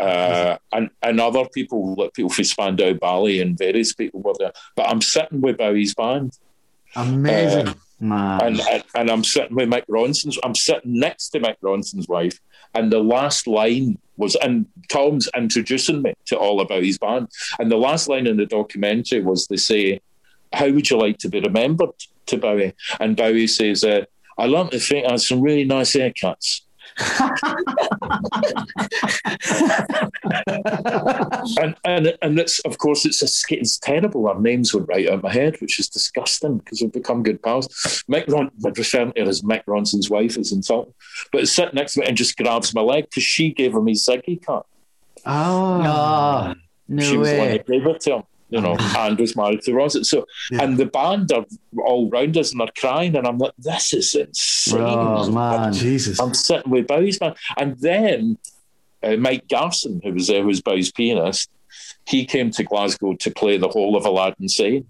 Uh, 0.00 0.58
and, 0.72 0.90
and 1.02 1.20
other 1.20 1.44
people, 1.52 1.94
like 1.94 2.14
people 2.14 2.30
from 2.30 2.44
Spandau 2.44 2.94
Ballet 2.94 3.40
and 3.40 3.58
various 3.58 3.92
people 3.92 4.20
were 4.20 4.34
there. 4.38 4.52
But 4.76 4.88
I'm 4.88 5.02
sitting 5.02 5.40
with 5.40 5.58
Bowie's 5.58 5.94
band. 5.94 6.38
Amazing. 6.96 7.68
Uh, 7.68 7.74
Man. 8.02 8.40
and, 8.40 8.60
and 8.60 8.84
and 8.94 9.10
I'm 9.10 9.22
sitting 9.22 9.54
with 9.54 9.68
Mick 9.68 9.84
Ronson's. 9.86 10.38
I'm 10.42 10.54
sitting 10.54 10.98
next 10.98 11.28
to 11.30 11.40
Mick 11.40 11.56
Ronson's 11.62 12.08
wife, 12.08 12.40
and 12.74 12.90
the 12.90 12.98
last 12.98 13.46
line 13.46 13.98
was, 14.16 14.36
and 14.36 14.66
Tom's 14.88 15.28
introducing 15.36 16.00
me 16.00 16.14
to 16.26 16.38
all 16.38 16.62
about 16.62 16.82
his 16.82 16.96
band, 16.96 17.28
and 17.58 17.70
the 17.70 17.76
last 17.76 18.08
line 18.08 18.26
in 18.26 18.38
the 18.38 18.46
documentary 18.46 19.20
was 19.20 19.46
they 19.46 19.58
say, 19.58 20.00
"How 20.54 20.70
would 20.70 20.88
you 20.88 20.96
like 20.96 21.18
to 21.18 21.28
be 21.28 21.40
remembered?" 21.40 21.90
to 22.26 22.38
Bowie, 22.38 22.72
and 23.00 23.16
Bowie 23.16 23.46
says, 23.46 23.84
uh, 23.84 24.06
"I 24.38 24.46
like 24.46 24.70
to 24.70 24.80
think 24.80 25.06
I 25.06 25.10
had 25.12 25.20
some 25.20 25.42
really 25.42 25.64
nice 25.64 25.94
haircuts." 25.94 26.62
and 31.60 31.74
and 31.84 32.16
and 32.22 32.38
it's 32.38 32.58
of 32.60 32.78
course 32.78 33.04
it's 33.04 33.22
a 33.22 33.28
sk- 33.28 33.52
it's 33.52 33.78
terrible. 33.78 34.28
Our 34.28 34.40
names 34.40 34.74
went 34.74 34.88
right 34.88 35.06
out 35.08 35.14
of 35.14 35.22
my 35.22 35.32
head, 35.32 35.60
which 35.60 35.78
is 35.80 35.88
disgusting 35.88 36.58
because 36.58 36.80
we've 36.80 36.92
become 36.92 37.22
good 37.22 37.42
pals. 37.42 37.68
Mick 38.10 38.28
Ron, 38.28 38.50
I'd 38.64 38.76
refer 38.78 39.06
to 39.06 39.22
her 39.22 39.28
as 39.28 39.42
Mick 39.42 39.64
Ronson's 39.66 40.10
wife 40.10 40.36
is 40.36 40.52
insulting, 40.52 40.94
but 41.32 41.42
it's 41.42 41.52
sitting 41.52 41.74
next 41.74 41.94
to 41.94 42.00
me 42.00 42.06
and 42.06 42.16
just 42.16 42.36
grabs 42.36 42.74
my 42.74 42.80
leg 42.82 43.04
because 43.04 43.22
she 43.22 43.50
gave 43.52 43.74
him 43.74 43.86
his 43.86 44.06
Ziggy 44.06 44.44
cut. 44.44 44.66
Ah. 45.26 45.82
Ah, 45.84 46.54
no 46.88 47.02
she 47.02 47.16
was 47.16 47.30
the 47.30 47.38
one 47.38 47.46
way. 47.48 47.52
that 47.58 47.66
gave 47.66 47.86
it 47.86 48.00
to 48.00 48.14
him, 48.16 48.22
you 48.50 48.60
know, 48.60 48.76
and 48.98 49.18
was 49.18 49.36
married 49.36 49.62
to 49.62 49.72
Rosit. 49.72 50.04
So 50.06 50.26
Yeah. 50.50 50.62
and 50.64 50.76
the 50.76 50.86
band 50.86 51.32
are 51.32 51.44
all 51.84 52.10
round 52.10 52.36
us 52.36 52.52
and 52.52 52.60
they're 52.60 52.68
crying, 52.76 53.16
and 53.16 53.26
I'm 53.26 53.38
like, 53.38 53.52
this 53.58 53.94
is 53.94 54.14
insane. 54.14 54.80
Oh, 54.80 55.30
man. 55.30 55.72
Jesus. 55.72 56.18
I'm 56.20 56.34
sitting 56.34 56.70
with 56.70 56.86
Bowie's 56.86 57.20
man. 57.20 57.34
And 57.56 57.76
then 57.78 58.38
uh, 59.02 59.16
Mike 59.16 59.48
Garson, 59.48 60.00
who 60.04 60.12
was 60.12 60.26
there, 60.26 60.42
who 60.42 60.48
was 60.48 60.60
Bowie's 60.60 60.92
pianist, 60.92 61.48
he 62.06 62.24
came 62.26 62.50
to 62.52 62.64
Glasgow 62.64 63.14
to 63.14 63.30
play 63.30 63.56
the 63.56 63.68
whole 63.68 63.96
of 63.96 64.04
Aladdin 64.04 64.48
Sane. 64.48 64.86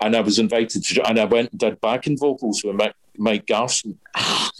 And 0.00 0.14
I 0.16 0.20
was 0.20 0.38
invited 0.38 0.84
to, 0.84 1.08
and 1.08 1.18
I 1.18 1.24
went 1.24 1.50
and 1.50 1.60
did 1.60 1.80
backing 1.80 2.18
vocals 2.18 2.62
with 2.64 2.76
Mike, 2.76 2.94
Mike 3.16 3.46
Garson. 3.46 3.98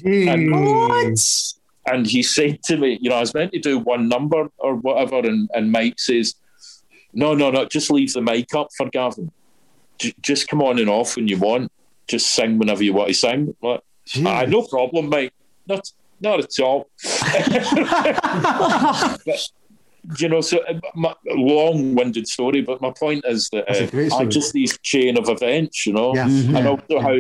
Jeez. 0.03 1.55
And 1.87 2.07
he 2.07 2.23
said 2.23 2.63
to 2.65 2.79
me, 2.79 2.99
you 3.01 3.11
know, 3.11 3.17
I 3.17 3.21
was 3.21 3.35
meant 3.35 3.53
to 3.53 3.59
do 3.59 3.79
one 3.79 4.09
number 4.09 4.49
or 4.57 4.75
whatever. 4.77 5.19
And, 5.19 5.51
and 5.53 5.71
Mike 5.71 5.99
says, 5.99 6.35
no, 7.15 7.35
no, 7.35 7.51
no, 7.51 7.65
just 7.65 7.91
leave 7.91 8.13
the 8.13 8.21
mic 8.21 8.55
up 8.55 8.69
for 8.77 8.89
Gavin. 8.91 9.31
J- 9.99 10.15
just 10.21 10.49
come 10.49 10.63
on 10.63 10.79
and 10.79 10.91
off 10.91 11.17
when 11.17 11.29
you 11.29 11.39
want. 11.39 11.71
Just 12.07 12.33
sing 12.33 12.59
whenever 12.59 12.85
you 12.85 12.93
want 12.93 13.09
to 13.09 13.15
sing. 13.15 13.57
Like. 13.63 13.81
Ah, 14.25 14.45
no 14.47 14.63
problem, 14.63 15.09
mate. 15.09 15.33
Not 15.67 15.91
not 16.21 16.41
at 16.41 16.59
all. 16.61 16.89
but, 19.27 19.49
you 20.19 20.29
know, 20.29 20.41
so 20.41 20.59
uh, 20.69 20.81
my, 20.95 21.15
long-winded 21.27 22.29
story, 22.29 22.61
but 22.63 22.81
my 22.81 22.91
point 22.91 23.25
is 23.27 23.49
that 23.53 23.69
uh, 23.69 23.87
story. 24.09 24.29
just 24.29 24.53
these 24.53 24.79
chain 24.79 25.19
of 25.19 25.29
events, 25.29 25.87
you 25.87 25.93
know, 25.93 26.15
Yeah. 26.15 26.27
And 26.27 26.67
also 26.67 27.01
how, 27.01 27.17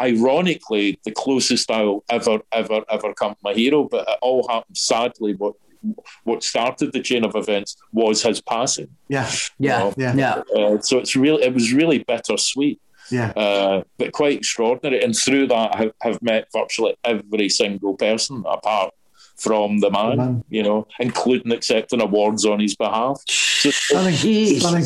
ironically, 0.00 0.98
the 1.04 1.12
closest 1.12 1.70
I'll 1.70 2.04
ever, 2.10 2.40
ever, 2.52 2.82
ever 2.90 3.14
come 3.14 3.34
to 3.34 3.40
my 3.42 3.54
hero, 3.54 3.88
but 3.88 4.08
it 4.08 4.18
all 4.22 4.46
happened 4.48 4.76
sadly. 4.76 5.34
What 5.34 5.54
what 6.24 6.42
started 6.42 6.92
the 6.92 7.00
chain 7.00 7.24
of 7.24 7.34
events 7.36 7.76
was 7.92 8.22
his 8.22 8.40
passing. 8.40 8.88
Yeah. 9.08 9.30
Yeah, 9.58 9.92
Yeah. 9.96 10.14
yeah. 10.14 10.42
Uh, 10.56 10.80
so 10.80 10.98
it's 10.98 11.14
really, 11.16 11.42
it 11.44 11.54
was 11.54 11.72
really 11.72 11.98
bittersweet 12.04 12.80
Yeah. 13.10 13.30
uh, 13.36 13.82
but 13.98 14.12
quite 14.12 14.36
extraordinary. 14.38 15.02
And 15.04 15.14
through 15.16 15.46
that, 15.48 15.74
I 15.74 15.78
have, 15.78 15.92
have 16.02 16.22
met 16.22 16.48
virtually 16.52 16.96
every 17.04 17.48
single 17.48 17.94
person 17.96 18.44
apart 18.46 18.92
from 19.36 19.78
the 19.80 19.90
man, 19.90 20.10
The 20.10 20.16
man. 20.16 20.44
you 20.48 20.62
know, 20.62 20.86
including 20.98 21.52
accepting 21.52 22.00
awards 22.00 22.44
on 22.46 22.58
his 22.60 22.74
behalf. 22.74 23.20
So 23.26 23.68
it's 23.68 23.76
Stunning. 23.76 24.14
Jeez. 24.14 24.60
Stunning. 24.60 24.84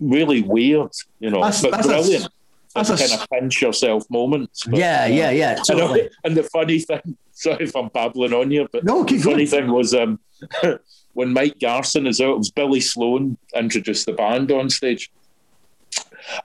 really 0.00 0.42
weird, 0.42 0.90
you 1.20 1.30
know, 1.30 1.40
That's- 1.40 1.62
but 1.62 1.70
that's 1.72 1.86
a- 1.86 1.88
brilliant. 1.90 2.28
That's 2.76 2.90
a- 2.90 2.96
kind 3.08 3.20
of 3.20 3.28
pinch 3.30 3.60
yourself 3.62 4.04
moments. 4.10 4.64
But, 4.64 4.78
Yeah, 4.78 5.06
yeah, 5.06 5.30
yeah. 5.30 5.54
Know, 5.56 5.62
Totally. 5.64 6.10
and 6.24 6.36
the 6.36 6.42
funny 6.44 6.78
thing, 6.80 7.16
sorry 7.32 7.64
if 7.64 7.74
I'm 7.76 7.88
babbling 7.88 8.32
on 8.32 8.50
you, 8.50 8.68
but 8.72 8.84
No, 8.84 9.02
the 9.04 9.18
funny 9.18 9.34
going. 9.34 9.46
thing 9.46 9.72
was 9.72 9.94
um, 9.94 10.20
when 11.14 11.32
Mike 11.32 11.58
Garson 11.60 12.06
is 12.06 12.20
out, 12.20 12.32
it 12.34 12.38
was 12.38 12.50
Billy 12.50 12.80
Sloan 12.80 13.38
introduced 13.54 14.06
the 14.06 14.12
band 14.12 14.50
on 14.52 14.70
stage. 14.70 15.10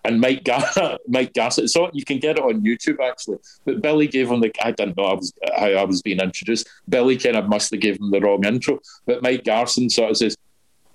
And 0.05 0.21
Mike, 0.21 0.43
Gar- 0.43 0.99
Mike 1.07 1.33
Garson, 1.33 1.67
so 1.67 1.89
you 1.91 2.05
can 2.05 2.19
get 2.19 2.37
it 2.37 2.43
on 2.43 2.61
YouTube 2.61 2.99
actually. 3.03 3.37
But 3.65 3.81
Billy 3.81 4.07
gave 4.07 4.29
him 4.29 4.39
the, 4.39 4.51
I 4.63 4.71
didn't 4.71 4.95
know 4.95 5.05
I 5.05 5.13
was, 5.15 5.33
how 5.57 5.65
I 5.65 5.83
was 5.85 6.01
being 6.03 6.19
introduced. 6.19 6.69
Billy 6.87 7.17
kind 7.17 7.35
of 7.35 7.49
must 7.49 7.71
have 7.71 7.79
given 7.81 8.03
him 8.03 8.11
the 8.11 8.21
wrong 8.21 8.45
intro. 8.45 8.79
But 9.07 9.23
Mike 9.23 9.43
Garson 9.43 9.89
sort 9.89 10.11
of 10.11 10.17
says, 10.17 10.37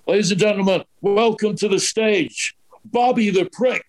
Ladies 0.07 0.31
and 0.31 0.39
gentlemen, 0.39 0.83
welcome 1.01 1.57
to 1.57 1.67
the 1.67 1.79
stage, 1.79 2.55
Bobby 2.85 3.29
the 3.29 3.49
Prick. 3.51 3.83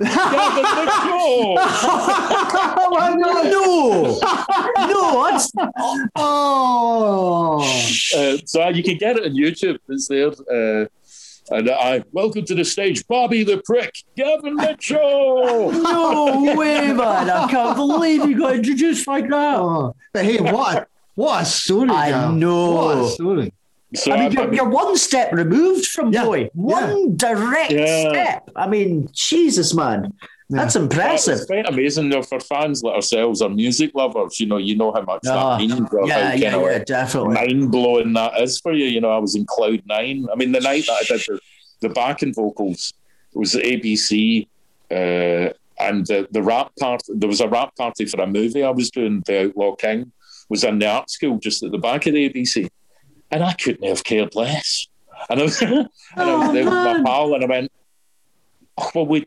Gavin 0.00 0.62
Mitchell. 0.76 1.54
no, 3.14 4.18
no, 4.88 5.30
that's 5.30 5.52
Oh. 6.16 7.60
Uh, 8.16 8.36
so 8.44 8.68
you 8.68 8.82
can 8.82 8.96
get 8.98 9.16
it 9.16 9.24
on 9.24 9.32
YouTube. 9.32 9.78
It's 9.88 10.08
there. 10.08 10.28
Uh, 10.28 10.86
and 11.50 11.68
I 11.70 12.02
welcome 12.12 12.44
to 12.46 12.54
the 12.54 12.64
stage, 12.64 13.06
Bobby 13.06 13.42
the 13.44 13.60
Prick, 13.64 13.92
Gavin 14.16 14.56
Mitchell. 14.56 15.72
no 15.72 16.54
way, 16.56 16.92
man! 16.92 17.28
I 17.30 17.48
can't 17.50 17.76
believe 17.76 18.24
you 18.28 18.38
got 18.38 18.54
introduced 18.54 19.06
like 19.06 19.28
that. 19.28 19.58
Oh. 19.58 19.94
But 20.14 20.24
hey, 20.24 20.38
what 20.40 20.76
a, 20.76 20.86
what 21.14 21.42
a 21.42 21.44
story, 21.44 21.90
I 21.90 22.10
Gav. 22.10 22.34
know. 22.34 22.70
What 22.74 22.98
a 22.98 23.08
story. 23.08 23.52
So 23.94 24.12
I 24.12 24.16
mean, 24.28 24.38
I- 24.38 24.42
you're, 24.42 24.54
you're 24.54 24.68
one 24.68 24.96
step 24.96 25.32
removed 25.32 25.86
from 25.86 26.12
Yeah. 26.12 26.24
boy. 26.24 26.50
One 26.54 27.16
direct 27.16 27.72
Yeah. 27.72 28.08
step. 28.10 28.50
I 28.56 28.66
mean, 28.68 29.08
Jesus, 29.12 29.74
man. 29.74 30.12
That's 30.50 30.76
impressive. 30.76 31.38
It's 31.38 31.46
quite 31.46 31.66
amazing 31.66 32.10
though 32.10 32.22
for 32.22 32.38
fans 32.38 32.82
like 32.82 32.94
ourselves, 32.96 33.40
or 33.40 33.48
music 33.48 33.92
lovers. 33.94 34.38
You 34.38 34.46
know, 34.46 34.58
you 34.58 34.76
know 34.76 34.92
how 34.92 35.00
much 35.00 35.22
Ah, 35.26 35.56
that 35.56 35.60
means. 35.66 35.80
or 35.90 36.06
yeah, 36.06 36.28
how 36.28 36.34
yeah, 36.34 36.50
kind 36.50 36.62
of 36.64 36.70
yeah, 36.70 36.84
definitely. 36.84 37.34
mind 37.34 37.70
blowing 37.72 38.12
that 38.12 38.38
is 38.38 38.60
for 38.60 38.72
you. 38.74 38.84
You 38.84 39.00
know, 39.00 39.10
I 39.10 39.16
was 39.18 39.34
in 39.34 39.46
cloud 39.46 39.80
nine. 39.86 40.26
I 40.30 40.36
mean, 40.36 40.52
the 40.52 40.60
night 40.60 40.84
that 40.86 40.92
I 41.00 41.04
did 41.16 41.20
the, 41.26 41.40
the 41.80 41.88
backing 41.88 42.34
vocals 42.34 42.92
it 43.34 43.38
was 43.38 43.52
the 43.52 43.60
ABC, 43.62 44.46
uh, 44.90 45.52
and 45.80 46.06
the 46.06 46.28
the 46.30 46.42
wrap 46.42 46.70
part. 46.78 47.02
There 47.08 47.28
was 47.30 47.40
a 47.40 47.48
wrap 47.48 47.74
party 47.76 48.04
for 48.04 48.20
a 48.20 48.26
movie 48.26 48.62
I 48.62 48.70
was 48.70 48.90
doing. 48.90 49.22
The 49.24 49.44
Outlaw 49.46 49.74
King 49.76 50.12
was 50.50 50.64
in 50.64 50.78
the 50.80 50.86
art 50.86 51.08
school 51.10 51.38
just 51.38 51.62
at 51.62 51.70
the 51.72 51.78
back 51.78 52.06
of 52.06 52.12
the 52.12 52.28
ABC, 52.28 52.68
and 53.32 53.42
I 53.42 53.54
couldn't 53.54 53.88
have 53.88 54.04
cared 54.04 54.34
less. 54.34 54.86
And 55.28 55.40
I 55.40 55.42
was, 55.42 55.60
and 55.62 55.88
I 56.16 56.36
was 56.36 56.48
oh, 56.48 56.52
there 56.52 56.64
with 56.64 56.72
my 56.72 57.02
pal, 57.04 57.34
and 57.34 57.44
I 57.44 57.46
went, 57.46 57.72
oh, 58.78 58.90
"Well, 58.94 59.06
we 59.06 59.26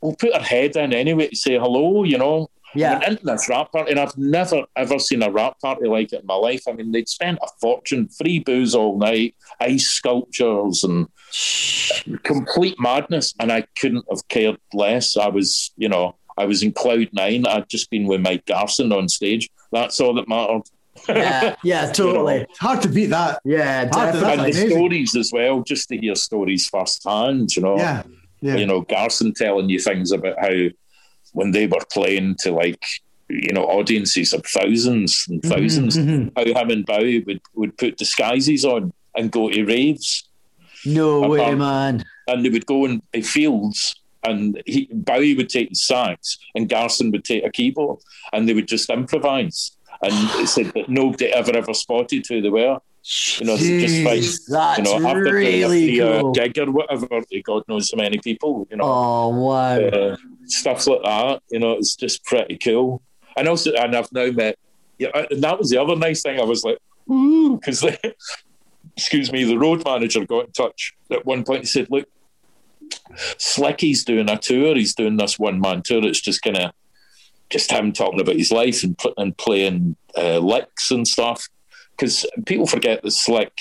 we'll 0.00 0.16
put 0.16 0.32
our 0.32 0.40
head 0.40 0.76
in 0.76 0.92
anyway 0.92 1.28
to 1.28 1.36
say 1.36 1.58
hello," 1.58 2.04
you 2.04 2.18
know. 2.18 2.48
Yeah. 2.74 2.92
Went 2.94 3.04
into 3.04 3.24
this 3.26 3.48
wrap 3.50 3.70
party, 3.70 3.90
and 3.90 4.00
I've 4.00 4.16
never 4.16 4.64
ever 4.76 4.98
seen 4.98 5.22
a 5.22 5.30
wrap 5.30 5.60
party 5.60 5.86
like 5.86 6.12
it 6.12 6.22
in 6.22 6.26
my 6.26 6.34
life. 6.34 6.62
I 6.66 6.72
mean, 6.72 6.90
they'd 6.90 7.08
spent 7.08 7.38
a 7.42 7.48
fortune, 7.60 8.08
free 8.08 8.38
booze 8.38 8.74
all 8.74 8.98
night, 8.98 9.34
ice 9.60 9.88
sculptures, 9.88 10.82
and 10.82 11.06
complete 12.22 12.76
madness. 12.80 13.34
And 13.38 13.52
I 13.52 13.66
couldn't 13.78 14.06
have 14.10 14.26
cared 14.28 14.56
less. 14.72 15.18
I 15.18 15.28
was, 15.28 15.70
you 15.76 15.88
know, 15.88 16.16
I 16.38 16.46
was 16.46 16.62
in 16.62 16.72
cloud 16.72 17.10
nine. 17.12 17.46
I'd 17.46 17.68
just 17.68 17.90
been 17.90 18.06
with 18.06 18.22
Mike 18.22 18.46
Garson 18.46 18.90
on 18.90 19.08
stage. 19.08 19.50
That's 19.70 20.00
all 20.00 20.14
that 20.14 20.28
mattered. 20.28 20.62
Yeah, 21.08 21.56
yeah, 21.64 21.92
totally. 21.92 22.42
It's 22.48 22.58
hard 22.58 22.82
to 22.82 22.88
beat 22.88 23.06
that. 23.06 23.40
Yeah, 23.44 23.84
to- 23.84 23.90
definitely. 23.90 24.30
and 24.30 24.38
the 24.40 24.44
amazing. 24.44 24.70
stories 24.70 25.16
as 25.16 25.30
well, 25.32 25.62
just 25.62 25.88
to 25.88 25.96
hear 25.98 26.14
stories 26.14 26.68
firsthand. 26.68 27.54
You 27.56 27.62
know, 27.62 27.76
Yeah. 27.76 28.02
Yeah. 28.40 28.56
you 28.56 28.66
know, 28.66 28.80
Garson 28.82 29.32
telling 29.34 29.68
you 29.70 29.78
things 29.78 30.10
about 30.12 30.36
how 30.40 30.50
when 31.32 31.52
they 31.52 31.66
were 31.66 31.84
playing 31.92 32.36
to 32.40 32.52
like, 32.52 32.82
you 33.28 33.52
know, 33.52 33.64
audiences 33.64 34.32
of 34.32 34.44
thousands 34.44 35.26
and 35.28 35.40
1000s 35.42 35.96
mhm. 35.96 36.32
how 36.36 36.60
him 36.60 36.70
and 36.70 36.84
Bowie 36.84 37.20
would, 37.20 37.40
would 37.54 37.76
put 37.78 37.96
disguises 37.96 38.64
on 38.64 38.92
and 39.16 39.30
go 39.30 39.48
to 39.48 39.64
raves. 39.64 40.28
No 40.84 41.20
way, 41.28 41.40
Apart- 41.40 41.58
man. 41.58 42.04
And 42.28 42.44
they 42.44 42.50
would 42.50 42.66
go 42.66 42.84
in 42.84 43.02
the 43.12 43.22
fields 43.22 43.94
and 44.24 44.60
he, 44.66 44.88
Bowie 44.92 45.34
would 45.34 45.48
take 45.48 45.70
the 45.70 45.74
sax 45.74 46.38
and 46.54 46.68
Garson 46.68 47.10
would 47.12 47.24
take 47.24 47.44
a 47.44 47.50
keyboard 47.50 47.98
and 48.32 48.48
they 48.48 48.54
would 48.54 48.68
just 48.68 48.90
improvise. 48.90 49.72
And 50.02 50.40
it 50.40 50.48
said 50.48 50.72
that 50.74 50.88
nobody 50.88 51.26
ever 51.26 51.56
ever 51.56 51.72
spotted 51.74 52.26
who 52.28 52.40
they 52.40 52.48
were. 52.50 52.78
You 53.38 53.46
know, 53.46 53.54
it's 53.58 54.04
just 54.04 54.48
like 54.50 54.78
you 54.78 54.84
know, 54.84 55.08
after 55.08 55.24
doing 55.24 55.28
a 55.28 55.32
really 55.32 55.86
three-hour 55.96 56.20
cool. 56.20 56.32
gig 56.32 56.58
or 56.58 56.70
whatever, 56.70 57.08
God 57.44 57.62
knows 57.68 57.90
how 57.90 57.96
many 57.96 58.18
people, 58.18 58.66
you 58.70 58.76
know, 58.76 58.84
Oh 58.84 59.28
wow. 59.28 59.78
uh, 59.78 60.16
stuff 60.46 60.86
like 60.86 61.02
that. 61.02 61.42
You 61.50 61.58
know, 61.58 61.72
it's 61.72 61.96
just 61.96 62.24
pretty 62.24 62.58
cool. 62.58 63.02
And 63.36 63.48
also, 63.48 63.72
and 63.72 63.96
I've 63.96 64.12
now 64.12 64.30
met. 64.30 64.56
Yeah, 64.98 65.08
and 65.30 65.42
that 65.42 65.58
was 65.58 65.70
the 65.70 65.80
other 65.82 65.96
nice 65.96 66.22
thing. 66.22 66.38
I 66.38 66.44
was 66.44 66.62
like, 66.62 66.78
ooh, 67.10 67.56
because 67.56 67.84
excuse 68.96 69.32
me, 69.32 69.42
the 69.44 69.58
road 69.58 69.84
manager 69.84 70.24
got 70.24 70.46
in 70.46 70.52
touch 70.52 70.94
at 71.10 71.26
one 71.26 71.42
point. 71.44 71.60
He 71.60 71.66
said, 71.66 71.88
"Look, 71.90 72.06
Slicky's 73.36 74.04
doing 74.04 74.28
a 74.30 74.38
tour. 74.38 74.74
He's 74.76 74.94
doing 74.94 75.16
this 75.16 75.38
one 75.38 75.60
man 75.60 75.82
tour. 75.82 76.06
It's 76.06 76.20
just 76.20 76.42
kind 76.42 76.58
of 76.58 76.72
just 77.52 77.70
him 77.70 77.92
talking 77.92 78.20
about 78.20 78.36
his 78.36 78.50
life 78.50 78.82
and 78.82 78.98
and 79.16 79.36
playing 79.36 79.94
uh, 80.16 80.38
licks 80.38 80.90
and 80.90 81.06
stuff. 81.06 81.48
Because 81.96 82.26
people 82.46 82.66
forget 82.66 83.02
that 83.02 83.10
Slick 83.10 83.52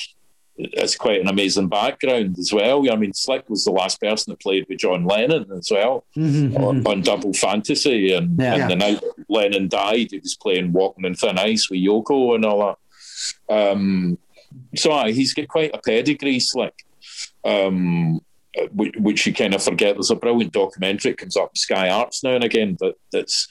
has 0.77 0.95
quite 0.95 1.19
an 1.21 1.27
amazing 1.27 1.67
background 1.67 2.37
as 2.39 2.51
well. 2.53 2.89
I 2.91 2.95
mean, 2.95 3.13
Slick 3.13 3.49
was 3.49 3.65
the 3.65 3.71
last 3.71 3.99
person 3.99 4.31
that 4.31 4.39
played 4.39 4.65
with 4.69 4.79
John 4.79 5.05
Lennon 5.05 5.45
as 5.57 5.69
well 5.71 6.05
Mhm, 6.15 6.51
mhm. 6.51 6.59
on, 6.59 6.87
on 6.87 7.01
Double 7.01 7.33
Fantasy. 7.33 8.13
And, 8.13 8.39
Yeah. 8.39 8.55
and 8.55 8.71
the 8.71 8.75
night 8.75 9.03
Lennon 9.27 9.67
died, 9.67 10.09
he 10.11 10.19
was 10.19 10.35
playing 10.35 10.71
Walking 10.71 11.05
in 11.05 11.15
Thin 11.15 11.37
Ice 11.39 11.69
with 11.69 11.79
Yoko 11.81 12.35
and 12.35 12.45
all 12.45 12.77
that. 13.49 13.53
Um, 13.53 14.17
so 14.75 14.91
aye, 14.91 15.11
he's 15.11 15.33
got 15.33 15.47
quite 15.47 15.71
a 15.73 15.79
pedigree, 15.79 16.39
Slick. 16.39 16.75
Um, 17.43 18.21
which, 18.73 18.93
which 18.97 19.25
you 19.25 19.33
kind 19.33 19.55
of 19.55 19.63
forget. 19.63 19.95
There's 19.95 20.11
a 20.11 20.15
brilliant 20.15 20.51
documentary 20.53 21.11
that 21.11 21.17
comes 21.17 21.37
up 21.37 21.57
Sky 21.57 21.89
Arts 21.89 22.23
now 22.23 22.35
and 22.35 22.43
again 22.43 22.77
that 22.81 22.95
that's 23.11 23.47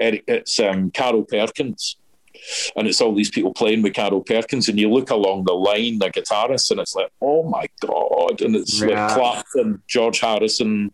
Eric, 0.00 0.24
it's 0.28 0.58
um, 0.60 0.90
Carl 0.90 1.22
Perkins, 1.24 1.96
and 2.76 2.86
it's 2.88 3.00
all 3.00 3.14
these 3.14 3.30
people 3.30 3.52
playing 3.52 3.82
with 3.82 3.94
Carl 3.94 4.20
Perkins, 4.22 4.68
and 4.68 4.78
you 4.78 4.90
look 4.90 5.10
along 5.10 5.44
the 5.44 5.52
line, 5.54 5.98
the 5.98 6.10
guitarists, 6.10 6.70
and 6.70 6.80
it's 6.80 6.94
like, 6.94 7.10
oh 7.20 7.42
my 7.44 7.66
god, 7.80 8.40
and 8.42 8.54
it's 8.56 8.80
Yeah. 8.80 9.06
like 9.06 9.14
Clapton, 9.16 9.82
George 9.88 10.20
Harrison, 10.20 10.92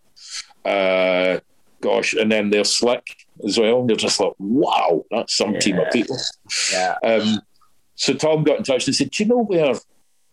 uh, 0.65 1.39
gosh, 1.81 2.15
and 2.15 2.31
then 2.33 2.51
they're 2.51 2.65
Slick 2.65 3.07
as 3.47 3.59
well. 3.59 3.81
And 3.81 3.91
you're 3.91 3.97
just 3.97 4.21
like, 4.21 4.33
wow, 4.39 5.05
that's 5.11 5.37
some 5.37 5.59
team 5.59 5.79
of 5.79 5.91
people. 5.93 6.17
Yeah. 6.73 6.97
Um, 7.03 7.41
so 7.97 8.15
Tom 8.15 8.43
got 8.45 8.59
in 8.59 8.65
touch 8.65 8.87
and 8.87 8.95
said, 8.97 9.11
Do 9.11 9.23
you 9.23 9.29
know 9.29 9.45
where, 9.45 9.75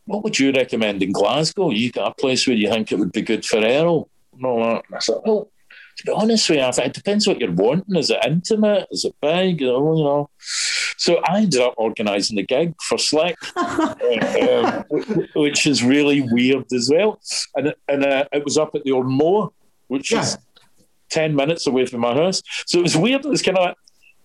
what 0.06 0.24
would 0.24 0.40
you 0.40 0.52
recommend 0.52 1.04
in 1.04 1.12
Glasgow? 1.12 1.70
You 1.72 1.92
got 1.92 2.12
a 2.12 2.16
place 2.16 2.48
where 2.48 2.56
you 2.56 2.70
think 2.70 2.92
it 2.92 2.98
would 3.00 3.12
be 3.12 3.22
good 3.22 3.46
for 3.46 3.58
Earl? 3.58 4.10
And 4.34 4.46
all 4.46 4.64
that. 4.64 4.84
And 4.88 4.96
I 4.96 5.00
said, 5.00 5.18
Well, 5.26 5.50
to 6.02 6.08
be 6.08 6.12
honest 6.14 6.50
with 6.50 6.58
you, 6.58 6.66
I 6.66 6.72
think 6.72 6.88
it 6.88 6.94
depends 6.94 7.28
what 7.28 7.40
you're 7.40 7.52
wanting. 7.52 7.96
Is 7.96 8.10
it 8.10 8.26
intimate? 8.26 8.88
Is 8.90 9.06
it 9.06 9.14
big? 9.22 9.62
You 9.62 9.68
know, 9.68 9.96
you 9.96 10.04
know. 10.04 10.30
So 10.98 11.18
I 11.18 11.42
ended 11.42 11.62
up 11.62 11.76
organising 11.78 12.38
the 12.38 12.44
gig 12.44 12.74
for 12.82 12.98
Slick, 12.98 13.36
um, 13.56 14.84
which 15.36 15.68
is 15.68 15.84
really 15.84 16.22
weird 16.22 16.66
as 16.74 16.90
well. 16.92 17.20
And, 17.56 17.76
and 17.88 18.04
uh, 18.04 18.26
it 18.32 18.44
was 18.44 18.58
up 18.58 18.74
at 18.74 18.84
the 18.84 18.92
Oran 18.92 19.12
Mor, 19.12 19.52
which 19.88 20.12
is 20.12 20.38
10 21.12 21.36
minutes 21.36 21.68
away 21.68 21.86
from 21.86 22.02
my 22.02 22.16
house. 22.16 22.42
So 22.66 22.80
it 22.80 22.84
was 22.84 22.98
weird. 22.98 23.24
It 23.24 23.30
was 23.30 23.44
kind 23.44 23.58
of 23.58 23.66
like, 23.66 23.76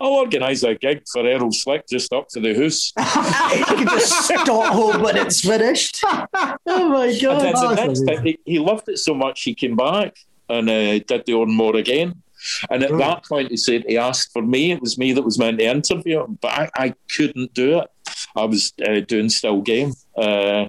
I'll 0.00 0.12
organise 0.12 0.62
a 0.62 0.74
gig 0.74 1.02
for 1.10 1.26
Earl 1.26 1.52
Slick 1.52 1.86
just 1.88 2.12
up 2.12 2.28
to 2.30 2.40
the 2.40 2.54
house. 2.54 2.92
you 3.58 3.64
can 3.64 3.86
just 3.88 4.24
stop 4.24 4.72
home 4.72 5.02
when 5.02 5.16
it's 5.18 5.42
finished. 5.42 6.02
Oh 6.04 6.88
my 6.88 7.18
god! 7.20 7.44
And 7.44 7.54
then 7.54 7.54
the 7.54 7.74
next 7.74 8.00
time, 8.06 8.24
he, 8.24 8.38
he 8.44 8.58
loved 8.58 8.88
it 8.88 8.98
so 8.98 9.14
much, 9.14 9.42
he 9.42 9.54
came 9.54 9.76
back 9.76 10.14
and 10.48 10.68
uh, 10.68 10.98
did 10.98 11.24
the 11.26 11.34
Oran 11.34 11.54
Mor 11.54 11.76
again. 11.76 12.22
And 12.70 12.82
at 12.82 12.96
that 12.98 13.24
point, 13.24 13.50
he 13.50 13.56
said 13.56 13.84
he 13.88 13.96
asked 13.96 14.32
for 14.32 14.42
me. 14.42 14.72
It 14.72 14.80
was 14.80 14.98
me 14.98 15.12
that 15.12 15.22
was 15.22 15.38
meant 15.38 15.58
to 15.58 15.64
interview 15.64 16.22
him, 16.22 16.38
but 16.40 16.52
I, 16.52 16.70
I 16.74 16.94
couldn't 17.16 17.54
do 17.54 17.80
it. 17.80 17.88
I 18.36 18.44
was 18.44 18.72
uh, 18.86 19.00
doing 19.00 19.28
still 19.28 19.62
game. 19.62 19.94
Uh, 20.16 20.68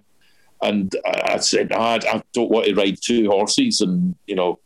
and 0.62 0.96
I, 1.06 1.34
I 1.34 1.38
said, 1.38 1.72
"Ah, 1.72 2.00
I, 2.04 2.18
I 2.18 2.24
don't 2.34 2.50
want 2.50 2.66
to 2.66 2.74
ride 2.74 2.98
two 3.02 3.30
horses 3.30 3.82
and, 3.82 4.16
you 4.26 4.36
know, 4.36 4.60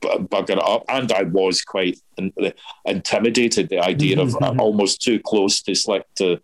bu- 0.00 0.26
bugger 0.26 0.50
it 0.50 0.62
up. 0.62 0.84
And 0.88 1.10
I 1.12 1.22
was 1.22 1.62
quite 1.62 1.98
in, 2.16 2.32
intimidated, 2.84 3.68
the 3.68 3.80
idea 3.80 4.20
of 4.20 4.34
uh, 4.42 4.54
almost 4.58 5.00
too 5.00 5.20
close 5.20 5.62
to 5.62 5.74
Slick 5.74 6.04
to 6.16 6.40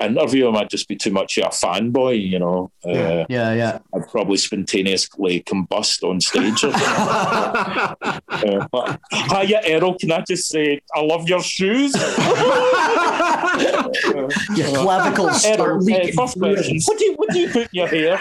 interview 0.00 0.48
him. 0.48 0.56
I'd 0.56 0.70
just 0.70 0.88
be 0.88 0.96
too 0.96 1.10
much 1.12 1.38
of 1.38 1.44
a 1.46 1.48
fanboy, 1.48 2.28
you 2.28 2.38
know. 2.38 2.70
Uh, 2.84 3.24
Yeah, 3.28 3.52
yeah. 3.54 3.78
I'd 3.94 4.08
probably 4.08 4.36
spontaneously 4.36 5.42
combust 5.42 6.02
on 6.02 6.20
stage. 6.20 6.64
or 6.64 6.72
something. 6.72 6.82
uh, 8.28 8.66
but, 8.72 9.00
hiya, 9.12 9.60
Earl. 9.68 9.94
Can 9.98 10.12
I 10.12 10.22
just 10.26 10.48
say 10.48 10.80
I 10.94 11.00
love 11.00 11.28
your 11.28 11.42
shoes? 11.42 11.94
Your 14.56 14.68
clavicles 14.68 15.42
start 15.42 15.60
Earl, 15.60 15.76
uh, 15.76 15.80
leaking. 15.80 16.12
first 16.14 16.38
question. 16.38 16.78
What 16.84 16.98
do 16.98 17.04
you 17.04 17.14
what 17.14 17.28
do 17.30 17.38
you 17.40 17.48
put 17.50 17.62
in 17.62 17.68
your 17.72 17.86
hair? 17.88 18.20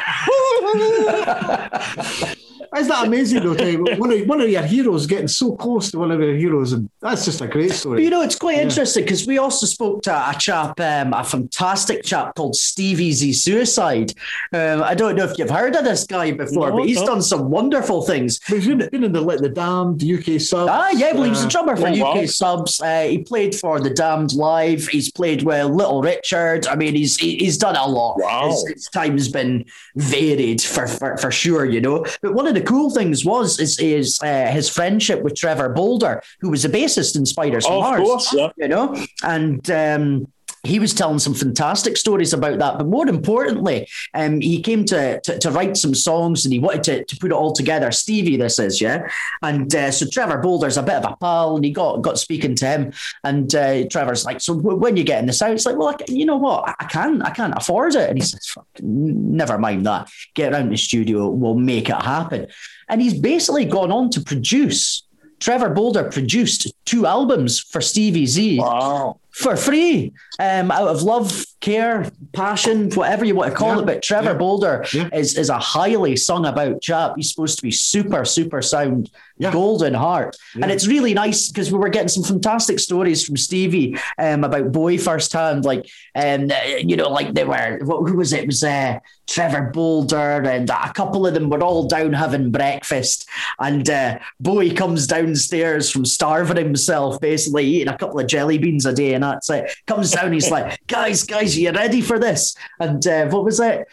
Isn't 2.79 2.89
that 2.89 3.07
amazing 3.07 3.43
though? 3.43 3.53
Dave? 3.55 3.79
One 3.99 4.11
of, 4.11 4.27
one 4.27 4.41
of 4.41 4.49
your 4.49 4.63
heroes 4.63 5.05
getting 5.07 5.27
so 5.27 5.55
close 5.55 5.91
to 5.91 5.99
one 5.99 6.11
of 6.11 6.19
your 6.19 6.35
heroes, 6.35 6.73
and 6.73 6.89
that's 7.01 7.25
just 7.25 7.41
a 7.41 7.47
great 7.47 7.69
But 7.69 7.77
story. 7.77 8.03
you 8.03 8.09
know, 8.09 8.21
it's 8.21 8.35
quite 8.35 8.57
interesting 8.59 9.03
because 9.03 9.25
we 9.27 9.37
also 9.37 9.65
spoke 9.65 10.01
to 10.03 10.11
a 10.13 10.35
chap, 10.39 10.79
um, 10.79 11.13
a 11.13 11.23
fantastic 11.23 12.03
chap 12.03 12.35
called 12.35 12.55
Steve 12.55 12.99
Easy 12.99 13.33
Suicide. 13.33 14.13
Um, 14.53 14.83
I 14.83 14.93
don't 14.95 15.15
know 15.15 15.23
if 15.25 15.37
you've 15.37 15.49
heard 15.49 15.75
of 15.75 15.83
this 15.83 16.05
guy 16.05 16.31
before, 16.31 16.69
No, 16.69 16.77
but 16.77 16.85
he's 16.87 16.99
no. 17.01 17.05
done 17.07 17.21
some 17.21 17.49
wonderful 17.49 18.01
things. 18.03 18.39
But 18.47 18.59
he's 18.59 18.67
been, 18.67 18.89
been 18.89 19.03
in 19.03 19.11
the 19.11 19.21
like 19.21 19.39
the 19.39 19.49
Damned, 19.49 20.03
UK 20.03 20.39
sub. 20.39 20.67
Ah, 20.69 20.89
yeah, 20.95 21.13
well, 21.13 21.23
he 21.23 21.29
was 21.29 21.43
a 21.43 21.47
Uh, 21.47 21.49
drummer 21.49 21.75
for 21.75 21.87
oh, 21.87 21.91
UK 21.91 22.15
wow. 22.15 22.25
subs. 22.25 22.79
Uh, 22.81 23.03
he 23.09 23.19
played 23.19 23.55
for 23.55 23.79
The 23.79 23.89
Damned 23.89 24.33
Live. 24.33 24.87
He's 24.87 25.11
played 25.11 25.43
with 25.43 25.65
Little 25.67 26.01
Richard. 26.01 26.67
I 26.67 26.75
mean, 26.75 26.95
he's 26.95 27.17
he- 27.17 27.37
he's 27.37 27.57
done 27.57 27.75
a 27.75 27.87
lot. 27.87 28.17
Wow. 28.19 28.49
His, 28.51 28.67
his 28.67 28.89
time's 28.93 29.27
been 29.29 29.65
varied 29.95 30.61
for, 30.61 30.87
for 30.87 31.17
for 31.17 31.31
sure, 31.31 31.65
you 31.65 31.81
know. 31.81 32.05
But 32.21 32.33
one 32.33 32.47
of 32.47 32.53
the 32.53 32.61
cool 32.67 32.89
things 32.89 33.23
was 33.23 33.59
is 33.59 33.79
is 33.79 34.19
uh, 34.21 34.47
his 34.51 34.69
friendship 34.69 35.23
with 35.23 35.35
Trevor 35.35 35.69
Bolder, 35.69 36.21
who 36.41 36.49
was 36.49 36.65
a 36.65 36.69
bassist 36.69 37.15
in 37.15 37.25
Spiders 37.25 37.65
from 37.65 37.75
Oh, 37.75 37.77
of 37.77 37.83
Mars 37.83 38.01
course, 38.01 38.33
yeah. 38.33 38.49
you 38.57 38.67
know, 38.67 38.95
and 39.23 39.71
um, 39.71 40.27
he 40.63 40.79
was 40.79 40.93
telling 40.93 41.19
some 41.19 41.33
fantastic 41.33 41.97
stories 41.97 42.33
about 42.33 42.59
that. 42.59 42.77
But 42.77 42.87
more 42.87 43.07
importantly, 43.07 43.87
um, 44.13 44.41
he 44.41 44.61
came 44.61 44.85
to, 44.85 45.19
to, 45.21 45.39
to 45.39 45.51
write 45.51 45.77
some 45.77 45.93
songs 45.93 46.45
and 46.45 46.53
he 46.53 46.59
wanted 46.59 46.83
to, 46.83 47.05
to 47.05 47.17
put 47.17 47.31
it 47.31 47.35
all 47.35 47.53
together. 47.53 47.91
Stevie, 47.91 48.37
this 48.37 48.59
is 48.59 48.81
yeah, 48.81 49.07
and 49.41 49.73
uh, 49.73 49.91
so 49.91 50.07
Trevor 50.11 50.37
Bolder's 50.37 50.77
a 50.77 50.83
bit 50.83 50.95
of 50.95 51.11
a 51.11 51.15
pal, 51.15 51.55
and 51.55 51.65
he 51.65 51.71
got 51.71 52.01
got 52.01 52.19
speaking 52.19 52.55
to 52.55 52.65
him, 52.65 52.93
and 53.23 53.53
uh, 53.55 53.87
Trevor's 53.87 54.25
like, 54.25 54.41
so 54.41 54.55
w- 54.55 54.77
when 54.77 54.97
you 54.97 55.03
get 55.03 55.19
in 55.19 55.25
this 55.25 55.41
out, 55.41 55.51
it's 55.51 55.65
like, 55.65 55.77
well, 55.77 55.89
I, 55.89 55.95
you 56.07 56.25
know 56.25 56.37
what, 56.37 56.75
I 56.79 56.85
can't, 56.85 57.23
I 57.23 57.29
can't 57.31 57.53
afford 57.55 57.95
it, 57.95 58.09
and 58.09 58.17
he 58.17 58.23
says, 58.23 58.55
never 58.81 59.57
mind 59.57 59.85
that, 59.85 60.09
get 60.33 60.53
around 60.53 60.69
the 60.69 60.77
studio, 60.77 61.29
we'll 61.29 61.55
make 61.55 61.89
it 61.89 62.01
happen, 62.01 62.47
and 62.89 63.01
he's 63.01 63.19
basically 63.19 63.65
gone 63.65 63.91
on 63.91 64.09
to 64.11 64.21
produce. 64.21 65.03
Trevor 65.39 65.69
Bolder 65.69 66.05
produced 66.05 66.73
two 66.85 67.05
albums 67.05 67.59
for 67.59 67.79
Stevie 67.79 68.25
Z 68.25 68.59
Wow. 68.59 69.19
For 69.37 69.55
free 69.55 70.13
um, 70.39 70.71
out 70.71 70.87
of 70.87 71.03
love, 71.03 71.45
care, 71.59 72.09
passion, 72.33 72.91
whatever 72.91 73.23
you 73.23 73.35
want 73.35 73.51
to 73.51 73.57
call 73.57 73.75
Yeah, 73.75 73.81
it. 73.81 73.85
But 73.85 74.01
Trevor 74.01 74.31
yeah, 74.31 74.37
Bolder 74.37 74.85
yeah. 74.93 75.09
is, 75.13 75.37
is 75.37 75.49
a 75.49 75.59
highly 75.59 76.15
sung 76.15 76.45
about 76.45 76.81
chap. 76.81 77.13
He's 77.15 77.29
supposed 77.29 77.57
to 77.57 77.63
be 77.63 77.71
super, 77.71 78.25
super 78.25 78.61
sound, 78.61 79.11
golden 79.51 79.93
heart. 79.93 80.35
And 80.55 80.71
it's 80.71 80.87
really 80.87 81.13
nice 81.13 81.49
because 81.49 81.71
we 81.71 81.77
were 81.77 81.89
getting 81.89 82.07
some 82.07 82.23
fantastic 82.23 82.79
stories 82.79 83.23
from 83.23 83.37
Stevie 83.37 83.97
um, 84.17 84.43
about 84.43 84.71
Bowie 84.71 84.97
firsthand. 84.97 85.65
Like, 85.65 85.87
um, 86.15 86.51
you 86.79 86.95
know, 86.95 87.09
like 87.09 87.33
they 87.33 87.43
were, 87.43 87.79
what, 87.83 88.09
who 88.09 88.17
was 88.17 88.33
it? 88.33 88.41
It 88.41 88.47
was 88.47 88.63
uh, 88.63 88.99
Trevor 89.27 89.71
Bolder 89.73 90.43
and 90.43 90.69
a 90.69 90.93
couple 90.93 91.27
of 91.27 91.33
them 91.33 91.49
were 91.49 91.63
all 91.63 91.87
down 91.87 92.13
having 92.13 92.51
breakfast. 92.51 93.27
And 93.59 93.87
uh, 93.89 94.19
Bowie 94.39 94.73
comes 94.73 95.05
downstairs 95.05 95.91
from 95.91 96.05
starving 96.05 96.57
himself, 96.57 97.19
basically 97.19 97.65
eating 97.65 97.93
a 97.93 97.97
couple 97.97 98.19
of 98.19 98.27
jelly 98.27 98.57
beans 98.57 98.85
a 98.85 98.93
day. 98.93 99.13
And 99.13 99.26
that's 99.31 99.49
it. 99.49 99.71
Comes 99.85 100.11
down, 100.11 100.33
he's 100.33 100.51
like, 100.51 100.85
guys, 100.87 101.23
guys, 101.23 101.55
are 101.55 101.59
you 101.59 101.71
ready 101.71 102.01
for 102.01 102.19
this? 102.19 102.55
And 102.79 103.05
uh, 103.05 103.27
what 103.27 103.43
was 103.43 103.59
it? 103.59 103.87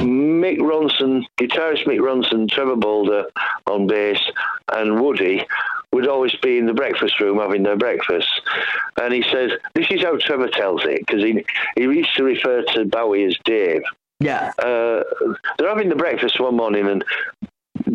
Mick 0.00 0.58
Ronson, 0.58 1.24
guitarist 1.38 1.86
Mick 1.86 1.98
Ronson, 2.00 2.48
Trevor 2.48 2.76
Bolder 2.76 3.26
on 3.66 3.86
bass, 3.86 4.20
and 4.72 5.00
Woody 5.00 5.44
would 5.92 6.06
always 6.06 6.34
be 6.36 6.58
in 6.58 6.66
the 6.66 6.74
breakfast 6.74 7.18
room 7.20 7.38
having 7.38 7.62
their 7.62 7.76
breakfast. 7.76 8.28
And 9.00 9.12
he 9.12 9.22
says, 9.22 9.52
This 9.74 9.86
is 9.90 10.02
how 10.02 10.16
Trevor 10.18 10.48
tells 10.48 10.84
it, 10.84 11.06
because 11.06 11.22
he, 11.22 11.44
he 11.76 11.82
used 11.82 12.14
to 12.16 12.24
refer 12.24 12.62
to 12.74 12.84
Bowie 12.84 13.24
as 13.24 13.36
Dave. 13.44 13.82
Yeah. 14.20 14.52
Uh, 14.58 15.02
they're 15.58 15.68
having 15.68 15.88
the 15.88 15.96
breakfast 15.96 16.40
one 16.40 16.56
morning, 16.56 16.86
and 16.88 17.04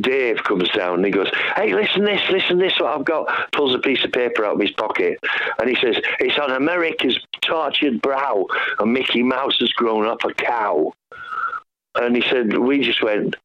Dave 0.01 0.43
comes 0.43 0.69
down 0.69 0.95
and 0.95 1.05
he 1.05 1.11
goes, 1.11 1.29
Hey, 1.55 1.73
listen 1.73 2.03
this, 2.03 2.21
listen 2.29 2.57
this, 2.57 2.73
what 2.79 2.97
I've 2.97 3.05
got. 3.05 3.51
Pulls 3.51 3.75
a 3.75 3.79
piece 3.79 4.03
of 4.03 4.11
paper 4.11 4.45
out 4.45 4.55
of 4.55 4.59
his 4.61 4.71
pocket 4.71 5.19
and 5.59 5.69
he 5.69 5.75
says, 5.75 5.95
It's 6.19 6.37
on 6.39 6.51
America's 6.51 7.19
tortured 7.41 8.01
brow, 8.01 8.45
and 8.79 8.93
Mickey 8.93 9.21
Mouse 9.23 9.57
has 9.59 9.71
grown 9.73 10.05
up 10.07 10.23
a 10.23 10.33
cow. 10.33 10.91
And 11.95 12.15
he 12.15 12.23
said, 12.29 12.57
We 12.57 12.81
just 12.83 13.03
went, 13.03 13.35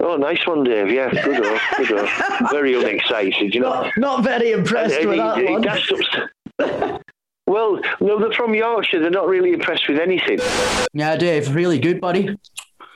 Oh, 0.00 0.16
nice 0.16 0.46
one, 0.46 0.64
Dave. 0.64 0.90
Yeah, 0.90 1.10
good 1.10 1.46
off, 1.46 1.62
good 1.78 1.98
off. 1.98 2.50
Very 2.50 2.74
unexcited, 2.78 3.54
you 3.54 3.60
know. 3.60 3.70
Not, 3.70 3.92
not 3.96 4.24
very 4.24 4.50
impressed 4.52 4.96
And 4.96 5.08
with 5.08 5.16
he- 5.16 5.62
that 5.62 5.78
he 5.78 5.98
one. 6.74 7.00
well, 7.46 7.80
no, 8.00 8.18
they're 8.18 8.32
from 8.32 8.54
Yorkshire. 8.54 9.00
They're 9.00 9.10
not 9.10 9.28
really 9.28 9.52
impressed 9.52 9.88
with 9.88 9.98
anything. 9.98 10.40
Yeah, 10.92 11.16
Dave, 11.16 11.54
really 11.54 11.78
good, 11.78 12.00
buddy. 12.00 12.36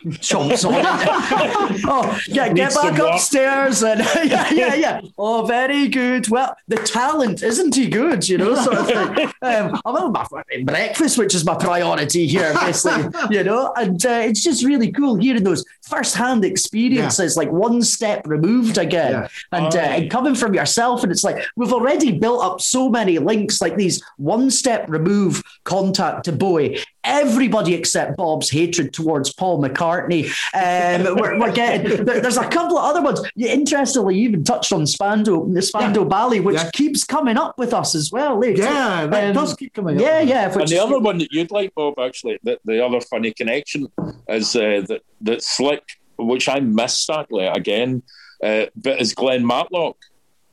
Chomps 0.07 0.65
on 0.65 0.75
it. 0.75 1.83
oh, 1.87 2.19
yeah, 2.29 2.53
get 2.53 2.73
back 2.75 2.99
upstairs 2.99 3.83
and 3.83 4.01
yeah, 4.31 4.53
yeah, 4.53 4.75
yeah. 4.75 5.01
Oh, 5.19 5.45
very 5.45 5.89
good. 5.89 6.29
Well, 6.29 6.55
the 6.69 6.77
talent 6.77 7.43
isn't 7.43 7.75
he 7.75 7.89
good? 7.89 8.29
You 8.29 8.39
know, 8.39 8.55
sort 8.55 8.77
of 8.79 8.87
thing. 8.87 9.33
Um, 9.43 9.81
I'm 9.85 9.95
having 9.95 10.13
my 10.13 10.25
fucking 10.25 10.67
breakfast, 10.67 11.17
which 11.17 11.33
is 11.35 11.45
my 11.45 11.55
priority 11.57 12.27
here, 12.27 12.53
basically. 12.55 13.09
You 13.31 13.45
know, 13.45 13.73
and 13.77 14.05
uh, 14.05 14.23
it's 14.25 14.43
just 14.43 14.65
really 14.65 14.91
cool 14.91 15.17
hearing 15.17 15.45
those 15.45 15.65
first-hand 15.83 16.45
experiences, 16.45 17.37
like 17.37 17.51
one 17.51 17.83
step 17.83 18.27
removed 18.27 18.79
again, 18.79 19.13
Yeah. 19.13 19.29
and 19.53 19.75
uh, 19.75 19.79
and 19.79 20.11
coming 20.11 20.35
from 20.35 20.55
yourself. 20.55 21.03
And 21.03 21.13
it's 21.13 21.25
like 21.25 21.45
we've 21.57 21.73
already 21.73 22.13
built 22.19 22.43
up 22.45 22.61
so 22.61 22.89
many 22.89 23.19
links, 23.19 23.61
like 23.61 23.77
these 23.77 24.03
one-step 24.17 24.89
remove 24.89 25.43
contact 25.65 26.25
to 26.25 26.33
Bowie. 26.33 26.81
Everybody 27.05 27.75
except 27.75 28.17
Bob's 28.17 28.51
hatred 28.51 28.93
towards 28.93 29.33
Paul 29.33 29.63
McCartney. 29.63 30.27
Um, 30.53 31.17
we're, 31.17 31.39
we're 31.39 31.53
getting 31.53 32.05
there's 32.05 32.37
a 32.37 32.49
couple 32.49 32.77
of 32.77 32.85
other 32.85 33.01
ones. 33.01 33.21
Interestingly, 33.37 34.17
you 34.19 34.29
even 34.29 34.45
touched 34.45 34.73
on 34.73 34.87
Spandau, 34.87 35.47
the 35.47 35.63
Spandau 35.63 36.05
Ballet, 36.05 36.41
which 36.41 36.57
Yeah. 36.57 36.71
keeps 36.73 37.05
coming 37.05 37.37
up 37.37 37.57
with 37.57 37.73
us 37.73 37.95
as 37.95 38.11
well. 38.13 38.43
eh? 38.45 38.55
Yeah, 38.57 39.07
that 39.07 39.25
Um, 39.29 39.33
does 39.35 39.55
keep 39.55 39.73
coming 39.75 39.99
Yeah, 39.99 40.19
up. 40.19 40.29
yeah. 40.29 40.59
And 40.59 40.69
the 40.69 40.79
other 40.83 40.99
one 40.99 41.19
that 41.19 41.29
you'd 41.33 41.51
like, 41.51 41.73
Bob, 41.75 41.99
actually, 41.99 42.39
the, 42.43 42.59
the 42.65 42.85
other 42.85 43.01
funny 43.01 43.33
connection 43.33 43.87
is 44.29 44.55
uh, 44.57 44.83
that 44.89 45.03
that 45.23 45.43
Slick, 45.43 45.85
which 46.19 46.49
I 46.49 46.61
missed 46.61 47.07
sadly 47.07 47.47
again, 47.47 48.03
uh, 48.45 48.67
but 48.77 49.01
is 49.01 49.15
Glen 49.15 49.47
Matlock, 49.47 49.97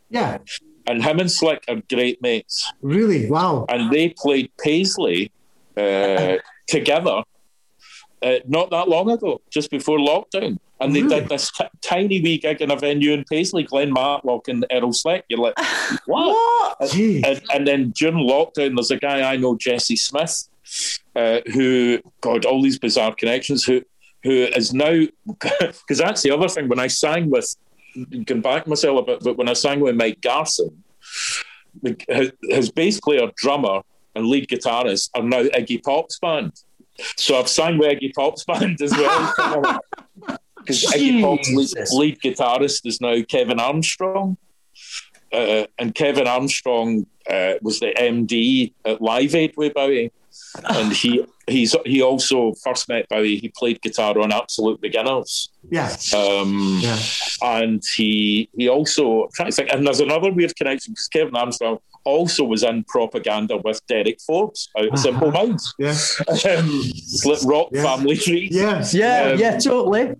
Yeah, 0.09 0.37
and 0.87 1.03
him 1.03 1.19
and 1.19 1.31
Slick 1.31 1.63
are 1.67 1.81
great 1.89 2.21
mates, 2.21 2.71
really. 2.81 3.29
Wow. 3.29 3.65
and 3.67 3.91
they 3.91 4.09
played 4.09 4.51
Paisley 4.63 5.31
uh, 5.77 6.37
together. 6.67 7.23
Uh, 8.21 8.39
not 8.47 8.69
that 8.71 8.87
long 8.87 9.11
ago, 9.11 9.41
just 9.51 9.69
before 9.69 9.99
lockdown, 9.99 10.57
and 10.81 10.95
they 10.95 11.03
Really? 11.03 11.19
did 11.21 11.29
this 11.29 11.51
t- 11.51 11.65
tiny 11.81 12.21
wee 12.21 12.37
gig 12.37 12.61
in 12.61 12.71
a 12.71 12.75
venue 12.75 13.11
in 13.13 13.23
Paisley. 13.25 13.63
Glen 13.63 13.93
Matlock 13.93 14.47
and 14.47 14.65
Earl 14.71 14.93
Slick. 14.93 15.25
You're 15.29 15.39
like, 15.39 15.53
what? 16.05 16.77
what? 16.79 16.95
And, 16.95 17.41
and 17.53 17.67
then 17.67 17.91
during 17.91 18.15
lockdown, 18.15 18.75
there's 18.75 18.91
a 18.91 18.97
guy 18.97 19.21
I 19.31 19.37
know, 19.37 19.55
Jesse 19.55 19.95
Smith, 19.95 20.49
uh, 21.15 21.41
who 21.53 21.99
God, 22.21 22.45
all 22.45 22.61
these 22.61 22.79
bizarre 22.79 23.13
connections. 23.13 23.63
Who 23.63 23.81
who 24.23 24.31
is 24.31 24.73
now 24.73 25.05
because 25.27 25.97
that's 25.99 26.23
the 26.23 26.31
other 26.31 26.49
thing. 26.49 26.67
When 26.67 26.79
I 26.79 26.87
sang 26.87 27.29
with, 27.29 27.55
can 28.25 28.41
back 28.41 28.65
myself 28.65 28.99
a 28.99 29.03
bit, 29.03 29.23
but 29.23 29.37
when 29.37 29.47
I 29.49 29.53
sang 29.53 29.81
with 29.81 29.95
Mike 29.95 30.19
Garson, 30.21 30.83
his 32.49 32.71
bass 32.71 32.99
player, 32.99 33.29
drummer, 33.35 33.81
and 34.15 34.27
lead 34.27 34.47
guitarist 34.47 35.09
are 35.13 35.23
now 35.23 35.43
Iggy 35.43 35.83
Pop's 35.83 36.19
band. 36.19 36.53
So 37.17 37.37
I've 37.37 37.49
sang 37.49 37.77
with 37.77 37.99
Iggy 37.99 38.13
Pop's 38.13 38.45
band 38.45 38.81
as 38.81 38.91
well. 38.91 39.79
Because 40.57 40.83
Iggy 40.85 41.21
Pop's 41.21 41.51
lead, 41.51 41.87
lead 41.91 42.21
guitarist 42.21 42.87
is 42.87 42.99
now 42.99 43.21
Kevin 43.21 43.59
Armstrong. 43.59 44.35
Uh, 45.31 45.67
and 45.77 45.93
Kevin 45.93 46.25
Armstrong 46.25 47.05
uh, 47.29 47.53
was 47.61 47.79
the 47.79 47.93
MD 47.95 48.73
at 48.83 48.99
Live 48.99 49.35
Aid 49.35 49.53
with 49.57 49.75
Bowie, 49.75 50.11
and 50.63 50.91
he 50.91 51.23
he's 51.47 51.75
he 51.85 52.01
also 52.01 52.53
first 52.63 52.87
met 52.89 53.07
Bowie. 53.09 53.37
He 53.37 53.49
played 53.49 53.81
guitar 53.81 54.17
on 54.19 54.31
Absolute 54.31 54.81
Beginners, 54.81 55.49
Yeah. 55.69 55.95
um, 56.15 56.79
Yeah. 56.81 56.97
and 57.41 57.83
he 57.95 58.49
he 58.57 58.67
also 58.69 59.23
I'm 59.23 59.29
trying 59.33 59.49
to 59.51 59.55
think. 59.55 59.69
And 59.71 59.85
there's 59.85 59.99
another 59.99 60.31
weird 60.31 60.55
connection 60.55 60.93
because 60.93 61.07
Kevin 61.07 61.35
Armstrong 61.35 61.77
also 62.03 62.43
was 62.43 62.63
in 62.63 62.83
propaganda 62.83 63.57
with 63.57 63.85
Derek 63.87 64.19
Forbes 64.21 64.69
out 64.77 64.93
of 64.93 64.99
Simple 64.99 65.31
Minds, 65.31 65.73
Yeah. 65.79 65.95
um, 66.57 66.83
Slip 66.93 67.39
Rock 67.45 67.69
Yeah. 67.71 67.83
Family 67.83 68.17
Tree 68.17 68.47
Yes. 68.51 68.93
Yeah, 68.93 69.31
Um, 69.33 69.39
yeah, 69.39 69.57
totally. 69.57 70.15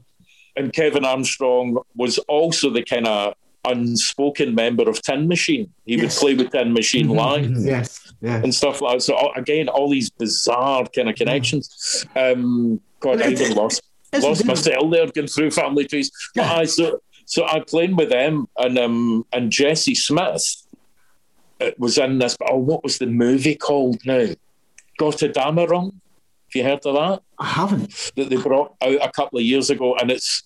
and 0.56 0.73
Kevin 0.73 1.06
Armstrong 1.06 1.77
was 1.95 2.18
also 2.19 2.69
the 2.72 2.81
kind 2.84 3.07
of 3.07 3.34
unspoken 3.68 4.53
member 4.56 4.88
of 4.89 5.02
Tin 5.02 5.27
Machine. 5.27 5.69
He 5.85 5.95
Yes. 5.95 6.02
would 6.02 6.11
play 6.22 6.34
with 6.43 6.52
Tin 6.52 6.72
Machine 6.73 7.10
live 7.10 7.52
Yes. 7.65 7.99
Yeah. 8.26 8.41
and 8.41 8.53
stuff 8.53 8.81
like 8.81 8.97
that. 8.97 9.02
So 9.03 9.31
again, 9.35 9.69
all 9.69 9.88
these 9.88 10.10
bizarre 10.10 10.85
kind 10.95 11.10
of 11.10 11.15
connections. 11.15 12.06
Um, 12.15 12.81
God, 12.99 13.22
I 13.22 13.30
even 13.30 13.53
lost 13.53 13.84
lost 14.19 14.45
myself 14.45 14.89
there 14.89 15.06
going 15.11 15.27
through 15.27 15.52
family 15.52 15.85
trees. 15.85 16.10
But 16.34 16.45
I 16.45 16.65
so 16.65 17.02
so 17.26 17.45
I 17.45 17.60
playing 17.60 17.95
with 17.95 18.10
them 18.10 18.47
and 18.57 18.80
um 18.80 19.26
and 19.31 19.52
Jesse 19.52 19.93
Smith 19.93 20.43
uh, 21.61 21.72
was 21.77 21.99
in 21.99 22.18
this. 22.18 22.35
Oh, 22.49 22.57
what 22.57 22.84
was 22.84 22.97
the 22.97 23.06
movie 23.06 23.56
called 23.56 24.03
now? 24.06 24.27
Gutterdammerung. 24.99 25.91
Have 25.93 26.56
you 26.56 26.64
heard 26.64 26.85
of 26.85 26.95
that? 26.95 27.22
I 27.38 27.45
haven't. 27.45 28.11
that 28.15 28.30
they 28.30 28.38
brought 28.38 28.76
out 28.81 29.07
a 29.07 29.11
couple 29.11 29.38
of 29.38 29.45
years 29.45 29.69
ago, 29.69 29.95
and 29.97 30.10
it's 30.10 30.43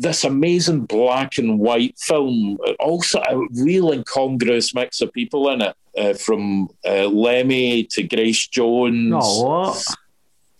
this 0.00 0.24
amazing 0.24 0.86
black 0.86 1.36
and 1.36 1.58
white 1.58 1.98
film. 1.98 2.58
Also, 2.78 3.20
a 3.20 3.38
real 3.52 3.92
incongruous 3.92 4.74
mix 4.74 5.00
of 5.02 5.12
people 5.12 5.50
in 5.50 5.60
it, 5.60 5.76
uh, 5.96 6.14
from 6.14 6.68
uh, 6.86 7.06
Lemmy 7.06 7.84
to 7.84 8.02
Grace 8.02 8.46
Jones 8.48 9.12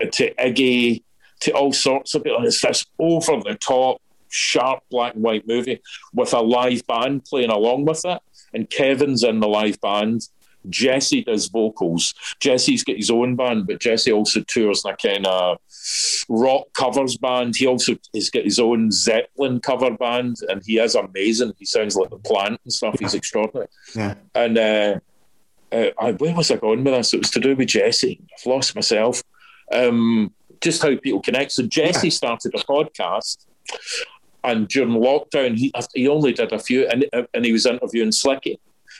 to 0.00 0.34
Iggy 0.34 1.02
to 1.40 1.52
all 1.52 1.72
sorts 1.72 2.14
of 2.14 2.24
people. 2.24 2.44
It's 2.44 2.60
this 2.60 2.84
over 2.98 3.40
the 3.42 3.54
top, 3.54 4.00
sharp 4.28 4.82
black 4.90 5.14
and 5.14 5.22
white 5.22 5.46
movie 5.46 5.80
with 6.12 6.32
a 6.34 6.40
live 6.40 6.86
band 6.86 7.24
playing 7.24 7.50
along 7.50 7.86
with 7.86 8.04
it. 8.04 8.20
And 8.52 8.68
Kevin's 8.68 9.22
in 9.22 9.40
the 9.40 9.48
live 9.48 9.80
band. 9.80 10.28
Jesse 10.68 11.22
does 11.24 11.46
vocals. 11.48 12.14
Jesse's 12.40 12.84
got 12.84 12.96
his 12.96 13.10
own 13.10 13.34
band, 13.36 13.66
but 13.66 13.80
Jesse 13.80 14.12
also 14.12 14.42
tours 14.42 14.82
in 14.84 14.90
a 14.92 14.96
kind 14.96 15.26
of 15.26 15.58
rock 16.28 16.66
covers 16.74 17.16
band. 17.16 17.56
He 17.56 17.66
also 17.66 17.94
has 18.14 18.28
got 18.30 18.44
his 18.44 18.58
own 18.58 18.90
Zeppelin 18.90 19.60
cover 19.60 19.90
band, 19.90 20.36
and 20.48 20.62
he 20.64 20.78
is 20.78 20.94
amazing. 20.94 21.52
He 21.58 21.64
sounds 21.64 21.96
like 21.96 22.10
the 22.10 22.18
plant 22.18 22.60
and 22.64 22.72
stuff. 22.72 22.98
He's 22.98 23.14
extraordinary 23.14 23.68
Yeah. 23.94 24.14
and 24.34 24.58
uh, 24.58 25.00
uh, 25.72 25.90
I, 25.98 26.12
where 26.12 26.34
was 26.34 26.50
I 26.50 26.56
going 26.56 26.84
with 26.84 26.94
this? 26.94 27.14
It 27.14 27.18
was 27.20 27.30
to 27.30 27.40
do 27.40 27.54
with 27.56 27.68
Jesse. 27.68 28.20
I've 28.38 28.46
lost 28.46 28.74
myself. 28.74 29.22
Um, 29.72 30.34
just 30.60 30.82
how 30.82 30.94
people 30.96 31.20
connect. 31.22 31.52
So 31.52 31.62
Jesse 31.64 32.10
started 32.10 32.54
a 32.54 32.58
podcast, 32.58 33.46
and 34.44 34.68
during 34.68 34.90
lockdown, 34.90 35.56
he 35.56 35.72
he 35.94 36.08
only 36.08 36.32
did 36.32 36.52
a 36.52 36.58
few, 36.58 36.86
and 36.88 37.06
and 37.32 37.44
he 37.44 37.52
was 37.52 37.66
interviewing 37.66 38.10
Slicky, 38.12 38.58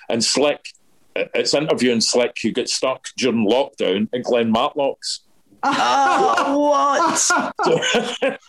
and 0.08 0.24
Slick. 0.24 0.72
Uh, 1.20 1.28
It's 1.34 1.54
interviewing 1.54 2.00
Slick 2.00 2.36
who 2.42 2.52
got 2.52 2.68
stuck 2.68 3.06
during 3.16 3.48
lockdown 3.48 4.08
at 4.14 4.22
Glen 4.24 4.50
Matlock's. 4.52 5.20
Oh, 5.62 6.58
what? 6.70 8.38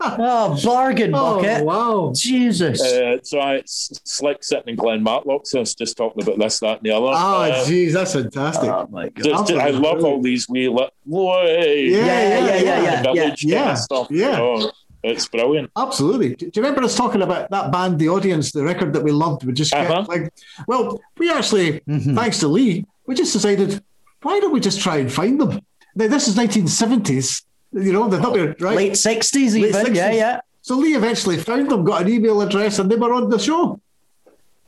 oh, 0.00 0.60
bargain 0.62 1.12
Oh, 1.14 1.36
bucket. 1.36 1.64
wow. 1.64 2.12
Jesus. 2.14 2.80
Uh, 2.82 3.16
so 3.22 3.38
I, 3.40 3.56
S- 3.58 3.98
Slick 4.04 4.44
sitting 4.44 4.68
in 4.68 4.76
Glen 4.76 5.02
Matlock's, 5.02 5.54
I 5.54 5.60
was 5.60 5.74
just 5.74 5.96
talking 5.96 6.22
about 6.22 6.38
this, 6.38 6.58
that, 6.60 6.78
and 6.78 6.82
the 6.86 6.90
other. 6.90 7.06
Oh, 7.06 7.42
Uh, 7.42 7.64
that's 7.92 8.12
fantastic. 8.12 8.68
oh 8.68 8.86
my 8.90 9.08
god. 9.08 9.46
just- 9.46 9.52
I 9.60 9.70
love 9.70 10.04
all 10.04 10.20
these 10.20 10.46
wee, 10.48 10.68
li- 10.68 10.88
way, 11.06 11.86
Yeah, 11.86 11.96
yeah, 11.98 12.38
yeah, 12.38 12.56
yeah, 12.60 12.82
yeah. 12.82 13.02
village 13.02 13.16
kind 13.40 13.42
yeah, 13.44 13.74
stuff. 13.74 14.08
yeah. 14.10 14.38
Oh, 14.40 14.70
it's 15.02 15.26
brilliant. 15.28 15.70
Absolutely. 15.76 16.34
Do 16.36 16.46
you 16.46 16.52
remember 16.62 16.82
us 16.82 16.96
talking 16.96 17.22
about 17.22 17.50
that 17.50 17.72
band, 17.72 17.98
The 17.98 18.08
Audience, 18.08 18.52
the 18.52 18.62
record 18.62 18.92
that 18.94 19.02
we 19.02 19.10
loved? 19.10 19.44
We 19.44 19.52
just 19.52 19.72
Uh-huh. 19.74 20.04
like, 20.08 20.32
well, 20.66 21.00
we 21.18 21.30
actually, 21.30 21.80
Mm-hmm. 21.88 22.14
thanks 22.16 22.38
to 22.40 22.48
Lee, 22.48 22.84
we 23.06 23.14
just 23.14 23.32
decided, 23.32 23.82
why 24.22 24.38
don't 24.40 24.52
we 24.52 24.60
just 24.60 24.80
try 24.80 24.96
and 24.98 25.12
find 25.12 25.40
them? 25.40 25.60
Now, 25.96 26.08
this 26.08 26.28
is 26.28 26.36
1970s, 26.36 27.42
you 27.72 27.92
know, 27.92 28.08
they're 28.08 28.20
not 28.20 28.34
been 28.34 28.54
right. 28.60 28.76
Late 28.76 28.92
60s, 28.92 29.54
Late 29.60 29.74
even. 29.74 29.94
Yeah, 29.94 30.12
yeah. 30.12 30.40
So 30.62 30.76
Lee 30.76 30.94
eventually 30.94 31.36
found 31.38 31.70
them, 31.70 31.84
got 31.84 32.02
an 32.02 32.08
email 32.08 32.40
address, 32.40 32.78
and 32.78 32.90
they 32.90 32.96
were 32.96 33.12
on 33.12 33.28
the 33.28 33.38
show. 33.38 33.80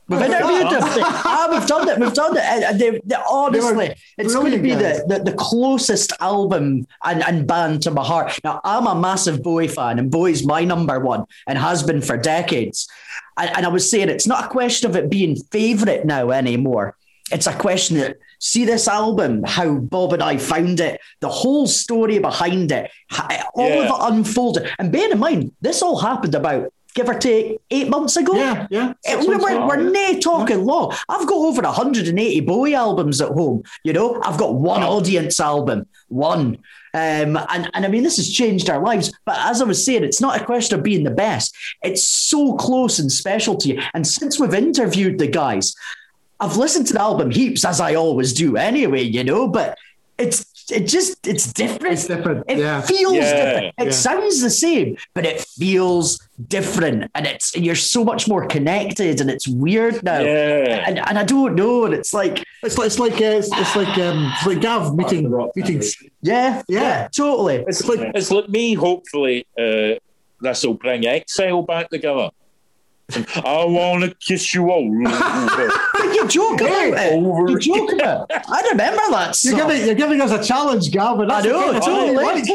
We've 0.07 0.21
interviewed 0.21 0.69
them. 0.71 0.81
ah, 0.83 1.47
we've 1.51 1.67
done 1.67 1.89
it. 1.89 1.99
We've 1.99 2.13
done 2.13 2.37
it. 2.37 2.43
And- 2.43 2.79
they, 2.79 3.01
they, 3.03 3.15
honestly, 3.29 3.95
it's 4.17 4.35
going 4.35 4.51
to 4.51 4.59
be 4.59 4.71
the, 4.75 5.03
the, 5.07 5.31
the 5.31 5.33
closest 5.37 6.13
album 6.19 6.85
and, 7.03 7.23
and 7.23 7.47
band 7.47 7.81
to 7.83 7.91
my 7.91 8.03
heart. 8.03 8.37
Now, 8.43 8.61
I'm 8.63 8.85
a 8.87 8.93
massive 8.95 9.41
Bowie 9.41 9.67
fan, 9.67 9.97
and 9.99 10.11
Bowie's 10.11 10.45
my 10.45 10.63
number 10.63 10.99
one 10.99 11.25
and 11.47 11.57
has 11.57 11.81
been 11.83 12.01
for 12.01 12.17
decades. 12.17 12.87
And, 13.37 13.49
and 13.57 13.65
I 13.65 13.69
was 13.69 13.89
saying 13.89 14.09
it's 14.09 14.27
not 14.27 14.45
a 14.45 14.47
question 14.49 14.89
of 14.89 14.95
it 14.95 15.09
being 15.09 15.35
favourite 15.35 16.05
now 16.05 16.29
anymore. 16.31 16.95
It's 17.31 17.47
a 17.47 17.53
question 17.55 17.97
that 17.97 18.17
see 18.37 18.65
this 18.65 18.87
album, 18.87 19.41
how 19.43 19.75
Bob 19.77 20.13
and 20.13 20.21
I 20.21 20.37
found 20.37 20.79
it, 20.79 21.01
the 21.21 21.29
whole 21.29 21.65
story 21.65 22.19
behind 22.19 22.71
it, 22.71 22.91
all 23.55 23.67
Yeah. 23.67 23.75
of 23.77 23.85
it 23.85 24.13
unfolded. 24.13 24.69
And 24.77 24.91
bear 24.91 25.11
in 25.11 25.17
mind, 25.17 25.51
this 25.61 25.81
all 25.81 25.97
happened 25.97 26.35
about 26.35 26.71
give 26.95 27.07
or 27.09 27.13
take 27.13 27.59
eight 27.69 27.89
months 27.89 28.15
ago. 28.17 28.33
Yeah, 28.35 28.65
yeah. 28.71 28.93
Eh, 29.05 29.15
we- 29.17 29.35
we're, 29.35 29.67
we're 29.67 29.89
nae 29.91 30.19
talking 30.19 30.65
long. 30.65 30.95
I've 31.07 31.27
got 31.27 31.35
over 31.37 31.61
180 31.61 32.39
Bowie 32.41 32.73
albums 32.73 33.21
at 33.21 33.29
home. 33.29 33.63
You 33.83 33.93
know, 33.93 34.19
I've 34.23 34.37
got 34.39 34.55
one 34.55 34.81
audience 34.81 35.39
album, 35.39 35.85
one. 36.07 36.57
Um, 36.93 37.37
and, 37.49 37.69
and 37.73 37.85
I 37.85 37.87
mean, 37.89 38.03
this 38.03 38.15
has 38.15 38.31
changed 38.31 38.69
our 38.69 38.81
lives. 38.81 39.11
But 39.25 39.35
as 39.39 39.61
I 39.61 39.65
was 39.65 39.83
saying, 39.85 40.03
it's 40.05 40.21
not 40.21 40.41
a 40.41 40.45
question 40.45 40.77
of 40.79 40.83
being 40.83 41.03
the 41.03 41.11
best. 41.11 41.53
It's 41.83 42.03
so 42.03 42.55
close 42.55 42.99
and 42.99 43.11
special 43.11 43.55
to 43.57 43.67
you. 43.73 43.81
And 43.93 44.07
since 44.07 44.39
we've 44.39 44.53
interviewed 44.53 45.19
the 45.19 45.27
guys, 45.27 45.75
I've 46.39 46.55
listened 46.57 46.87
to 46.87 46.93
the 46.93 47.01
album 47.01 47.31
heaps, 47.31 47.65
as 47.65 47.81
I 47.81 47.95
always 47.95 48.33
do 48.33 48.55
anyway, 48.55 49.01
you 49.03 49.23
know, 49.25 49.47
but 49.49 49.77
it's 50.17 50.45
it 50.71 50.87
just 50.87 51.27
it's 51.27 51.51
different. 51.53 51.93
It's 51.93 52.07
different, 52.07 52.45
It 52.47 52.57
yeah. 52.59 52.81
feels 52.81 53.13
Yeah, 53.13 53.35
different. 53.45 53.75
It 53.77 53.85
yeah. 53.85 53.91
sounds 53.91 54.41
the 54.41 54.49
same, 54.49 54.97
but 55.13 55.25
it 55.25 55.41
feels 55.41 56.19
different, 56.47 57.09
and 57.15 57.25
it's 57.25 57.55
and 57.55 57.65
you're 57.65 57.75
so 57.75 58.03
much 58.03 58.27
more 58.27 58.45
connected, 58.47 59.21
and 59.21 59.29
it's 59.29 59.47
weird 59.47 60.03
now. 60.03 60.19
Yeah. 60.19 60.83
And, 60.87 60.99
and 60.99 61.17
I 61.19 61.23
don't 61.23 61.55
know, 61.55 61.85
and 61.85 61.93
it's 61.93 62.13
like 62.13 62.43
It's 62.63 62.77
like, 62.77 62.87
it's 62.87 62.99
like, 62.99 63.13
uh, 63.13 63.37
it's, 63.39 63.49
it's 63.53 63.75
like, 63.75 63.97
um, 63.99 64.31
it's 64.35 64.45
like 64.47 64.61
Gav 64.61 64.95
meeting, 64.95 65.31
meeting. 65.55 65.81
yeah, 66.21 66.61
Yeah. 66.67 66.81
yeah, 66.81 67.07
totally. 67.09 67.63
It's 67.67 67.87
like, 67.87 67.99
it's 68.15 68.31
like 68.31 68.49
me, 68.49 68.73
hopefully, 68.73 69.45
uh, 69.57 69.95
this 70.41 70.65
will 70.65 70.73
bring 70.73 71.05
Exile 71.05 71.61
back 71.61 71.89
together. 71.89 72.29
I 73.11 73.65
want 73.65 74.03
to 74.03 74.15
kiss 74.15 74.53
you 74.55 74.71
all 74.71 74.83
over. 75.07 75.69
You 76.13 76.27
joke 76.27 76.59
about 76.61 76.93
it. 76.97 77.13
You 77.21 77.59
joke 77.59 77.93
about 77.93 78.31
it. 78.31 78.43
I 78.49 78.61
remember 78.71 79.01
that 79.11 79.37
You're 79.43 79.55
giving, 79.55 79.85
you're 79.85 79.95
giving 79.95 80.21
us 80.21 80.31
a 80.31 80.43
challenge, 80.43 80.91
Gav. 80.91 81.19
and 81.19 81.31
I 81.31 81.41
that's 81.41 81.47
the 81.47 81.53
know, 81.53 81.65
kind 81.65 81.77
of 81.77 81.83
thing 81.83 81.93
we 82.03 82.09
totally. 82.09 82.25
like. 82.25 82.45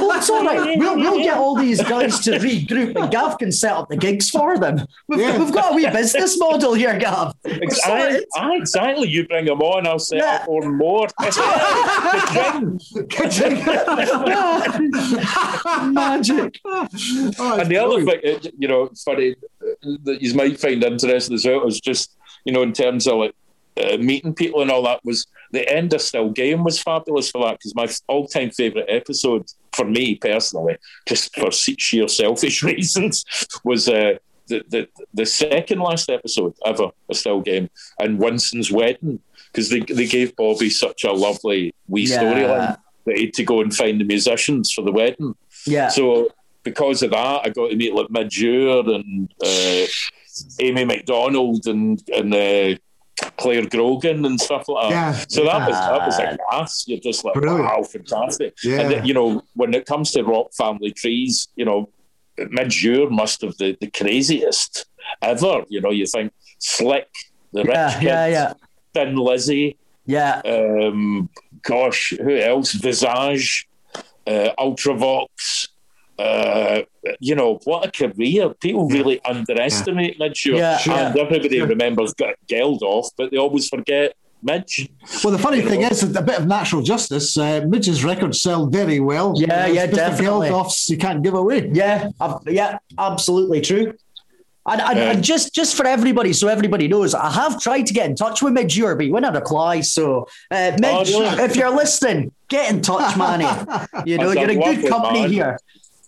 Well, 0.00 0.12
it's 0.18 0.30
all 0.30 0.44
right. 0.44 0.78
We'll, 0.78 0.96
we'll 0.96 1.18
get 1.22 1.36
all 1.36 1.56
these 1.56 1.82
guys 1.82 2.20
to 2.20 2.32
regroup, 2.38 2.94
and 3.00 3.10
Gav 3.10 3.38
can 3.38 3.50
set 3.50 3.72
up 3.72 3.88
the 3.88 3.96
gigs 3.96 4.30
for 4.30 4.56
them. 4.58 4.86
We've, 5.08 5.20
Yeah. 5.20 5.36
we've 5.38 5.52
got 5.52 5.72
a 5.72 5.74
wee 5.74 5.88
business 5.90 6.38
model 6.38 6.74
here, 6.74 6.96
Gav. 6.98 7.34
Exactly. 7.44 7.76
sorted. 8.10 8.24
Aye, 8.36 8.56
exactly. 8.56 9.08
You 9.08 9.26
bring 9.26 9.46
them 9.46 9.60
on, 9.60 9.86
I'll 9.86 9.98
set 9.98 10.18
Yeah. 10.18 10.36
up 10.42 10.48
one 10.48 10.76
more. 10.76 11.08
Magic. 15.92 16.60
Oh, 16.64 17.58
and 17.60 17.70
the 17.70 17.76
other 17.78 18.02
brilliant. 18.04 18.42
thing, 18.42 18.52
uh, 18.52 18.56
you 18.58 18.68
know, 18.68 18.90
that 19.14 20.18
you 20.20 20.34
might 20.34 20.58
find 20.60 20.82
interesting 20.84 21.34
as 21.34 21.44
well 21.46 21.66
is 21.66 21.80
just, 21.80 22.16
you 22.44 22.52
know, 22.52 22.62
in 22.62 22.72
terms 22.72 23.06
of 23.06 23.16
like 23.18 23.34
uh, 23.76 23.96
meeting 23.98 24.34
people 24.34 24.60
and 24.62 24.70
all 24.70 24.82
that 24.82 25.04
was 25.04 25.26
the 25.52 25.68
end 25.72 25.92
of 25.94 26.00
Still 26.02 26.30
Game 26.30 26.64
was 26.64 26.80
fabulous 26.82 27.30
for 27.30 27.44
that 27.44 27.52
because 27.58 27.74
my 27.74 27.88
all-time 28.08 28.50
favorite 28.50 28.86
episode 28.88 29.46
for 29.72 29.84
me 29.84 30.16
personally, 30.16 30.76
just 31.06 31.34
for 31.34 31.50
sheer 31.52 32.08
selfish 32.08 32.62
reasons, 32.72 33.24
was 33.64 33.88
uh, 33.88 34.14
the, 34.48 34.64
the 34.68 34.88
the 35.14 35.26
second 35.26 35.78
last 35.80 36.10
episode 36.10 36.54
ever 36.64 36.90
of 37.08 37.16
Still 37.16 37.40
Game 37.40 37.70
and 38.00 38.18
Winston's 38.18 38.70
wedding 38.72 39.20
because 39.52 39.70
they 39.70 39.80
they 39.80 40.06
gave 40.06 40.34
Bobby 40.36 40.70
such 40.70 41.04
a 41.04 41.12
lovely 41.12 41.74
wee 41.86 42.02
Yeah. 42.06 42.22
storyline 42.22 42.76
that 43.06 43.16
he 43.16 43.26
had 43.26 43.34
to 43.34 43.44
go 43.44 43.60
and 43.62 43.74
find 43.74 44.00
the 44.00 44.04
musicians 44.04 44.72
for 44.72 44.82
the 44.82 44.92
wedding. 44.92 45.34
Yeah. 45.66 45.88
So 45.88 46.30
because 46.70 47.02
of 47.02 47.10
that, 47.10 47.40
I 47.44 47.48
got 47.50 47.68
to 47.70 47.76
meet 47.76 47.94
like 47.94 48.10
Midge 48.10 48.38
Ure 48.40 48.84
and 48.94 49.32
uh, 49.44 49.86
Amy 50.60 50.84
Macdonald 50.84 51.66
and 51.66 52.02
and 52.14 52.34
uh, 52.34 52.78
Clare 53.36 53.66
Grogan 53.68 54.24
and 54.24 54.40
stuff 54.40 54.68
like 54.68 54.90
that. 54.90 54.90
Yeah. 54.90 55.12
So 55.28 55.44
that 55.44 55.68
was 55.68 55.76
that 55.76 56.06
was 56.06 56.18
a 56.18 56.38
gas. 56.50 56.84
You're 56.86 57.00
just 57.00 57.24
like, 57.24 57.34
Brilliant. 57.34 57.64
wow, 57.64 57.82
fantastic. 57.82 58.54
Yeah. 58.62 58.80
And 58.80 59.06
you 59.08 59.14
know, 59.14 59.42
when 59.54 59.74
it 59.74 59.86
comes 59.86 60.12
to 60.12 60.22
rock 60.22 60.48
family 60.56 60.92
trees, 60.92 61.48
you 61.56 61.64
know, 61.64 61.90
Midge 62.50 62.84
Ure 62.84 63.10
must 63.10 63.42
have 63.42 63.56
the, 63.58 63.76
the 63.80 63.90
craziest 63.90 64.86
ever. 65.22 65.64
You 65.68 65.80
know, 65.80 65.90
you 65.90 66.06
think 66.06 66.32
Slick, 66.60 67.08
the 67.52 67.64
rich 67.64 67.72
Yeah, 67.74 67.94
kid, 67.98 68.02
yeah, 68.04 68.26
yeah. 68.26 68.52
Thin 68.94 69.16
Lizzy, 69.16 69.76
Yeah. 70.06 70.40
um, 70.44 71.28
gosh, 71.62 72.14
who 72.22 72.36
else? 72.36 72.72
Visage, 72.72 73.68
uh, 74.26 74.50
Ultravox. 74.58 75.68
Uh, 76.18 76.82
you 77.20 77.34
know 77.34 77.60
what 77.64 77.86
a 77.86 77.90
career! 77.90 78.50
People 78.54 78.88
really 78.88 79.20
underestimate 79.24 80.18
Midge, 80.18 80.46
Yeah, 80.46 80.76
sure. 80.78 80.94
and 80.94 81.16
everybody 81.16 81.58
Sure. 81.58 81.66
remembers 81.66 82.12
G- 82.14 82.34
Geldof, 82.48 83.10
but 83.16 83.30
they 83.30 83.36
always 83.36 83.68
forget 83.68 84.14
Midge. 84.42 84.88
Well, 85.22 85.32
the 85.32 85.38
funny 85.38 85.58
You 85.58 85.68
thing 85.68 85.82
know? 85.82 85.88
is, 85.88 86.02
a 86.02 86.22
bit 86.22 86.38
of 86.40 86.46
natural 86.46 86.82
justice. 86.82 87.36
Uh, 87.38 87.62
Midge's 87.68 88.02
records 88.04 88.40
sell 88.40 88.66
very 88.66 88.98
well. 89.00 89.34
Yeah, 89.36 89.66
yeah, 89.66 89.86
Mr. 89.86 89.94
definitely. 89.94 90.48
Geldof's 90.48 90.88
you 90.88 90.96
can't 90.98 91.22
give 91.22 91.34
away. 91.34 91.70
Yeah, 91.72 92.10
ab- 92.20 92.42
yeah, 92.48 92.78
absolutely 92.98 93.60
true. 93.60 93.94
And, 94.70 94.80
and, 94.82 94.98
Yeah. 94.98 95.10
and 95.12 95.24
just 95.24 95.54
just 95.54 95.76
for 95.76 95.86
everybody, 95.86 96.32
so 96.34 96.46
everybody 96.48 96.88
knows, 96.88 97.14
I 97.14 97.30
have 97.30 97.58
tried 97.60 97.86
to 97.86 97.94
get 97.94 98.06
in 98.06 98.14
touch 98.16 98.42
with 98.42 98.52
Midge 98.52 98.78
but 98.80 99.00
he 99.00 99.10
wouldn't 99.10 99.34
reply. 99.34 99.80
So, 99.80 100.26
uh, 100.50 100.72
Midge, 100.80 101.12
Oh, 101.14 101.20
really? 101.20 101.42
if 101.44 101.56
you're 101.56 101.70
listening, 101.74 102.32
get 102.48 102.70
in 102.72 102.82
touch, 102.82 103.16
Manny. 103.16 103.46
You 104.04 104.18
know, 104.18 104.30
you're 104.32 104.50
in 104.50 104.60
good 104.60 104.88
company 104.90 105.22
man. 105.22 105.32
here. 105.32 105.58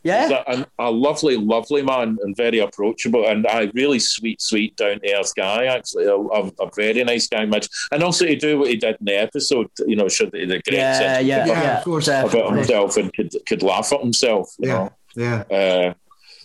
He's 0.03 0.13
Yeah, 0.13 0.43
a, 0.47 0.67
a 0.79 0.91
lovely, 0.91 1.37
lovely 1.37 1.83
man 1.83 2.17
and 2.23 2.35
very 2.35 2.59
approachable 2.59 3.27
and 3.27 3.45
a 3.47 3.71
really 3.75 3.99
sweet, 3.99 4.41
sweet, 4.41 4.75
down 4.77 5.01
to 5.01 5.15
earth 5.15 5.35
guy. 5.37 5.67
Actually, 5.67 6.07
a, 6.07 6.15
a, 6.17 6.51
a 6.61 6.71
very 6.75 7.05
nice 7.05 7.29
guy, 7.29 7.45
Midge, 7.45 7.69
and 7.93 8.03
also 8.03 8.25
to 8.25 8.37
do 8.37 8.59
what 8.59 8.69
he 8.71 8.77
did 8.77 8.97
in 9.01 9.05
the 9.07 9.21
episode. 9.21 9.69
You 9.87 9.97
know, 9.97 10.09
showed 10.09 10.33
the, 10.33 10.47
the 10.47 10.63
great 10.63 10.79
yeah, 10.79 10.99
sense 10.99 11.27
yeah, 11.27 11.47
Yeah, 11.47 11.63
yeah. 11.63 11.79
of 11.79 11.85
course. 11.85 12.09
about 12.09 12.31
definitely. 12.33 12.59
himself 12.59 12.97
and 12.97 13.13
could 13.13 13.35
could 13.47 13.63
laugh 13.63 13.93
at 13.93 14.01
himself. 14.01 14.55
You 14.59 14.69
Yeah, 14.69 14.89
yeah. 15.17 15.43
Uh, 15.51 15.95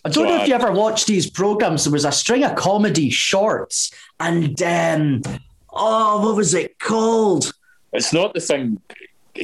I 0.04 0.08
don't 0.10 0.28
So 0.28 0.36
know 0.36 0.42
if 0.42 0.48
you 0.48 0.54
ever 0.54 0.70
watched 0.70 1.06
these 1.06 1.28
programs. 1.28 1.84
There 1.84 1.92
was 1.92 2.04
a 2.04 2.12
string 2.12 2.44
of 2.44 2.54
comedy 2.56 3.10
shorts, 3.10 3.90
and 4.20 4.62
um, 4.62 5.22
oh, 5.72 6.26
what 6.26 6.36
was 6.36 6.54
it 6.54 6.78
called? 6.78 7.52
It's 7.92 8.12
not 8.12 8.34
the 8.34 8.40
thing. 8.40 8.80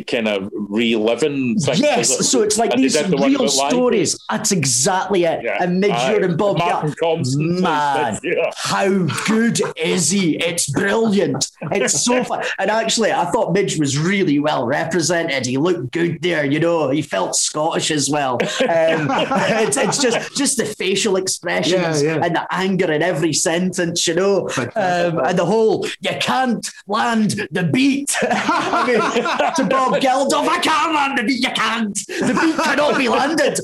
Kind 0.06 0.28
of 0.28 0.50
reliving 0.52 1.58
things. 1.58 1.80
Yes, 1.80 2.20
it? 2.20 2.24
so 2.24 2.42
it's 2.42 2.58
like 2.58 2.72
And 2.72 2.82
these 2.82 2.94
the 2.94 3.16
real 3.16 3.48
stories. 3.48 4.18
That's 4.30 4.52
exactly 4.52 5.24
it. 5.24 5.42
Yeah. 5.44 5.58
And 5.60 5.80
Midge 5.80 5.92
Aye. 5.92 6.14
And 6.22 6.38
Bob 6.38 6.58
Martin 6.58 6.90
Geldof. 6.90 6.96
Compson 6.96 7.60
Man, 7.60 8.14
Midge 8.14 8.34
Ure. 8.34 8.50
how 8.56 8.88
good 9.26 9.60
is 9.76 10.10
he? 10.10 10.36
It's 10.36 10.70
brilliant. 10.70 11.50
It's 11.72 12.04
so 12.04 12.24
fun. 12.24 12.44
And 12.58 12.70
actually, 12.70 13.12
I 13.12 13.26
thought 13.30 13.52
Midge 13.52 13.78
was 13.78 13.98
really 13.98 14.38
well 14.38 14.66
represented. 14.66 15.46
He 15.46 15.56
looked 15.58 15.92
good 15.92 16.20
there, 16.22 16.44
you 16.44 16.60
know. 16.60 16.90
He 16.90 17.02
felt 17.02 17.36
Scottish 17.36 17.90
as 17.90 18.08
well. 18.10 18.34
Um, 18.34 18.40
it's, 18.62 19.76
it's 19.76 19.98
just 19.98 20.36
just 20.36 20.56
the 20.56 20.64
facial 20.64 21.16
expressions 21.16 22.02
Yeah, 22.02 22.16
yeah. 22.16 22.24
and 22.24 22.36
the 22.36 22.46
anger 22.50 22.90
in 22.92 23.02
every 23.02 23.32
sentence, 23.32 24.06
you 24.06 24.14
know. 24.14 24.48
Um, 24.58 25.18
and 25.18 25.38
the 25.38 25.44
whole 25.44 25.86
you 26.00 26.10
can't 26.20 26.68
land 26.86 27.48
the 27.50 27.64
beat. 27.64 28.16
I 28.22 28.86
mean, 28.86 29.54
to 29.84 29.90
Bob 29.90 30.02
Geldof, 30.02 30.48
I 30.48 30.58
can't 30.60 30.94
land 30.94 31.18
the 31.18 31.22
beat. 31.24 31.42
You 31.42 31.50
can't. 31.50 31.94
The 31.94 32.38
beat 32.40 32.56
cannot 32.64 32.98
be 32.98 33.08
landed. 33.08 33.58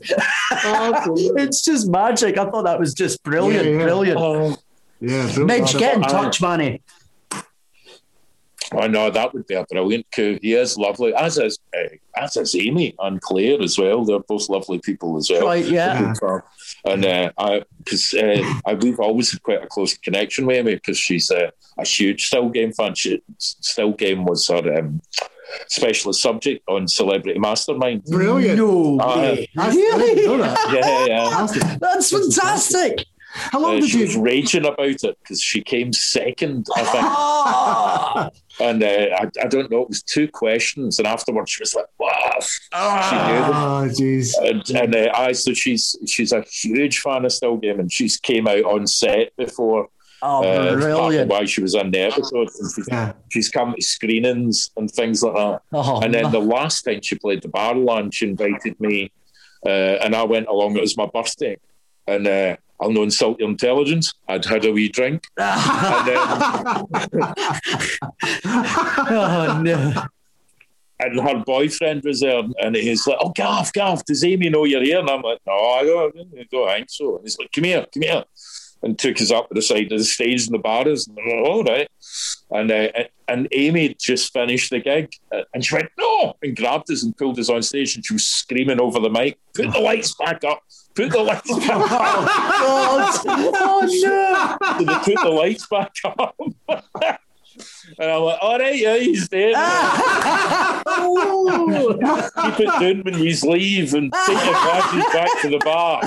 it's 1.41 1.63
just 1.63 1.89
magic. 1.89 2.39
I 2.39 2.45
thought 2.51 2.65
that 2.65 2.79
was 2.79 2.95
just 2.95 3.23
brilliant, 3.23 3.65
Yeah, 3.67 3.73
yeah. 3.73 3.83
brilliant. 3.85 4.19
Oh, 4.21 4.57
Yeah, 5.01 5.39
Midge, 5.39 5.77
get 5.79 5.97
in 5.97 6.05
I- 6.05 6.09
touch, 6.09 6.41
Manny. 6.41 6.83
I 8.71 8.87
know 8.87 9.09
that 9.11 9.33
would 9.33 9.47
be 9.47 9.55
a 9.55 9.65
brilliant 9.65 10.05
coup. 10.15 10.39
He 10.43 10.53
is 10.53 10.77
lovely, 10.77 11.15
as 11.15 11.39
is 11.39 11.59
uh, 11.75 11.89
as 12.17 12.37
is 12.37 12.55
Amy 12.55 12.95
and 12.99 13.19
Claire 13.21 13.63
as 13.63 13.79
well. 13.79 14.05
They're 14.05 14.19
both 14.19 14.51
lovely 14.51 14.79
people 14.79 15.17
as 15.17 15.31
well. 15.31 15.47
Right, 15.47 15.65
yeah. 15.65 16.13
And 16.85 17.05
uh, 17.05 17.33
I, 17.39 17.65
because 17.79 18.13
uh, 18.15 18.43
I, 18.67 18.75
we've 18.75 19.01
always 19.01 19.33
had 19.33 19.43
quite 19.43 19.63
a 19.65 19.67
close 19.67 19.97
connection 19.99 20.47
with 20.47 20.57
Amy 20.59 20.75
because 20.75 20.99
she's 20.99 21.29
a, 21.31 21.51
a 21.79 21.85
huge 21.85 22.27
Still 22.27 22.51
Game 22.51 22.73
fan. 22.73 22.95
She, 22.95 23.21
Still 23.39 23.93
Game 23.93 24.25
was 24.25 24.47
her 24.49 24.79
um, 24.79 25.01
specialist 25.69 26.21
subject 26.23 26.63
on 26.69 26.87
Celebrity 26.89 27.39
Mastermind. 27.39 28.05
Brilliant. 28.05 28.59
No 28.59 28.99
Uh, 29.01 29.17
way. 29.17 29.49
That's- 29.55 29.75
I 29.75 29.99
didn't 29.99 30.25
know 30.27 30.33
Really? 30.37 30.39
that. 30.43 30.71
Yeah, 30.73 31.07
yeah. 31.07 31.31
Fantastic. 31.47 31.81
That's 31.81 32.11
fantastic. 32.11 33.05
How 33.31 33.61
long 33.61 33.77
Uh, 33.77 33.81
did 33.81 33.91
she 33.91 34.01
was 34.01 34.17
raging 34.17 34.65
about 34.65 34.89
it 34.89 35.19
because 35.23 35.41
she 35.41 35.61
came 35.63 35.93
second, 35.93 36.67
I 36.75 36.83
think. 36.83 37.05
Ah. 37.05 38.31
and 38.59 38.83
uh, 38.83 38.87
I, 38.87 39.31
I 39.43 39.47
don't 39.47 39.71
know, 39.71 39.83
it 39.83 39.89
was 39.91 40.03
two 40.03 40.27
questions. 40.29 40.99
And 40.99 41.07
afterwards, 41.07 41.51
she 41.51 41.63
was 41.63 41.75
like, 41.75 41.87
wow. 41.99 42.39
She 42.41 43.17
knew 43.17 43.41
them. 43.41 43.53
Oh, 43.55 43.89
jeez. 43.91 44.33
And, 44.43 44.69
and 44.71 44.95
uh, 44.97 45.13
I, 45.15 45.33
so 45.33 45.53
she's 45.53 45.95
she's 46.07 46.33
a 46.33 46.43
huge 46.51 47.01
fan 47.01 47.25
of 47.27 47.33
Still 47.33 47.59
Game, 47.59 47.79
and 47.81 47.93
she's 47.93 48.17
came 48.17 48.49
out 48.49 48.65
on 48.65 48.87
set 48.87 49.37
before. 49.37 49.89
Oh, 50.23 50.43
uh, 50.43 50.47
as 50.47 50.51
part 50.51 50.73
of 50.73 50.81
brilliant. 50.81 51.31
Why 51.31 51.45
she 51.45 51.61
was 51.63 51.75
on 51.75 51.91
the 51.91 52.01
episode. 52.01 52.49
She's, 52.51 52.89
Yeah. 52.89 53.13
she's 53.29 53.49
come 53.49 53.75
to 53.75 53.83
screenings 53.83 54.71
and 54.77 54.91
things 54.91 55.23
like 55.23 55.35
that. 55.35 55.61
Oh, 55.73 56.01
and 56.01 56.13
then 56.13 56.25
no. 56.25 56.31
the 56.31 56.41
last 56.41 56.83
time 56.83 57.01
she 57.03 57.15
played 57.17 57.43
the 57.43 57.49
Barrowland, 57.49 58.13
she 58.15 58.27
invited 58.29 58.79
me, 58.81 59.13
uh, 59.67 59.69
and 60.03 60.15
I 60.17 60.25
went 60.25 60.49
along. 60.49 60.77
It 60.77 60.81
was 60.81 60.97
my 60.97 61.07
birthday, 61.07 61.57
and 62.07 62.27
uh, 62.27 62.57
I'll 62.81 62.91
not 62.93 63.03
insult 63.03 63.39
your 63.39 63.49
intelligence. 63.49 64.13
I'd 64.29 64.45
had 64.45 64.65
a 64.65 64.73
wee 64.73 64.89
drink, 64.89 65.25
then 65.37 65.49
oh, 68.45 69.61
no. 69.63 70.03
and 71.01 71.21
her 71.21 71.43
boyfriend 71.45 72.03
was 72.05 72.21
there, 72.21 72.43
and 72.61 72.75
he's 72.77 73.07
like, 73.07 73.19
"Oh, 73.21 73.31
Gav, 73.31 73.73
Gav, 73.73 74.05
does 74.05 74.25
Amy 74.25 74.49
know 74.49 74.65
you're 74.65 74.83
here?" 74.83 74.99
And 75.01 75.09
I'm 75.11 75.23
like, 75.23 75.39
"No, 75.47 75.53
I 75.53 75.83
don't, 75.85 76.17
I 76.39 76.47
don't 76.51 76.69
think 76.69 76.91
so." 76.91 77.17
And 77.17 77.25
he's 77.25 77.39
like, 77.39 77.53
"Come 77.53 77.65
here, 77.65 77.87
come 77.93 78.03
here," 78.03 78.25
and 78.83 78.99
took 78.99 79.21
us 79.21 79.31
up 79.31 79.49
to 79.49 79.55
the 79.55 79.63
side 79.63 79.93
of 79.93 79.99
the 79.99 80.05
stage 80.05 80.47
in 80.47 80.53
the 80.53 80.59
bars. 80.59 81.07
And 81.07 81.19
All 81.47 81.65
right, 81.65 81.89
and 82.51 82.71
uh, 82.71 82.89
and 83.27 83.49
Amy 83.53 83.95
just 83.99 84.33
finished 84.33 84.71
the 84.71 84.81
gig, 84.81 85.13
uh, 85.33 85.43
and 85.55 85.65
she 85.65 85.75
went, 85.75 85.91
"No!" 85.99 86.37
and 86.43 86.57
grabbed 86.57 86.91
us 86.91 87.03
and 87.03 87.17
pulled 87.17 87.39
us 87.39 87.49
on 87.49 87.63
stage, 87.63 87.97
and 87.97 88.05
she 88.05 88.15
was 88.15 88.27
screaming 88.27 88.81
over 88.81 89.01
the 89.01 89.11
mic, 89.11 89.39
"Put 89.55 89.73
the 89.73 89.81
lights 89.81 90.15
back 90.15 90.45
up! 90.45 90.63
Put 90.95 91.11
the 91.11 91.23
lights 91.23 91.49
back 91.67 91.71
up!" 91.71 91.89
God. 91.91 93.21
Oh, 93.27 93.81
no. 93.85 93.89
so 93.89 94.85
they 94.85 95.15
put 95.15 95.23
the 95.23 95.31
lights 95.31 95.67
back 95.67 95.93
up. 96.05 96.37
And 97.99 98.11
I'm 98.11 98.23
like, 98.23 98.39
all 98.41 98.59
right, 98.59 98.77
yeah, 98.77 98.97
he's 98.97 99.29
there. 99.29 99.53
Keep 102.45 102.61
it 102.61 102.67
down 102.81 103.03
when 103.05 103.19
you 103.19 103.35
leave 103.45 103.95
and 103.95 104.13
take 104.27 104.45
your 104.45 104.53
glasses 104.55 105.05
back 105.13 105.43
to 105.43 105.49
the 105.51 105.59
bar. 105.65 106.01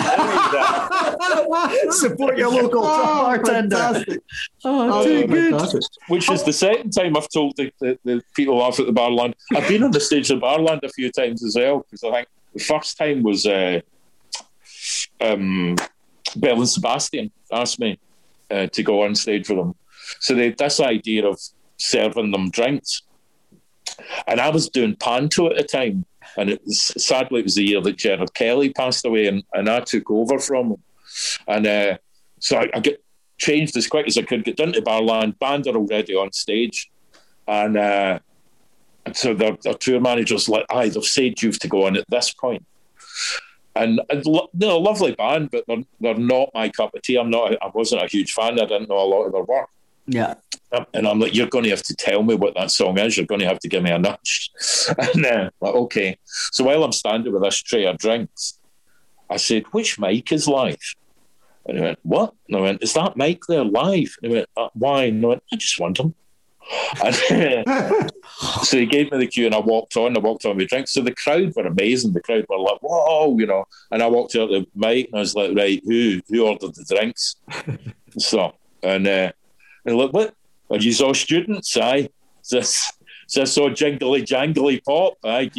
Support 1.92 2.38
your 2.38 2.50
local 2.52 2.82
Oh, 2.84 3.24
bartender. 3.24 3.76
fantastic. 3.76 4.20
Oh, 4.64 5.00
Oh, 5.02 5.04
too 5.04 5.28
good. 5.28 5.52
fantastic. 5.52 5.82
Which 6.08 6.30
is 6.30 6.44
the 6.44 6.54
second 6.54 6.92
time 6.92 7.16
I've 7.18 7.30
told 7.30 7.56
the, 7.58 7.72
the, 7.80 7.98
the 8.04 8.22
people 8.36 8.62
off 8.62 8.80
at 8.80 8.86
the 8.86 8.94
Barrowland. 8.94 9.34
I've 9.56 9.68
been 9.68 9.84
on 9.84 9.92
the 9.92 10.00
stage 10.00 10.30
of 10.32 10.40
Barrowland 10.42 10.84
a 10.84 10.90
few 10.90 11.12
times 11.12 11.44
as 11.44 11.56
well, 11.56 11.80
because 11.80 12.04
I 12.04 12.12
think 12.12 12.28
the 12.54 12.60
first 12.64 12.98
time 12.98 13.24
was 13.24 13.46
uh, 13.46 13.82
um, 15.20 15.76
Belle 16.36 16.58
and 16.58 16.70
Sebastian 16.70 17.32
asked 17.52 17.80
me 17.80 17.98
uh, 18.50 18.68
to 18.68 18.84
go 18.84 19.04
on 19.04 19.16
stage 19.16 19.50
with 19.50 19.58
them. 19.58 19.76
So 20.20 20.34
they 20.34 20.46
had 20.46 20.58
this 20.58 20.80
idea 20.80 21.26
of 21.26 21.40
serving 21.78 22.32
them 22.32 22.50
drinks. 22.50 23.02
And 24.28 24.40
I 24.40 24.50
was 24.50 24.70
doing 24.70 24.96
panto 24.96 25.50
at 25.50 25.58
the 25.58 25.64
time. 25.64 26.06
And 26.38 26.50
it 26.50 26.62
was 26.66 26.94
sadly 27.04 27.42
it 27.42 27.46
was 27.46 27.56
the 27.56 27.64
year 27.64 27.82
that 27.82 27.98
Gerard 27.98 28.34
Kelly 28.34 28.72
passed 28.72 29.06
away 29.06 29.28
and, 29.28 29.44
and 29.54 29.70
I 29.70 29.82
took 29.82 30.10
over 30.10 30.40
from 30.40 30.72
him. 30.72 30.84
And 31.48 31.68
uh, 31.68 31.98
so 32.40 32.58
I, 32.58 32.70
I 32.74 32.80
got 32.80 32.96
changed 33.38 33.76
as 33.76 33.88
quick 33.88 34.08
as 34.08 34.18
I 34.18 34.22
could, 34.22 34.46
get 34.46 34.58
down 34.58 34.74
to 34.74 34.82
Barrowland, 34.82 35.40
band 35.40 35.68
are 35.68 35.76
already 35.76 36.16
on 36.16 36.32
stage. 36.32 36.90
And 37.48 37.76
uh, 37.76 38.20
so 39.14 39.34
their, 39.34 39.58
their 39.64 39.74
tour 39.74 40.00
manager's 40.00 40.48
like, 40.48 40.66
aye, 40.70 40.90
they've 40.90 41.04
said 41.04 41.42
you've 41.42 41.60
to 41.60 41.68
go 41.68 41.88
on 41.88 41.98
at 41.98 42.10
this 42.10 42.34
point. 42.34 42.66
And, 43.76 44.02
and 44.10 44.24
they're 44.54 44.70
a 44.70 44.76
lovely 44.76 45.16
band, 45.16 45.50
but 45.52 45.66
they're, 45.68 45.84
they're 46.00 46.16
not 46.16 46.50
my 46.54 46.70
cup 46.70 46.94
of 46.94 47.02
tea. 47.02 47.18
I'm 47.18 47.30
not. 47.30 47.54
I 47.62 47.68
wasn't 47.74 48.04
a 48.04 48.08
huge 48.08 48.34
fan. 48.34 48.60
I 48.60 48.66
didn't 48.66 48.90
know 48.90 49.00
a 49.00 49.08
lot 49.08 49.24
of 49.24 49.32
their 49.32 49.44
work. 49.44 49.70
Yeah. 50.08 50.36
Um, 50.72 50.86
And 50.94 51.08
I'm 51.08 51.20
like, 51.20 51.36
you're 51.36 51.48
going 51.48 51.64
to 51.66 51.70
have 51.70 51.84
to 51.84 51.96
tell 51.96 52.24
me 52.24 52.36
what 52.36 52.56
that 52.56 52.72
song 52.72 52.98
is. 52.98 53.18
You're 53.18 53.26
going 53.26 53.42
to 53.42 53.48
have 53.48 53.60
to 53.60 53.68
give 53.68 53.84
me 53.84 53.92
a 53.92 54.00
nudge. 54.00 54.52
And 54.98 55.26
uh, 55.26 55.50
like, 55.60 55.76
okay. 55.76 56.18
So 56.26 56.64
while 56.64 56.84
I'm 56.84 56.92
standing 56.92 57.32
with 57.34 57.44
this 57.44 57.58
tray 57.58 57.86
of 57.86 57.98
drinks, 57.98 58.60
I 59.30 59.38
said, 59.38 59.64
which 59.72 60.00
mic 60.00 60.32
is 60.32 60.48
live? 60.48 60.96
And 61.66 61.78
he 61.78 61.84
went, 61.84 62.00
what? 62.04 62.34
And 62.48 62.58
I 62.58 62.62
went, 62.62 62.84
is 62.84 62.94
that 62.94 63.18
mic 63.18 63.42
there 63.48 63.64
live? 63.64 64.16
And 64.22 64.32
he 64.32 64.38
went, 64.38 64.50
uh, 64.58 64.70
why? 64.74 65.04
And 65.06 65.24
I 65.24 65.28
went, 65.28 65.44
I 65.52 65.56
just 65.56 65.80
want 65.80 65.98
them. 65.98 66.16
And, 67.04 68.12
so 68.64 68.78
he 68.78 68.86
gave 68.86 69.12
me 69.12 69.18
the 69.18 69.28
cue 69.28 69.46
and 69.46 69.56
I 69.56 69.60
walked 69.60 69.98
on. 69.98 70.16
I 70.16 70.20
walked 70.20 70.46
on 70.46 70.58
with 70.58 70.70
drinks. 70.70 70.94
So 70.94 71.02
the 71.02 71.14
crowd 71.14 71.54
were 71.56 71.66
amazing. 71.66 72.14
The 72.14 72.22
crowd 72.22 72.46
were 72.50 72.60
like, 72.60 72.80
whoa, 72.82 73.38
you 73.38 73.46
know. 73.46 73.66
And 73.92 74.02
I 74.02 74.08
walked 74.08 74.36
out 74.36 74.50
the 74.50 74.66
mic 74.76 75.08
and 75.08 75.16
I 75.16 75.20
was 75.20 75.36
like, 75.36 75.56
right, 75.56 75.82
who 75.84 76.22
who 76.30 76.46
ordered 76.46 76.76
the 76.76 76.86
drinks? 76.86 77.36
so, 78.18 78.54
and 78.84 79.08
uh, 79.08 79.32
and 79.86 79.98
like, 79.98 80.12
what? 80.12 80.34
Are 80.70 80.78
you 80.78 81.06
all 81.06 81.14
students? 81.14 81.76
Aye. 81.78 82.10
Is 82.44 82.50
this, 82.50 82.94
is 83.28 83.34
this 83.34 83.56
jingly 83.76 84.24
jangly 84.24 84.84
pop? 84.84 85.14
Aye. 85.24 85.52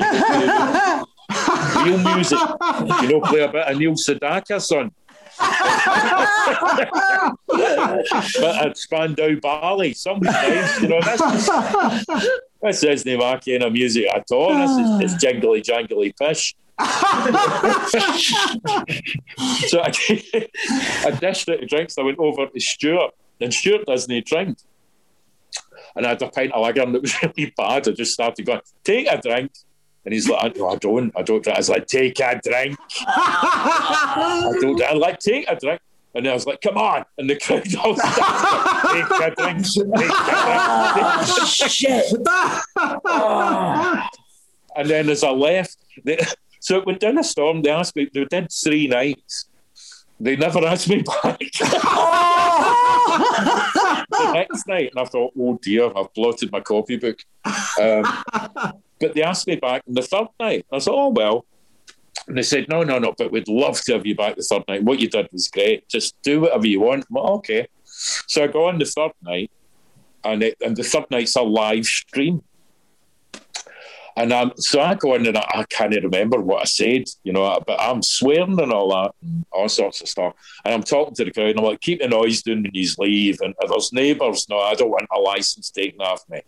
Real 1.85 1.99
music. 2.15 2.39
You 3.03 3.09
know, 3.09 3.21
play 3.21 3.41
a 3.41 3.49
bit 3.49 3.67
of 3.67 3.79
Neil 3.79 3.93
Sedaka, 3.93 4.61
son. 4.61 4.91
but 7.49 8.67
at 8.67 8.77
Spandau 8.77 9.35
Ballet, 9.41 9.95
something 9.95 10.31
nice. 10.31 10.83
You 10.83 10.89
know, 10.89 11.01
that's 11.01 12.27
this 12.63 12.85
isn't 12.85 13.45
kind 13.45 13.63
of 13.63 13.73
music 13.73 14.07
at 14.15 14.25
all. 14.31 14.55
This 14.55 14.71
is 14.71 15.13
it's 15.13 15.23
jingly 15.23 15.63
jangly 15.63 16.15
pish. 16.17 16.55
so 19.69 19.81
I, 19.81 19.93
I 21.07 21.11
dished 21.21 21.49
out 21.49 21.61
the 21.61 21.67
drinks. 21.69 21.99
I 21.99 22.03
went 22.03 22.19
over 22.19 22.47
to 22.47 22.61
Stuart, 22.61 23.13
and 23.43 23.53
Stuart 23.53 23.87
doesn't 23.87 24.11
he 24.11 24.21
drink. 24.21 24.59
And 25.95 26.07
I 26.07 26.11
had 26.11 26.23
a 26.23 26.29
pint 26.29 26.53
of 26.53 26.63
lager, 26.63 26.83
and 26.83 26.97
it 26.97 27.03
was 27.03 27.15
really 27.37 27.53
bad. 27.57 27.89
I 27.89 27.93
just 27.93 28.13
started 28.15 28.47
going, 28.47 28.61
"Take 28.85 29.07
a 29.09 29.21
drink," 29.21 29.53
and 30.05 30.15
he's 30.15 30.29
like, 30.29 30.57
"No, 30.57 30.69
I 30.69 30.77
don't. 30.77 31.13
I 31.17 31.23
don't." 31.23 31.43
drink." 31.43 31.57
I 31.57 31.61
was 31.61 31.69
like, 31.69 31.87
"Take 31.87 32.19
a 32.21 32.41
drink." 32.43 32.79
I 33.07 34.53
don't. 34.61 34.83
I 34.83 34.93
like 34.95 35.19
take 35.19 35.49
a 35.51 35.57
drink. 35.57 35.81
And 36.15 36.29
I 36.29 36.35
was 36.35 36.47
like, 36.47 36.61
come 36.61 36.77
on. 36.77 37.05
And 37.17 37.29
the 37.29 37.37
crowd 37.37 37.75
all 37.83 37.97
started, 37.97 39.09
take 39.09 39.11
a 39.11 39.35
drink, 39.35 39.65
take 39.65 40.13
a 40.13 41.25
drink. 41.25 41.47
Shit. 41.49 42.13
And 44.77 44.91
then 44.91 45.09
as 45.09 45.25
I 45.25 45.31
left, 45.31 45.77
they, 46.05 46.19
so 46.61 46.79
it 46.79 46.87
went 46.87 47.01
down 47.01 47.19
a 47.19 47.25
storm. 47.25 47.63
They 47.63 47.71
asked 47.71 47.97
me, 47.97 48.09
they 48.13 48.25
did 48.25 48.53
three 48.53 48.87
nights. 48.87 49.47
They 50.23 50.37
never 50.37 50.65
asked 50.65 50.89
me 50.89 51.03
back. 51.03 51.41
the 54.09 54.33
next 54.33 54.69
night, 54.69 54.91
and 54.95 55.01
I 55.01 55.05
thought, 55.05 55.33
oh 55.37 55.59
dear, 55.61 55.91
I've 55.97 56.15
blotted 56.15 56.53
my 56.53 56.61
copybook. 56.61 57.19
Um, 57.81 58.05
but 59.01 59.15
they 59.15 59.23
asked 59.23 59.49
me 59.49 59.57
back 59.57 59.83
on 59.89 59.95
the 59.95 60.03
third 60.03 60.29
night. 60.39 60.65
I 60.73 60.79
said, 60.79 60.93
oh 60.93 61.09
well. 61.09 61.45
And 62.29 62.39
they 62.39 62.43
said, 62.43 62.69
no, 62.69 62.85
no, 62.85 63.01
no, 63.01 63.13
but 63.19 63.33
we'd 63.33 63.49
love 63.49 63.81
to 63.81 63.95
have 63.95 64.07
you 64.07 64.15
back 64.15 64.37
the 64.37 64.43
third 64.43 64.63
night. 64.69 64.85
What 64.85 65.01
you 65.01 65.09
did 65.09 65.29
was 65.33 65.49
great. 65.49 65.89
Just 65.89 66.15
do 66.23 66.43
whatever 66.43 66.69
you 66.69 66.79
want. 66.81 67.05
Well, 67.11 67.31
okay. 67.39 67.67
So 67.85 68.45
I 68.45 68.47
go 68.47 68.69
on 68.69 68.79
the 68.79 68.85
third 68.85 69.11
night, 69.23 69.51
and, 70.23 70.45
it, 70.45 70.57
and 70.65 70.77
the 70.77 70.85
third 70.85 71.07
night's 71.11 71.35
a 71.35 71.43
live 71.43 71.85
stream. 71.85 72.45
And 74.17 74.33
um, 74.33 74.53
so 74.57 74.81
I 74.81 74.95
go 74.95 75.15
in 75.15 75.27
and 75.27 75.37
I, 75.37 75.47
I 75.55 75.65
can't 75.65 75.95
remember 75.95 76.41
what 76.41 76.63
I 76.63 76.65
said, 76.65 77.05
you 77.25 77.33
know, 77.33 77.59
but 77.67 77.81
I'm 77.81 78.03
swearing 78.03 78.61
and 78.61 78.73
all 78.73 78.91
that, 78.91 79.15
all 79.51 79.69
sorts 79.69 80.01
of 80.01 80.09
stuff. 80.09 80.35
And 80.65 80.75
I'm 80.75 80.83
talking 80.83 81.15
to 81.15 81.25
the 81.25 81.31
crowd 81.31 81.51
and 81.51 81.61
I'm 81.61 81.65
like, 81.65 81.81
keep 81.81 82.01
the 82.01 82.09
noise 82.09 82.43
down 82.43 82.63
when 82.63 82.71
you 82.75 82.89
leave. 82.99 83.41
And 83.41 83.55
there's 83.67 83.93
neighbours, 83.93 84.47
no, 84.49 84.61
I 84.61 84.75
don't 84.75 84.91
want 84.91 85.09
a 85.15 85.19
license 85.19 85.71
taken 85.71 86.01
off 86.01 86.23
me. 86.29 86.41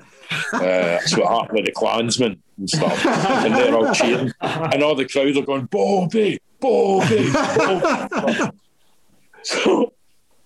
Uh, 0.53 0.59
that's 0.59 1.16
what 1.16 1.28
happened 1.28 1.57
with 1.59 1.66
the 1.66 1.73
Klansmen 1.73 2.43
and 2.59 2.70
stuff. 2.70 3.07
and 3.07 3.55
they're 3.55 3.74
all 3.74 3.95
cheering. 3.95 4.32
And 4.41 4.82
all 4.82 4.95
the 4.95 5.09
crowd 5.09 5.36
are 5.36 5.43
going, 5.43 5.66
Bobby, 5.66 6.39
Bobby, 6.61 7.31
Bobby. 7.32 8.51
so 9.43 9.93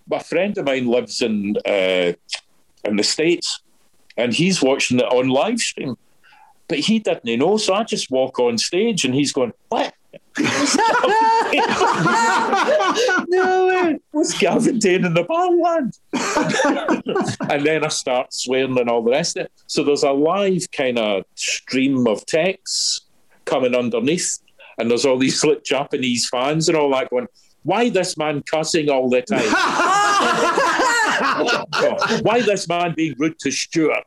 my 0.08 0.18
friend 0.20 0.56
of 0.56 0.66
mine 0.66 0.86
lives 0.86 1.20
in 1.20 1.56
uh, 1.66 2.12
in 2.84 2.96
the 2.96 3.02
States 3.02 3.60
and 4.16 4.34
he's 4.34 4.60
watching 4.60 4.98
it 4.98 5.04
on 5.04 5.28
live 5.28 5.60
stream. 5.60 5.96
But 6.68 6.80
he 6.80 6.98
didn't 6.98 7.38
know, 7.38 7.56
so 7.56 7.74
I 7.74 7.84
just 7.84 8.10
walk 8.10 8.38
on 8.38 8.58
stage 8.58 9.04
and 9.04 9.14
he's 9.14 9.32
going, 9.32 9.52
What? 9.68 9.94
no 13.28 13.66
way. 13.66 13.98
What's 14.12 14.38
Gavin 14.38 14.78
doing 14.78 15.04
in 15.04 15.14
the 15.14 15.24
Barrowland? 15.24 15.98
and 17.50 17.66
then 17.66 17.84
I 17.84 17.88
start 17.88 18.32
swearing 18.32 18.78
and 18.78 18.88
all 18.88 19.02
the 19.02 19.10
rest 19.10 19.36
of 19.36 19.46
it. 19.46 19.52
So 19.66 19.82
there's 19.82 20.04
a 20.04 20.12
live 20.12 20.70
kind 20.70 20.98
of 20.98 21.24
stream 21.34 22.06
of 22.06 22.24
texts 22.26 23.02
coming 23.46 23.74
underneath, 23.74 24.38
and 24.78 24.90
there's 24.90 25.04
all 25.04 25.18
these 25.18 25.42
like, 25.42 25.64
Japanese 25.64 26.28
fans 26.28 26.68
and 26.68 26.76
all 26.76 26.90
that 26.92 27.10
going, 27.10 27.26
Why 27.64 27.88
this 27.88 28.16
man 28.16 28.42
cussing 28.42 28.90
all 28.90 29.08
the 29.08 29.22
time? 29.22 30.94
Why 32.22 32.40
this 32.42 32.68
man 32.68 32.94
being 32.96 33.14
rude 33.18 33.38
to 33.40 33.50
Stuart? 33.50 34.04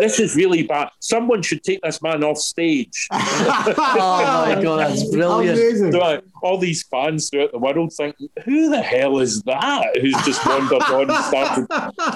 this 0.00 0.20
is 0.20 0.34
really 0.36 0.62
bad. 0.64 0.88
Someone 1.00 1.42
should 1.42 1.62
take 1.62 1.80
this 1.82 2.02
man 2.02 2.22
off 2.24 2.38
stage. 2.38 3.08
oh 3.12 4.44
my 4.46 4.60
god, 4.62 4.78
that's 4.80 5.04
brilliant. 5.10 5.94
All 6.42 6.58
these 6.58 6.82
fans 6.84 7.30
throughout 7.30 7.52
the 7.52 7.58
world 7.58 7.92
think, 7.92 8.16
who 8.44 8.68
the 8.70 8.82
hell 8.82 9.18
is 9.20 9.42
that 9.42 9.96
who's 10.00 10.16
just 10.24 10.44
wandered 10.44 10.82
on 10.82 11.08
and 11.10 11.24
started 11.24 11.66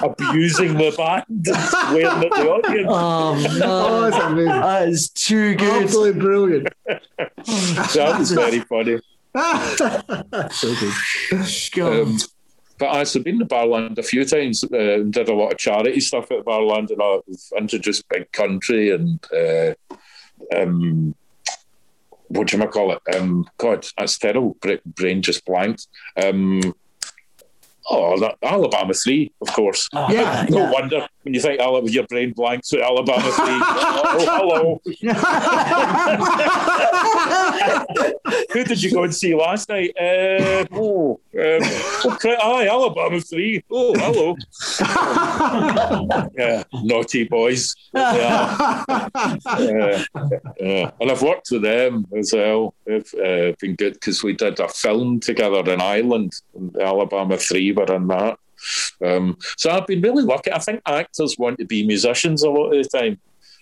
abusing 0.03 0.73
the 0.73 0.93
band 0.97 1.23
and 1.29 1.45
swearing 1.69 2.05
at 2.05 2.21
the 2.31 2.49
audience? 2.49 2.87
Oh 2.89 3.17
Oh, 3.27 3.57
no, 3.59 4.01
that's 4.09 4.23
amazing. 4.23 4.47
that 4.47 4.87
is 4.89 5.09
too 5.09 5.55
good. 5.55 5.83
Absolutely 5.83 6.19
brilliant. 6.19 6.67
So 6.87 6.97
that 8.05 8.19
was 8.19 8.31
very 8.31 8.59
funny. 8.61 8.99
So 10.51 10.73
good. 11.73 12.07
Um, 12.07 12.17
but 12.79 12.89
I've 12.89 13.23
been 13.23 13.39
to 13.39 13.45
Barrowland 13.45 13.97
a 13.97 14.03
few 14.03 14.23
times 14.23 14.63
uh, 14.63 14.77
and 14.77 15.11
did 15.11 15.29
a 15.29 15.33
lot 15.33 15.51
of 15.51 15.57
charity 15.57 15.99
stuff 15.99 16.31
at 16.31 16.45
Barrowland 16.45 16.91
and 16.91 17.01
I've 17.01 17.21
introduced 17.57 18.07
Big 18.09 18.31
Country 18.31 18.91
and 18.91 19.19
uh, 19.33 19.73
um, 20.55 21.15
what 22.27 22.47
do 22.47 22.57
you 22.57 22.67
call 22.67 22.91
it? 22.91 23.15
Um, 23.15 23.49
God, 23.57 23.85
that's 23.97 24.17
terrible. 24.19 24.57
Bra- 24.61 24.75
Brain 24.85 25.21
just 25.21 25.45
blanked. 25.45 25.87
Um, 26.21 26.61
oh, 27.89 28.19
that, 28.19 28.37
Alabama 28.43 28.93
3, 28.93 29.31
of 29.41 29.47
course. 29.53 29.89
yeah, 29.93 30.45
No 30.49 30.59
yeah. 30.59 30.71
wonder 30.71 31.07
when 31.23 31.33
you 31.33 31.39
think 31.39 31.59
Alabama, 31.59 31.89
your 31.91 32.05
brain 32.07 32.33
blanks 32.33 32.71
with 32.71 32.81
Alabama 32.81 33.21
3. 33.21 33.31
oh, 33.39 34.79
hello. 34.81 34.81
Who 38.53 38.63
did 38.63 38.81
you 38.83 38.91
go 38.91 39.03
and 39.03 39.13
see 39.15 39.35
last 39.35 39.69
night? 39.69 39.91
Uh, 39.99 40.65
oh, 40.73 41.19
um, 41.37 41.61
oh, 42.05 42.17
cra- 42.19 42.41
aye, 42.41 42.67
Alabama 42.67 43.19
3. 43.21 43.63
Oh, 43.71 43.93
hello. 43.97 44.35
yeah, 46.37 46.63
naughty 46.83 47.23
boys. 47.25 47.75
Yeah. 47.93 49.07
Yeah, 49.59 50.03
yeah. 50.59 50.91
And 50.99 51.11
I've 51.11 51.21
worked 51.21 51.49
with 51.51 51.61
them 51.61 52.05
as 52.17 52.31
well. 52.33 52.73
They've 52.85 53.13
uh, 53.15 53.53
been 53.59 53.75
good 53.75 53.93
because 53.93 54.23
we 54.23 54.33
did 54.33 54.59
a 54.59 54.67
film 54.67 55.19
together 55.19 55.69
in 55.71 55.81
Ireland. 55.81 56.33
And 56.55 56.75
Alabama 56.81 57.37
3 57.37 57.71
were 57.73 57.95
in 57.95 58.07
that. 58.07 58.37
Um, 59.05 59.37
so 59.57 59.69
I've 59.69 59.85
been 59.87 60.01
really 60.01 60.23
lucky. 60.23 60.51
I 60.51 60.59
think 60.59 60.81
actors 60.87 61.35
want 61.37 61.59
to 61.59 61.65
be 61.65 61.85
musicians 61.85 62.41
a 62.43 62.49
lot 62.49 62.73
of 62.73 62.83
the 62.83 62.97
time, 62.97 63.19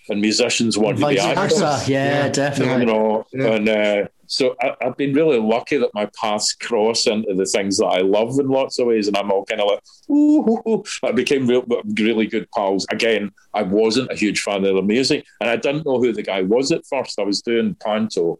and 0.08 0.20
musicians 0.22 0.78
want 0.78 0.98
to 0.98 1.06
be 1.06 1.18
actors 1.18 1.58
versa. 1.58 1.90
Yeah, 1.90 2.26
you 2.26 2.32
definitely. 2.32 2.86
know, 2.86 3.26
Yeah. 3.32 3.46
and 3.52 3.68
uh, 3.68 4.08
so 4.28 4.56
I, 4.60 4.74
I've 4.80 4.96
been 4.96 5.14
really 5.14 5.38
lucky 5.38 5.76
that 5.76 5.94
my 5.94 6.08
paths 6.20 6.54
cross 6.54 7.06
into 7.06 7.34
the 7.34 7.46
things 7.46 7.78
that 7.78 7.86
I 7.86 8.00
love 8.00 8.38
in 8.38 8.48
lots 8.48 8.78
of 8.78 8.86
ways, 8.86 9.08
and 9.08 9.16
I'm 9.16 9.30
all 9.30 9.44
kind 9.44 9.60
of 9.60 9.68
like, 9.68 9.82
ooh. 10.10 10.84
I 11.02 11.12
became 11.12 11.46
real, 11.46 11.64
really 11.98 12.26
good 12.26 12.50
pals. 12.50 12.86
Again, 12.90 13.32
I 13.54 13.62
wasn't 13.62 14.12
a 14.12 14.16
huge 14.16 14.40
fan 14.40 14.64
of 14.64 14.74
the 14.74 14.82
music, 14.82 15.24
and 15.40 15.50
I 15.50 15.56
didn't 15.56 15.86
know 15.86 15.98
who 15.98 16.12
the 16.12 16.22
guy 16.22 16.42
was 16.42 16.72
at 16.72 16.86
first. 16.86 17.18
I 17.18 17.24
was 17.24 17.42
doing 17.42 17.76
panto 17.82 18.38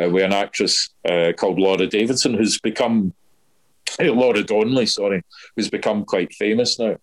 uh, 0.00 0.08
with 0.10 0.24
an 0.24 0.32
actress 0.32 0.90
uh, 1.08 1.32
called 1.36 1.58
Laura 1.58 1.86
Davidson, 1.86 2.34
who's 2.34 2.60
become 2.60 3.12
eh, 3.98 4.10
Laura 4.10 4.42
Donnelly, 4.42 4.86
sorry, 4.86 5.22
who's 5.56 5.70
become 5.70 6.04
quite 6.04 6.32
famous 6.34 6.78
now. 6.78 6.96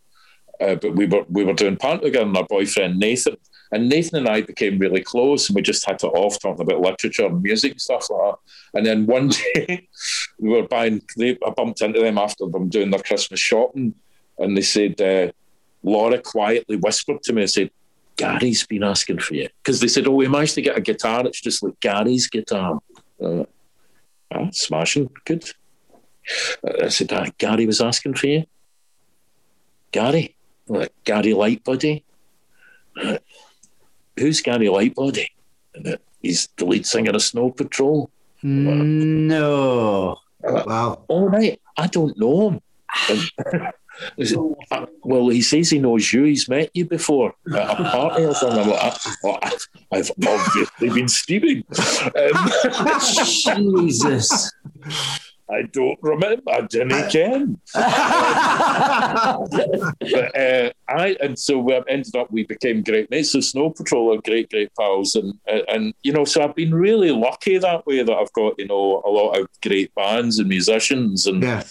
Uh, 0.62 0.76
but 0.76 0.96
we 0.96 1.06
were 1.06 1.26
we 1.30 1.44
were 1.44 1.54
doing 1.54 1.78
panto 1.78 2.06
together, 2.06 2.26
and 2.26 2.38
our 2.38 2.46
boyfriend 2.46 3.00
Nathan. 3.00 3.38
And 3.74 3.90
Nathan 3.90 4.20
and 4.20 4.30
I 4.30 4.42
became 4.42 4.78
really 4.78 5.02
close, 5.02 5.50
and 5.50 5.56
we 5.56 5.64
just 5.64 5.84
had 5.88 5.98
to 6.00 6.08
off 6.10 6.40
talking 6.40 6.62
about 6.62 6.80
literature 6.80 7.26
and 7.26 7.42
music 7.42 7.72
and 7.72 7.82
stuff 7.82 8.08
like 8.12 8.22
that. 8.22 8.38
And 8.78 8.86
then 8.86 9.08
one 9.08 9.30
day, 9.56 9.88
we 10.38 10.50
were 10.50 10.68
buying. 10.68 11.02
They, 11.18 11.32
I 11.46 11.50
bumped 11.50 11.82
into 11.82 12.00
them 12.00 12.20
after 12.20 12.46
them 12.46 12.70
doing 12.70 12.92
their 12.92 13.02
Christmas 13.02 13.40
shopping, 13.40 13.96
and 14.38 14.56
they 14.56 14.62
said, 14.62 15.02
uh, 15.02 15.32
Laura 15.82 16.22
quietly 16.22 16.76
whispered 16.76 17.24
to 17.24 17.34
me 17.34 17.42
and 17.42 17.50
said, 17.50 17.72
"Gary's 18.16 18.64
been 18.64 18.84
asking 18.84 19.20
for 19.20 19.34
you," 19.34 19.50
because 19.64 19.80
they 19.80 19.88
said, 19.88 20.08
"Oh, 20.08 20.12
we 20.12 20.28
managed 20.28 20.54
to 20.54 20.62
get 20.62 20.78
a 20.78 20.82
guitar. 20.82 21.26
It's 21.26 21.42
just 21.42 21.64
like 21.64 21.80
Gary's 21.80 22.28
guitar." 22.28 22.80
Uh, 23.20 23.46
ah, 24.32 24.50
smashing, 24.52 25.10
good. 25.26 25.50
I 26.80 26.90
said, 26.90 27.12
ah, 27.12 27.26
"Gary 27.40 27.66
was 27.66 27.82
asking 27.82 28.14
for 28.14 28.28
you." 28.28 28.44
Gary, 29.92 30.36
like 30.68 30.94
Gary 31.06 31.34
Lightbody. 31.34 32.04
Uh, 34.18 34.22
Who's 34.22 34.42
Gary 34.42 34.68
Lightbody? 34.68 35.28
Uh, 35.86 35.98
He's 36.22 36.48
the 36.58 36.66
lead 36.66 36.86
singer 36.86 37.12
of 37.12 37.22
Snow 37.22 37.50
Patrol. 37.52 38.10
No. 38.44 40.18
Wow. 40.42 41.04
All 41.08 41.28
right. 41.30 41.60
I 41.78 41.88
don't 41.88 42.18
know 42.18 42.50
him. 42.52 42.62
And- 43.10 43.72
Is 44.18 44.32
it- 44.32 44.40
uh, 44.72 44.88
well, 45.04 45.30
he 45.30 45.42
says 45.44 45.70
he 45.70 45.78
knows 45.78 46.12
you. 46.12 46.24
He's 46.24 46.50
met 46.50 46.72
you 46.74 46.86
before 46.86 47.36
at 47.56 47.80
a 47.80 47.84
party 47.84 48.24
or 48.24 48.34
something. 48.34 48.62
I'm 48.62 48.70
like, 48.72 48.94
"Oh, 49.24 49.38
I- 49.42 49.58
I've 49.92 50.12
obviously 50.28 50.90
been 50.90 51.08
steaming. 51.08 51.64
Um, 52.16 52.50
Jesus. 53.86 54.52
I 55.50 55.64
don't 55.64 56.00
remember. 56.02 56.52
I 56.52 56.62
didn't 56.62 57.12
ken. 57.12 57.60
but 57.74 57.84
uh, 60.40 60.72
I 60.88 61.18
and 61.22 61.38
so 61.38 61.60
we 61.60 61.80
ended 61.88 62.16
up. 62.16 62.32
We 62.32 62.46
became 62.46 62.82
great 62.82 63.12
mates. 63.12 63.32
So 63.32 63.42
Snow 63.42 63.70
Patrol 63.70 64.14
are 64.14 64.22
great, 64.22 64.50
great 64.50 64.74
pals, 64.76 65.16
and 65.16 65.34
uh, 65.48 65.60
and 65.68 65.94
you 66.04 66.14
know, 66.14 66.24
so 66.26 66.44
I've 66.44 66.56
been 66.56 66.74
really 66.74 67.12
lucky 67.12 67.58
that 67.58 67.86
way 67.86 68.04
that 68.04 68.14
I've 68.14 68.32
got 68.34 68.58
you 68.58 68.68
know 68.68 69.02
a 69.06 69.10
lot 69.10 69.40
of 69.40 69.48
great 69.62 69.94
bands 69.96 70.40
and 70.40 70.48
musicians 70.48 71.28
and. 71.28 71.44
Yeah. 71.44 71.64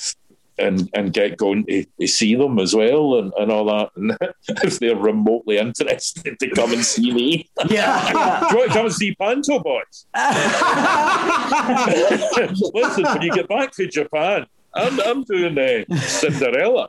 And, 0.59 0.89
and 0.95 1.13
get 1.13 1.39
going 1.39 1.65
to, 1.67 1.85
to 1.99 2.07
see 2.07 2.35
them 2.35 2.59
as 2.59 2.77
well 2.77 3.19
and, 3.19 3.33
and 3.39 3.51
all 3.51 3.65
that. 3.65 3.91
And 3.97 4.17
if 4.63 4.79
they're 4.79 4.95
remotely 4.95 5.57
interested 5.57 6.39
to 6.39 6.51
come 6.51 6.73
and 6.73 6.85
see 6.85 7.11
me, 7.13 7.49
Yeah. 7.71 8.13
yeah. 8.13 8.41
do 8.51 8.55
you 8.55 8.59
want 8.59 8.71
to 8.71 8.77
come 8.77 8.87
and 8.87 8.95
see 8.95 9.15
Panto 9.15 9.59
Boys? 9.61 10.07
Listen, 12.75 13.05
when 13.05 13.23
you 13.23 13.33
get 13.33 13.49
back 13.49 13.73
to 13.73 13.87
Japan, 13.89 14.47
I'm, 14.75 15.01
I'm 15.01 15.23
doing 15.25 15.59
uh, 15.59 15.97
Cinderella. 15.97 16.89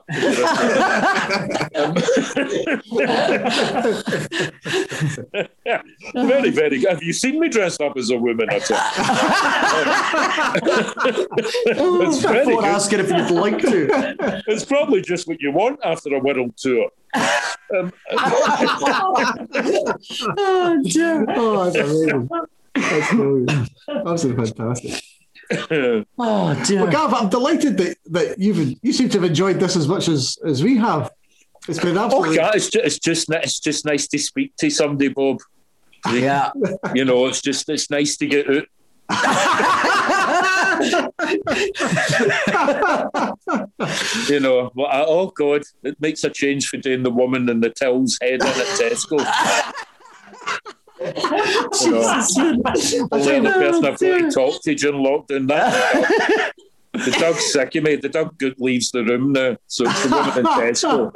very, 6.14 6.50
very 6.52 6.80
good. 6.80 6.90
Have 6.90 7.04
you 7.04 7.14
seen 7.14 7.40
me 7.40 7.50
dressed 7.50 7.82
up 7.82 7.98
as 7.98 8.10
a 8.10 8.18
woman? 8.18 8.50
At 8.50 8.72
all? 8.72 8.78
it's 12.02 12.22
very 12.22 12.46
good. 12.46 12.64
asking 12.64 13.00
if 13.00 13.10
you'd 13.10 13.32
like 13.32 13.60
to. 13.60 14.44
It's 14.48 14.66
probably 14.66 15.02
just 15.02 15.28
what 15.28 15.42
you 15.42 15.52
want 15.52 15.80
after 15.84 16.14
a 16.16 16.20
world 16.20 16.56
tour. 16.58 16.90
Um, 17.76 17.92
Oh, 20.38 20.82
dear. 20.84 21.26
Oh, 21.30 21.64
that's 21.70 21.76
amazing. 21.78 22.30
That's 22.76 23.10
brilliant. 23.14 23.70
Absolutely 24.08 24.46
fantastic. 24.46 25.04
Oh, 25.52 26.64
dear. 26.66 26.84
Well, 26.84 26.92
Gav, 26.92 27.14
I'm 27.14 27.30
delighted 27.30 27.78
that, 27.78 27.98
that 28.08 28.40
you've 28.40 28.78
you 28.82 28.94
seem 28.94 29.10
to 29.10 29.20
have 29.20 29.30
enjoyed 29.30 29.60
this 29.60 29.76
as 29.76 29.88
much 29.88 30.08
as, 30.08 30.38
as 30.46 30.64
we 30.64 30.78
have. 30.78 31.12
It's 31.68 31.80
been 31.80 31.98
oh, 31.98 32.06
absolutely. 32.06 32.38
God, 32.38 32.56
it's 32.56 32.70
just, 32.70 32.86
it's 32.86 33.00
just 33.00 33.30
it's 33.32 33.60
just 33.60 33.86
nice 33.86 34.08
to 34.08 34.20
speak 34.20 34.56
to 34.58 34.70
somebody, 34.70 35.10
Bob. 35.10 35.40
Yeah. 36.12 36.52
You 36.94 37.06
know, 37.06 37.26
it's 37.28 37.42
just 37.42 37.70
it's 37.70 37.90
nice 37.90 38.18
to 38.18 38.28
get 38.28 38.50
out. 38.50 38.66
you 44.30 44.40
know, 44.40 44.72
well, 44.76 44.88
I- 44.88 45.02
uh, 45.02 45.06
oh 45.08 45.28
God, 45.28 45.64
it 45.84 46.00
makes 46.00 46.24
a 46.24 46.30
change 46.30 46.68
for 46.68 46.78
doing 46.78 47.04
the 47.04 47.10
woman 47.10 47.50
in 47.50 47.60
the 47.62 47.70
till's 47.70 48.18
head 48.22 48.42
in 48.42 48.48
at 48.48 48.56
Tesco. 48.80 49.20
You 51.04 51.92
know, 51.92 52.24
only 53.12 53.38
other 53.38 53.54
person 53.54 53.86
I've 53.86 53.92
got 53.92 54.00
to 54.00 54.26
oh, 54.26 54.30
talk 54.30 54.62
to 54.64 54.76
during 54.76 55.04
lockdown. 55.04 55.48
That 55.48 56.54
the 56.94 57.12
dog's 57.20 57.52
sick 57.52 57.76
of 57.76 57.84
me. 57.84 57.96
The 57.96 58.10
dog 58.10 58.38
good 58.38 58.60
leaves 58.60 58.92
the 58.92 59.04
room 59.04 59.34
now, 59.34 59.58
so 59.68 59.86
it's 59.88 60.04
the 60.04 60.10
woman 60.10 60.38
in 60.38 60.46
Tesco. 60.46 61.12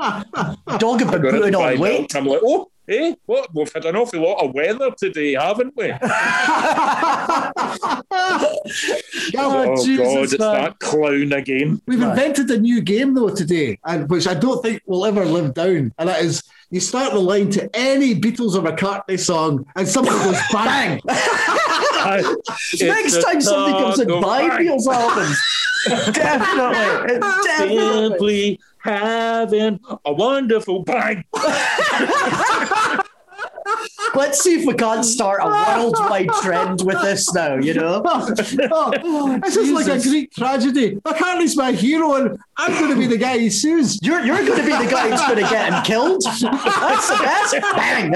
Dog 0.80 1.00
have 1.02 1.12
been 1.12 1.22
Got 1.22 1.32
putting 1.32 1.52
to 1.52 1.58
buy 1.58 1.74
on 1.74 1.80
weight. 1.80 2.00
milk. 2.00 2.16
I'm 2.16 2.26
like, 2.26 2.42
oh, 2.44 2.70
hey, 2.88 3.16
what? 3.26 3.54
We've 3.54 3.72
had 3.72 3.86
an 3.86 3.96
awful 3.96 4.22
lot 4.22 4.44
of 4.44 4.54
weather 4.54 4.92
today, 4.98 5.34
haven't 5.34 5.74
we? 5.78 5.88
Gavin, 5.88 6.04
Oh, 9.38 9.76
oh 9.78 9.86
Jesus, 9.86 10.08
God, 10.14 10.24
it's 10.24 10.40
man. 10.40 10.64
that 10.64 10.80
clown 10.80 11.34
again. 11.34 11.82
We've 11.86 12.02
invented 12.02 12.50
a 12.50 12.58
new 12.60 12.82
game 12.82 13.14
though 13.14 13.30
today, 13.34 13.78
and 13.86 14.10
which 14.10 14.28
I 14.28 14.34
don't 14.34 14.62
think 14.64 14.82
will 14.86 15.06
ever 15.06 15.26
live 15.26 15.54
down. 15.54 15.94
And 15.98 16.10
that 16.10 16.22
is 16.24 16.44
you 16.70 16.80
start 16.80 17.14
the 17.14 17.20
line 17.20 17.50
to 17.52 17.70
any 17.74 18.14
Beatles 18.14 18.56
or 18.56 18.62
McCartney 18.62 19.20
song, 19.20 19.66
and 19.76 19.88
somebody 19.88 20.18
goes 20.18 20.40
bang. 20.52 21.00
Next 22.82 23.24
time 23.24 23.42
somebody 23.42 23.84
comes 23.84 24.00
and 24.00 24.22
buy 24.22 24.50
Beatles 24.50 24.88
albums, 24.88 25.42
definitely, 26.14 27.20
definitely. 27.20 28.10
Simply 28.10 28.60
having 28.80 29.80
a 30.06 30.14
wonderful 30.14 30.84
bang. 30.84 31.24
Let's 34.16 34.42
see 34.42 34.60
if 34.60 34.66
we 34.66 34.74
can't 34.74 35.06
start 35.06 35.42
a 35.44 35.48
worldwide 35.48 36.30
trend 36.42 36.82
with 36.82 37.02
this 37.02 37.34
now. 37.34 37.56
You 37.56 37.74
know, 37.76 38.02
oh, 38.06 38.94
oh, 39.04 39.40
this 39.44 39.58
is 39.58 39.72
like 39.72 39.88
a. 39.88 39.98
Greek 40.08 40.32
tragedy. 40.32 40.96
McCartney's 40.98 41.56
my 41.56 41.72
hero, 41.72 42.16
and 42.16 42.40
I'm 42.58 42.72
going 42.72 42.92
to 42.92 42.98
be 43.00 43.08
the 43.08 43.18
guy 43.18 43.38
he 43.38 43.50
sues. 43.50 44.00
you're 44.02 44.24
you're 44.24 44.44
going 44.46 44.60
to 44.60 44.66
be 44.66 44.86
the 44.86 44.90
guy 44.90 45.10
who's 45.10 45.22
going 45.22 45.36
to 45.36 45.42
get 45.50 45.74
him 45.74 45.84
killed. 45.84 46.22
That's 46.24 46.42
the 46.42 47.20
best. 47.22 47.56
Bang. 47.76 48.14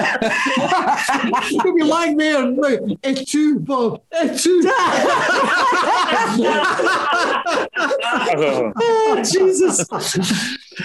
He'll 1.63 1.75
be 1.75 1.83
lying 1.83 2.17
there, 2.17 2.43
and 2.43 2.57
like, 2.57 2.79
it's 3.03 3.29
true, 3.29 3.59
Bob. 3.59 4.01
It's 4.11 4.43
true. 4.43 4.61
Oh 7.83 9.21
Jesus! 9.23 9.85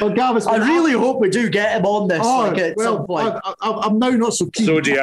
Well, 0.00 0.10
Gav, 0.10 0.46
I 0.46 0.56
really 0.56 0.92
hope 0.92 1.20
we 1.20 1.30
do 1.30 1.48
get 1.48 1.76
him 1.76 1.86
on 1.86 2.08
this 2.08 2.20
Oh, 2.22 2.42
like, 2.42 2.58
at 2.58 2.76
well, 2.76 2.96
some 2.96 3.06
point. 3.06 3.34
I, 3.44 3.54
I, 3.60 3.70
I'm 3.86 3.98
now 3.98 4.10
not 4.10 4.34
so 4.34 4.46
keen. 4.46 4.65
So 4.66 4.80
do 4.80 4.90
you. 4.90 4.96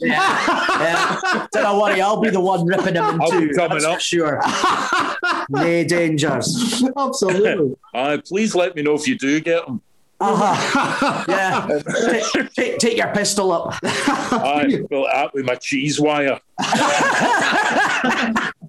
yeah. 0.00 1.46
Don't 1.52 1.80
worry, 1.80 2.00
I'll 2.00 2.20
be 2.20 2.30
the 2.30 2.40
one 2.40 2.64
ripping 2.66 2.94
him 2.94 3.04
in 3.04 3.20
I'll 3.20 3.30
two. 3.30 3.50
coming 3.50 3.78
that's 3.78 3.84
up. 3.84 3.94
for 3.96 4.00
sure. 4.00 4.40
no 5.50 5.84
dangers. 5.84 6.82
Absolutely. 6.96 7.76
Aye, 7.94 8.22
please 8.26 8.54
let 8.54 8.74
me 8.76 8.82
know 8.82 8.94
if 8.94 9.06
you 9.06 9.18
do 9.18 9.40
get 9.40 9.66
them. 9.66 9.82
Uh-huh. 10.22 11.24
Yeah. 11.28 11.66
take, 12.34 12.52
take, 12.52 12.78
take 12.78 12.96
your 12.98 13.08
pistol 13.14 13.52
up. 13.52 13.74
Aye, 13.82 14.82
fill 14.90 15.06
it 15.06 15.14
up 15.14 15.32
with 15.32 15.46
my 15.46 15.54
cheese 15.54 15.98
wire. 15.98 16.38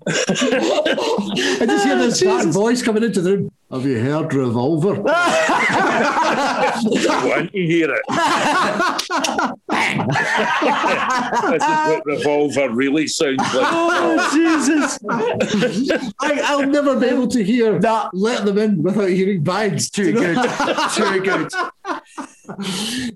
I 0.07 1.65
just 1.65 1.85
hear 1.85 1.97
this 1.97 2.21
fat 2.21 2.47
voice 2.47 2.81
coming 2.81 3.03
into 3.03 3.21
the 3.21 3.37
room. 3.37 3.51
Have 3.69 3.85
you 3.85 3.99
heard 3.99 4.33
Revolver? 4.33 5.03
I 5.05 6.81
want 7.25 7.51
to 7.51 7.65
hear 7.65 7.89
it. 7.93 8.01
this 9.97 11.63
is 11.63 11.67
what 11.67 12.05
Revolver 12.05 12.69
really 12.69 13.07
sounds 13.07 13.39
like. 13.39 13.67
Oh, 13.93 14.29
Jesus. 14.33 14.99
I, 16.19 16.41
I'll 16.45 16.65
never 16.67 16.99
be 16.99 17.07
able 17.07 17.27
to 17.27 17.43
hear 17.43 17.79
That- 17.79 18.09
Let 18.13 18.45
Them 18.45 18.57
In 18.57 18.81
without 18.83 19.09
hearing 19.09 19.43
bangs. 19.43 19.89
Too 19.89 20.13
good. 20.13 20.37
Too 20.95 21.21
good. 21.21 21.51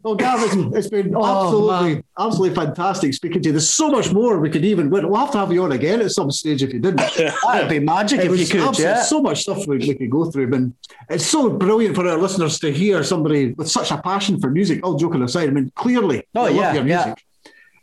Well, 0.04 0.16
Gav, 0.16 0.40
it's, 0.44 0.56
it's 0.78 0.88
been 0.90 1.14
Oh, 1.16 1.24
absolutely, 1.46 2.04
absolutely 2.18 2.56
fantastic 2.56 3.14
speaking 3.14 3.42
to 3.42 3.50
you. 3.50 3.54
There's 3.54 3.70
so 3.70 3.90
much 3.90 4.12
more 4.14 4.40
we 4.40 4.50
could 4.50 4.64
even. 4.64 4.90
We'll 4.90 5.14
have 5.16 5.32
to 5.32 5.38
have 5.40 5.52
you 5.52 5.64
on 5.64 5.72
again 5.72 6.02
at 6.02 6.12
some 6.12 6.32
stage 6.32 6.64
if 6.64 6.72
you 6.74 6.80
didn't. 6.80 6.98
That'd 7.44 7.70
be 7.70 7.80
magic 7.80 8.20
It 8.20 8.32
if 8.32 8.40
you 8.40 8.48
could, 8.48 8.62
absolute- 8.68 8.86
yeah. 8.88 9.02
so 9.04 9.22
much 9.22 9.42
stuff 9.42 9.66
we, 9.68 9.78
we 9.78 9.96
could 9.96 10.10
go 10.10 10.30
through. 10.32 10.54
And 10.54 10.74
it's 11.10 11.26
so 11.26 11.50
brilliant 11.50 11.96
for 11.96 12.08
our 12.08 12.18
listeners 12.18 12.60
to 12.60 12.72
hear 12.72 13.04
somebody 13.04 13.54
with 13.54 13.70
such 13.70 13.92
a 13.92 13.98
passion 13.98 14.40
for 14.40 14.50
music. 14.50 14.86
All 14.86 14.96
joking 14.96 15.22
aside, 15.24 15.50
I 15.50 15.52
mean, 15.52 15.72
clearly, 15.76 16.24
Oh, 16.36 16.48
you 16.48 16.56
yeah, 16.56 16.62
love 16.68 16.76
your 16.76 16.88
yeah. 16.88 17.06
music. 17.06 17.24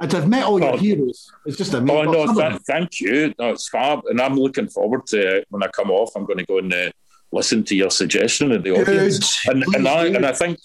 And 0.01 0.11
to 0.11 0.17
have 0.21 0.29
met 0.29 0.45
all 0.45 0.59
your 0.59 0.75
Oh. 0.75 0.79
heroes, 0.79 1.31
it's 1.47 1.57
just 1.57 1.75
Oh 1.75 1.79
amazing. 1.79 2.11
Well, 2.11 2.35
no, 2.35 2.49
th- 2.51 2.61
thank 2.63 3.01
you. 3.01 3.35
No, 3.39 3.51
it's 3.51 3.69
fab, 3.69 4.01
and 4.09 4.21
I'm 4.21 4.35
looking 4.37 4.69
forward 4.69 5.07
to 5.09 5.37
it. 5.39 5.47
when 5.51 5.63
I 5.63 5.69
come 5.69 5.91
off. 5.91 6.11
I'm 6.17 6.25
going 6.25 6.39
to 6.39 6.45
go 6.47 6.59
and 6.59 6.73
uh, 6.73 6.91
listen 7.31 7.63
to 7.65 7.77
your 7.77 7.91
suggestion 7.91 8.51
in 8.53 8.63
the 8.63 8.73
audience, 8.73 9.45
Good. 9.45 9.55
and 9.63 9.75
and 9.77 9.87
I 9.89 10.05
Please 10.07 10.17
and. 10.17 10.27
I 10.27 10.33
think. 10.33 10.59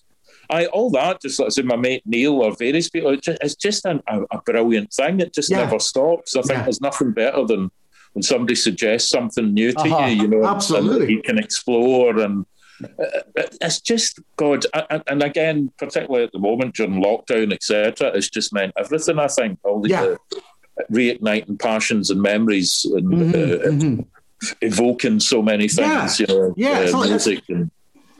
I 0.50 0.66
all 0.68 0.90
that 0.92 1.22
just 1.22 1.40
like 1.40 1.48
I 1.48 1.50
said, 1.50 1.66
my 1.66 1.76
mate 1.76 2.04
Neil 2.06 2.42
or 2.42 2.56
various 2.56 2.90
people. 2.90 3.12
It's 3.12 3.26
just, 3.26 3.40
it's 3.42 3.56
just 3.56 3.86
an, 3.86 4.02
a, 4.08 4.22
a 4.32 4.42
brilliant 4.42 4.94
thing. 4.94 5.20
It 5.20 5.34
just 5.34 5.50
Yeah. 5.52 5.58
never 5.66 5.80
stops. 5.80 6.36
I 6.36 6.42
think 6.42 6.58
Yeah. 6.60 6.64
there's 6.64 6.82
nothing 6.82 7.12
better 7.12 7.46
than 7.46 7.72
when 8.14 8.24
somebody 8.24 8.56
suggests 8.56 9.10
something 9.10 9.54
new 9.54 9.72
to 9.74 9.80
Uh-huh. 9.80 10.06
you. 10.08 10.22
You 10.24 10.28
know, 10.28 10.46
Absolutely. 10.46 11.14
you 11.14 11.22
can 11.22 11.38
explore 11.38 12.20
and. 12.20 12.46
uh, 12.84 13.22
It's 13.62 13.82
just 13.82 14.20
God, 14.38 14.66
and 14.90 15.04
and 15.08 15.24
again, 15.24 15.72
particularly 15.78 16.26
at 16.26 16.32
the 16.32 16.40
moment 16.40 16.76
during 16.76 17.02
lockdown, 17.04 17.52
etc. 17.54 18.12
It's 18.16 18.30
just 18.30 18.54
meant 18.54 18.74
everything. 18.78 19.18
I 19.20 19.28
think 19.28 19.60
all 19.64 19.82
the 19.82 19.90
Yeah. 19.90 20.04
uh, 20.04 20.16
reigniting 20.92 21.58
passions 21.60 22.12
and 22.12 22.22
memories 22.22 22.86
and 22.86 23.36
uh, 23.36 24.04
evoking 24.62 25.20
so 25.20 25.42
many 25.42 25.68
things. 25.68 26.20
Yeah. 26.20 26.26
You 26.28 26.28
know, 26.28 26.54
Yeah, 26.56 26.80
it's 26.80 26.94
uh, 26.94 27.00
like- 27.00 27.10
music 27.10 27.44
and, 27.50 27.72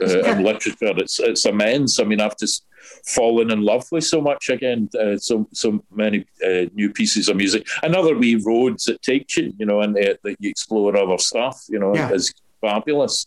uh, 0.02 0.22
and 0.24 0.44
literature. 0.44 0.92
It's 0.98 1.18
it's 1.20 1.44
immense. 1.46 1.98
I 2.00 2.04
mean, 2.04 2.20
I've 2.20 2.36
just 2.38 2.64
fallen 3.06 3.50
in 3.50 3.62
love 3.62 3.84
with 3.92 4.04
so 4.04 4.20
much 4.20 4.48
again. 4.48 4.88
Uh, 4.98 5.16
so 5.18 5.48
so 5.52 5.82
many 5.92 6.24
uh, 6.44 6.66
new 6.74 6.90
pieces 6.92 7.28
of 7.28 7.36
music 7.36 7.66
and 7.82 7.94
other 7.94 8.16
wee 8.16 8.36
roads 8.44 8.84
that 8.84 9.02
take 9.02 9.36
you. 9.36 9.52
You 9.58 9.66
know, 9.66 9.80
and 9.80 9.96
uh, 9.96 10.14
that 10.24 10.36
you 10.40 10.50
explore 10.50 10.96
other 10.96 11.18
stuff. 11.18 11.56
You 11.68 11.78
know, 11.78 11.94
Yeah. 11.94 12.12
is 12.12 12.32
fabulous. 12.60 13.26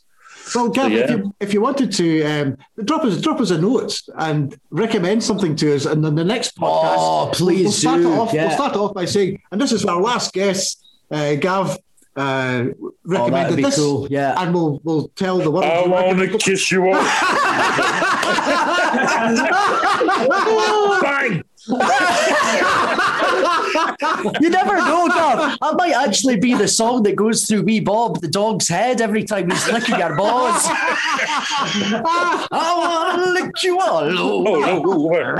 Well, 0.56 0.70
Gav, 0.70 0.92
if, 0.92 1.10
Yeah. 1.10 1.16
you, 1.18 1.36
if 1.40 1.54
you 1.54 1.62
wanted 1.62 1.92
to 1.94 2.24
um, 2.24 2.58
drop 2.86 3.04
us 3.04 3.22
drop 3.22 3.40
us 3.42 3.52
a 3.52 3.60
note 3.62 4.02
and 4.18 4.58
recommend 4.72 5.24
something 5.24 5.56
to 5.58 5.76
us, 5.76 5.86
and 5.86 6.04
then 6.04 6.16
the 6.16 6.24
next 6.24 6.58
podcast, 6.58 6.96
Oh, 6.98 7.26
we'll- 7.26 7.34
please 7.34 7.64
we'll 7.64 7.72
start 7.74 8.02
do, 8.02 8.12
off, 8.14 8.34
yeah. 8.34 8.48
We'll 8.48 8.56
start 8.56 8.76
off 8.76 8.94
by 8.94 9.06
saying, 9.06 9.40
and 9.52 9.62
this 9.62 9.72
is 9.72 9.86
our 9.86 10.02
last 10.02 10.34
guest, 10.34 10.84
uh, 11.12 11.36
Gav. 11.36 11.78
Uh, 12.16 12.66
Oh, 12.84 12.92
recommended 13.06 13.52
that'd 13.52 13.66
this, 13.66 13.76
cool. 13.78 14.08
Yeah. 14.10 14.36
and 14.38 14.54
we'll 14.54 14.80
we'll 14.84 15.08
tell 15.16 15.38
the 15.40 15.50
world. 15.50 15.64
I 15.66 15.82
who 15.84 15.90
want 15.92 16.20
to 16.20 16.38
kiss 16.38 16.70
you 16.72 16.86
all. 16.88 16.94
Bang! 21.02 21.44
You 24.42 24.50
never 24.50 24.76
know, 24.78 25.08
Gav. 25.08 25.58
That 25.60 25.76
might 25.78 25.94
actually 25.94 26.38
be 26.38 26.54
the 26.54 26.68
song 26.68 27.04
that 27.04 27.16
goes 27.16 27.46
through 27.46 27.64
wee 27.64 27.80
Bob, 27.80 28.20
the 28.22 28.28
dog's 28.28 28.68
head, 28.68 29.02
every 29.02 29.24
time 29.24 29.50
he's 29.50 29.68
licking 29.72 29.96
our 29.96 30.16
balls. 30.16 30.64
I 32.54 32.76
want 32.78 33.24
to 33.26 33.32
lick 33.44 33.64
you 33.64 33.80
all 33.80 34.04
over. 34.04 34.50
Oh, 34.50 34.82
no. 34.82 35.38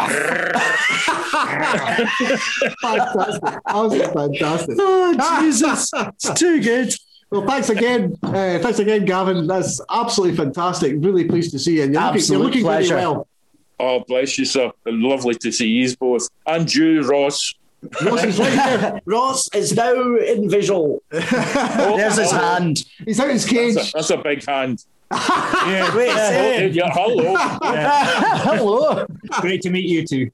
fantastic, 2.82 3.60
absolutely 3.68 4.14
fantastic. 4.14 4.76
Oh, 4.80 5.42
Jesus. 5.42 5.92
It's 5.94 6.34
too 6.40 6.62
good. 6.62 6.96
Well, 7.30 7.46
thanks 7.48 7.70
again, 7.70 8.18
uh, 8.24 8.60
thanks 8.60 8.80
again, 8.80 9.06
Gavin. 9.06 9.48
That's 9.48 9.80
absolutely 9.90 10.36
fantastic. 10.36 10.96
Really 10.98 11.24
pleased 11.26 11.52
to 11.52 11.60
see 11.60 11.78
you. 11.78 11.84
And 11.84 11.94
You're 11.94 12.02
looking, 12.04 12.16
Absolute 12.20 12.38
you're 12.38 12.46
looking 12.46 12.62
pleasure. 12.64 12.96
very 12.96 13.08
well. 13.08 13.28
Oh, 13.80 14.04
bless 14.08 14.38
you, 14.38 14.46
sir. 14.46 14.70
Lovely 14.86 15.36
to 15.36 15.52
see 15.52 15.68
you 15.68 15.96
both. 15.98 16.28
And 16.46 16.72
you, 16.74 17.02
Ross. 17.04 17.54
Ross 18.04 18.24
is 18.24 18.40
right 18.40 18.54
there. 18.56 19.02
Ross 19.06 19.50
is 19.56 19.74
now 19.76 20.16
in 20.18 20.50
visual. 20.50 21.02
There's 21.10 22.18
his 22.18 22.32
hand. 22.32 22.84
He's 23.06 23.20
out 23.20 23.30
his 23.32 23.46
cage. 23.46 23.76
That's 23.76 23.90
a, 23.90 23.94
that's 23.98 24.10
a 24.12 24.18
big 24.18 24.46
hand. 24.46 24.86
Yeah, 25.12 25.96
Wait, 25.96 26.10
Oh, 26.10 26.16
say, 26.16 26.68
yeah, 26.70 26.90
hello. 26.94 27.36
hello. 28.44 29.06
great 29.42 29.62
to 29.64 29.70
meet 29.70 29.86
you 29.86 30.06
two. 30.08 30.32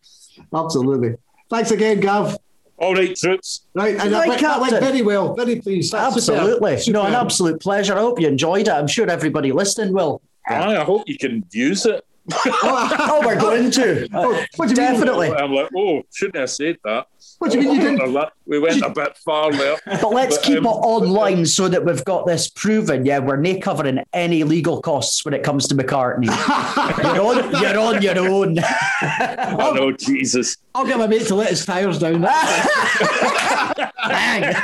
Absolutely. 0.53 1.15
Thanks 1.49 1.71
again, 1.71 1.99
Gav. 1.99 2.37
All 2.77 2.93
right, 2.93 3.15
troops. 3.15 3.65
Right, 3.73 3.95
and 3.99 4.13
that 4.13 4.19
Right, 4.19 4.27
went, 4.29 4.41
that 4.41 4.61
went 4.61 4.79
very 4.79 5.01
well. 5.01 5.33
Very 5.35 5.59
pleased. 5.59 5.93
That's 5.93 6.15
Absolutely. 6.15 6.77
superb. 6.77 6.93
No, 6.93 7.01
an 7.01 7.07
Superb. 7.07 7.25
absolute 7.25 7.59
pleasure. 7.61 7.95
I 7.95 8.01
hope 8.01 8.19
you 8.21 8.27
enjoyed 8.27 8.67
it. 8.67 8.71
I'm 8.71 8.87
sure 8.87 9.09
everybody 9.09 9.51
listening 9.51 9.93
will. 9.93 10.21
Aye, 10.47 10.77
I 10.77 10.83
hope 10.83 11.03
you 11.07 11.17
can 11.17 11.43
use 11.51 11.85
it. 11.87 12.05
Oh, 12.45 13.21
we're 13.25 13.39
going 13.39 13.71
to. 13.71 14.07
Oh, 14.13 14.45
what 14.57 14.69
do 14.69 14.75
you 14.75 14.81
mean? 14.87 14.93
Definitely. 14.93 15.31
I'm 15.31 15.53
like, 15.53 15.69
oh, 15.75 16.03
shouldn't 16.13 16.35
have 16.35 16.49
said 16.51 16.77
that. 16.83 17.07
What 17.39 17.51
do 17.51 17.59
you 17.59 17.67
mean 17.67 17.75
you 17.75 17.97
didn't? 17.97 18.29
We 18.47 18.59
went 18.59 18.81
a 18.81 18.89
bit 18.89 19.17
far 19.17 19.51
there. 19.51 19.77
But 19.85 20.11
let's 20.11 20.37
But, 20.37 20.45
keep 20.45 20.57
um, 20.59 20.65
it 20.65 20.69
online 20.69 21.45
so 21.45 21.67
that 21.67 21.83
we've 21.85 22.03
got 22.05 22.25
this 22.25 22.49
proven. 22.49 23.05
Yeah, 23.05 23.19
we're 23.19 23.37
not 23.37 23.61
covering 23.61 24.03
any 24.13 24.43
legal 24.43 24.81
costs 24.81 25.23
when 25.25 25.33
it 25.33 25.43
comes 25.43 25.67
to 25.67 25.75
McCartney. 25.75 26.27
you're 27.15 27.25
on, 27.25 27.61
you're 27.61 27.79
on 27.79 28.01
your 28.01 28.19
own. 28.19 28.57
I 28.59 29.71
know, 29.75 29.91
Jesus. 29.91 30.57
I'll 30.73 30.85
get 30.85 30.97
my 30.97 31.07
mate 31.07 31.27
to 31.27 31.35
let 31.35 31.49
his 31.49 31.65
tyres 31.65 31.99
down. 31.99 32.21
Bang. 34.07 34.55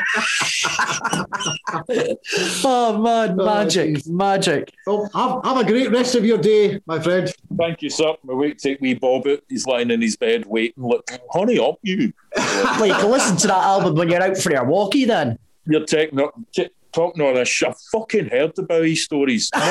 Oh 2.63 2.97
man, 3.01 3.35
magic, 3.35 3.95
geez. 3.95 4.07
magic. 4.07 4.73
Well, 4.85 5.09
have, 5.13 5.43
have 5.43 5.57
a 5.57 5.65
great 5.69 5.91
rest 5.91 6.15
of 6.15 6.25
your 6.25 6.37
day, 6.37 6.79
my 6.85 6.99
friend. 6.99 7.31
Thank 7.57 7.81
you, 7.81 7.89
sir. 7.89 8.13
My 8.23 8.33
wait 8.33 8.59
take 8.59 8.79
wee 8.79 8.93
Bob 8.93 9.27
out. 9.27 9.39
He's 9.49 9.65
lying 9.65 9.91
in 9.91 10.01
his 10.01 10.15
bed 10.15 10.45
waiting. 10.45 10.83
Look, 10.87 11.09
honey 11.31 11.59
up 11.59 11.79
you. 11.81 12.13
Well, 12.35 12.85
you 12.87 12.93
can 12.93 13.11
listen 13.11 13.37
to 13.37 13.47
that 13.47 13.63
album 13.63 13.95
when 13.95 14.09
you're 14.09 14.21
out 14.23 14.37
for 14.37 14.51
your 14.51 14.65
walkie 14.65 15.05
then. 15.05 15.37
You're 15.65 15.85
taking 15.85 16.19
up, 16.19 16.33
t- 16.53 16.69
talking 16.91 17.21
all 17.23 17.33
this 17.33 17.47
shit. 17.47 17.69
I 17.69 17.73
fucking 17.91 18.29
heard 18.29 18.55
the 18.55 18.63
Bowie 18.63 18.95
stories. 18.95 19.49
How 19.53 19.69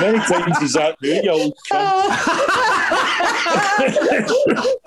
many 0.00 0.18
times 0.18 0.62
is 0.62 0.72
that 0.74 0.96
new, 1.02 1.20
you 1.22 1.30
old 1.30 1.54
cunt? 1.70 2.12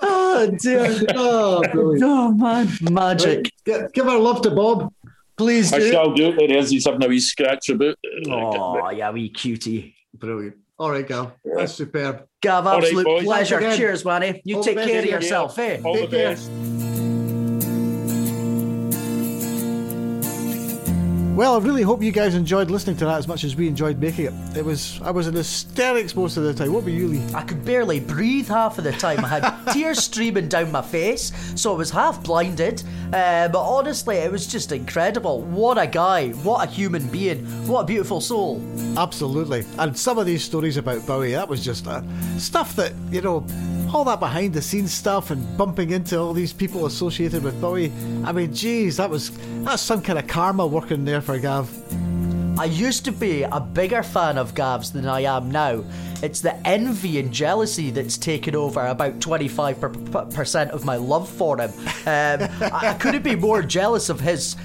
Oh 0.02 0.50
dear. 0.60 1.00
Oh, 1.14 1.62
brilliant. 1.72 2.02
Oh 2.04 2.32
man, 2.32 2.68
magic. 2.90 3.52
Give, 3.64 3.92
give 3.92 4.08
our 4.08 4.18
love 4.18 4.40
to 4.42 4.50
Bob. 4.50 4.92
Please 5.36 5.72
I 5.72 5.78
do. 5.78 5.90
shall 5.90 6.14
do 6.14 6.28
it. 6.30 6.36
There 6.38 6.48
he 6.48 6.56
is. 6.56 6.70
He's 6.70 6.86
having 6.86 7.04
a 7.04 7.08
wee 7.08 7.20
scratch 7.20 7.68
about. 7.68 7.96
Oh, 8.28 8.88
yeah, 8.90 9.10
wee 9.10 9.28
cutie. 9.28 9.94
Brilliant. 10.14 10.56
All 10.78 10.90
right, 10.90 11.06
Gal. 11.06 11.34
That's 11.44 11.74
superb. 11.74 12.26
Gav, 12.42 12.66
absolute 12.66 13.04
boys. 13.04 13.24
pleasure. 13.24 13.60
Cheers, 13.76 14.04
Manny. 14.04 14.40
You 14.44 14.56
All 14.56 14.64
take 14.64 14.76
care 14.76 14.86
best, 14.86 14.98
of 14.98 15.04
yeah. 15.04 15.14
yourself, 15.14 15.58
eh? 15.58 15.80
All 15.84 15.94
the 15.94 16.00
Take 16.06 16.10
care. 16.10 16.89
Well, 21.36 21.54
I 21.54 21.58
really 21.64 21.82
hope 21.82 22.02
you 22.02 22.10
guys 22.12 22.34
enjoyed 22.34 22.70
listening 22.70 22.96
to 22.96 23.06
that 23.06 23.16
as 23.16 23.28
much 23.28 23.44
as 23.44 23.56
we 23.56 23.68
enjoyed 23.68 23.98
making 23.98 24.26
it. 24.26 24.32
It 24.56 24.64
was 24.64 25.00
I 25.00 25.10
was 25.10 25.26
in 25.26 25.34
hysterics 25.34 26.14
most 26.14 26.36
of 26.36 26.42
the 26.42 26.52
time. 26.52 26.72
What 26.72 26.82
were 26.82 26.90
you, 26.90 27.06
Lee? 27.06 27.34
I 27.34 27.42
could 27.42 27.64
barely 27.64 27.98
breathe 28.00 28.48
half 28.48 28.76
of 28.78 28.84
the 28.84 28.92
time. 28.92 29.24
I 29.24 29.28
had 29.28 29.64
tears 29.72 30.02
streaming 30.02 30.48
down 30.48 30.70
my 30.72 30.82
face, 30.82 31.32
so 31.54 31.72
I 31.72 31.76
was 31.78 31.90
half 31.90 32.22
blinded. 32.24 32.82
Uh, 33.12 33.48
but 33.48 33.62
honestly, 33.62 34.16
it 34.16 34.30
was 34.30 34.46
just 34.46 34.72
incredible. 34.72 35.42
What 35.42 35.78
a 35.78 35.86
guy. 35.86 36.30
What 36.30 36.68
a 36.68 36.70
human 36.70 37.08
being. 37.08 37.46
What 37.66 37.82
a 37.82 37.86
beautiful 37.86 38.20
soul. 38.20 38.60
Absolutely. 38.98 39.64
And 39.78 39.96
some 39.96 40.18
of 40.18 40.26
these 40.26 40.44
stories 40.44 40.76
about 40.76 41.06
Bowie, 41.06 41.32
that 41.32 41.48
was 41.48 41.64
just 41.64 41.86
uh, 41.86 42.02
stuff 42.38 42.76
that, 42.76 42.92
you 43.10 43.20
know, 43.20 43.46
all 43.92 44.04
that 44.04 44.20
behind 44.20 44.54
the 44.54 44.62
scenes 44.62 44.92
stuff 44.92 45.30
and 45.30 45.58
bumping 45.58 45.90
into 45.90 46.18
all 46.18 46.32
these 46.32 46.52
people 46.52 46.86
associated 46.86 47.42
with 47.42 47.60
Bowie. 47.60 47.92
I 48.24 48.32
mean, 48.32 48.54
geez, 48.54 48.96
that 48.98 49.10
was 49.10 49.32
that's 49.64 49.82
some 49.82 50.00
kind 50.00 50.18
of 50.18 50.26
karma 50.26 50.66
working 50.66 51.04
there 51.04 51.19
for 51.20 51.38
Gav. 51.38 51.70
I 52.58 52.64
used 52.64 53.06
to 53.06 53.12
be 53.12 53.42
a 53.42 53.58
bigger 53.58 54.02
fan 54.02 54.36
of 54.36 54.54
Gav's 54.54 54.92
than 54.92 55.06
I 55.06 55.20
am 55.20 55.50
now. 55.50 55.82
It's 56.22 56.40
the 56.40 56.54
envy 56.66 57.18
and 57.18 57.32
jealousy 57.32 57.90
that's 57.90 58.18
taken 58.18 58.54
over 58.54 58.86
about 58.86 59.18
25% 59.18 60.68
of 60.70 60.84
my 60.84 60.96
love 60.96 61.28
for 61.28 61.58
him. 61.58 61.70
Um, 62.06 62.48
I 62.60 62.90
I 62.90 62.94
couldn't 62.94 63.22
be 63.22 63.34
more 63.36 63.62
jealous 63.62 64.10
of 64.10 64.20
his 64.20 64.56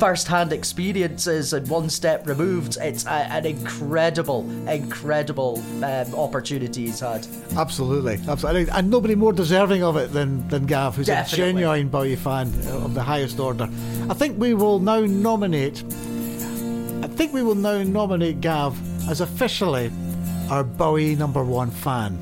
first-hand 0.00 0.52
experiences 0.52 1.52
and 1.52 1.68
one 1.68 1.90
step 1.90 2.26
removed. 2.26 2.78
It's 2.80 3.04
a, 3.04 3.10
an 3.10 3.44
incredible, 3.44 4.48
incredible 4.66 5.62
um, 5.84 6.14
opportunity 6.14 6.86
he's 6.86 7.00
had. 7.00 7.26
Absolutely, 7.56 8.18
absolutely, 8.26 8.72
and 8.72 8.90
nobody 8.90 9.14
more 9.14 9.34
deserving 9.34 9.82
of 9.82 9.96
it 9.96 10.12
than 10.12 10.48
than 10.48 10.64
Gav, 10.66 10.96
who's 10.96 11.06
Definitely. 11.06 11.44
a 11.44 11.52
genuine 11.52 11.88
Bowie 11.88 12.16
fan 12.16 12.48
of 12.68 12.94
the 12.94 13.02
highest 13.02 13.38
order. 13.38 13.68
I 14.08 14.14
think 14.14 14.38
we 14.38 14.54
will 14.54 14.78
now 14.78 15.00
nominate. 15.00 15.84
I 17.02 17.06
think 17.06 17.32
we 17.32 17.42
will 17.42 17.54
now 17.54 17.82
nominate 17.82 18.40
Gav 18.40 18.78
as 19.10 19.20
officially 19.20 19.92
our 20.50 20.64
Bowie 20.64 21.14
number 21.14 21.44
one 21.44 21.70
fan. 21.70 22.18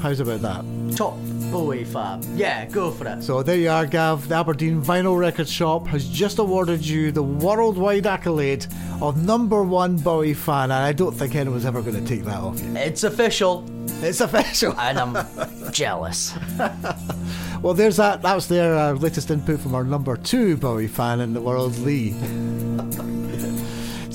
How's 0.00 0.20
about 0.20 0.40
that? 0.42 0.96
Top 0.96 1.16
Bowie 1.50 1.84
fan. 1.84 2.22
Yeah, 2.36 2.66
go 2.66 2.90
for 2.90 3.06
it. 3.08 3.22
So 3.22 3.42
there 3.42 3.56
you 3.56 3.70
are, 3.70 3.86
Gav. 3.86 4.28
The 4.28 4.34
Aberdeen 4.36 4.82
Vinyl 4.82 5.18
Record 5.18 5.48
Shop 5.48 5.86
has 5.88 6.06
just 6.08 6.38
awarded 6.38 6.86
you 6.86 7.10
the 7.10 7.22
worldwide 7.22 8.06
accolade 8.06 8.66
of 9.00 9.24
number 9.24 9.62
one 9.62 9.96
Bowie 9.96 10.34
fan, 10.34 10.64
and 10.64 10.72
I 10.84 10.92
don't 10.92 11.12
think 11.14 11.34
anyone's 11.34 11.64
ever 11.64 11.80
going 11.80 11.96
to 12.02 12.06
take 12.06 12.24
that 12.24 12.38
off 12.40 12.60
you. 12.60 12.76
It's 12.76 13.02
official, 13.04 13.64
It's 14.02 14.20
official. 14.20 14.74
and 14.78 14.98
I'm 14.98 15.72
jealous. 15.72 16.34
Well, 17.62 17.74
there's 17.74 17.96
that. 17.96 18.22
That 18.22 18.34
was 18.34 18.46
their 18.48 18.74
uh, 18.76 18.92
latest 18.92 19.30
input 19.30 19.60
from 19.60 19.74
our 19.74 19.84
number 19.84 20.16
two 20.16 20.56
Bowie 20.58 20.86
fan 20.86 21.20
in 21.20 21.32
the 21.32 21.40
world, 21.40 21.76
Lee. 21.78 22.14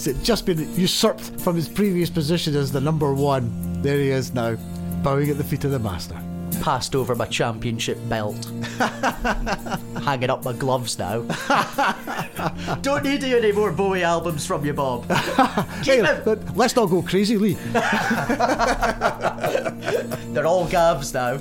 It's 0.05 0.22
just 0.22 0.45
been 0.45 0.60
usurped 0.76 1.39
from 1.39 1.55
his 1.55 1.69
previous 1.69 2.10
position 2.10 2.55
as 2.57 2.73
the 2.73 2.81
number 2.81 3.14
one. 3.14 3.81
There 3.81 3.97
he 3.97 4.10
is 4.10 4.34
now, 4.34 4.57
bowing 5.01 5.30
at 5.30 5.38
the 5.38 5.45
feet 5.45 5.64
of 5.64 5.72
the 5.72 5.80
master. 5.80 6.19
Passed 6.62 6.96
over 6.96 7.16
my 7.16 7.26
championship 7.26 7.98
belt. 8.10 8.52
Hanging 10.04 10.30
up 10.30 10.44
my 10.44 10.54
gloves 10.54 10.98
now. 11.00 11.22
Don't 12.82 13.04
need 13.04 13.24
any 13.24 13.52
more 13.52 13.72
Bowie 13.72 14.04
albums 14.04 14.46
from 14.46 14.66
you, 14.66 14.74
Bob. 14.74 15.06
Hey, 15.84 16.02
but 16.24 16.56
let's 16.56 16.76
not 16.78 16.86
go 16.86 17.02
crazy, 17.02 17.38
Lee. 17.38 17.58
They're 20.34 20.46
all 20.48 20.66
Gavs 20.68 21.14
now. 21.14 21.34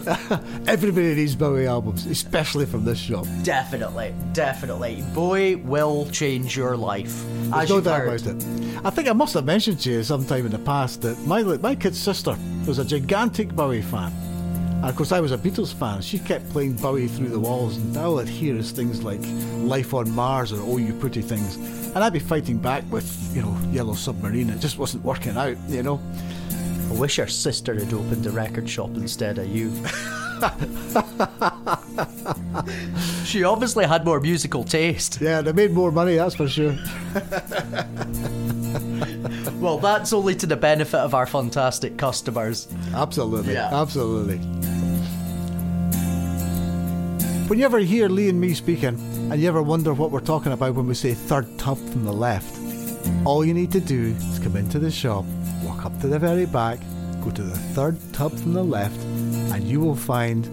Everybody 0.67 1.15
needs 1.15 1.37
Bowie 1.37 1.67
albums, 1.67 2.07
especially 2.07 2.67
from 2.67 2.85
this 2.85 2.99
shop. 2.99 3.25
Definitely, 3.45 4.13
definitely. 4.33 5.05
Bowie 5.15 5.55
will 5.57 6.09
change 6.11 6.57
your 6.57 6.77
life. 6.77 7.25
There's 7.51 7.71
no 7.71 7.81
doubt 7.81 8.01
heard. 8.01 8.23
about 8.27 8.43
it. 8.43 8.45
I 8.85 8.91
think 8.91 9.09
I 9.09 9.13
must 9.13 9.35
have 9.35 9.45
mentioned 9.45 9.79
to 9.81 9.91
you 9.93 10.03
sometime 10.03 10.45
in 10.45 10.53
the 10.53 10.59
past 10.59 11.03
that 11.03 11.19
my 11.21 11.43
my 11.43 11.75
kid's 11.77 12.01
sister 12.01 12.37
was 12.67 12.79
a 12.79 12.85
gigantic 12.85 13.55
Bowie 13.55 13.83
fan. 13.83 14.13
And 14.83 14.91
of 14.91 14.97
course, 14.97 15.13
I 15.13 15.21
was 15.21 15.31
a 15.31 15.39
Beatles 15.39 15.73
fan. 15.73 16.03
She 16.03 16.19
kept 16.19 16.51
playing 16.51 16.73
Bowie 16.73 17.07
through 17.07 17.29
the 17.29 17.39
walls, 17.39 17.77
and 17.77 17.97
all 17.97 18.19
I'd 18.19 18.29
hear 18.29 18.57
is 18.57 18.73
things 18.73 19.05
like 19.05 19.21
"Life 19.59 19.95
on 19.95 20.11
Mars" 20.11 20.53
or 20.53 20.61
"Oh 20.61 20.77
You 20.77 20.93
Pretty 20.95 21.23
Things," 21.23 21.55
and 21.95 21.99
I'd 21.99 22.13
be 22.13 22.19
fighting 22.19 22.59
back 22.59 22.83
with, 22.91 23.09
you 23.33 23.43
know, 23.43 23.57
Yellow 23.71 23.95
Submarine. 23.95 24.51
It 24.51 24.59
just 24.59 24.79
wasn't 24.79 25.05
working 25.05 25.37
out, 25.37 25.57
you 25.69 25.85
know. 25.85 26.01
I 26.91 26.95
wish 26.95 27.15
her 27.15 27.29
sister 27.29 27.75
had 27.75 27.95
opened 27.95 28.27
a 28.27 28.31
record 28.31 28.69
shop 28.69 28.91
instead 28.97 29.39
of 29.39 29.47
you. 29.47 29.73
she 33.25 33.45
obviously 33.45 33.87
had 33.87 34.05
more 34.05 34.21
musical 34.21 34.65
taste. 34.65 35.21
Yeah, 35.21 35.41
they 35.41 35.53
made 35.53 35.71
more 35.73 35.91
money, 35.93 36.17
that's 36.17 36.35
for 36.35 36.49
sure. 36.49 36.77
Well, 39.61 39.79
that's 39.79 40.13
only 40.13 40.35
to 40.37 40.47
the 40.47 40.57
benefit 40.57 40.99
of 40.99 41.15
our 41.15 41.25
fantastic 41.25 41.97
customers. 41.97 42.67
Absolutely, 42.95 43.53
Yeah. 43.55 43.69
absolutely. 43.73 44.39
When 47.47 47.61
you 47.61 47.65
ever 47.65 47.79
hear 47.79 48.09
Lee 48.09 48.29
and 48.29 48.41
me 48.41 48.55
speaking, 48.55 48.99
and 49.31 49.41
you 49.41 49.47
ever 49.47 49.63
wonder 49.63 49.95
what 49.95 50.11
we're 50.11 50.19
talking 50.21 50.51
about 50.51 50.75
when 50.75 50.89
we 50.89 50.95
say 50.95 51.15
third 51.15 51.47
tub 51.61 51.79
from 51.91 52.05
the 52.05 52.13
left, 52.13 52.59
all 53.25 53.45
you 53.45 53.55
need 53.55 53.71
to 53.73 53.81
do 53.81 54.17
is 54.33 54.41
come 54.41 54.57
into 54.57 54.81
the 54.81 54.91
shop, 54.91 55.25
walk 55.63 55.87
up 55.87 55.97
to 56.01 56.09
the 56.09 56.19
very 56.19 56.47
back, 56.47 56.81
go 57.23 57.31
to 57.31 57.43
the 57.43 57.57
third 57.75 57.97
tub 58.13 58.33
from 58.37 58.55
the 58.55 58.65
left, 58.65 58.99
and 59.53 59.65
you 59.65 59.81
will 59.81 59.97
find 59.97 60.45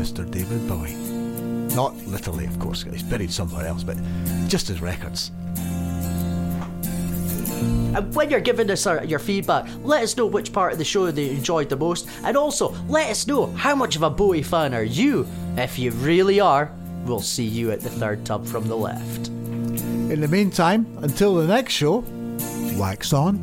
Mr. 0.00 0.28
David 0.30 0.68
Bowie. 0.68 0.94
Not 1.74 1.94
literally, 2.06 2.46
of 2.46 2.58
course, 2.58 2.84
he's 2.84 3.02
buried 3.02 3.32
somewhere 3.32 3.66
else, 3.66 3.82
but 3.82 3.96
just 4.48 4.68
his 4.68 4.80
records. 4.80 5.32
And 7.96 8.14
when 8.14 8.30
you're 8.30 8.40
giving 8.40 8.70
us 8.70 8.86
our, 8.86 9.02
your 9.04 9.18
feedback, 9.18 9.66
let 9.82 10.02
us 10.02 10.16
know 10.16 10.26
which 10.26 10.52
part 10.52 10.72
of 10.72 10.78
the 10.78 10.84
show 10.84 11.10
that 11.10 11.20
you 11.20 11.30
enjoyed 11.30 11.68
the 11.68 11.76
most, 11.76 12.08
and 12.22 12.36
also 12.36 12.74
let 12.88 13.10
us 13.10 13.26
know 13.26 13.46
how 13.46 13.74
much 13.74 13.96
of 13.96 14.02
a 14.02 14.10
Bowie 14.10 14.42
fan 14.42 14.74
are 14.74 14.84
you. 14.84 15.26
If 15.56 15.78
you 15.78 15.90
really 15.92 16.38
are, 16.38 16.70
we'll 17.04 17.20
see 17.20 17.44
you 17.44 17.70
at 17.72 17.80
the 17.80 17.90
third 17.90 18.24
tub 18.24 18.46
from 18.46 18.68
the 18.68 18.76
left. 18.76 19.28
In 19.28 20.20
the 20.20 20.28
meantime, 20.28 20.86
until 21.02 21.34
the 21.34 21.46
next 21.46 21.72
show, 21.72 22.04
wax 22.78 23.12
on. 23.12 23.38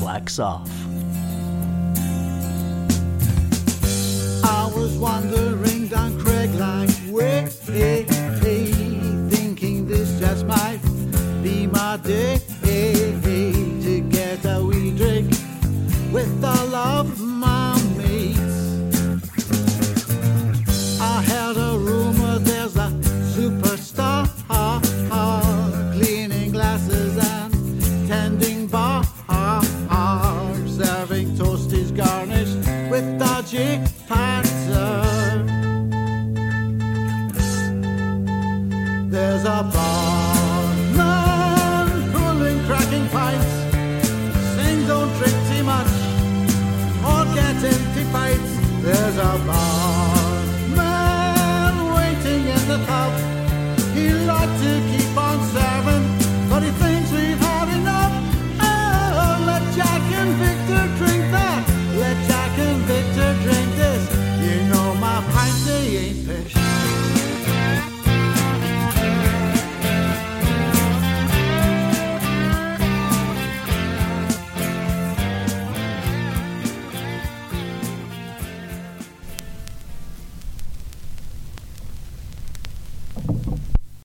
Wax 0.00 0.38
off. 0.38 0.75
Wandering 4.98 5.88
down 5.88 6.18
Craigline 6.20 7.10
Way, 7.10 7.46
thinking 9.30 9.86
this 9.86 10.18
just 10.20 10.46
might 10.46 10.80
be 11.42 11.66
my 11.66 11.96
day 11.98 12.40
to 12.62 14.00
get 14.10 14.44
a 14.44 14.62
wee 14.64 14.90
drink 14.90 15.30
with 16.12 16.44
all 16.44 16.74
of 16.74 17.20
my 17.20 17.80
mates. 17.96 18.66
I 21.00 21.22
heard 21.22 21.56
a 21.56 21.78
rumor 21.78 22.38
there's 22.38 22.76
a 22.76 22.90
superstar 23.34 24.26
cleaning 25.92 26.52
glasses 26.52 27.16
and 27.16 28.08
tending 28.08 28.66
bar, 28.66 29.04
serving 30.66 31.28
toasties 31.36 31.94
garnished 31.96 32.58
with 32.90 33.18
dodgy 33.18 33.80
pattern. 34.08 34.25